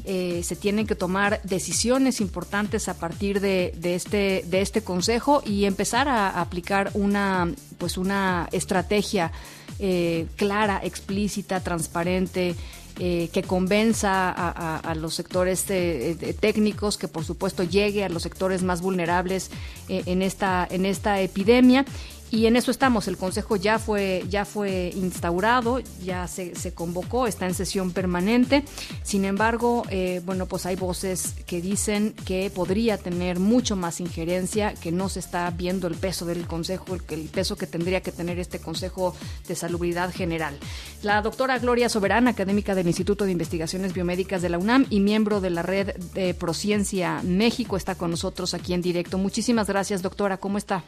Eh, 0.06 0.42
se 0.44 0.58
tienen 0.58 0.86
que 0.86 0.96
tomar 0.96 1.42
decisiones 1.44 2.20
importantes 2.20 2.90
a 2.90 2.96
partir 2.96 3.40
de, 3.40 3.74
este, 3.84 4.44
de 4.46 4.62
este 4.62 4.82
consejo 4.82 5.42
y 5.46 5.64
empezar 5.64 6.10
a, 6.10 6.42
aplicar 6.42 6.92
una, 6.94 7.50
pues 7.78 7.98
una 7.98 8.50
estrategia 8.52 9.32
eh, 9.80 10.28
clara, 10.36 10.82
explícita, 10.84 11.62
transparente, 11.62 12.56
que 12.96 13.44
convenza 13.48 14.30
a, 14.30 14.94
los 14.94 15.16
sectores 15.16 15.66
técnicos, 15.66 17.00
que 17.00 17.08
por 17.08 17.26
supuesto 17.26 17.64
llegue 17.64 18.04
a 18.04 18.10
los 18.10 18.22
sectores 18.22 18.62
más 18.62 18.82
vulnerables 18.82 19.50
en, 19.88 20.22
esta, 20.22 20.68
en 20.70 20.86
esta 20.86 21.20
epidemia 21.20 21.86
y 22.34 22.48
en 22.48 22.56
eso 22.56 22.72
estamos. 22.72 23.08
El 23.08 23.16
Consejo 23.16 23.58
ya 23.58 23.78
fue, 23.78 24.26
ya 24.28 24.44
fue 24.44 24.92
instaurado, 24.96 25.80
ya 26.04 26.28
se, 26.28 26.74
convocó, 26.74 27.28
está 27.28 27.46
en 27.46 27.54
sesión 27.54 27.92
permanente. 27.92 28.64
Sin 29.04 29.24
embargo, 29.24 29.84
eh, 29.92 30.20
bueno, 30.26 30.48
pues 30.48 30.66
hay 30.66 30.76
voces 30.76 31.36
que 31.46 31.62
dicen 31.62 32.16
que 32.26 32.50
podría 32.50 32.98
tener 32.98 33.40
mucho 33.40 33.76
más 33.76 34.00
injerencia, 34.00 34.74
que 34.74 34.92
no 34.92 35.10
se 35.10 35.20
está 35.20 35.48
viendo 35.52 35.86
el 35.86 35.94
peso 35.94 36.26
del 36.26 36.48
Consejo, 36.48 36.96
el, 36.96 37.04
el 37.10 37.30
peso 37.30 37.56
que 37.56 37.68
tendría 37.68 38.02
que 38.02 38.12
tener 38.12 38.40
este 38.40 38.58
Consejo 38.58 39.16
de 39.48 39.54
Salubridad 39.54 40.12
General. 40.12 40.58
La 41.04 41.22
doctora 41.22 41.60
Gloria 41.60 41.88
Soberana, 41.88 42.32
académica 42.32 42.74
del 42.74 42.88
Instituto 42.88 43.26
de 43.26 43.32
Investigaciones 43.32 43.94
Biomédicas 43.94 44.42
de 44.42 44.50
la 44.50 44.58
UNAM 44.58 44.88
y 44.90 45.02
miembro 45.02 45.40
de 45.40 45.52
la 45.52 45.62
red 45.62 45.96
de 46.16 46.34
Prociencia 46.34 47.22
México, 47.22 47.78
está 47.78 47.94
con 47.94 48.10
nosotros 48.10 48.56
aquí 48.56 48.74
en 48.74 48.82
directo. 48.82 49.20
Muchísimas 49.20 49.68
gracias, 49.68 50.02
doctora. 50.02 50.38
¿Cómo 50.38 50.58
está? 50.58 50.84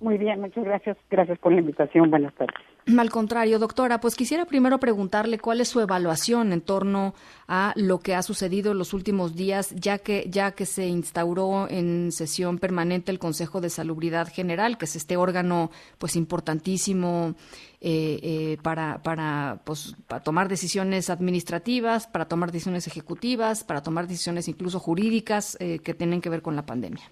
Muy 0.00 0.18
bien, 0.18 0.40
muchas 0.40 0.64
gracias. 0.64 0.96
Gracias 1.10 1.38
por 1.38 1.52
la 1.52 1.60
invitación. 1.60 2.10
Buenas 2.10 2.34
tardes. 2.34 2.56
Al 2.98 3.10
contrario, 3.10 3.58
doctora, 3.58 3.98
pues 3.98 4.14
quisiera 4.14 4.44
primero 4.44 4.78
preguntarle 4.78 5.40
cuál 5.40 5.60
es 5.60 5.68
su 5.68 5.80
evaluación 5.80 6.52
en 6.52 6.60
torno 6.60 7.14
a 7.48 7.72
lo 7.74 7.98
que 7.98 8.14
ha 8.14 8.22
sucedido 8.22 8.70
en 8.70 8.78
los 8.78 8.94
últimos 8.94 9.34
días, 9.34 9.74
ya 9.74 9.98
que 9.98 10.26
ya 10.30 10.52
que 10.52 10.66
se 10.66 10.86
instauró 10.86 11.66
en 11.68 12.12
sesión 12.12 12.58
permanente 12.58 13.10
el 13.10 13.18
Consejo 13.18 13.60
de 13.60 13.70
Salubridad 13.70 14.28
General, 14.28 14.78
que 14.78 14.84
es 14.84 14.94
este 14.94 15.16
órgano 15.16 15.70
pues 15.98 16.14
importantísimo 16.14 17.34
eh, 17.80 18.20
eh, 18.22 18.58
para 18.62 19.02
para 19.02 19.62
pues 19.64 19.96
para 20.06 20.22
tomar 20.22 20.48
decisiones 20.48 21.10
administrativas, 21.10 22.06
para 22.06 22.26
tomar 22.26 22.52
decisiones 22.52 22.86
ejecutivas, 22.86 23.64
para 23.64 23.82
tomar 23.82 24.06
decisiones 24.06 24.46
incluso 24.46 24.78
jurídicas 24.78 25.56
eh, 25.58 25.80
que 25.80 25.94
tienen 25.94 26.20
que 26.20 26.30
ver 26.30 26.42
con 26.42 26.54
la 26.54 26.66
pandemia. 26.66 27.10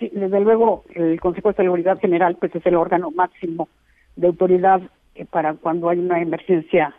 Sí, 0.00 0.10
desde 0.14 0.40
luego 0.40 0.84
el 0.94 1.20
Consejo 1.20 1.50
de 1.50 1.56
Seguridad 1.56 2.00
General 2.00 2.36
pues 2.40 2.54
es 2.54 2.64
el 2.64 2.74
órgano 2.74 3.10
máximo 3.10 3.68
de 4.16 4.28
autoridad 4.28 4.80
eh, 5.14 5.26
para 5.26 5.52
cuando 5.54 5.90
hay 5.90 5.98
una 5.98 6.20
emergencia 6.20 6.94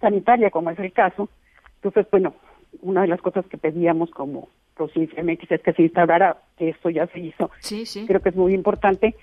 sanitaria, 0.00 0.50
como 0.50 0.70
es 0.70 0.78
el 0.78 0.92
caso. 0.92 1.30
Entonces, 1.76 2.06
bueno, 2.10 2.34
una 2.82 3.02
de 3.02 3.08
las 3.08 3.22
cosas 3.22 3.46
que 3.46 3.56
pedíamos 3.56 4.10
como 4.10 4.48
MX 4.78 5.50
es 5.50 5.62
que 5.62 5.72
se 5.72 5.82
instaurara, 5.82 6.36
que 6.58 6.70
esto 6.70 6.90
ya 6.90 7.06
se 7.06 7.20
hizo. 7.20 7.50
Sí, 7.60 7.86
sí. 7.86 8.06
Creo 8.06 8.20
que 8.20 8.30
es 8.30 8.36
muy 8.36 8.52
importante, 8.52 9.14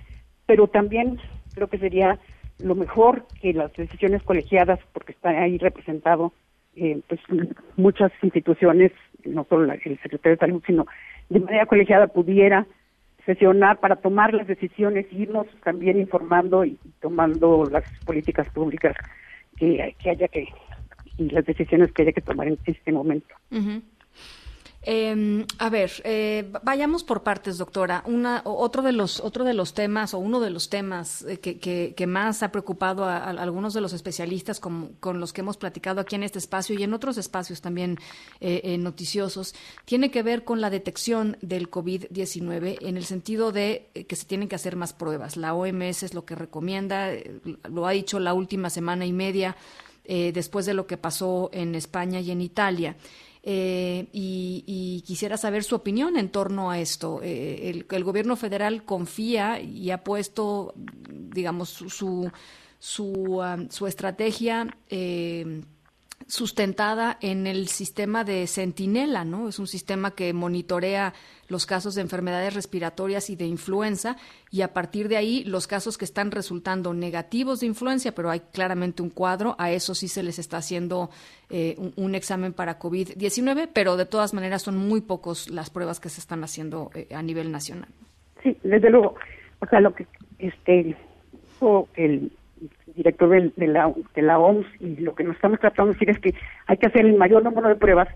pero 0.46 0.68
también 0.68 1.20
creo 1.54 1.68
que 1.68 1.78
sería 1.78 2.18
lo 2.60 2.76
mejor 2.76 3.26
que 3.42 3.54
las 3.54 3.72
decisiones 3.74 4.24
colegiadas, 4.24 4.80
porque 4.94 5.12
está 5.12 5.30
ahí 5.30 5.58
representado 5.58 6.34
eh, 6.76 7.02
pues 7.08 7.20
muchas 7.78 8.12
instituciones, 8.24 8.92
no 9.26 9.46
solo 9.50 9.72
el 9.72 10.00
secretario 10.02 10.36
de 10.36 10.38
salud, 10.38 10.64
sino 10.66 10.88
de 11.30 11.40
manera 11.40 11.66
colegiada 11.66 12.08
pudiera 12.08 12.66
sesionar 13.30 13.80
para 13.80 13.98
tomar 13.98 14.34
las 14.34 14.48
decisiones, 14.48 15.06
irnos 15.12 15.46
también 15.64 16.00
informando 16.00 16.66
y 16.66 16.80
tomando 17.00 17.70
las 17.70 17.84
políticas 18.04 18.50
públicas 18.50 18.96
que 19.56 19.96
haya 20.04 20.28
que 20.30 20.48
y 21.18 21.30
las 21.30 21.46
decisiones 21.46 21.92
que 21.92 22.02
haya 22.02 22.12
que 22.14 22.22
tomar 22.22 22.48
en 22.48 22.58
este 22.66 22.92
momento. 22.92 23.36
Eh, 24.92 25.46
a 25.60 25.70
ver, 25.70 25.92
eh, 26.04 26.52
vayamos 26.64 27.04
por 27.04 27.22
partes, 27.22 27.60
doctora. 27.60 28.04
Una, 28.08 28.42
otro 28.44 28.82
de 28.82 28.92
los, 28.92 29.20
otro 29.20 29.44
de 29.44 29.54
los 29.54 29.76
temas 29.76 30.16
o 30.16 30.18
uno 30.18 30.40
de 30.40 30.50
los 30.50 30.68
temas 30.72 31.22
eh, 31.30 31.40
que, 31.40 31.60
que, 31.60 32.08
más 32.08 32.42
ha 32.42 32.52
preocupado 32.52 33.06
a, 33.06 33.26
algunos 33.26 33.76
de 33.76 33.82
los 33.82 33.94
especialistas 33.94 34.60
con, 34.60 34.96
con, 35.00 35.20
los 35.20 35.32
que 35.32 35.42
hemos 35.42 35.58
platicado 35.58 36.02
aquí 36.02 36.16
en 36.16 36.24
este 36.24 36.40
espacio 36.40 36.76
y 36.76 36.82
en 36.82 36.96
otros 36.96 37.20
espacios 37.20 37.62
también 37.62 38.00
eh, 38.40 38.80
noticiosos 38.80 39.54
tiene 39.86 40.10
que 40.10 40.24
ver 40.24 40.44
con 40.44 40.60
la 40.60 40.72
detección 40.72 41.38
del 41.44 41.70
COVID-19 41.70 42.80
en 42.82 42.98
el 42.98 43.06
sentido 43.06 43.52
de 43.52 43.92
que 44.08 44.16
se 44.16 44.26
tienen 44.26 44.48
que 44.48 44.56
hacer 44.56 44.76
más 44.76 44.94
pruebas. 44.94 45.38
La 45.38 45.54
OMS 45.54 46.02
es 46.02 46.16
lo 46.16 46.26
que 46.26 46.34
recomienda, 46.34 47.12
lo 47.70 47.86
ha 47.86 47.92
dicho 47.92 48.20
la 48.20 48.34
última 48.34 48.72
semana 48.72 49.06
y 49.06 49.14
media 49.14 49.56
después 50.04 50.66
de 50.66 50.74
lo 50.74 50.88
que 50.88 50.98
pasó 50.98 51.52
en 51.54 51.76
España 51.76 52.20
y 52.20 52.32
en 52.32 52.42
Italia. 52.42 52.96
Eh, 53.42 54.10
y, 54.12 55.04
quisiera 55.06 55.38
saber 55.38 55.64
su 55.64 55.76
opinión 55.76 56.18
en 56.18 56.30
torno 56.30 56.70
a 56.70 56.80
esto. 56.80 57.22
Eh, 57.24 57.86
el, 57.90 58.04
gobierno 58.04 58.36
federal 58.36 58.84
confía 58.84 59.60
y 59.62 59.92
ha 59.92 60.04
puesto, 60.04 60.74
digamos, 60.76 61.70
su, 61.70 62.32
su, 62.80 63.06
um, 63.06 63.70
su 63.70 63.88
estrategia. 63.88 64.68
Eh, 64.90 65.62
sustentada 66.28 67.18
en 67.22 67.48
el 67.48 67.68
sistema 67.68 68.24
de 68.24 68.46
Centinela, 68.48 69.26
¿no? 69.26 69.50
Es 69.50 69.58
un 69.60 69.68
sistema 69.68 70.12
que 70.12 70.32
monitorea 70.34 71.14
los 71.48 71.66
casos 71.66 71.96
de 71.96 72.02
enfermedades 72.02 72.54
respiratorias 72.54 73.30
y 73.30 73.36
de 73.36 73.46
influenza 73.46 74.16
y 74.52 74.62
a 74.62 74.74
partir 74.74 75.08
de 75.08 75.18
ahí 75.18 75.44
los 75.44 75.66
casos 75.66 75.98
que 75.98 76.06
están 76.06 76.32
resultando 76.32 76.94
negativos 76.94 77.62
de 77.62 77.66
influencia, 77.66 78.14
pero 78.14 78.30
hay 78.30 78.42
claramente 78.52 79.02
un 79.02 79.10
cuadro, 79.10 79.56
a 79.58 79.72
eso 79.72 79.96
sí 79.96 80.08
se 80.08 80.22
les 80.22 80.38
está 80.38 80.58
haciendo 80.58 81.10
eh, 81.50 81.76
un, 81.96 82.14
examen 82.14 82.54
para 82.54 82.78
COVID-19, 82.78 83.70
pero 83.74 83.98
de 83.98 84.06
todas 84.06 84.34
maneras 84.34 84.62
son 84.62 84.78
muy 84.78 85.02
pocos 85.02 85.50
las 85.50 85.70
pruebas 85.70 86.00
que 86.00 86.10
se 86.10 86.20
están 86.20 86.44
haciendo 86.44 86.92
eh, 86.94 87.08
a 87.16 87.24
nivel 87.24 87.52
nacional. 87.52 87.90
Sí, 88.44 88.56
desde 88.64 88.90
luego, 88.90 89.16
o 89.60 89.66
sea, 89.68 89.80
lo 89.80 89.94
que 89.94 90.06
este 90.38 90.96
el 91.96 92.32
director 93.00 93.30
de, 93.30 93.68
la, 93.68 93.94
de 94.14 94.22
la 94.22 94.40
OMS 94.40 94.68
y 94.82 94.98
lo 94.98 95.16
que 95.16 95.24
nos 95.24 95.36
estamos 95.36 95.60
tratando 95.60 95.94
de 95.94 96.00
decir 96.00 96.10
es 96.10 96.20
que 96.20 96.34
hay 96.68 96.78
que 96.78 96.88
hacer 96.88 97.06
el 97.06 97.16
mayor 97.16 97.44
número 97.44 97.70
de 97.70 97.76
pruebas 97.76 98.10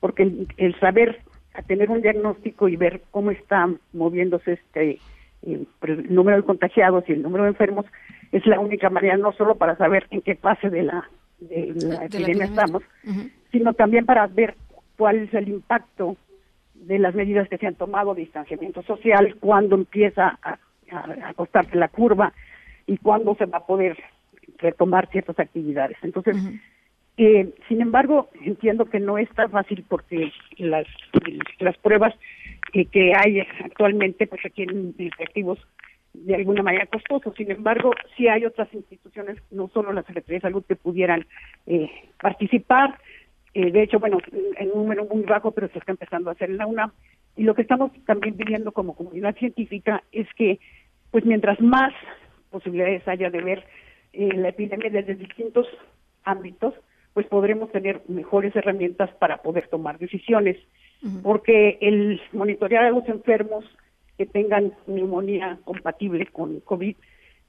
porque 0.00 0.46
el, 0.56 0.80
saber, 0.80 1.20
a 1.52 1.60
tener 1.60 1.90
un 1.90 2.00
diagnóstico 2.00 2.68
y 2.68 2.76
ver 2.76 3.02
cómo 3.10 3.30
está 3.30 3.68
moviéndose 3.92 4.54
este 4.54 4.98
eh, 5.42 5.66
el 5.82 6.14
número 6.14 6.38
de 6.38 6.42
contagiados 6.42 7.04
y 7.06 7.12
el 7.12 7.22
número 7.22 7.44
de 7.44 7.50
enfermos 7.50 7.84
es 8.32 8.46
la 8.46 8.60
única 8.60 8.88
manera 8.88 9.18
no 9.18 9.32
solo 9.32 9.56
para 9.56 9.76
saber 9.76 10.06
en 10.10 10.22
qué 10.22 10.36
fase 10.36 10.70
de 10.70 10.84
la, 10.84 11.06
de 11.38 11.74
la 11.76 12.06
epidemia 12.06 12.46
estamos, 12.46 12.82
sino 13.52 13.74
también 13.74 14.06
para 14.06 14.26
ver 14.26 14.54
cuál 14.96 15.18
es 15.18 15.34
el 15.34 15.48
impacto 15.48 16.16
de 16.72 16.98
las 16.98 17.14
medidas 17.14 17.46
que 17.48 17.58
se 17.58 17.66
han 17.66 17.74
tomado, 17.74 18.14
distanciamiento 18.14 18.82
social, 18.82 19.36
cuándo 19.38 19.76
empieza 19.76 20.38
a, 20.42 20.58
a, 20.90 21.28
acostarse 21.28 21.76
la 21.76 21.88
curva, 21.88 22.32
y 22.86 22.98
cuándo 22.98 23.34
se 23.36 23.46
va 23.46 23.58
a 23.58 23.66
poder 23.66 23.96
retomar 24.58 25.10
ciertas 25.10 25.38
actividades. 25.38 25.96
Entonces, 26.02 26.36
eh, 27.16 27.52
sin 27.68 27.80
embargo, 27.80 28.30
entiendo 28.42 28.86
que 28.86 29.00
no 29.00 29.18
es 29.18 29.28
tan 29.30 29.50
fácil 29.50 29.84
porque 29.88 30.32
las, 30.58 30.86
las 31.58 31.76
pruebas 31.78 32.14
que 32.72 33.12
hay 33.14 33.40
actualmente 33.40 34.26
pues 34.26 34.42
requieren 34.42 34.94
efectivos 34.98 35.58
de 36.14 36.34
alguna 36.34 36.62
manera 36.62 36.86
costosos. 36.86 37.34
Sin 37.36 37.50
embargo, 37.50 37.92
sí 38.16 38.28
hay 38.28 38.44
otras 38.44 38.72
instituciones, 38.72 39.36
no 39.50 39.68
solo 39.68 39.92
la 39.92 40.02
Secretaría 40.02 40.38
de 40.38 40.42
Salud, 40.42 40.64
que 40.66 40.76
pudieran 40.76 41.26
eh, 41.66 41.90
participar. 42.20 42.98
Eh, 43.52 43.70
de 43.70 43.82
hecho, 43.82 43.98
bueno, 43.98 44.18
en 44.32 44.70
un 44.70 44.78
número 44.78 45.04
muy 45.04 45.22
bajo, 45.22 45.52
pero 45.52 45.68
se 45.68 45.78
está 45.78 45.92
empezando 45.92 46.30
a 46.30 46.32
hacer 46.32 46.50
en 46.50 46.56
la 46.56 46.66
UNAM. 46.66 46.92
Y 47.36 47.42
lo 47.42 47.54
que 47.54 47.62
estamos 47.62 47.92
también 48.06 48.36
pidiendo 48.36 48.72
como 48.72 48.94
comunidad 48.94 49.36
científica 49.36 50.02
es 50.12 50.26
que, 50.34 50.58
pues 51.10 51.24
mientras 51.24 51.60
más 51.60 51.92
posibilidades 52.50 53.06
haya 53.08 53.30
de 53.30 53.40
ver 53.40 53.64
eh, 54.14 54.28
la 54.34 54.48
epidemia 54.48 54.90
desde 54.90 55.14
distintos 55.14 55.66
ámbitos, 56.24 56.74
pues 57.12 57.26
podremos 57.26 57.70
tener 57.70 58.02
mejores 58.08 58.54
herramientas 58.56 59.10
para 59.18 59.38
poder 59.38 59.68
tomar 59.68 59.98
decisiones. 59.98 60.56
Porque 61.22 61.76
el 61.82 62.18
monitorear 62.32 62.84
a 62.84 62.90
los 62.90 63.06
enfermos 63.10 63.62
que 64.16 64.24
tengan 64.24 64.72
neumonía 64.86 65.58
compatible 65.64 66.26
con 66.26 66.60
COVID, 66.60 66.96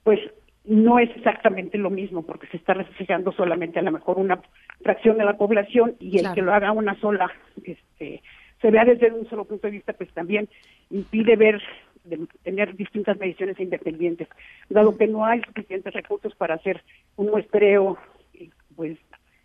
pues 0.04 0.20
no 0.66 1.00
es 1.00 1.10
exactamente 1.16 1.78
lo 1.78 1.90
mismo, 1.90 2.24
porque 2.24 2.48
se 2.48 2.58
está 2.58 2.74
reflejando 2.74 3.32
solamente 3.32 3.80
a 3.80 3.84
lo 3.84 3.92
mejor 3.92 4.18
una 4.18 4.42
fracción 4.82 5.18
de 5.18 5.26
la 5.26 5.38
población 5.38 5.96
y 6.00 6.18
el 6.18 6.34
que 6.34 6.42
lo 6.42 6.54
haga 6.54 6.72
una 6.72 7.00
sola, 7.00 7.32
este, 7.64 8.22
se 8.62 8.72
vea 8.72 8.84
desde 8.84 9.12
un 9.12 9.30
solo 9.30 9.46
punto 9.46 9.68
de 9.68 9.72
vista, 9.72 9.94
pues 9.94 10.12
también 10.14 10.50
impide 10.90 11.36
ver 11.36 11.62
de 12.06 12.28
tener 12.44 12.76
distintas 12.76 13.18
mediciones 13.18 13.60
independientes, 13.60 14.28
dado 14.70 14.98
que 14.98 15.08
no 15.08 15.26
hay 15.26 15.42
suficientes 15.42 15.94
recursos 15.94 16.34
para 16.36 16.56
hacer 16.56 16.82
un 17.16 17.28
muestreo 17.28 17.98
pues 18.76 18.98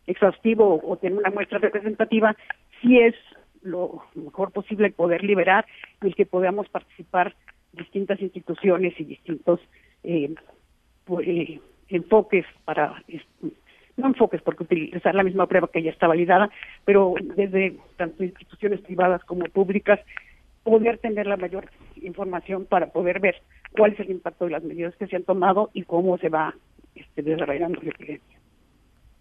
exhaustivo 0.07 0.81
o 0.83 0.97
tener 0.97 1.19
una 1.19 1.31
muestra 1.31 1.59
representativa, 1.59 2.37
sí 2.81 2.99
es 2.99 3.15
lo 3.63 4.03
mejor 4.15 4.53
posible 4.53 4.91
poder 4.91 5.23
liberar 5.23 5.67
y 6.03 6.13
que 6.13 6.27
podamos 6.27 6.69
participar 6.69 7.35
distintas 7.73 8.21
instituciones 8.21 8.99
y 8.99 9.05
distintos 9.05 9.61
eh, 10.03 10.35
pues, 11.05 11.29
eh, 11.29 11.61
enfoques 11.89 12.47
para 12.65 13.03
no 13.97 14.09
enfoques 14.09 14.41
porque 14.43 14.63
utilizar 14.63 15.15
la 15.15 15.23
misma 15.23 15.47
prueba 15.47 15.69
que 15.69 15.83
ya 15.83 15.91
está 15.91 16.07
validada, 16.07 16.51
pero 16.85 17.15
desde 17.37 17.77
tanto 17.97 18.25
instituciones 18.25 18.81
privadas 18.81 19.23
como 19.25 19.45
públicas 19.45 20.01
poder 20.63 20.99
tener 20.99 21.27
la 21.27 21.37
mayor 21.37 21.71
información 21.97 22.67
para 22.67 22.87
poder 22.89 23.21
ver 23.21 23.37
cuál 23.73 23.93
es 23.93 24.01
el 24.01 24.11
impacto 24.11 24.45
de 24.45 24.53
las 24.53 24.63
medidas 24.63 24.95
que 24.97 25.07
se 25.07 25.17
han 25.17 25.25
tomado 25.25 25.71
y 25.73 25.85
cómo 25.85 26.19
se 26.19 26.29
va 26.29 26.55
este, 26.95 27.23
desarrollando 27.23 27.81
la 27.83 27.91
epidemia. 27.91 28.39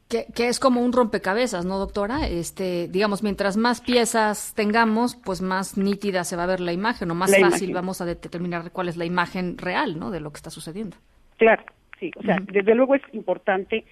Que, 0.10 0.26
que, 0.34 0.48
es 0.48 0.60
como 0.60 0.82
un 0.82 0.92
rompecabezas, 0.92 1.66
¿no, 1.66 1.78
doctora? 1.78 2.28
Este, 2.28 2.88
digamos, 2.88 3.22
mientras 3.22 3.58
más 3.58 3.80
piezas 3.80 4.56
tengamos, 4.56 5.16
pues 5.16 5.40
más 5.42 5.78
nítida 5.78 6.24
se 6.24 6.36
va 6.36 6.44
a 6.44 6.48
ver 6.48 6.62
la 6.62 6.74
imagen, 6.74 7.12
o 7.12 7.16
más 7.16 7.40
fácil 7.40 7.74
vamos 7.74 8.02
a 8.02 8.06
determinar 8.06 8.72
cuál 8.72 8.90
es 8.90 8.98
la 8.98 9.06
imagen 9.06 9.60
real, 9.60 10.00
¿no? 10.00 10.10
De 10.10 10.20
lo 10.20 10.32
que 10.32 10.38
está 10.38 10.50
sucediendo. 10.50 10.98
Claro, 11.38 11.64
sí. 12.00 12.12
O 12.18 12.24
sea, 12.24 12.38
desde 12.42 12.74
luego 12.74 12.96
es 12.96 13.04
importante 13.14 13.86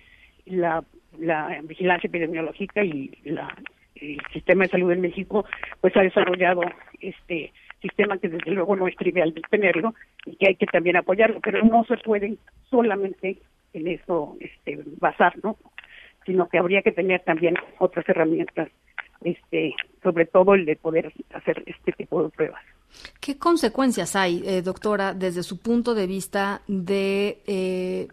la, 0.47 0.83
la 1.19 1.61
vigilancia 1.61 2.07
epidemiológica 2.07 2.83
y 2.83 3.11
la, 3.23 3.55
el 4.01 4.21
sistema 4.33 4.63
de 4.63 4.69
salud 4.69 4.91
en 4.91 5.01
México, 5.01 5.45
pues 5.81 5.95
ha 5.97 6.01
desarrollado 6.01 6.61
este 6.99 7.53
sistema 7.81 8.17
que 8.17 8.29
desde 8.29 8.51
luego 8.51 8.75
no 8.75 8.87
es 8.87 8.95
trivial 8.95 9.33
de 9.33 9.41
tenerlo 9.49 9.93
y 10.25 10.35
que 10.35 10.47
hay 10.47 10.55
que 10.55 10.65
también 10.65 10.97
apoyarlo, 10.97 11.39
pero 11.41 11.63
no 11.63 11.83
se 11.85 11.97
puede 11.97 12.37
solamente 12.69 13.37
en 13.73 13.87
eso 13.87 14.35
este, 14.39 14.79
basar, 14.99 15.33
¿no? 15.43 15.57
sino 16.25 16.47
que 16.49 16.59
habría 16.59 16.81
que 16.81 16.91
tener 16.91 17.21
también 17.23 17.55
otras 17.79 18.07
herramientas, 18.09 18.69
este, 19.23 19.73
sobre 20.03 20.25
todo 20.25 20.53
el 20.53 20.65
de 20.65 20.75
poder 20.75 21.13
hacer 21.33 21.63
este 21.65 21.93
tipo 21.93 22.21
de 22.21 22.29
pruebas. 22.29 22.61
¿Qué 23.19 23.37
consecuencias 23.37 24.15
hay, 24.15 24.43
eh, 24.45 24.61
doctora, 24.61 25.13
desde 25.13 25.43
su 25.43 25.59
punto 25.59 25.95
de 25.95 26.05
vista 26.07 26.61
de 26.67 27.39
eh, 27.47 28.07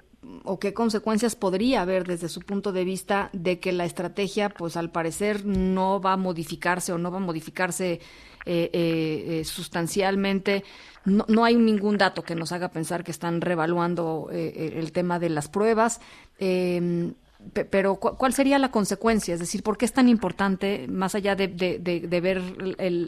o 0.44 0.58
qué 0.58 0.74
consecuencias 0.74 1.36
podría 1.36 1.82
haber 1.82 2.06
desde 2.06 2.28
su 2.28 2.40
punto 2.40 2.72
de 2.72 2.84
vista 2.84 3.30
de 3.32 3.58
que 3.58 3.72
la 3.72 3.84
estrategia, 3.84 4.48
pues 4.48 4.76
al 4.76 4.90
parecer 4.90 5.44
no 5.44 6.00
va 6.00 6.14
a 6.14 6.16
modificarse 6.16 6.92
o 6.92 6.98
no 6.98 7.10
va 7.10 7.18
a 7.18 7.20
modificarse 7.20 8.00
eh, 8.46 9.42
sustancialmente? 9.44 10.64
No, 11.04 11.24
no, 11.28 11.44
hay 11.44 11.56
ningún 11.56 11.98
dato 11.98 12.22
que 12.22 12.34
nos 12.34 12.52
haga 12.52 12.68
pensar 12.68 13.04
que 13.04 13.10
están 13.10 13.40
revaluando 13.40 14.28
el 14.32 14.92
tema 14.92 15.18
de 15.18 15.28
las 15.28 15.48
pruebas. 15.48 16.00
Pero 17.52 17.96
¿cuál 17.96 18.32
sería 18.32 18.58
la 18.58 18.70
consecuencia? 18.70 19.34
Es 19.34 19.40
decir, 19.40 19.62
¿por 19.62 19.76
qué 19.76 19.84
es 19.84 19.92
tan 19.92 20.08
importante, 20.08 20.86
más 20.88 21.14
allá 21.14 21.36
de, 21.36 21.48
ver 22.22 22.40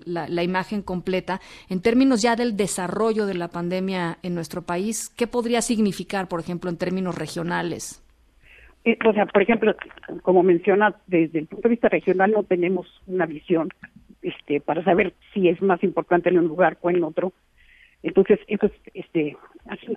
la, 0.07 0.43
imagen 0.43 0.83
completa, 0.83 1.41
en 1.69 1.81
términos 1.81 2.23
ya 2.23 2.37
del 2.37 2.57
desarrollo 2.57 3.27
de 3.27 3.35
la 3.35 3.49
pandemia 3.49 4.19
en 4.23 4.35
nuestro 4.35 4.63
país, 4.63 5.09
qué 5.17 5.27
podría 5.27 5.63
significar, 5.63 6.29
por 6.29 6.41
ejemplo, 6.41 6.71
en 6.71 6.77
términos 6.77 7.17
regionales? 7.17 8.03
Eh, 8.85 8.99
o 9.05 9.13
sea, 9.13 9.27
por 9.27 9.43
ejemplo, 9.43 9.75
como 10.23 10.43
menciona, 10.43 10.95
desde 11.07 11.41
el 11.41 11.47
punto 11.47 11.69
de 11.69 11.75
vista 11.75 11.89
regional 11.89 12.31
no 12.31 12.45
tenemos 12.45 12.87
una 13.07 13.27
visión 13.27 13.69
este, 14.23 14.61
para 14.61 14.85
saber 14.85 15.15
si 15.33 15.49
es 15.49 15.61
más 15.63 15.83
importante 15.83 16.29
en 16.29 16.39
un 16.39 16.49
lugar 16.49 16.79
o 16.81 16.91
en 16.91 17.03
otro. 17.03 17.33
Entonces, 18.03 18.39
eso 18.47 18.67
es, 18.67 18.73
este, 18.95 19.37
así, 19.67 19.97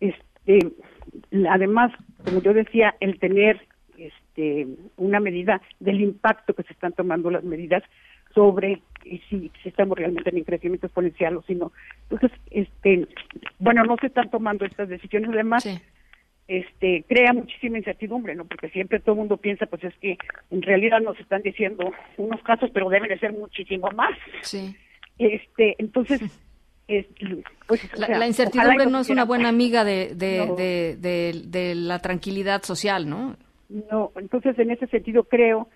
este, 0.00 0.72
además, 1.48 1.92
como 2.24 2.42
yo 2.42 2.52
decía, 2.54 2.94
el 3.00 3.18
tener 3.18 3.67
este, 4.38 4.66
una 4.96 5.20
medida 5.20 5.60
del 5.80 6.00
impacto 6.00 6.54
que 6.54 6.62
se 6.62 6.72
están 6.72 6.92
tomando 6.92 7.30
las 7.30 7.42
medidas 7.42 7.82
sobre 8.34 8.80
si, 9.28 9.50
estamos 9.64 9.98
realmente 9.98 10.30
en 10.30 10.44
crecimiento 10.44 10.86
exponencial 10.86 11.36
o 11.36 11.42
si 11.42 11.54
no. 11.54 11.72
Entonces, 12.08 12.38
este, 12.50 13.06
bueno, 13.58 13.84
no 13.84 13.96
se 14.00 14.06
están 14.06 14.30
tomando 14.30 14.64
estas 14.64 14.88
decisiones, 14.88 15.30
además, 15.32 15.66
este, 16.46 17.04
crea 17.08 17.32
muchísima 17.32 17.78
incertidumbre, 17.78 18.34
¿no? 18.34 18.44
Porque 18.44 18.68
siempre 18.70 19.00
todo 19.00 19.14
el 19.14 19.20
mundo 19.20 19.38
piensa, 19.38 19.66
pues 19.66 19.82
es 19.84 19.94
que 20.00 20.16
en 20.50 20.62
realidad 20.62 21.00
nos 21.00 21.18
están 21.18 21.42
diciendo 21.42 21.92
unos 22.16 22.40
casos, 22.42 22.70
pero 22.72 22.88
deben 22.90 23.08
de 23.08 23.18
ser 23.18 23.32
muchísimo 23.32 23.90
más. 23.90 24.16
Sí. 24.42 24.76
Este, 25.18 25.74
entonces, 25.78 26.20
pues, 27.66 27.98
la, 27.98 28.26
incertidumbre 28.26 28.86
no 28.86 29.00
es 29.00 29.10
una 29.10 29.24
buena 29.24 29.48
amiga 29.48 29.84
de, 29.84 30.14
de 30.14 31.74
la 31.74 31.98
tranquilidad 31.98 32.62
social, 32.62 33.08
¿no? 33.08 33.36
No, 33.68 34.12
entonces 34.16 34.58
en 34.58 34.70
ese 34.70 34.86
sentido 34.86 35.24
creo 35.24 35.68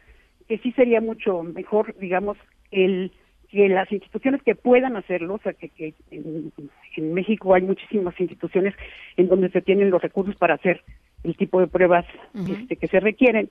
que 0.48 0.58
sí 0.58 0.72
sería 0.72 1.00
mucho 1.00 1.42
mejor, 1.42 1.94
digamos, 1.98 2.36
el 2.70 3.12
que 3.48 3.68
las 3.68 3.92
instituciones 3.92 4.42
que 4.42 4.54
puedan 4.54 4.96
hacerlo, 4.96 5.34
o 5.34 5.38
sea, 5.38 5.52
que, 5.52 5.94
en, 6.10 6.52
México 7.12 7.54
hay 7.54 7.62
muchísimas 7.62 8.18
instituciones 8.18 8.74
en 9.16 9.28
donde 9.28 9.50
se 9.50 9.60
tienen 9.60 9.90
los 9.90 10.00
recursos 10.00 10.34
para 10.36 10.54
hacer 10.54 10.82
el 11.22 11.36
tipo 11.36 11.60
de 11.60 11.66
pruebas 11.66 12.06
este, 12.34 12.76
que 12.76 12.88
se 12.88 12.98
requieren, 12.98 13.50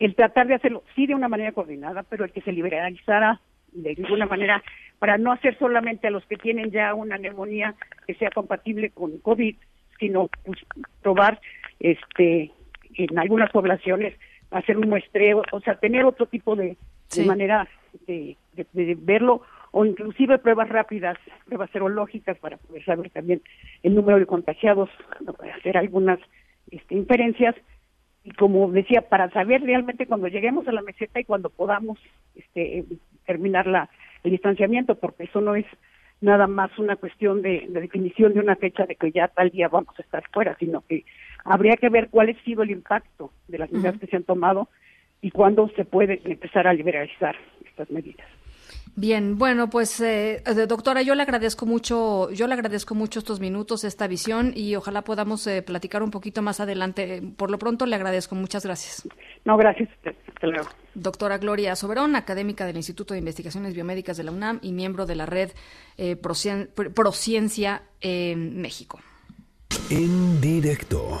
el 0.00 0.14
tratar 0.16 0.48
de 0.48 0.54
hacerlo 0.54 0.82
sí 0.94 1.06
de 1.06 1.14
una 1.14 1.28
manera 1.28 1.52
coordinada, 1.52 2.02
pero 2.02 2.24
el 2.24 2.32
que 2.32 2.42
se 2.42 2.52
liberalizara 2.52 3.40
de 3.72 3.94
ninguna 3.94 4.26
manera 4.26 4.62
para 4.98 5.16
no 5.16 5.32
hacer 5.32 5.56
solamente 5.58 6.08
a 6.08 6.10
los 6.10 6.24
que 6.26 6.36
tienen 6.36 6.70
ya 6.70 6.94
una 6.94 7.16
neumonía 7.16 7.74
que 8.06 8.14
sea 8.14 8.30
compatible 8.30 8.90
con 8.90 9.18
COVID, 9.18 9.56
sino 9.98 10.28
pues, 10.44 10.58
probar 11.02 11.40
este 11.78 12.50
en 12.96 13.18
algunas 13.18 13.50
poblaciones 13.50 14.14
hacer 14.50 14.78
un 14.78 14.88
muestreo, 14.88 15.42
o 15.52 15.60
sea, 15.60 15.74
tener 15.76 16.04
otro 16.04 16.26
tipo 16.26 16.56
de, 16.56 16.76
manera 17.26 17.68
de, 18.06 18.36
verlo 18.98 19.42
o 19.72 19.84
inclusive 19.84 20.38
pruebas 20.38 20.68
rápidas, 20.68 21.18
pruebas 21.46 21.70
serológicas 21.70 22.38
para 22.38 22.56
poder 22.56 22.84
saber 22.84 23.10
también 23.10 23.42
el 23.82 23.94
número 23.94 24.18
de 24.18 24.26
contagiados, 24.26 24.88
hacer 25.54 25.76
algunas 25.76 26.18
este, 26.70 26.94
inferencias. 26.94 27.54
Y 28.24 28.30
como 28.32 28.70
decía, 28.72 29.02
para 29.02 29.30
saber 29.30 29.62
realmente 29.62 30.06
cuando 30.06 30.28
lleguemos 30.28 30.66
a 30.66 30.72
la 30.72 30.82
meseta 30.82 31.20
y 31.20 31.24
cuando 31.24 31.50
podamos 31.50 31.98
este, 32.34 32.84
terminar 33.24 33.66
la, 33.66 33.88
el 34.24 34.30
distanciamiento, 34.32 34.94
porque 34.96 35.24
eso 35.24 35.40
no 35.40 35.54
es 35.54 35.66
nada 36.20 36.46
más 36.46 36.76
una 36.78 36.96
cuestión 36.96 37.42
de, 37.42 37.66
de 37.68 37.80
definición 37.80 38.32
de 38.32 38.40
una 38.40 38.56
fecha 38.56 38.86
de 38.86 38.96
que 38.96 39.12
ya 39.12 39.28
tal 39.28 39.50
día 39.50 39.68
vamos 39.68 39.94
a 39.98 40.02
estar 40.02 40.24
fuera, 40.32 40.56
sino 40.58 40.82
que 40.88 41.04
habría 41.46 41.76
que 41.76 41.88
ver 41.88 42.08
cuál 42.10 42.30
ha 42.30 42.44
sido 42.44 42.62
el 42.62 42.70
impacto 42.70 43.32
de 43.48 43.58
las 43.58 43.70
medidas 43.70 43.98
que 43.98 44.06
se 44.06 44.16
han 44.16 44.24
tomado 44.24 44.68
y 45.20 45.30
cuándo 45.30 45.68
se 45.76 45.84
puede 45.84 46.20
empezar 46.24 46.66
a 46.66 46.72
liberalizar 46.72 47.36
estas 47.64 47.90
medidas. 47.90 48.26
Bien, 48.98 49.36
bueno, 49.36 49.68
pues 49.68 50.00
eh, 50.00 50.42
doctora, 50.66 51.02
yo 51.02 51.14
le 51.14 51.22
agradezco 51.22 51.66
mucho, 51.66 52.30
yo 52.30 52.46
le 52.46 52.54
agradezco 52.54 52.94
mucho 52.94 53.18
estos 53.18 53.40
minutos, 53.40 53.84
esta 53.84 54.06
visión 54.06 54.52
y 54.54 54.74
ojalá 54.74 55.02
podamos 55.02 55.46
eh, 55.46 55.60
platicar 55.60 56.02
un 56.02 56.10
poquito 56.10 56.40
más 56.40 56.60
adelante. 56.60 57.22
Por 57.36 57.50
lo 57.50 57.58
pronto 57.58 57.84
le 57.84 57.94
agradezco, 57.94 58.34
muchas 58.34 58.64
gracias. 58.64 59.06
No, 59.44 59.58
gracias. 59.58 59.90
Hasta 60.02 60.46
luego. 60.46 60.68
Doctora 60.94 61.36
Gloria 61.36 61.76
Soberón, 61.76 62.16
académica 62.16 62.64
del 62.64 62.76
Instituto 62.76 63.12
de 63.12 63.18
Investigaciones 63.18 63.74
Biomédicas 63.74 64.16
de 64.16 64.24
la 64.24 64.30
UNAM 64.30 64.60
y 64.62 64.72
miembro 64.72 65.04
de 65.04 65.14
la 65.14 65.26
red 65.26 65.50
eh, 65.98 66.16
Prociencia 66.16 67.82
en 68.00 68.62
México 68.62 68.98
en 69.90 70.40
directo. 70.40 71.18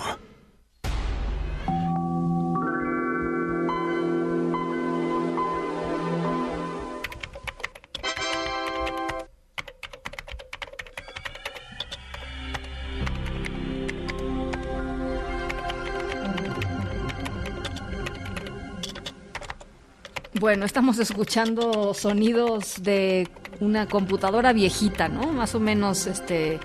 Bueno, 20.38 20.66
estamos 20.66 20.98
escuchando 20.98 21.94
sonidos 21.94 22.82
de 22.82 23.28
una 23.60 23.88
computadora 23.88 24.52
viejita, 24.52 25.08
¿no? 25.08 25.32
Más 25.32 25.54
o 25.54 25.60
menos 25.60 26.06
este 26.06 26.60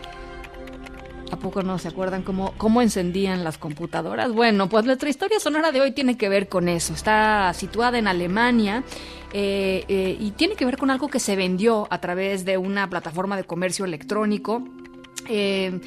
¿A 1.31 1.37
poco 1.37 1.63
no 1.63 1.77
se 1.79 1.87
acuerdan 1.87 2.23
cómo, 2.23 2.53
cómo 2.57 2.81
encendían 2.81 3.43
las 3.43 3.57
computadoras? 3.57 4.33
Bueno, 4.33 4.67
pues 4.67 4.83
nuestra 4.85 5.09
historia 5.09 5.39
sonora 5.39 5.71
de 5.71 5.79
hoy 5.79 5.91
tiene 5.91 6.17
que 6.17 6.27
ver 6.27 6.49
con 6.49 6.67
eso. 6.67 6.93
Está 6.93 7.53
situada 7.53 7.97
en 7.97 8.07
Alemania 8.07 8.83
eh, 9.31 9.85
eh, 9.87 10.17
y 10.19 10.31
tiene 10.31 10.55
que 10.55 10.65
ver 10.65 10.77
con 10.77 10.91
algo 10.91 11.07
que 11.07 11.19
se 11.21 11.37
vendió 11.37 11.87
a 11.89 12.01
través 12.01 12.43
de 12.43 12.57
una 12.57 12.89
plataforma 12.89 13.37
de 13.37 13.45
comercio 13.45 13.85
electrónico. 13.85 14.63
Eh, 15.29 15.79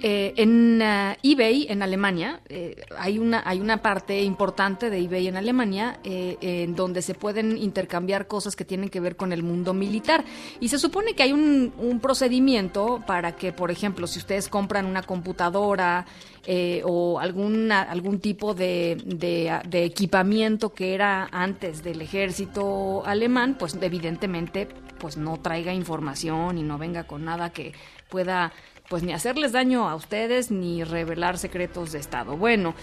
eh, 0.00 0.32
en 0.36 0.80
uh, 0.80 1.16
eBay 1.22 1.66
en 1.68 1.82
Alemania 1.82 2.40
eh, 2.48 2.76
hay 2.96 3.18
una 3.18 3.42
hay 3.44 3.60
una 3.60 3.82
parte 3.82 4.22
importante 4.22 4.90
de 4.90 4.98
eBay 4.98 5.26
en 5.26 5.36
Alemania 5.36 5.98
eh, 6.04 6.36
en 6.40 6.76
donde 6.76 7.02
se 7.02 7.14
pueden 7.14 7.58
intercambiar 7.58 8.28
cosas 8.28 8.54
que 8.54 8.64
tienen 8.64 8.90
que 8.90 9.00
ver 9.00 9.16
con 9.16 9.32
el 9.32 9.42
mundo 9.42 9.74
militar. 9.74 10.24
Y 10.60 10.68
se 10.68 10.78
supone 10.78 11.14
que 11.14 11.24
hay 11.24 11.32
un, 11.32 11.72
un 11.78 12.00
procedimiento 12.00 13.02
para 13.06 13.36
que 13.36 13.52
por 13.52 13.70
ejemplo 13.70 14.06
si 14.06 14.18
ustedes 14.18 14.48
compran 14.48 14.86
una 14.86 15.02
computadora 15.02 16.06
eh, 16.46 16.82
o 16.84 17.18
alguna, 17.18 17.82
algún 17.82 18.20
tipo 18.20 18.54
de, 18.54 19.02
de, 19.04 19.60
de 19.68 19.84
equipamiento 19.84 20.72
que 20.72 20.94
era 20.94 21.28
antes 21.32 21.82
del 21.82 22.00
ejército 22.00 23.02
alemán 23.04 23.56
pues 23.58 23.76
evidentemente 23.80 24.68
pues 24.98 25.16
no 25.16 25.38
traiga 25.38 25.72
información 25.72 26.58
y 26.58 26.62
no 26.62 26.78
venga 26.78 27.04
con 27.04 27.24
nada 27.24 27.50
que 27.50 27.72
pueda 28.08 28.52
pues 28.88 29.02
ni 29.02 29.12
hacerles 29.12 29.52
daño 29.52 29.88
a 29.88 29.94
ustedes 29.94 30.50
ni 30.50 30.84
revelar 30.84 31.38
secretos 31.38 31.92
de 31.92 31.98
Estado. 31.98 32.36
Bueno, 32.36 32.74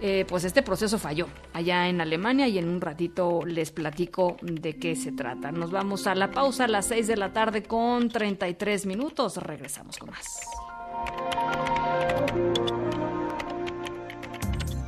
eh, 0.00 0.24
pues 0.28 0.42
este 0.42 0.62
proceso 0.62 0.98
falló 0.98 1.28
allá 1.52 1.88
en 1.88 2.00
Alemania 2.00 2.48
y 2.48 2.58
en 2.58 2.68
un 2.68 2.80
ratito 2.80 3.42
les 3.46 3.70
platico 3.70 4.36
de 4.42 4.76
qué 4.76 4.96
se 4.96 5.12
trata. 5.12 5.52
Nos 5.52 5.70
vamos 5.70 6.08
a 6.08 6.16
la 6.16 6.32
pausa 6.32 6.64
a 6.64 6.68
las 6.68 6.86
6 6.86 7.06
de 7.06 7.16
la 7.16 7.32
tarde 7.32 7.62
con 7.62 8.08
33 8.08 8.86
minutos. 8.86 9.36
Regresamos 9.36 9.98
con 9.98 10.10
más. 10.10 10.40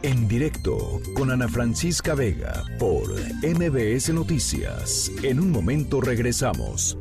En 0.02 0.28
directo 0.28 1.00
con 1.14 1.30
Ana 1.30 1.48
Francisca 1.48 2.14
Vega 2.14 2.64
por 2.78 3.08
MBS 3.42 4.12
Noticias. 4.12 5.10
En 5.22 5.38
un 5.38 5.50
momento 5.50 6.00
regresamos. 6.00 6.98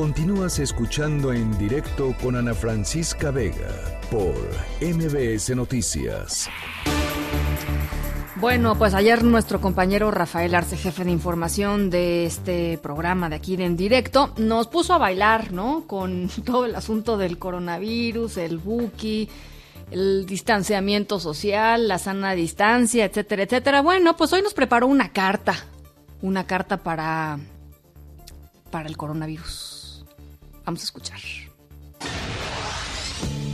Continúas 0.00 0.58
escuchando 0.58 1.30
en 1.30 1.58
directo 1.58 2.14
con 2.22 2.34
Ana 2.34 2.54
Francisca 2.54 3.30
Vega 3.30 4.00
por 4.10 4.34
MBS 4.80 5.54
Noticias. 5.54 6.48
Bueno, 8.36 8.78
pues 8.78 8.94
ayer 8.94 9.22
nuestro 9.22 9.60
compañero 9.60 10.10
Rafael 10.10 10.54
Arce, 10.54 10.78
jefe 10.78 11.04
de 11.04 11.10
información 11.10 11.90
de 11.90 12.24
este 12.24 12.78
programa 12.78 13.28
de 13.28 13.36
aquí 13.36 13.56
de 13.56 13.66
En 13.66 13.76
Directo, 13.76 14.32
nos 14.38 14.68
puso 14.68 14.94
a 14.94 14.98
bailar, 14.98 15.52
¿no? 15.52 15.84
Con 15.86 16.30
todo 16.46 16.64
el 16.64 16.76
asunto 16.76 17.18
del 17.18 17.38
coronavirus, 17.38 18.38
el 18.38 18.56
buki, 18.56 19.28
el 19.90 20.24
distanciamiento 20.24 21.20
social, 21.20 21.88
la 21.88 21.98
sana 21.98 22.32
distancia, 22.32 23.04
etcétera, 23.04 23.42
etcétera. 23.42 23.82
Bueno, 23.82 24.16
pues 24.16 24.32
hoy 24.32 24.40
nos 24.40 24.54
preparó 24.54 24.86
una 24.86 25.12
carta, 25.12 25.56
una 26.22 26.46
carta 26.46 26.78
para, 26.78 27.38
para 28.70 28.88
el 28.88 28.96
coronavirus. 28.96 29.69
Vamos 30.70 30.82
a 30.82 30.84
escuchar. 30.84 31.18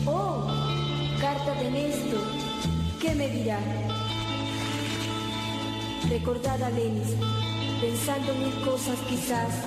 Oh, 0.04 0.46
carta 1.18 1.54
de 1.54 1.70
Néstor. 1.70 2.20
¿Qué 3.00 3.14
me 3.14 3.30
dirá? 3.30 3.58
Recordad 6.10 6.62
a 6.62 6.68
Lenis, 6.68 7.14
pensando 7.80 8.34
mil 8.34 8.52
cosas 8.66 8.98
quizás, 9.08 9.64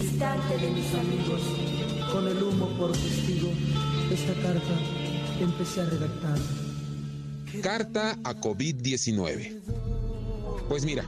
distante 0.00 0.56
de 0.56 0.70
mis 0.70 0.94
amigos. 0.94 1.40
Con 2.12 2.28
el 2.28 2.40
humo 2.40 2.68
por 2.78 2.92
testigo, 2.92 3.48
esta 4.12 4.34
carta 4.34 4.78
empecé 5.40 5.80
a 5.80 5.86
redactar. 5.86 6.38
Carta 7.60 8.16
a 8.22 8.34
COVID-19. 8.34 9.60
Pues 10.68 10.84
mira, 10.84 11.04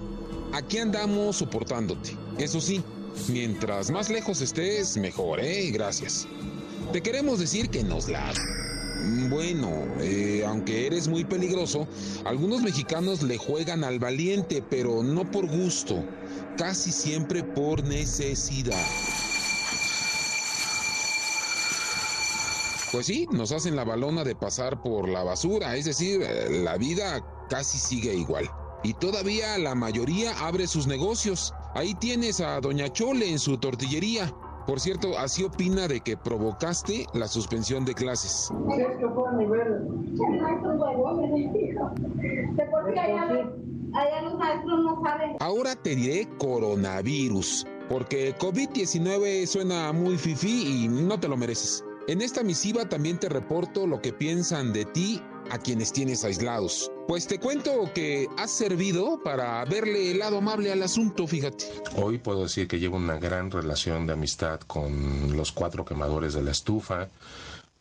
aquí 0.52 0.78
andamos 0.78 1.36
soportándote. 1.36 2.16
Eso 2.38 2.60
sí, 2.60 2.82
mientras 3.28 3.90
más 3.90 4.10
lejos 4.10 4.40
estés, 4.40 4.96
mejor, 4.96 5.40
¿eh? 5.40 5.70
Gracias. 5.70 6.26
Te 6.92 7.02
queremos 7.02 7.38
decir 7.38 7.68
que 7.70 7.82
nos 7.82 8.08
la... 8.08 8.32
Bueno, 9.28 9.84
eh, 10.00 10.44
aunque 10.46 10.86
eres 10.86 11.06
muy 11.06 11.24
peligroso, 11.24 11.86
algunos 12.24 12.62
mexicanos 12.62 13.22
le 13.22 13.36
juegan 13.36 13.84
al 13.84 13.98
valiente, 13.98 14.62
pero 14.68 15.02
no 15.02 15.30
por 15.30 15.46
gusto, 15.46 16.02
casi 16.56 16.90
siempre 16.90 17.44
por 17.44 17.84
necesidad. 17.84 18.84
Pues 22.90 23.06
sí, 23.06 23.26
nos 23.30 23.52
hacen 23.52 23.76
la 23.76 23.84
balona 23.84 24.24
de 24.24 24.34
pasar 24.34 24.80
por 24.80 25.08
la 25.08 25.22
basura, 25.22 25.76
es 25.76 25.84
decir, 25.84 26.22
eh, 26.22 26.62
la 26.62 26.76
vida 26.76 27.20
casi 27.50 27.78
sigue 27.78 28.14
igual. 28.14 28.50
Y 28.82 28.94
todavía 28.94 29.58
la 29.58 29.74
mayoría 29.74 30.32
abre 30.38 30.66
sus 30.66 30.86
negocios. 30.86 31.52
Ahí 31.76 31.92
tienes 31.92 32.40
a 32.40 32.58
Doña 32.58 32.90
Chole 32.90 33.30
en 33.30 33.38
su 33.38 33.58
tortillería. 33.58 34.32
Por 34.66 34.80
cierto, 34.80 35.18
así 35.18 35.44
opina 35.44 35.86
de 35.86 36.00
que 36.00 36.16
provocaste 36.16 37.04
la 37.12 37.28
suspensión 37.28 37.84
de 37.84 37.92
clases. 37.92 38.50
Ahora 45.38 45.76
te 45.76 45.96
diré 45.96 46.28
coronavirus, 46.38 47.66
porque 47.90 48.34
COVID-19 48.38 49.44
suena 49.44 49.92
muy 49.92 50.16
fifí 50.16 50.84
y 50.84 50.88
no 50.88 51.20
te 51.20 51.28
lo 51.28 51.36
mereces. 51.36 51.84
En 52.08 52.22
esta 52.22 52.42
misiva 52.42 52.88
también 52.88 53.18
te 53.18 53.28
reporto 53.28 53.86
lo 53.86 54.00
que 54.00 54.14
piensan 54.14 54.72
de 54.72 54.86
ti 54.86 55.20
a 55.50 55.58
quienes 55.58 55.92
tienes 55.92 56.24
aislados. 56.24 56.90
Pues 57.06 57.26
te 57.26 57.38
cuento 57.38 57.90
que 57.94 58.26
has 58.36 58.50
servido 58.50 59.20
para 59.22 59.64
verle 59.64 60.10
el 60.10 60.18
lado 60.18 60.38
amable 60.38 60.72
al 60.72 60.82
asunto, 60.82 61.26
fíjate. 61.26 61.64
Hoy 61.96 62.18
puedo 62.18 62.42
decir 62.42 62.66
que 62.66 62.78
llevo 62.78 62.96
una 62.96 63.18
gran 63.18 63.50
relación 63.50 64.06
de 64.06 64.14
amistad 64.14 64.60
con 64.60 65.36
los 65.36 65.52
cuatro 65.52 65.84
quemadores 65.84 66.34
de 66.34 66.42
la 66.42 66.50
estufa. 66.50 67.08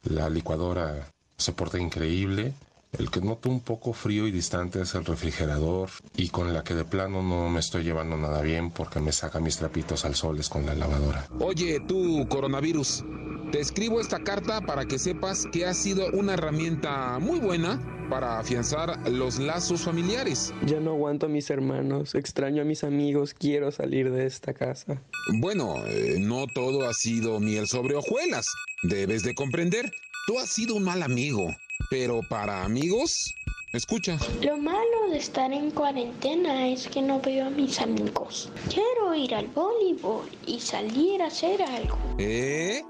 La 0.04 0.30
licuadora 0.30 1.12
se 1.38 1.54
porta 1.54 1.80
increíble. 1.80 2.54
El 2.98 3.12
que 3.12 3.20
noto 3.20 3.50
un 3.50 3.60
poco 3.60 3.94
frío 3.94 4.28
y 4.28 4.32
distante 4.32 4.82
es 4.82 4.96
el 4.96 5.04
refrigerador 5.04 5.90
y 6.16 6.30
con 6.30 6.54
la 6.54 6.64
que 6.64 6.74
de 6.74 6.86
plano 6.86 7.22
no 7.22 7.50
me 7.50 7.60
estoy 7.60 7.84
llevando 7.84 8.16
nada 8.18 8.42
bien 8.42 8.72
porque 8.72 9.00
me 9.00 9.12
saca 9.12 9.40
mis 9.40 9.58
trapitos 9.58 10.06
al 10.06 10.16
soles 10.16 10.48
con 10.48 10.66
la 10.66 10.76
lavadora. 10.76 11.28
Oye, 11.40 11.82
tú, 11.88 12.26
coronavirus, 12.30 13.04
te 13.52 13.60
escribo 13.60 14.00
esta 14.00 14.24
carta 14.24 14.62
para 14.62 14.86
que 14.86 14.98
sepas 14.98 15.46
que 15.52 15.66
ha 15.66 15.74
sido 15.74 16.08
una 16.14 16.34
herramienta 16.34 17.20
muy 17.20 17.40
buena 17.40 17.80
para 18.10 18.40
afianzar 18.40 19.10
los 19.10 19.40
lazos 19.40 19.82
familiares. 19.82 20.54
Ya 20.66 20.80
no 20.80 20.92
aguanto 20.92 21.26
a 21.26 21.30
mis 21.30 21.50
hermanos, 21.50 22.16
extraño 22.16 22.62
a 22.62 22.66
mis 22.66 22.84
amigos, 22.84 23.34
quiero 23.34 23.72
salir 23.72 24.12
de 24.12 24.26
esta 24.26 24.54
casa. 24.54 25.02
Bueno, 25.40 25.76
eh, 25.88 26.18
no 26.20 26.46
todo 26.54 26.88
ha 26.88 26.94
sido 26.94 27.40
miel 27.40 27.68
sobre 27.68 27.96
hojuelas. 27.96 28.48
Debes 28.84 29.24
de 29.24 29.34
comprender, 29.34 29.92
tú 30.28 30.40
has 30.40 30.50
sido 30.50 30.76
un 30.76 30.84
mal 30.84 31.02
amigo, 31.04 31.48
pero 31.90 32.22
para 32.30 32.64
amigos, 32.64 33.34
escucha. 33.74 34.18
Lo 34.42 34.58
malo 34.58 35.10
de 35.10 35.18
estar 35.18 35.52
en 35.52 35.72
cuarentena 35.72 36.68
es 36.68 36.88
que 36.88 37.02
no 37.02 37.20
veo 37.22 37.48
a 37.48 37.50
mis 37.50 37.80
amigos. 37.80 38.52
Quiero 38.70 39.14
ir 39.16 39.34
al 39.36 39.48
voleibol 39.48 40.30
y 40.46 40.60
salir 40.60 41.22
a 41.22 41.28
hacer 41.28 41.62
algo. 41.62 41.98
¿Eh? 42.18 42.84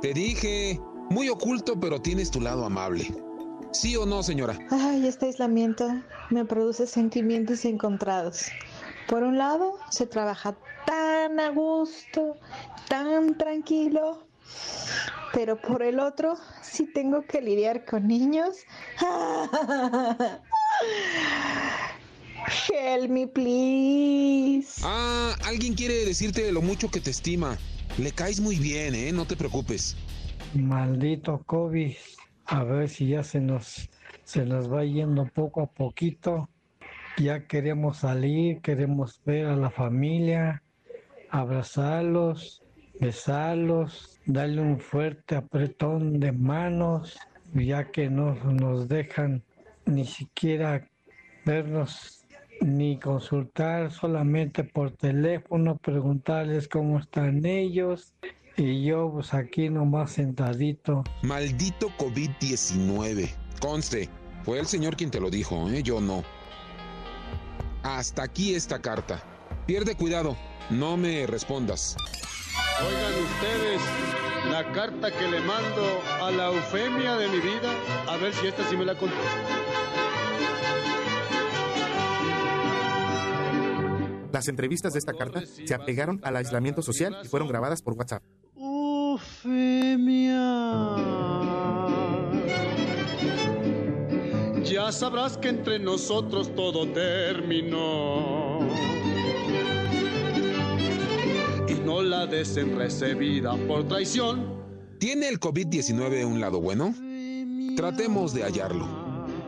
Te 0.00 0.12
dije, 0.12 0.80
muy 1.10 1.28
oculto, 1.28 1.78
pero 1.78 2.00
tienes 2.00 2.30
tu 2.30 2.40
lado 2.40 2.64
amable. 2.64 3.14
¿Sí 3.72 3.96
o 3.96 4.04
no, 4.04 4.22
señora? 4.22 4.58
Ay, 4.70 5.06
este 5.06 5.26
aislamiento 5.26 5.88
me 6.30 6.44
produce 6.44 6.86
sentimientos 6.86 7.64
encontrados. 7.64 8.46
Por 9.08 9.22
un 9.22 9.38
lado, 9.38 9.78
se 9.90 10.06
trabaja 10.06 10.56
tan 10.86 11.40
a 11.40 11.50
gusto, 11.50 12.36
tan 12.88 13.36
tranquilo, 13.38 14.26
pero 15.32 15.60
por 15.60 15.82
el 15.82 15.98
otro, 15.98 16.36
si 16.62 16.86
tengo 16.92 17.22
que 17.22 17.40
lidiar 17.40 17.84
con 17.84 18.06
niños. 18.06 18.56
Help 22.68 23.10
me, 23.10 23.26
please. 23.26 24.82
Ah, 24.84 25.34
alguien 25.44 25.74
quiere 25.74 26.04
decirte 26.04 26.50
lo 26.52 26.60
mucho 26.60 26.90
que 26.90 27.00
te 27.00 27.10
estima. 27.10 27.56
Le 27.98 28.12
caes 28.12 28.40
muy 28.40 28.56
bien, 28.56 28.94
¿eh? 28.94 29.12
No 29.12 29.26
te 29.26 29.36
preocupes. 29.36 29.96
Maldito 30.54 31.42
COVID. 31.46 31.94
A 32.46 32.64
ver 32.64 32.88
si 32.88 33.08
ya 33.08 33.22
se 33.22 33.40
nos, 33.40 33.88
se 34.24 34.44
nos 34.44 34.70
va 34.70 34.84
yendo 34.84 35.26
poco 35.26 35.62
a 35.62 35.66
poquito. 35.66 36.48
Ya 37.18 37.46
queremos 37.46 37.98
salir, 37.98 38.60
queremos 38.60 39.20
ver 39.24 39.46
a 39.46 39.56
la 39.56 39.70
familia, 39.70 40.62
abrazarlos, 41.30 42.62
besarlos, 42.98 44.11
darle 44.26 44.60
un 44.60 44.78
fuerte 44.78 45.36
apretón 45.36 46.20
de 46.20 46.32
manos, 46.32 47.18
ya 47.54 47.90
que 47.90 48.08
no 48.08 48.34
nos 48.44 48.88
dejan 48.88 49.42
ni 49.86 50.04
siquiera 50.04 50.88
vernos 51.44 52.24
ni 52.60 52.98
consultar 52.98 53.90
solamente 53.90 54.62
por 54.64 54.92
teléfono, 54.92 55.76
preguntarles 55.78 56.68
cómo 56.68 57.00
están 57.00 57.44
ellos 57.44 58.14
y 58.56 58.84
yo 58.84 59.10
pues 59.12 59.34
aquí 59.34 59.68
nomás 59.68 60.12
sentadito. 60.12 61.02
Maldito 61.22 61.88
COVID-19. 61.98 63.30
Conste, 63.60 64.08
fue 64.44 64.58
el 64.60 64.66
señor 64.66 64.96
quien 64.96 65.10
te 65.10 65.20
lo 65.20 65.30
dijo, 65.30 65.68
¿eh? 65.70 65.82
yo 65.82 66.00
no. 66.00 66.22
Hasta 67.82 68.24
aquí 68.24 68.54
esta 68.54 68.80
carta. 68.80 69.22
Pierde 69.66 69.96
cuidado, 69.96 70.36
no 70.70 70.96
me 70.96 71.26
respondas. 71.26 71.96
Oigan 72.86 73.14
ustedes, 73.24 73.80
la 74.50 74.72
carta 74.72 75.10
que 75.10 75.28
le 75.28 75.40
mando 75.40 76.02
a 76.20 76.30
la 76.30 76.52
eufemia 76.52 77.16
de 77.16 77.28
mi 77.28 77.40
vida, 77.40 77.70
a 78.08 78.16
ver 78.16 78.32
si 78.34 78.46
esta 78.46 78.68
sí 78.68 78.76
me 78.76 78.84
la 78.84 78.94
contesta. 78.94 79.22
Las 84.32 84.48
entrevistas 84.48 84.92
de 84.94 84.98
esta 84.98 85.12
carta 85.12 85.42
se 85.46 85.74
apegaron 85.74 86.20
al 86.24 86.36
aislamiento 86.36 86.82
social 86.82 87.18
y 87.22 87.28
fueron 87.28 87.48
grabadas 87.48 87.82
por 87.82 87.94
WhatsApp. 87.94 88.22
Eufemia. 88.56 90.42
Ya 94.64 94.90
sabrás 94.90 95.36
que 95.36 95.50
entre 95.50 95.78
nosotros 95.78 96.54
todo 96.54 96.88
terminó. 96.92 98.41
No 101.92 102.00
la 102.00 102.26
des 102.26 102.56
en 102.56 102.74
recibida 102.74 103.54
por 103.68 103.86
traición. 103.86 104.46
¿Tiene 104.98 105.28
el 105.28 105.38
COVID-19 105.38 106.24
un 106.24 106.40
lado 106.40 106.58
bueno? 106.58 106.94
Tratemos 107.76 108.32
de 108.32 108.44
hallarlo. 108.44 108.86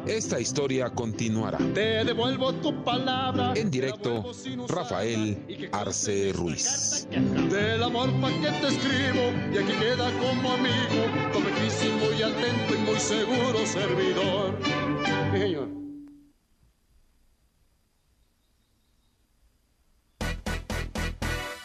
Esta 0.07 0.39
historia 0.39 0.91
continuará. 0.91 1.57
Te 1.73 2.05
devuelvo 2.05 2.53
tu 2.57 2.85
palabra. 2.85 3.55
En 3.57 3.71
directo, 3.71 4.31
Rafael 4.69 5.39
Arce 5.73 6.35
Ruiz. 6.35 7.09
Del 7.51 7.83
amor 7.83 8.11
pa' 8.21 8.29
que 8.29 8.51
te 8.61 8.69
escribo 8.69 9.25
y 9.51 9.57
aquí 9.57 9.73
queda 9.81 10.13
como 10.19 10.53
amigo, 10.53 11.01
correctísimo 11.33 12.05
y 12.19 12.23
atento 12.23 12.75
y 12.75 12.79
muy 12.85 13.01
seguro 13.01 13.65
servidor. 13.65 14.59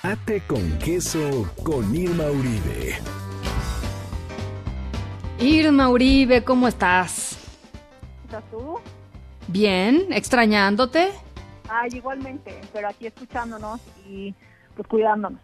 Ate 0.03 0.41
con 0.47 0.77
queso 0.79 1.51
con 1.63 1.93
Irma 1.93 2.25
Uribe. 2.25 2.95
Irma 5.39 5.89
Uribe, 5.89 6.43
¿cómo 6.43 6.67
estás? 6.67 7.37
¿Estás 8.25 8.43
tú? 8.49 8.77
Bien, 9.47 10.05
extrañándote. 10.11 11.09
Ay, 11.69 11.89
igualmente, 11.93 12.59
pero 12.73 12.87
aquí 12.89 13.07
escuchándonos 13.07 13.79
y 14.07 14.33
pues 14.75 14.87
cuidándonos. 14.87 15.39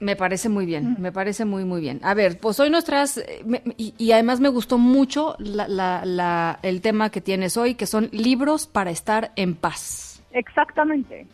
Me 0.00 0.16
parece 0.16 0.48
muy 0.48 0.66
bien, 0.66 0.96
me 0.98 1.12
parece 1.12 1.44
muy, 1.44 1.64
muy 1.64 1.80
bien. 1.80 2.00
A 2.02 2.14
ver, 2.14 2.38
pues 2.38 2.58
hoy 2.60 2.68
nos 2.68 2.84
traes, 2.84 3.16
eh, 3.16 3.42
me- 3.46 3.62
y, 3.78 3.94
y 3.96 4.12
además 4.12 4.40
me 4.40 4.48
gustó 4.48 4.76
mucho 4.76 5.34
la- 5.38 5.68
la- 5.68 6.04
la- 6.04 6.58
el 6.62 6.82
tema 6.82 7.10
que 7.10 7.20
tienes 7.20 7.56
hoy, 7.56 7.74
que 7.74 7.86
son 7.86 8.08
libros 8.12 8.66
para 8.66 8.90
estar 8.90 9.32
en 9.36 9.54
paz. 9.54 10.20
Exactamente. 10.32 11.26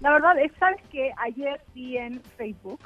La 0.00 0.12
verdad 0.12 0.38
es, 0.38 0.52
¿sabes 0.58 0.80
que 0.90 1.12
Ayer 1.16 1.60
vi 1.74 1.98
en 1.98 2.20
Facebook 2.36 2.80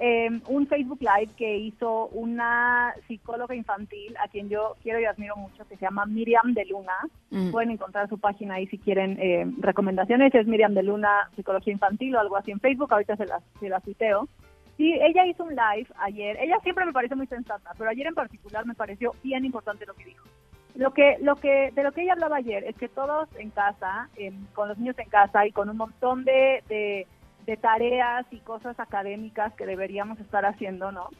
eh, 0.00 0.28
un 0.48 0.66
Facebook 0.66 0.98
Live 1.00 1.32
que 1.36 1.56
hizo 1.56 2.06
una 2.08 2.94
psicóloga 3.06 3.54
infantil 3.54 4.16
a 4.22 4.28
quien 4.28 4.48
yo 4.48 4.74
quiero 4.82 4.98
y 4.98 5.04
admiro 5.04 5.36
mucho, 5.36 5.66
que 5.68 5.76
se 5.76 5.84
llama 5.84 6.04
Miriam 6.06 6.52
de 6.52 6.64
Luna. 6.64 6.92
Mm. 7.30 7.50
Pueden 7.52 7.70
encontrar 7.70 8.08
su 8.08 8.18
página 8.18 8.54
ahí 8.54 8.66
si 8.66 8.78
quieren 8.78 9.18
eh, 9.20 9.46
recomendaciones. 9.58 10.34
Es 10.34 10.46
Miriam 10.46 10.74
de 10.74 10.82
Luna, 10.82 11.30
Psicología 11.36 11.72
Infantil 11.72 12.16
o 12.16 12.20
algo 12.20 12.36
así 12.36 12.50
en 12.50 12.60
Facebook. 12.60 12.92
Ahorita 12.92 13.16
se 13.16 13.26
las, 13.26 13.42
se 13.60 13.68
las 13.68 13.82
tuiteo. 13.84 14.28
Sí, 14.76 14.92
ella 15.00 15.24
hizo 15.26 15.44
un 15.44 15.50
live 15.50 15.86
ayer. 15.98 16.36
Ella 16.40 16.58
siempre 16.64 16.84
me 16.84 16.92
parece 16.92 17.14
muy 17.14 17.28
sensata, 17.28 17.70
pero 17.78 17.88
ayer 17.88 18.08
en 18.08 18.14
particular 18.14 18.66
me 18.66 18.74
pareció 18.74 19.12
bien 19.22 19.44
importante 19.44 19.86
lo 19.86 19.94
que 19.94 20.06
dijo. 20.06 20.26
Lo 20.74 20.92
que, 20.92 21.18
lo 21.20 21.36
que, 21.36 21.70
de 21.72 21.82
lo 21.82 21.92
que 21.92 22.02
ella 22.02 22.14
hablaba 22.14 22.36
ayer 22.36 22.64
es 22.64 22.76
que 22.76 22.88
todos 22.88 23.28
en 23.36 23.50
casa, 23.50 24.08
em, 24.16 24.46
con 24.54 24.68
los 24.68 24.78
niños 24.78 24.98
en 24.98 25.08
casa 25.08 25.46
y 25.46 25.52
con 25.52 25.70
un 25.70 25.76
montón 25.76 26.24
de, 26.24 26.64
de, 26.68 27.06
de 27.46 27.56
tareas 27.56 28.26
y 28.32 28.38
cosas 28.38 28.78
académicas 28.80 29.54
que 29.54 29.66
deberíamos 29.66 30.18
estar 30.18 30.44
haciendo, 30.44 30.90
¿no? 30.90 31.10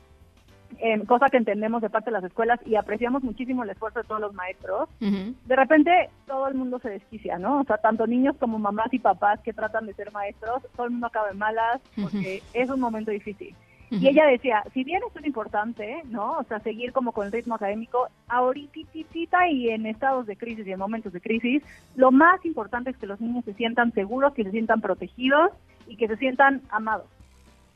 Em, 0.79 1.05
cosa 1.05 1.29
que 1.31 1.37
entendemos 1.37 1.83
de 1.83 1.91
parte 1.91 2.11
de 2.11 2.13
las 2.13 2.25
escuelas 2.25 2.59
y 2.67 2.75
apreciamos 2.75 3.23
muchísimo 3.23 3.63
el 3.63 3.71
esfuerzo 3.71 4.01
de 4.01 4.09
todos 4.09 4.21
los 4.21 4.35
maestros. 4.35 4.89
De 5.01 5.57
repente 5.57 6.11
todo 6.27 6.49
el 6.49 6.55
mundo 6.55 6.79
se 6.81 6.91
desquicia, 6.91 7.39
¿no? 7.39 7.61
O 7.61 7.65
sea, 7.65 7.79
tanto 7.79 8.07
niños 8.07 8.37
como 8.39 8.59
mamás 8.59 8.93
y 8.93 8.99
papás 8.99 9.41
que 9.41 9.53
tratan 9.53 9.87
de 9.87 9.95
ser 9.95 10.11
maestros, 10.13 10.63
todo 10.75 10.87
el 10.87 10.93
mundo 10.93 11.07
acaba 11.07 11.31
en 11.31 11.39
malas 11.39 11.81
porque 12.01 12.43
es 12.53 12.71
un 12.71 12.81
momento 12.81 13.11
difícil. 13.11 13.55
Y 14.01 14.09
ella 14.09 14.27
decía, 14.27 14.63
si 14.73 14.85
bien 14.85 15.01
es 15.15 15.27
importante, 15.27 16.03
¿no? 16.07 16.39
O 16.39 16.45
sea, 16.45 16.61
seguir 16.61 16.93
como 16.93 17.13
con 17.13 17.27
el 17.27 17.33
ritmo 17.33 17.55
académico, 17.55 18.09
ahorita 18.29 19.49
y 19.51 19.71
en 19.71 19.87
estados 19.87 20.27
de 20.27 20.37
crisis 20.37 20.67
y 20.67 20.73
en 20.73 20.79
momentos 20.79 21.13
de 21.13 21.21
crisis, 21.21 21.63
lo 21.97 22.11
más 22.11 22.45
importante 22.45 22.91
es 22.91 22.97
que 22.97 23.07
los 23.07 23.21
niños 23.21 23.45
se 23.45 23.55
sientan 23.55 23.93
seguros, 23.93 24.35
que 24.35 24.45
se 24.45 24.51
sientan 24.51 24.81
protegidos 24.81 25.51
y 25.87 25.97
que 25.97 26.09
se 26.09 26.17
sientan 26.17 26.63
amados. 26.71 27.07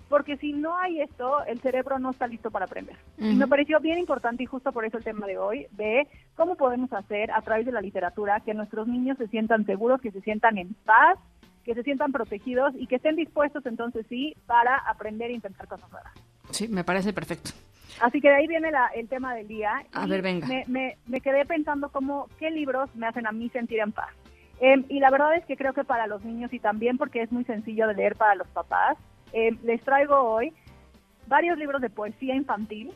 Porque 0.08 0.38
si 0.38 0.52
no 0.52 0.76
hay 0.78 1.02
esto, 1.02 1.44
el 1.44 1.60
cerebro 1.60 1.98
no 1.98 2.10
está 2.10 2.26
listo 2.26 2.50
para 2.50 2.64
aprender. 2.64 2.96
Y 3.18 3.34
me 3.34 3.46
pareció 3.46 3.78
bien 3.78 3.98
importante 3.98 4.42
y 4.42 4.46
justo 4.46 4.72
por 4.72 4.86
eso 4.86 4.96
el 4.96 5.04
tema 5.04 5.26
de 5.26 5.36
hoy, 5.36 5.66
de 5.72 6.06
cómo 6.34 6.56
podemos 6.56 6.90
hacer 6.94 7.30
a 7.30 7.42
través 7.42 7.66
de 7.66 7.72
la 7.72 7.82
literatura 7.82 8.40
que 8.40 8.54
nuestros 8.54 8.88
niños 8.88 9.18
se 9.18 9.28
sientan 9.28 9.66
seguros, 9.66 10.00
que 10.00 10.10
se 10.10 10.22
sientan 10.22 10.56
en 10.56 10.74
paz, 10.86 11.18
que 11.68 11.74
se 11.74 11.82
sientan 11.82 12.12
protegidos 12.12 12.72
y 12.78 12.86
que 12.86 12.96
estén 12.96 13.14
dispuestos 13.14 13.66
entonces 13.66 14.06
sí 14.08 14.34
para 14.46 14.78
aprender 14.78 15.30
e 15.30 15.34
intentar 15.34 15.68
cosas 15.68 15.90
nuevas. 15.92 16.10
Sí, 16.50 16.66
me 16.66 16.82
parece 16.82 17.12
perfecto. 17.12 17.50
Así 18.00 18.22
que 18.22 18.28
de 18.30 18.36
ahí 18.36 18.46
viene 18.46 18.70
la- 18.70 18.86
el 18.94 19.06
tema 19.06 19.34
del 19.34 19.48
día. 19.48 19.84
A 19.92 20.06
ver, 20.06 20.22
venga. 20.22 20.46
Me, 20.46 20.64
me- 20.66 20.96
me 21.06 21.20
quedé 21.20 21.44
pensando 21.44 21.90
cómo, 21.90 22.28
qué 22.38 22.50
libros 22.50 22.88
me 22.96 23.06
hacen 23.06 23.26
a 23.26 23.32
mí 23.32 23.50
sentir 23.50 23.80
en 23.80 23.92
paz. 23.92 24.08
Em, 24.60 24.84
y 24.88 24.98
la 24.98 25.10
verdad 25.10 25.34
es 25.36 25.44
que 25.44 25.56
creo 25.58 25.74
que 25.74 25.84
para 25.84 26.06
los 26.06 26.24
niños 26.24 26.50
y 26.54 26.58
también 26.58 26.96
porque 26.96 27.20
es 27.20 27.30
muy 27.30 27.44
sencillo 27.44 27.86
de 27.86 27.94
leer 27.94 28.16
para 28.16 28.34
los 28.34 28.48
papás, 28.48 28.96
em, 29.34 29.58
les 29.62 29.82
traigo 29.82 30.16
hoy 30.16 30.54
varios 31.26 31.58
libros 31.58 31.82
de 31.82 31.90
poesía 31.90 32.34
infantil 32.34 32.92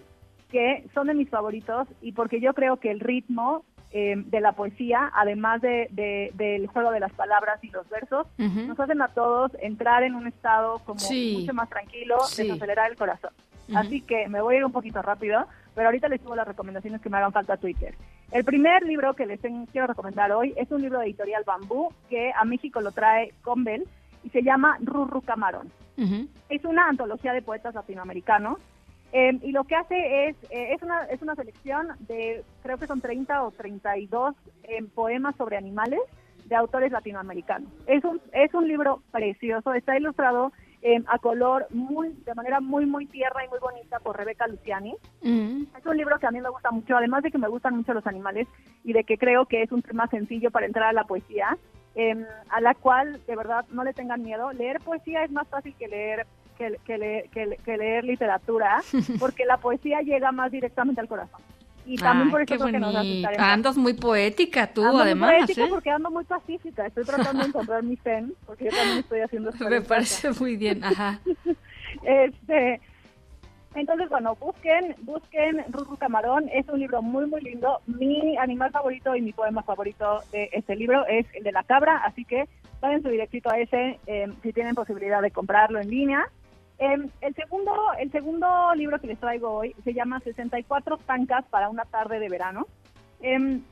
que 0.50 0.86
son 0.94 1.08
de 1.08 1.14
mis 1.14 1.28
favoritos 1.28 1.88
y 2.00 2.12
porque 2.12 2.40
yo 2.40 2.54
creo 2.54 2.78
que 2.78 2.90
el 2.90 3.00
ritmo 3.00 3.64
em, 3.92 4.24
de 4.30 4.40
la 4.40 4.52
poesía, 4.52 5.10
además 5.14 5.60
de, 5.60 5.88
de- 5.90 6.30
del 6.34 6.66
juego 6.66 6.90
de 6.90 7.00
las 7.00 7.12
palabras 7.12 7.62
y 7.62 7.68
los 7.70 7.88
versos, 7.88 8.26
Ujú. 8.38 8.60
nos 8.66 8.80
hacen 8.80 9.00
a 9.02 9.08
todos 9.08 9.52
entrar 9.60 10.02
en 10.02 10.14
un 10.14 10.26
estado 10.26 10.78
como 10.80 10.98
Sí. 10.98 11.36
mucho 11.40 11.54
más 11.54 11.68
tranquilo, 11.68 12.18
Sí. 12.20 12.44
desacelerar 12.44 12.90
el 12.90 12.96
corazón. 12.96 13.32
Ujú. 13.68 13.78
Así 13.78 14.00
que 14.00 14.28
me 14.28 14.40
voy 14.40 14.54
a 14.54 14.58
ir 14.58 14.64
un 14.64 14.72
poquito 14.72 15.02
rápido, 15.02 15.46
pero 15.74 15.88
ahorita 15.88 16.08
les 16.08 16.20
subo 16.20 16.34
las 16.34 16.48
recomendaciones 16.48 17.00
que 17.00 17.08
me 17.10 17.18
hagan 17.18 17.32
falta 17.32 17.54
a 17.54 17.56
Twitter. 17.58 17.94
El 18.30 18.44
primer 18.44 18.82
libro 18.82 19.14
que 19.14 19.26
les 19.26 19.40
ten- 19.40 19.66
quiero 19.66 19.86
recomendar 19.86 20.32
hoy 20.32 20.54
es 20.56 20.70
un 20.70 20.80
libro 20.82 20.98
de 20.98 21.04
editorial 21.06 21.44
Bambú 21.44 21.92
que 22.08 22.32
a 22.32 22.44
México 22.44 22.80
lo 22.80 22.92
trae 22.92 23.34
Convel 23.42 23.86
y 24.24 24.30
se 24.30 24.42
llama 24.42 24.78
Rurru 24.82 25.20
Camarón. 25.22 25.70
Es 26.48 26.64
una 26.64 26.88
antología 26.88 27.32
de 27.34 27.42
poetas 27.42 27.74
latinoamericanos 27.74 28.58
eh, 29.12 29.38
y 29.42 29.52
lo 29.52 29.64
que 29.64 29.76
hace 29.76 30.28
es, 30.28 30.36
eh, 30.50 30.72
es, 30.72 30.82
una, 30.82 31.04
es 31.04 31.20
una 31.20 31.34
selección 31.34 31.88
de, 32.08 32.42
creo 32.62 32.78
que 32.78 32.86
son 32.86 33.02
30 33.02 33.44
o 33.44 33.50
32 33.50 34.34
eh, 34.62 34.82
poemas 34.94 35.36
sobre 35.36 35.58
animales 35.58 36.00
de 36.46 36.56
autores 36.56 36.90
latinoamericanos. 36.90 37.70
Es 37.86 38.02
un, 38.04 38.20
es 38.32 38.52
un 38.54 38.66
libro 38.66 39.02
precioso, 39.12 39.74
está 39.74 39.98
ilustrado 39.98 40.52
eh, 40.80 41.02
a 41.06 41.18
color 41.18 41.66
muy, 41.70 42.14
de 42.24 42.34
manera 42.34 42.60
muy, 42.60 42.86
muy 42.86 43.04
tierna 43.06 43.44
y 43.44 43.48
muy 43.48 43.58
bonita 43.58 44.00
por 44.00 44.16
Rebeca 44.16 44.46
Luciani. 44.46 44.94
Es 45.22 45.86
un 45.86 45.96
libro 45.96 46.18
que 46.18 46.26
a 46.26 46.30
mí 46.30 46.40
me 46.40 46.48
gusta 46.48 46.70
mucho, 46.70 46.96
además 46.96 47.22
de 47.22 47.30
que 47.30 47.38
me 47.38 47.48
gustan 47.48 47.76
mucho 47.76 47.92
los 47.92 48.06
animales 48.06 48.48
y 48.82 48.94
de 48.94 49.04
que 49.04 49.18
creo 49.18 49.44
que 49.44 49.62
es 49.62 49.70
un 49.72 49.82
tema 49.82 50.08
sencillo 50.08 50.50
para 50.50 50.66
entrar 50.66 50.88
a 50.88 50.92
la 50.92 51.04
poesía, 51.04 51.56
a 52.48 52.60
la 52.60 52.74
cual 52.74 53.20
de 53.26 53.36
verdad 53.36 53.66
no 53.70 53.84
le 53.84 53.92
tengan 53.92 54.22
miedo. 54.22 54.52
Leer 54.52 54.80
poesía 54.80 55.22
es 55.22 55.30
más 55.30 55.46
fácil 55.48 55.74
que 55.78 55.86
leer 55.86 56.26
que, 56.52 56.76
que 56.84 56.98
le- 56.98 57.28
que 57.32 57.46
le- 57.46 57.56
que 57.58 57.76
leer 57.76 58.04
literatura, 58.04 58.80
porque 59.18 59.44
la 59.44 59.56
poesía 59.58 60.00
llega 60.02 60.32
más 60.32 60.50
directamente 60.52 61.00
al 61.00 61.08
corazón. 61.08 61.40
Y 61.84 61.96
también 61.96 62.28
Ay, 62.28 62.30
por 62.30 62.42
eso 62.42 62.66
que 62.66 62.78
nos 62.78 62.94
hace 62.94 62.98
bonito. 62.98 63.16
estar 63.16 63.32
en 63.32 63.38
paz. 63.38 63.48
Andas 63.48 63.76
muy 63.76 63.94
poética 63.94 64.66
tú, 64.72 64.82
Ando 64.82 64.92
muy 64.98 65.02
además. 65.02 65.32
poética 65.32 65.64
¿eh? 65.64 65.68
porque 65.68 65.90
ando 65.90 66.10
muy 66.12 66.24
pacífica. 66.24 66.86
Estoy 66.86 67.04
tratando 67.04 67.42
de 67.42 67.48
encontrar 67.48 67.82
mi 67.82 67.96
zen, 67.96 68.34
porque 68.46 68.66
yo 68.66 68.70
también 68.70 68.98
estoy 68.98 69.20
haciendo 69.20 69.50
Me 69.68 69.80
parece 69.80 70.30
muy 70.38 70.56
bien, 70.56 70.84
ajá. 70.84 71.18
Este, 72.04 72.80
entonces, 73.74 74.08
bueno, 74.10 74.36
busquen, 74.36 74.94
busquen 75.02 75.64
Rurru 75.70 75.96
Camarón, 75.96 76.48
es 76.52 76.68
un 76.68 76.78
libro 76.78 77.02
muy, 77.02 77.26
muy 77.26 77.40
lindo. 77.40 77.80
Mi 77.86 78.36
animal 78.36 78.70
favorito 78.70 79.16
y 79.16 79.22
mi 79.22 79.32
poema 79.32 79.62
favorito 79.62 80.20
de 80.30 80.50
este 80.52 80.76
libro 80.76 81.04
es 81.06 81.26
el 81.34 81.42
de 81.42 81.52
la 81.52 81.62
cabra, 81.64 81.96
así 82.04 82.24
que 82.24 82.48
váyanse 82.80 83.10
directito 83.10 83.50
a 83.50 83.58
ese 83.58 83.98
eh, 84.06 84.28
si 84.42 84.52
tienen 84.52 84.74
posibilidad 84.74 85.22
de 85.22 85.30
comprarlo 85.30 85.80
en 85.80 85.88
línea. 85.90 86.24
Eh, 86.82 86.98
el 87.20 87.34
segundo 87.36 87.72
el 87.96 88.10
segundo 88.10 88.74
libro 88.74 88.98
que 88.98 89.06
les 89.06 89.20
traigo 89.20 89.52
hoy 89.52 89.72
se 89.84 89.94
llama 89.94 90.18
64 90.18 90.96
tancas 91.06 91.44
para 91.44 91.68
una 91.68 91.84
tarde 91.84 92.18
de 92.18 92.28
verano. 92.28 92.66
Em, 93.20 93.62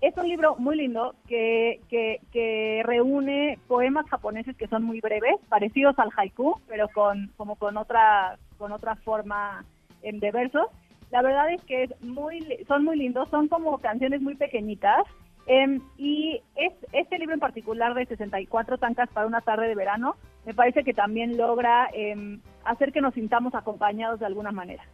es 0.00 0.16
un 0.16 0.28
libro 0.28 0.56
muy 0.56 0.76
lindo 0.76 1.14
que, 1.28 1.80
que, 1.88 2.20
que, 2.32 2.82
reúne 2.84 3.60
poemas 3.68 4.08
japoneses 4.10 4.56
que 4.56 4.66
son 4.66 4.82
muy 4.82 5.00
breves, 5.00 5.36
parecidos 5.48 5.96
al 6.00 6.10
haiku, 6.16 6.60
pero 6.66 6.88
con 6.88 7.30
como 7.36 7.54
con 7.54 7.76
otra 7.76 8.36
con 8.58 8.72
otra 8.72 8.96
forma 8.96 9.64
em, 10.02 10.18
de 10.18 10.32
versos. 10.32 10.66
La 11.12 11.22
verdad 11.22 11.52
es 11.52 11.62
que 11.62 11.84
es 11.84 12.02
muy 12.02 12.40
son 12.66 12.82
muy 12.82 12.96
lindos, 12.96 13.28
son 13.30 13.46
como 13.46 13.78
canciones 13.78 14.20
muy 14.20 14.34
pequeñitas. 14.34 15.04
Em, 15.46 15.80
y 15.98 16.40
es, 16.56 16.72
este 16.92 17.18
libro 17.18 17.34
en 17.34 17.40
particular 17.40 17.94
de 17.94 18.06
64 18.06 18.78
tancas 18.78 19.10
para 19.10 19.26
una 19.26 19.40
tarde 19.40 19.68
de 19.68 19.74
verano, 19.74 20.16
me 20.46 20.54
parece 20.54 20.84
que 20.84 20.94
también 20.94 21.36
logra 21.36 21.88
em, 21.92 22.40
hacer 22.64 22.92
que 22.92 23.00
nos 23.00 23.14
sintamos 23.14 23.54
acompañados 23.54 24.20
de 24.20 24.26
alguna 24.26 24.52
manera. 24.52 24.84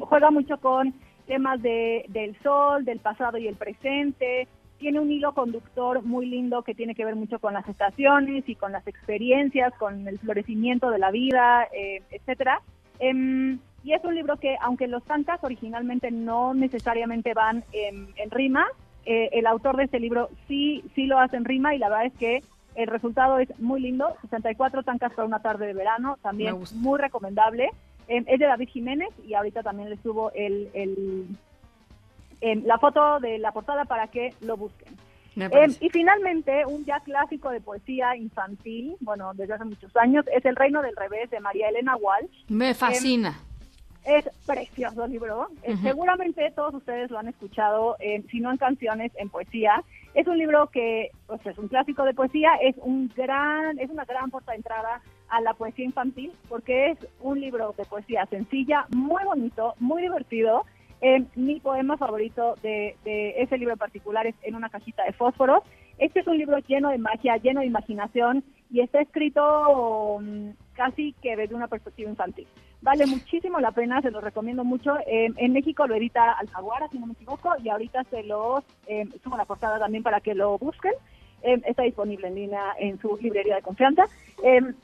juega 0.00 0.30
mucho 0.30 0.58
con 0.58 0.94
temas 1.26 1.62
de, 1.62 2.04
del 2.08 2.36
sol, 2.42 2.84
del 2.84 2.98
pasado 2.98 3.38
y 3.38 3.46
el 3.46 3.54
presente, 3.54 4.48
tiene 4.80 4.98
un 4.98 5.12
hilo 5.12 5.32
conductor 5.32 6.02
muy 6.02 6.26
lindo 6.26 6.62
que 6.62 6.74
tiene 6.74 6.94
que 6.94 7.04
ver 7.04 7.14
mucho 7.14 7.38
con 7.38 7.52
las 7.54 7.68
estaciones 7.68 8.48
y 8.48 8.56
con 8.56 8.72
las 8.72 8.86
experiencias, 8.88 9.72
con 9.74 10.08
el 10.08 10.18
florecimiento 10.18 10.90
de 10.90 10.98
la 10.98 11.10
vida, 11.10 11.68
eh, 11.72 12.02
etcétera. 12.10 12.62
Y 13.82 13.92
es 13.94 14.04
un 14.04 14.14
libro 14.14 14.36
que, 14.36 14.56
aunque 14.60 14.88
los 14.88 15.02
tantas 15.04 15.42
originalmente 15.42 16.10
no 16.10 16.54
necesariamente 16.54 17.32
van 17.34 17.64
en, 17.72 18.30
rima, 18.30 18.66
eh, 19.10 19.28
el 19.32 19.48
autor 19.48 19.76
de 19.76 19.82
este 19.86 19.98
libro 19.98 20.28
sí, 20.46 20.84
sí 20.94 21.06
lo 21.06 21.18
hace 21.18 21.36
en 21.36 21.44
rima 21.44 21.74
y 21.74 21.78
la 21.78 21.88
verdad 21.88 22.06
es 22.06 22.12
que 22.12 22.44
el 22.76 22.86
resultado 22.86 23.40
es 23.40 23.48
muy 23.58 23.80
lindo. 23.80 24.14
64 24.20 24.84
tancas 24.84 25.12
para 25.14 25.26
una 25.26 25.42
tarde 25.42 25.66
de 25.66 25.74
verano, 25.74 26.16
también 26.22 26.56
muy 26.74 26.96
recomendable. 26.96 27.70
Em, 28.06 28.24
es 28.28 28.38
de 28.38 28.46
David 28.46 28.68
Jiménez 28.68 29.08
y 29.26 29.34
ahorita 29.34 29.64
también 29.64 29.90
le 29.90 29.96
subo 29.96 30.30
el, 30.32 31.26
la 32.40 32.78
foto 32.78 33.18
de 33.18 33.40
la 33.40 33.50
portada 33.50 33.84
para 33.84 34.06
que 34.06 34.32
lo 34.42 34.56
busquen. 34.56 34.96
Em, 35.34 35.74
y 35.80 35.90
finalmente, 35.90 36.64
un 36.66 36.84
ya 36.84 37.00
clásico 37.00 37.50
de 37.50 37.60
poesía 37.60 38.14
infantil, 38.14 38.94
bueno, 39.00 39.32
desde 39.34 39.54
hace 39.54 39.64
muchos 39.64 39.96
años, 39.96 40.24
es 40.32 40.44
El 40.44 40.54
Reino 40.54 40.82
del 40.82 40.94
Revés 40.94 41.28
de 41.30 41.40
María 41.40 41.68
Elena 41.68 41.96
Walsh. 41.96 42.44
Me 42.46 42.74
fascina. 42.74 43.40
Es 44.04 44.28
precioso 44.46 45.04
el 45.04 45.12
libro. 45.12 45.48
Eh, 45.62 45.76
seguramente 45.82 46.50
todos 46.54 46.74
ustedes 46.74 47.10
lo 47.10 47.18
han 47.18 47.28
escuchado, 47.28 47.96
si 48.30 48.40
no 48.40 48.50
en 48.50 48.56
canciones, 48.56 49.12
en 49.16 49.28
poesía. 49.28 49.82
Es 50.14 50.26
un 50.26 50.38
libro 50.38 50.68
que 50.68 51.10
pues, 51.26 51.44
es 51.46 51.56
un 51.58 51.68
clásico 51.68 52.04
de 52.04 52.14
poesía, 52.14 52.50
es 52.62 52.76
un 52.78 53.12
gran, 53.14 53.78
es 53.78 53.90
una 53.90 54.04
gran 54.04 54.30
puerta 54.30 54.52
de 54.52 54.58
entrada 54.58 55.00
a 55.28 55.40
la 55.40 55.54
poesía 55.54 55.84
infantil, 55.84 56.32
porque 56.48 56.90
es 56.90 56.98
un 57.20 57.40
libro 57.40 57.74
de 57.78 57.84
poesía 57.84 58.26
sencilla, 58.26 58.86
muy 58.90 59.22
bonito, 59.24 59.74
muy 59.78 60.02
divertido 60.02 60.64
eh, 61.02 61.24
mi 61.34 61.60
poema 61.60 61.96
favorito 61.96 62.56
de, 62.62 62.94
ese 63.04 63.56
libro 63.56 63.72
en 63.72 63.78
particular 63.78 64.26
es 64.26 64.34
En 64.42 64.54
una 64.54 64.68
cajita 64.68 65.04
de 65.04 65.12
fósforos. 65.12 65.62
Este 65.98 66.20
es 66.20 66.26
un 66.26 66.36
libro 66.38 66.58
lleno 66.58 66.90
de 66.90 66.98
magia, 66.98 67.36
lleno 67.36 67.60
de 67.60 67.66
imaginación 67.66 68.44
y 68.70 68.80
está 68.80 69.00
escrito 69.00 70.18
mm, 70.20 70.50
casi 70.80 71.12
que 71.20 71.36
desde 71.36 71.54
una 71.54 71.68
perspectiva 71.68 72.08
infantil. 72.08 72.48
Vale 72.80 73.04
muchísimo 73.04 73.60
la 73.60 73.70
pena, 73.70 74.00
se 74.00 74.10
lo 74.10 74.22
recomiendo 74.22 74.64
mucho. 74.64 74.96
en 75.06 75.52
México 75.52 75.86
lo 75.86 75.94
edita 75.94 76.32
Alfaguara, 76.32 76.88
si 76.88 76.98
no 76.98 77.06
me 77.06 77.12
equivoco, 77.12 77.50
y 77.62 77.68
ahorita 77.68 78.04
se 78.04 78.22
los 78.22 78.64
eh, 78.86 79.06
subo 79.22 79.36
la 79.36 79.44
portada 79.44 79.78
también 79.78 80.02
para 80.02 80.22
que 80.22 80.34
lo 80.34 80.56
busquen. 80.56 80.92
Eh, 81.42 81.60
está 81.66 81.82
disponible 81.82 82.28
en 82.28 82.34
línea 82.34 82.62
en 82.78 82.98
su 82.98 83.18
librería 83.20 83.56
de 83.56 83.62
confianza. 83.62 84.04
Em, 84.42 84.74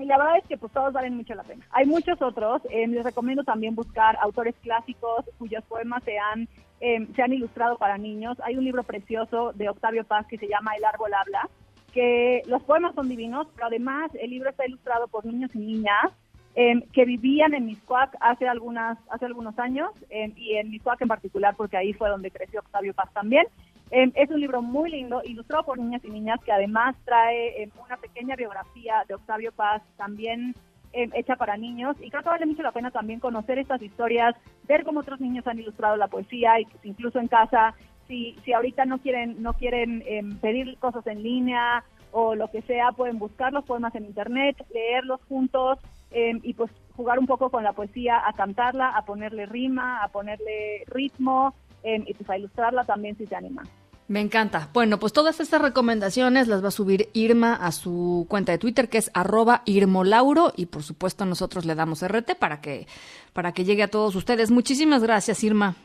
y 0.00 0.04
la 0.06 0.18
verdad 0.18 0.38
es 0.38 0.48
que 0.48 0.58
pues 0.58 0.72
todos 0.72 0.92
valen 0.92 1.16
mucho 1.16 1.36
la 1.36 1.44
pena. 1.44 1.64
Hay 1.70 1.86
muchos 1.86 2.20
otros, 2.20 2.60
eh, 2.70 2.88
les 2.88 3.04
recomiendo 3.04 3.44
también 3.44 3.76
buscar 3.76 4.16
autores 4.20 4.56
clásicos 4.62 5.24
cuyos 5.38 5.62
poemas 5.66 6.02
se 6.02 6.18
han, 6.18 6.48
eh, 6.80 7.06
se 7.14 7.22
han 7.22 7.32
ilustrado 7.32 7.78
para 7.78 7.98
niños. 7.98 8.36
Hay 8.42 8.56
un 8.56 8.64
libro 8.64 8.82
precioso 8.82 9.52
de 9.52 9.68
Octavio 9.68 10.02
Paz 10.02 10.26
que 10.26 10.38
se 10.38 10.48
llama 10.48 10.74
El 10.74 10.84
árbol 10.84 11.14
habla, 11.14 11.48
que 11.92 12.42
los 12.46 12.62
poemas 12.62 12.94
son 12.94 13.08
divinos, 13.08 13.46
pero 13.54 13.66
además 13.66 14.10
el 14.20 14.30
libro 14.30 14.50
está 14.50 14.66
ilustrado 14.66 15.08
por 15.08 15.24
niños 15.24 15.50
y 15.54 15.58
niñas 15.58 16.12
eh, 16.56 16.82
que 16.92 17.04
vivían 17.04 17.54
en 17.54 17.66
Miscuac 17.66 18.16
hace, 18.20 18.48
algunas, 18.48 18.98
hace 19.08 19.26
algunos 19.26 19.58
años, 19.58 19.90
y 20.10 20.56
en 20.56 20.70
Miscuac 20.70 21.00
en 21.00 21.08
particular, 21.08 21.54
porque 21.56 21.76
ahí 21.76 21.92
fue 21.92 22.08
donde 22.08 22.30
creció 22.30 22.60
Octavio 22.60 22.92
Paz 22.92 23.12
también. 23.12 23.46
Em, 23.92 24.10
es 24.14 24.30
un 24.30 24.40
libro 24.40 24.60
muy 24.60 24.90
lindo, 24.90 25.22
ilustrado 25.24 25.64
por 25.64 25.78
niñas 25.78 26.04
y 26.04 26.10
niñas, 26.10 26.40
que 26.44 26.52
además 26.52 26.96
trae 27.04 27.70
una 27.84 27.96
pequeña 27.96 28.34
biografía 28.34 29.04
de 29.06 29.14
Octavio 29.14 29.52
Paz, 29.52 29.82
también 29.96 30.54
hecha 30.92 31.36
para 31.36 31.56
niños. 31.56 31.96
Y 32.00 32.10
creo 32.10 32.24
que 32.24 32.28
vale 32.28 32.46
mucho 32.46 32.62
la 32.62 32.72
pena 32.72 32.90
también 32.90 33.20
conocer 33.20 33.58
estas 33.60 33.80
historias, 33.80 34.34
ver 34.66 34.82
cómo 34.82 35.00
otros 35.00 35.20
niños 35.20 35.46
han 35.46 35.60
ilustrado 35.60 35.96
la 35.96 36.08
poesía, 36.08 36.58
y 36.60 36.66
incluso 36.82 37.20
en 37.20 37.28
casa, 37.28 37.74
si, 38.10 38.36
si 38.44 38.52
ahorita 38.52 38.84
no 38.84 38.98
quieren, 38.98 39.40
no 39.40 39.52
quieren 39.54 40.02
pedir 40.40 40.76
cosas 40.78 41.06
en 41.06 41.22
línea 41.22 41.84
o 42.10 42.34
lo 42.34 42.50
que 42.50 42.60
sea, 42.62 42.90
pueden 42.90 43.20
buscar 43.20 43.52
los 43.52 43.64
poemas 43.64 43.94
en 43.94 44.04
internet, 44.04 44.56
leerlos 44.74 45.20
juntos 45.28 45.78
y 46.12 46.54
pues 46.54 46.72
jugar 46.96 47.20
un 47.20 47.26
poco 47.26 47.50
con 47.50 47.62
la 47.62 47.72
poesía, 47.72 48.20
a 48.26 48.32
cantarla, 48.32 48.88
a 48.90 49.04
ponerle 49.04 49.46
rima, 49.46 50.02
a 50.02 50.08
ponerle 50.08 50.82
ritmo 50.88 51.54
y 51.84 52.12
pues 52.14 52.28
a 52.28 52.36
ilustrarla 52.36 52.84
también 52.84 53.16
si 53.16 53.26
se 53.26 53.36
animan. 53.36 53.66
Me 54.08 54.20
encanta. 54.20 54.70
Bueno, 54.74 54.98
pues 54.98 55.12
todas 55.12 55.38
estas 55.38 55.62
recomendaciones 55.62 56.48
las 56.48 56.64
va 56.64 56.68
a 56.68 56.72
subir 56.72 57.10
Irma 57.12 57.54
a 57.54 57.70
su 57.70 58.26
cuenta 58.28 58.50
de 58.50 58.58
Twitter, 58.58 58.88
que 58.88 58.98
es 58.98 59.08
arroba 59.14 59.62
Irmolauro, 59.66 60.52
y 60.56 60.66
por 60.66 60.82
supuesto 60.82 61.24
nosotros 61.26 61.64
le 61.64 61.76
damos 61.76 62.02
RT 62.04 62.34
para 62.36 62.60
que, 62.60 62.88
para 63.32 63.52
que 63.52 63.62
llegue 63.62 63.84
a 63.84 63.88
todos 63.88 64.16
ustedes. 64.16 64.50
Muchísimas 64.50 65.04
gracias, 65.04 65.44
Irma. 65.44 65.76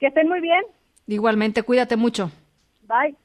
Que 0.00 0.06
estén 0.06 0.30
muy 0.30 0.40
bien. 0.40 0.62
Igualmente, 1.06 1.62
cuídate 1.62 1.96
mucho. 1.96 2.30
Bye. 2.82 3.16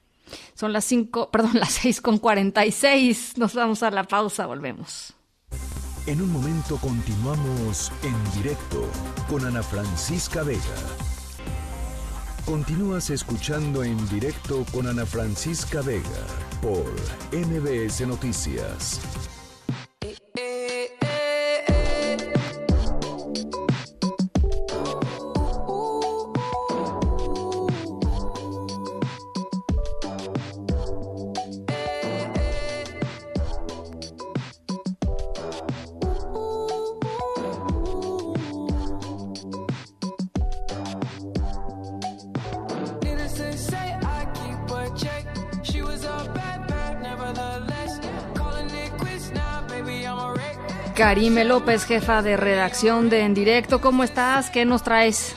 Son 0.53 0.73
las 0.73 0.85
cinco, 0.85 1.29
perdón, 1.31 1.59
las 1.59 1.71
seis 1.71 2.01
con 2.01 2.17
cuarenta 2.17 2.65
y 2.65 2.71
seis. 2.71 3.33
Nos 3.37 3.53
vamos 3.53 3.83
a 3.83 3.91
la 3.91 4.03
pausa, 4.03 4.45
volvemos. 4.45 5.13
En 6.05 6.21
un 6.21 6.31
momento 6.31 6.77
continuamos 6.77 7.91
en 8.03 8.41
directo 8.41 8.89
con 9.29 9.45
Ana 9.45 9.61
Francisca 9.61 10.41
Vega. 10.43 10.59
Continúas 12.45 13.11
escuchando 13.11 13.83
en 13.83 14.09
directo 14.09 14.65
con 14.73 14.87
Ana 14.87 15.05
Francisca 15.05 15.81
Vega 15.81 16.25
por 16.63 16.85
MBS 17.31 18.07
Noticias. 18.07 18.99
Karime 50.99 51.45
López, 51.45 51.85
jefa 51.85 52.21
de 52.21 52.35
redacción 52.35 53.09
de 53.09 53.21
En 53.21 53.33
Directo. 53.33 53.79
¿Cómo 53.79 54.03
estás? 54.03 54.49
¿Qué 54.49 54.65
nos 54.65 54.83
traes? 54.83 55.33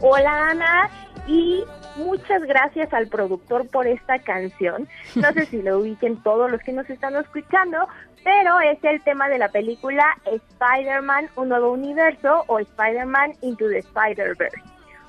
Hola 0.00 0.52
Ana 0.52 0.88
y 1.26 1.62
muchas 1.96 2.40
gracias 2.44 2.90
al 2.94 3.08
productor 3.08 3.68
por 3.68 3.86
esta 3.86 4.18
canción. 4.20 4.88
No 5.16 5.30
sé 5.34 5.44
si 5.44 5.60
lo 5.60 5.80
ubiquen 5.80 6.22
todos 6.22 6.50
los 6.50 6.62
que 6.62 6.72
nos 6.72 6.88
están 6.88 7.14
escuchando, 7.16 7.76
pero 8.24 8.58
es 8.60 8.82
el 8.82 9.02
tema 9.02 9.28
de 9.28 9.36
la 9.36 9.50
película 9.50 10.16
Spider-Man, 10.24 11.28
un 11.36 11.50
nuevo 11.50 11.72
universo 11.72 12.44
o 12.46 12.58
Spider-Man 12.58 13.34
Into 13.42 13.68
the 13.68 13.80
Spider-Verse, 13.80 14.62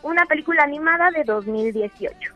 una 0.03 0.25
película 0.25 0.63
animada 0.63 1.11
de 1.11 1.23
2018. 1.23 2.33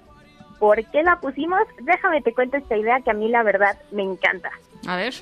¿Por 0.58 0.86
qué 0.86 1.04
la 1.04 1.20
pusimos? 1.20 1.64
Déjame 1.82 2.22
te 2.22 2.34
cuento 2.34 2.56
esta 2.56 2.78
idea 2.78 3.02
que 3.02 3.12
a 3.12 3.14
mí 3.14 3.28
la 3.28 3.44
verdad 3.44 3.78
me 3.92 4.04
encanta. 4.04 4.52
A 4.88 4.96
ver. 4.96 5.16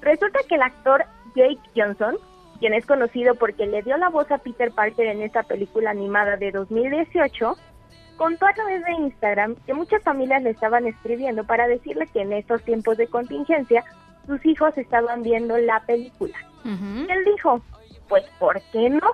Resulta 0.00 0.40
que 0.48 0.56
el 0.56 0.62
actor 0.62 1.04
Jake 1.34 1.60
Johnson, 1.76 2.16
quien 2.58 2.74
es 2.74 2.86
conocido 2.86 3.34
porque 3.34 3.66
le 3.66 3.82
dio 3.82 3.96
la 3.96 4.08
voz 4.08 4.30
a 4.30 4.38
Peter 4.38 4.70
Parker 4.72 5.06
en 5.06 5.22
esta 5.22 5.42
película 5.42 5.90
animada 5.90 6.36
de 6.36 6.50
2018, 6.52 7.56
contó 8.16 8.46
a 8.46 8.52
través 8.52 8.84
de 8.84 8.92
Instagram 8.92 9.56
que 9.66 9.74
muchas 9.74 10.02
familias 10.02 10.42
le 10.42 10.50
estaban 10.50 10.86
escribiendo 10.86 11.44
para 11.44 11.66
decirle 11.66 12.06
que 12.12 12.22
en 12.22 12.32
estos 12.32 12.62
tiempos 12.62 12.96
de 12.96 13.08
contingencia 13.08 13.84
sus 14.26 14.44
hijos 14.46 14.76
estaban 14.78 15.22
viendo 15.22 15.58
la 15.58 15.80
película. 15.80 16.36
Y 16.64 17.12
él 17.12 17.24
dijo, 17.26 17.60
pues 18.08 18.24
¿por 18.38 18.60
qué 18.72 18.88
no? 18.88 19.10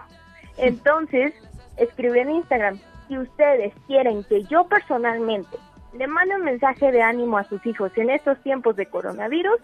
Entonces 0.57 1.33
escribió 1.77 2.23
en 2.23 2.31
Instagram, 2.31 2.79
si 3.09 3.19
ustedes 3.19 3.73
quieren 3.89 4.23
que 4.25 4.45
yo 4.45 4.69
personalmente 4.69 5.57
le 5.93 6.07
mande 6.07 6.37
un 6.37 6.45
mensaje 6.45 6.93
de 6.93 7.03
ánimo 7.03 7.39
a 7.39 7.45
sus 7.45 7.65
hijos 7.67 7.91
en 7.97 8.11
estos 8.11 8.41
tiempos 8.43 8.77
de 8.77 8.87
coronavirus, 8.87 9.61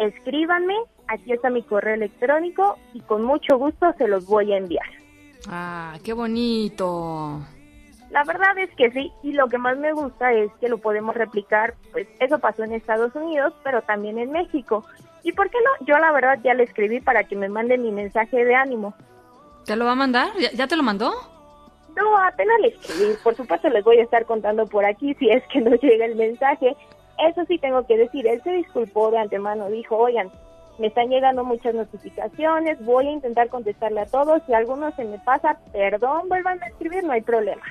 escríbanme, 0.00 0.74
aquí 1.08 1.32
está 1.32 1.50
mi 1.50 1.62
correo 1.62 1.94
electrónico 1.94 2.78
y 2.94 3.00
con 3.00 3.22
mucho 3.22 3.58
gusto 3.58 3.92
se 3.98 4.08
los 4.08 4.26
voy 4.26 4.52
a 4.52 4.56
enviar. 4.56 4.86
Ah, 5.48 5.94
qué 6.04 6.12
bonito. 6.12 7.40
La 8.10 8.24
verdad 8.24 8.58
es 8.58 8.70
que 8.74 8.90
sí, 8.90 9.12
y 9.22 9.32
lo 9.32 9.48
que 9.48 9.58
más 9.58 9.78
me 9.78 9.92
gusta 9.92 10.32
es 10.32 10.50
que 10.60 10.68
lo 10.68 10.78
podemos 10.78 11.14
replicar, 11.14 11.74
pues 11.92 12.08
eso 12.18 12.40
pasó 12.40 12.64
en 12.64 12.72
Estados 12.72 13.14
Unidos, 13.14 13.54
pero 13.62 13.82
también 13.82 14.18
en 14.18 14.32
México. 14.32 14.84
¿Y 15.22 15.32
por 15.32 15.48
qué 15.50 15.58
no? 15.58 15.86
Yo 15.86 15.98
la 15.98 16.10
verdad 16.10 16.38
ya 16.42 16.54
le 16.54 16.64
escribí 16.64 17.00
para 17.00 17.24
que 17.24 17.36
me 17.36 17.48
mande 17.48 17.78
mi 17.78 17.92
mensaje 17.92 18.44
de 18.44 18.54
ánimo. 18.54 18.94
¿Te 19.64 19.76
lo 19.76 19.84
va 19.84 19.92
a 19.92 19.96
mandar? 19.96 20.30
¿Ya, 20.54 20.66
te 20.66 20.76
lo 20.76 20.82
mandó? 20.82 21.12
No, 21.94 22.16
apenas 22.16 22.60
le 22.60 22.68
escribí. 22.68 23.14
Por 23.22 23.36
supuesto 23.36 23.68
les 23.68 23.84
voy 23.84 23.98
a 23.98 24.02
estar 24.02 24.24
contando 24.24 24.66
por 24.66 24.84
aquí 24.84 25.14
si 25.14 25.30
es 25.30 25.44
que 25.52 25.60
no 25.60 25.76
llega 25.76 26.06
el 26.06 26.16
mensaje. 26.16 26.76
Eso 27.28 27.44
sí 27.46 27.58
tengo 27.58 27.86
que 27.86 27.96
decir, 27.96 28.26
él 28.26 28.42
se 28.42 28.52
disculpó 28.52 29.10
de 29.10 29.18
antemano, 29.18 29.68
dijo, 29.68 29.96
oigan, 29.96 30.30
me 30.78 30.86
están 30.86 31.08
llegando 31.08 31.44
muchas 31.44 31.74
notificaciones, 31.74 32.82
voy 32.84 33.08
a 33.08 33.12
intentar 33.12 33.48
contestarle 33.48 34.00
a 34.00 34.06
todos, 34.06 34.42
si 34.46 34.54
alguno 34.54 34.90
se 34.92 35.04
me 35.04 35.18
pasa, 35.18 35.58
perdón, 35.72 36.28
vuelvan 36.28 36.62
a 36.62 36.68
escribir, 36.68 37.04
no 37.04 37.12
hay 37.12 37.20
problema. 37.20 37.62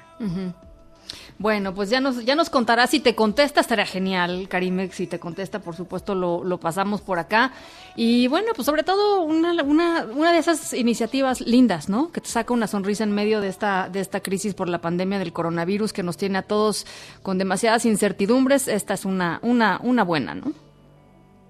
Bueno, 1.39 1.73
pues 1.73 1.89
ya 1.89 2.01
nos, 2.01 2.25
ya 2.25 2.35
nos 2.35 2.49
contará 2.49 2.85
si 2.85 2.99
te 2.99 3.15
contesta, 3.15 3.61
estaría 3.61 3.85
genial, 3.85 4.47
Karimex, 4.49 4.93
si 4.93 5.07
te 5.07 5.19
contesta, 5.19 5.59
por 5.59 5.73
supuesto, 5.73 6.13
lo, 6.13 6.43
lo 6.43 6.59
pasamos 6.59 7.01
por 7.01 7.17
acá. 7.17 7.53
Y 7.95 8.27
bueno, 8.27 8.51
pues 8.53 8.65
sobre 8.65 8.83
todo 8.83 9.21
una, 9.21 9.53
una, 9.63 10.05
una 10.05 10.33
de 10.33 10.37
esas 10.37 10.73
iniciativas 10.73 11.39
lindas, 11.39 11.89
¿no? 11.89 12.11
Que 12.11 12.19
te 12.19 12.27
saca 12.27 12.53
una 12.53 12.67
sonrisa 12.67 13.05
en 13.05 13.13
medio 13.13 13.39
de 13.39 13.47
esta, 13.47 13.87
de 13.89 14.01
esta 14.01 14.19
crisis 14.19 14.53
por 14.53 14.67
la 14.67 14.79
pandemia 14.79 15.17
del 15.17 15.31
coronavirus 15.31 15.93
que 15.93 16.03
nos 16.03 16.17
tiene 16.17 16.39
a 16.39 16.41
todos 16.41 16.85
con 17.23 17.37
demasiadas 17.37 17.85
incertidumbres. 17.85 18.67
Esta 18.67 18.93
es 18.93 19.05
una, 19.05 19.39
una, 19.41 19.79
una 19.81 20.03
buena, 20.03 20.35
¿no? 20.35 20.51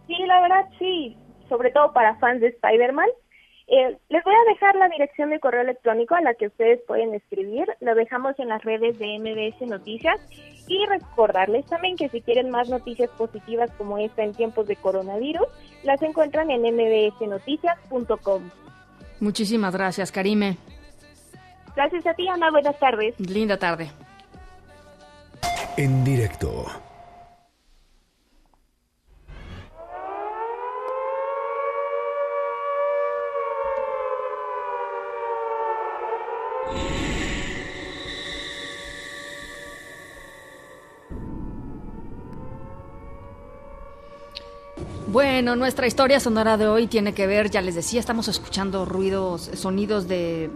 Sí, 0.08 0.16
la 0.28 0.40
verdad, 0.42 0.66
sí 0.78 1.18
sobre 1.50 1.72
todo 1.72 1.92
para 1.92 2.16
fans 2.16 2.40
de 2.40 2.48
Spider-Man. 2.48 3.10
Eh, 3.72 3.98
les 4.10 4.24
voy 4.24 4.34
a 4.34 4.52
dejar 4.52 4.76
la 4.76 4.90
dirección 4.90 5.30
de 5.30 5.40
correo 5.40 5.62
electrónico 5.62 6.16
a 6.16 6.22
la 6.22 6.34
que 6.34 6.48
ustedes 6.48 6.82
pueden 6.88 7.14
escribir. 7.14 7.68
Lo 7.82 7.94
dejamos 7.94 8.38
en 8.40 8.50
las 8.50 8.64
redes 8.64 8.98
de 8.98 9.20
MBS 9.20 9.62
Noticias. 9.68 10.20
Y 10.68 10.86
recordarles 10.88 11.66
también 11.68 11.96
que 11.96 12.10
si 12.10 12.22
quieren 12.22 12.50
más 12.50 12.70
noticias 12.70 13.10
positivas 13.12 13.72
como 13.78 13.98
esta 13.98 14.24
en 14.24 14.34
tiempos 14.34 14.68
de 14.68 14.76
coronavirus, 14.76 15.48
las 15.84 16.02
encuentran 16.02 16.50
en 16.52 16.62
mbsnoticias.com. 16.62 18.50
Muchísimas 19.20 19.76
gracias, 19.76 20.12
Karime. 20.12 20.58
Gracias 21.76 22.06
a 22.08 22.14
ti, 22.14 22.28
Ana. 22.28 22.52
Buenas 22.52 22.78
tardes. 22.80 23.20
Linda 23.20 23.58
tarde. 23.58 23.92
En 25.78 26.04
directo. 26.04 26.66
Bueno, 45.12 45.56
nuestra 45.56 45.88
historia 45.88 46.20
sonora 46.20 46.56
de 46.56 46.68
hoy 46.68 46.86
tiene 46.86 47.16
que 47.16 47.26
ver, 47.26 47.50
ya 47.50 47.62
les 47.62 47.74
decía, 47.74 48.00
estamos 48.00 48.28
escuchando 48.28 48.86
ruidos, 48.86 49.50
sonidos 49.56 50.08
de 50.08 50.52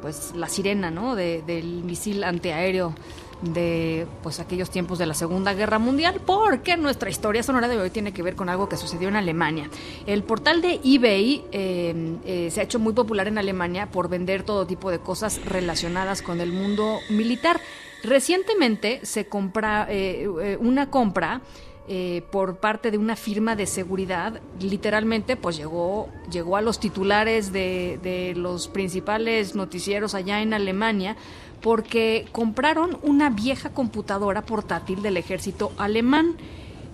pues 0.00 0.32
la 0.34 0.48
sirena, 0.48 0.90
¿no? 0.90 1.14
del 1.14 1.82
misil 1.84 2.24
antiaéreo 2.24 2.94
de 3.42 4.06
pues 4.22 4.40
aquellos 4.40 4.70
tiempos 4.70 4.98
de 4.98 5.04
la 5.04 5.12
Segunda 5.12 5.52
Guerra 5.52 5.78
Mundial, 5.78 6.22
porque 6.24 6.78
nuestra 6.78 7.10
historia 7.10 7.42
sonora 7.42 7.68
de 7.68 7.76
hoy 7.76 7.90
tiene 7.90 8.12
que 8.12 8.22
ver 8.22 8.34
con 8.34 8.48
algo 8.48 8.66
que 8.66 8.78
sucedió 8.78 9.08
en 9.08 9.16
Alemania. 9.16 9.68
El 10.06 10.22
portal 10.22 10.62
de 10.62 10.80
eBay 10.82 11.44
eh, 11.52 12.16
eh, 12.24 12.48
se 12.50 12.60
ha 12.60 12.64
hecho 12.64 12.78
muy 12.78 12.94
popular 12.94 13.28
en 13.28 13.36
Alemania 13.36 13.90
por 13.90 14.08
vender 14.08 14.42
todo 14.42 14.66
tipo 14.66 14.90
de 14.90 15.00
cosas 15.00 15.44
relacionadas 15.44 16.22
con 16.22 16.40
el 16.40 16.50
mundo 16.50 16.98
militar. 17.10 17.60
Recientemente 18.02 19.00
se 19.04 19.26
compra 19.26 19.86
eh, 19.90 20.56
una 20.60 20.88
compra 20.88 21.42
eh, 21.88 22.22
por 22.30 22.56
parte 22.56 22.90
de 22.90 22.98
una 22.98 23.16
firma 23.16 23.56
de 23.56 23.66
seguridad, 23.66 24.40
literalmente 24.60 25.36
pues 25.36 25.56
llegó, 25.56 26.08
llegó 26.30 26.56
a 26.56 26.60
los 26.60 26.80
titulares 26.80 27.52
de, 27.52 27.98
de 28.02 28.34
los 28.34 28.68
principales 28.68 29.54
noticieros 29.54 30.14
allá 30.14 30.42
en 30.42 30.52
Alemania 30.52 31.16
porque 31.62 32.26
compraron 32.30 32.98
una 33.02 33.30
vieja 33.30 33.70
computadora 33.70 34.42
portátil 34.42 35.02
del 35.02 35.16
ejército 35.16 35.72
alemán, 35.78 36.36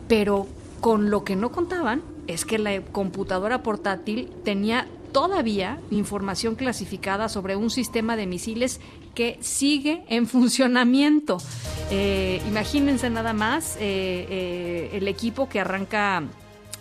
pero 0.09 0.47
con 0.81 1.11
lo 1.11 1.25
que 1.25 1.37
no 1.37 1.51
contaban 1.51 2.03
es 2.27 2.45
que 2.45 2.59
la 2.59 2.81
computadora 2.81 3.63
portátil 3.63 4.31
tenía 4.45 4.87
todavía 5.13 5.81
información 5.91 6.57
clasificada 6.57 7.29
sobre 7.29 7.57
un 7.57 7.71
sistema 7.71 8.17
de 8.17 8.27
misiles 8.27 8.81
que 9.15 9.39
sigue 9.41 10.03
en 10.09 10.27
funcionamiento. 10.27 11.39
Eh, 11.91 12.41
imagínense 12.49 13.11
nada 13.11 13.33
más 13.33 13.77
eh, 13.77 14.27
eh, 14.29 14.91
el 14.95 15.07
equipo 15.09 15.49
que 15.49 15.61
arranca 15.61 16.23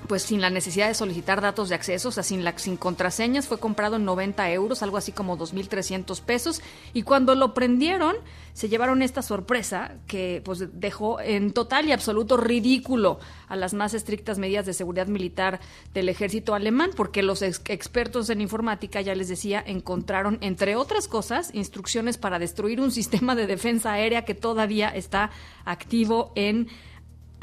pues 0.07 0.23
sin 0.23 0.41
la 0.41 0.49
necesidad 0.49 0.87
de 0.87 0.93
solicitar 0.93 1.41
datos 1.41 1.69
de 1.69 1.75
acceso, 1.75 2.09
o 2.09 2.11
sea, 2.11 2.23
sin, 2.23 2.43
la, 2.43 2.57
sin 2.57 2.77
contraseñas, 2.77 3.47
fue 3.47 3.59
comprado 3.59 3.95
en 3.95 4.05
90 4.05 4.51
euros, 4.51 4.83
algo 4.83 4.97
así 4.97 5.11
como 5.11 5.37
2.300 5.37 6.21
pesos, 6.21 6.61
y 6.93 7.03
cuando 7.03 7.35
lo 7.35 7.53
prendieron, 7.53 8.15
se 8.53 8.69
llevaron 8.69 9.01
esta 9.01 9.21
sorpresa 9.21 9.95
que 10.07 10.41
pues 10.45 10.65
dejó 10.79 11.19
en 11.19 11.51
total 11.51 11.87
y 11.87 11.91
absoluto 11.91 12.37
ridículo 12.37 13.19
a 13.47 13.55
las 13.55 13.73
más 13.73 13.93
estrictas 13.93 14.37
medidas 14.37 14.65
de 14.65 14.73
seguridad 14.73 15.07
militar 15.07 15.59
del 15.93 16.09
ejército 16.09 16.53
alemán, 16.53 16.91
porque 16.95 17.23
los 17.23 17.41
expertos 17.41 18.29
en 18.29 18.41
informática, 18.41 19.01
ya 19.01 19.15
les 19.15 19.27
decía, 19.27 19.63
encontraron, 19.65 20.37
entre 20.41 20.75
otras 20.75 21.07
cosas, 21.07 21.49
instrucciones 21.53 22.17
para 22.17 22.39
destruir 22.39 22.79
un 22.79 22.91
sistema 23.03 23.35
de 23.35 23.47
defensa 23.47 23.93
aérea 23.93 24.25
que 24.25 24.35
todavía 24.35 24.89
está 24.89 25.31
activo 25.65 26.31
en 26.35 26.67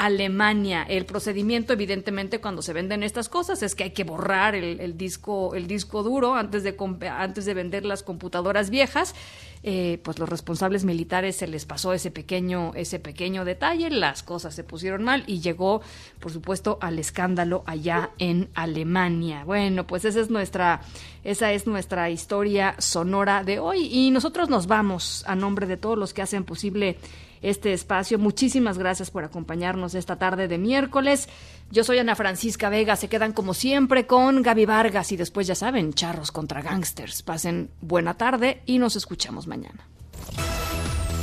Alemania. 0.01 0.82
El 0.89 1.05
procedimiento, 1.05 1.74
evidentemente, 1.74 2.40
cuando 2.40 2.62
se 2.62 2.72
venden 2.72 3.02
estas 3.02 3.28
cosas 3.28 3.62
es 3.62 3.74
que 3.74 3.85
hay 3.85 3.90
que 3.90 4.05
borrar 4.05 4.55
el, 4.55 4.97
disco, 4.97 5.55
el 5.55 5.66
disco 5.66 6.02
duro 6.02 6.36
antes 6.36 6.62
de, 6.62 6.74
antes 7.10 7.44
de 7.44 7.52
vender 7.52 7.85
las 7.85 8.02
computadoras 8.02 8.70
viejas. 8.70 9.14
Eh, 9.62 10.01
pues 10.02 10.18
los 10.18 10.27
responsables 10.27 10.86
militares 10.86 11.36
se 11.36 11.47
les 11.47 11.66
pasó 11.66 11.93
ese 11.93 12.10
pequeño, 12.10 12.72
ese 12.77 12.98
pequeño 12.98 13.44
detalle, 13.44 13.90
las 13.90 14.22
cosas 14.22 14.55
se 14.55 14.64
pusieron 14.64 15.05
mal 15.05 15.22
y 15.27 15.40
llegó, 15.40 15.82
por 16.18 16.32
supuesto, 16.32 16.78
al 16.81 16.98
escándalo 16.98 17.62
allá 17.66 18.09
en 18.16 18.48
Alemania. 18.55 19.44
Bueno, 19.44 19.86
pues 19.86 20.06
esa 20.06 20.20
es 20.20 20.31
nuestra, 20.31 20.81
esa 21.24 21.52
es 21.52 21.66
nuestra 21.66 22.09
historia 22.09 22.74
sonora 22.78 23.44
de 23.44 23.59
hoy 23.59 23.86
y 23.93 24.10
nosotros 24.10 24.48
nos 24.48 24.66
vamos 24.66 25.24
a 25.27 25.36
nombre 25.36 25.66
de 25.66 25.77
todos 25.77 25.98
los 25.98 26.14
que 26.14 26.22
hacen 26.22 26.44
posible 26.44 26.97
este 27.42 27.72
espacio. 27.72 28.18
Muchísimas 28.18 28.78
gracias 28.78 29.10
por 29.10 29.24
acompañarnos 29.24 29.94
esta 29.94 30.16
tarde 30.16 30.48
de 30.48 30.58
miércoles. 30.58 31.28
Yo 31.70 31.84
soy 31.84 31.98
Ana 31.98 32.16
Francisca 32.16 32.68
Vega. 32.68 32.96
Se 32.96 33.08
quedan 33.08 33.32
como 33.32 33.54
siempre 33.54 34.06
con 34.06 34.42
Gaby 34.42 34.66
Vargas 34.66 35.12
y 35.12 35.16
después 35.16 35.46
ya 35.46 35.54
saben, 35.54 35.92
charros 35.92 36.32
contra 36.32 36.62
gangsters. 36.62 37.22
Pasen 37.22 37.70
buena 37.80 38.14
tarde 38.14 38.62
y 38.66 38.78
nos 38.78 38.96
escuchamos 38.96 39.46
mañana. 39.46 39.86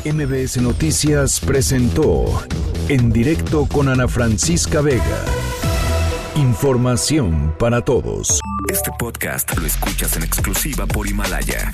MBS 0.06 0.61
Noticias 0.61 1.39
presentó 1.41 2.26
en 2.88 3.11
directo 3.11 3.68
con 3.68 3.89
Ana 3.89 4.07
Francisca 4.07 4.81
Vega. 4.81 5.26
Información 6.35 7.53
para 7.57 7.81
todos. 7.84 8.39
Este 8.69 8.91
podcast 8.98 9.57
lo 9.57 9.65
escuchas 9.65 10.15
en 10.15 10.23
exclusiva 10.23 10.85
por 10.85 11.07
Himalaya. 11.07 11.73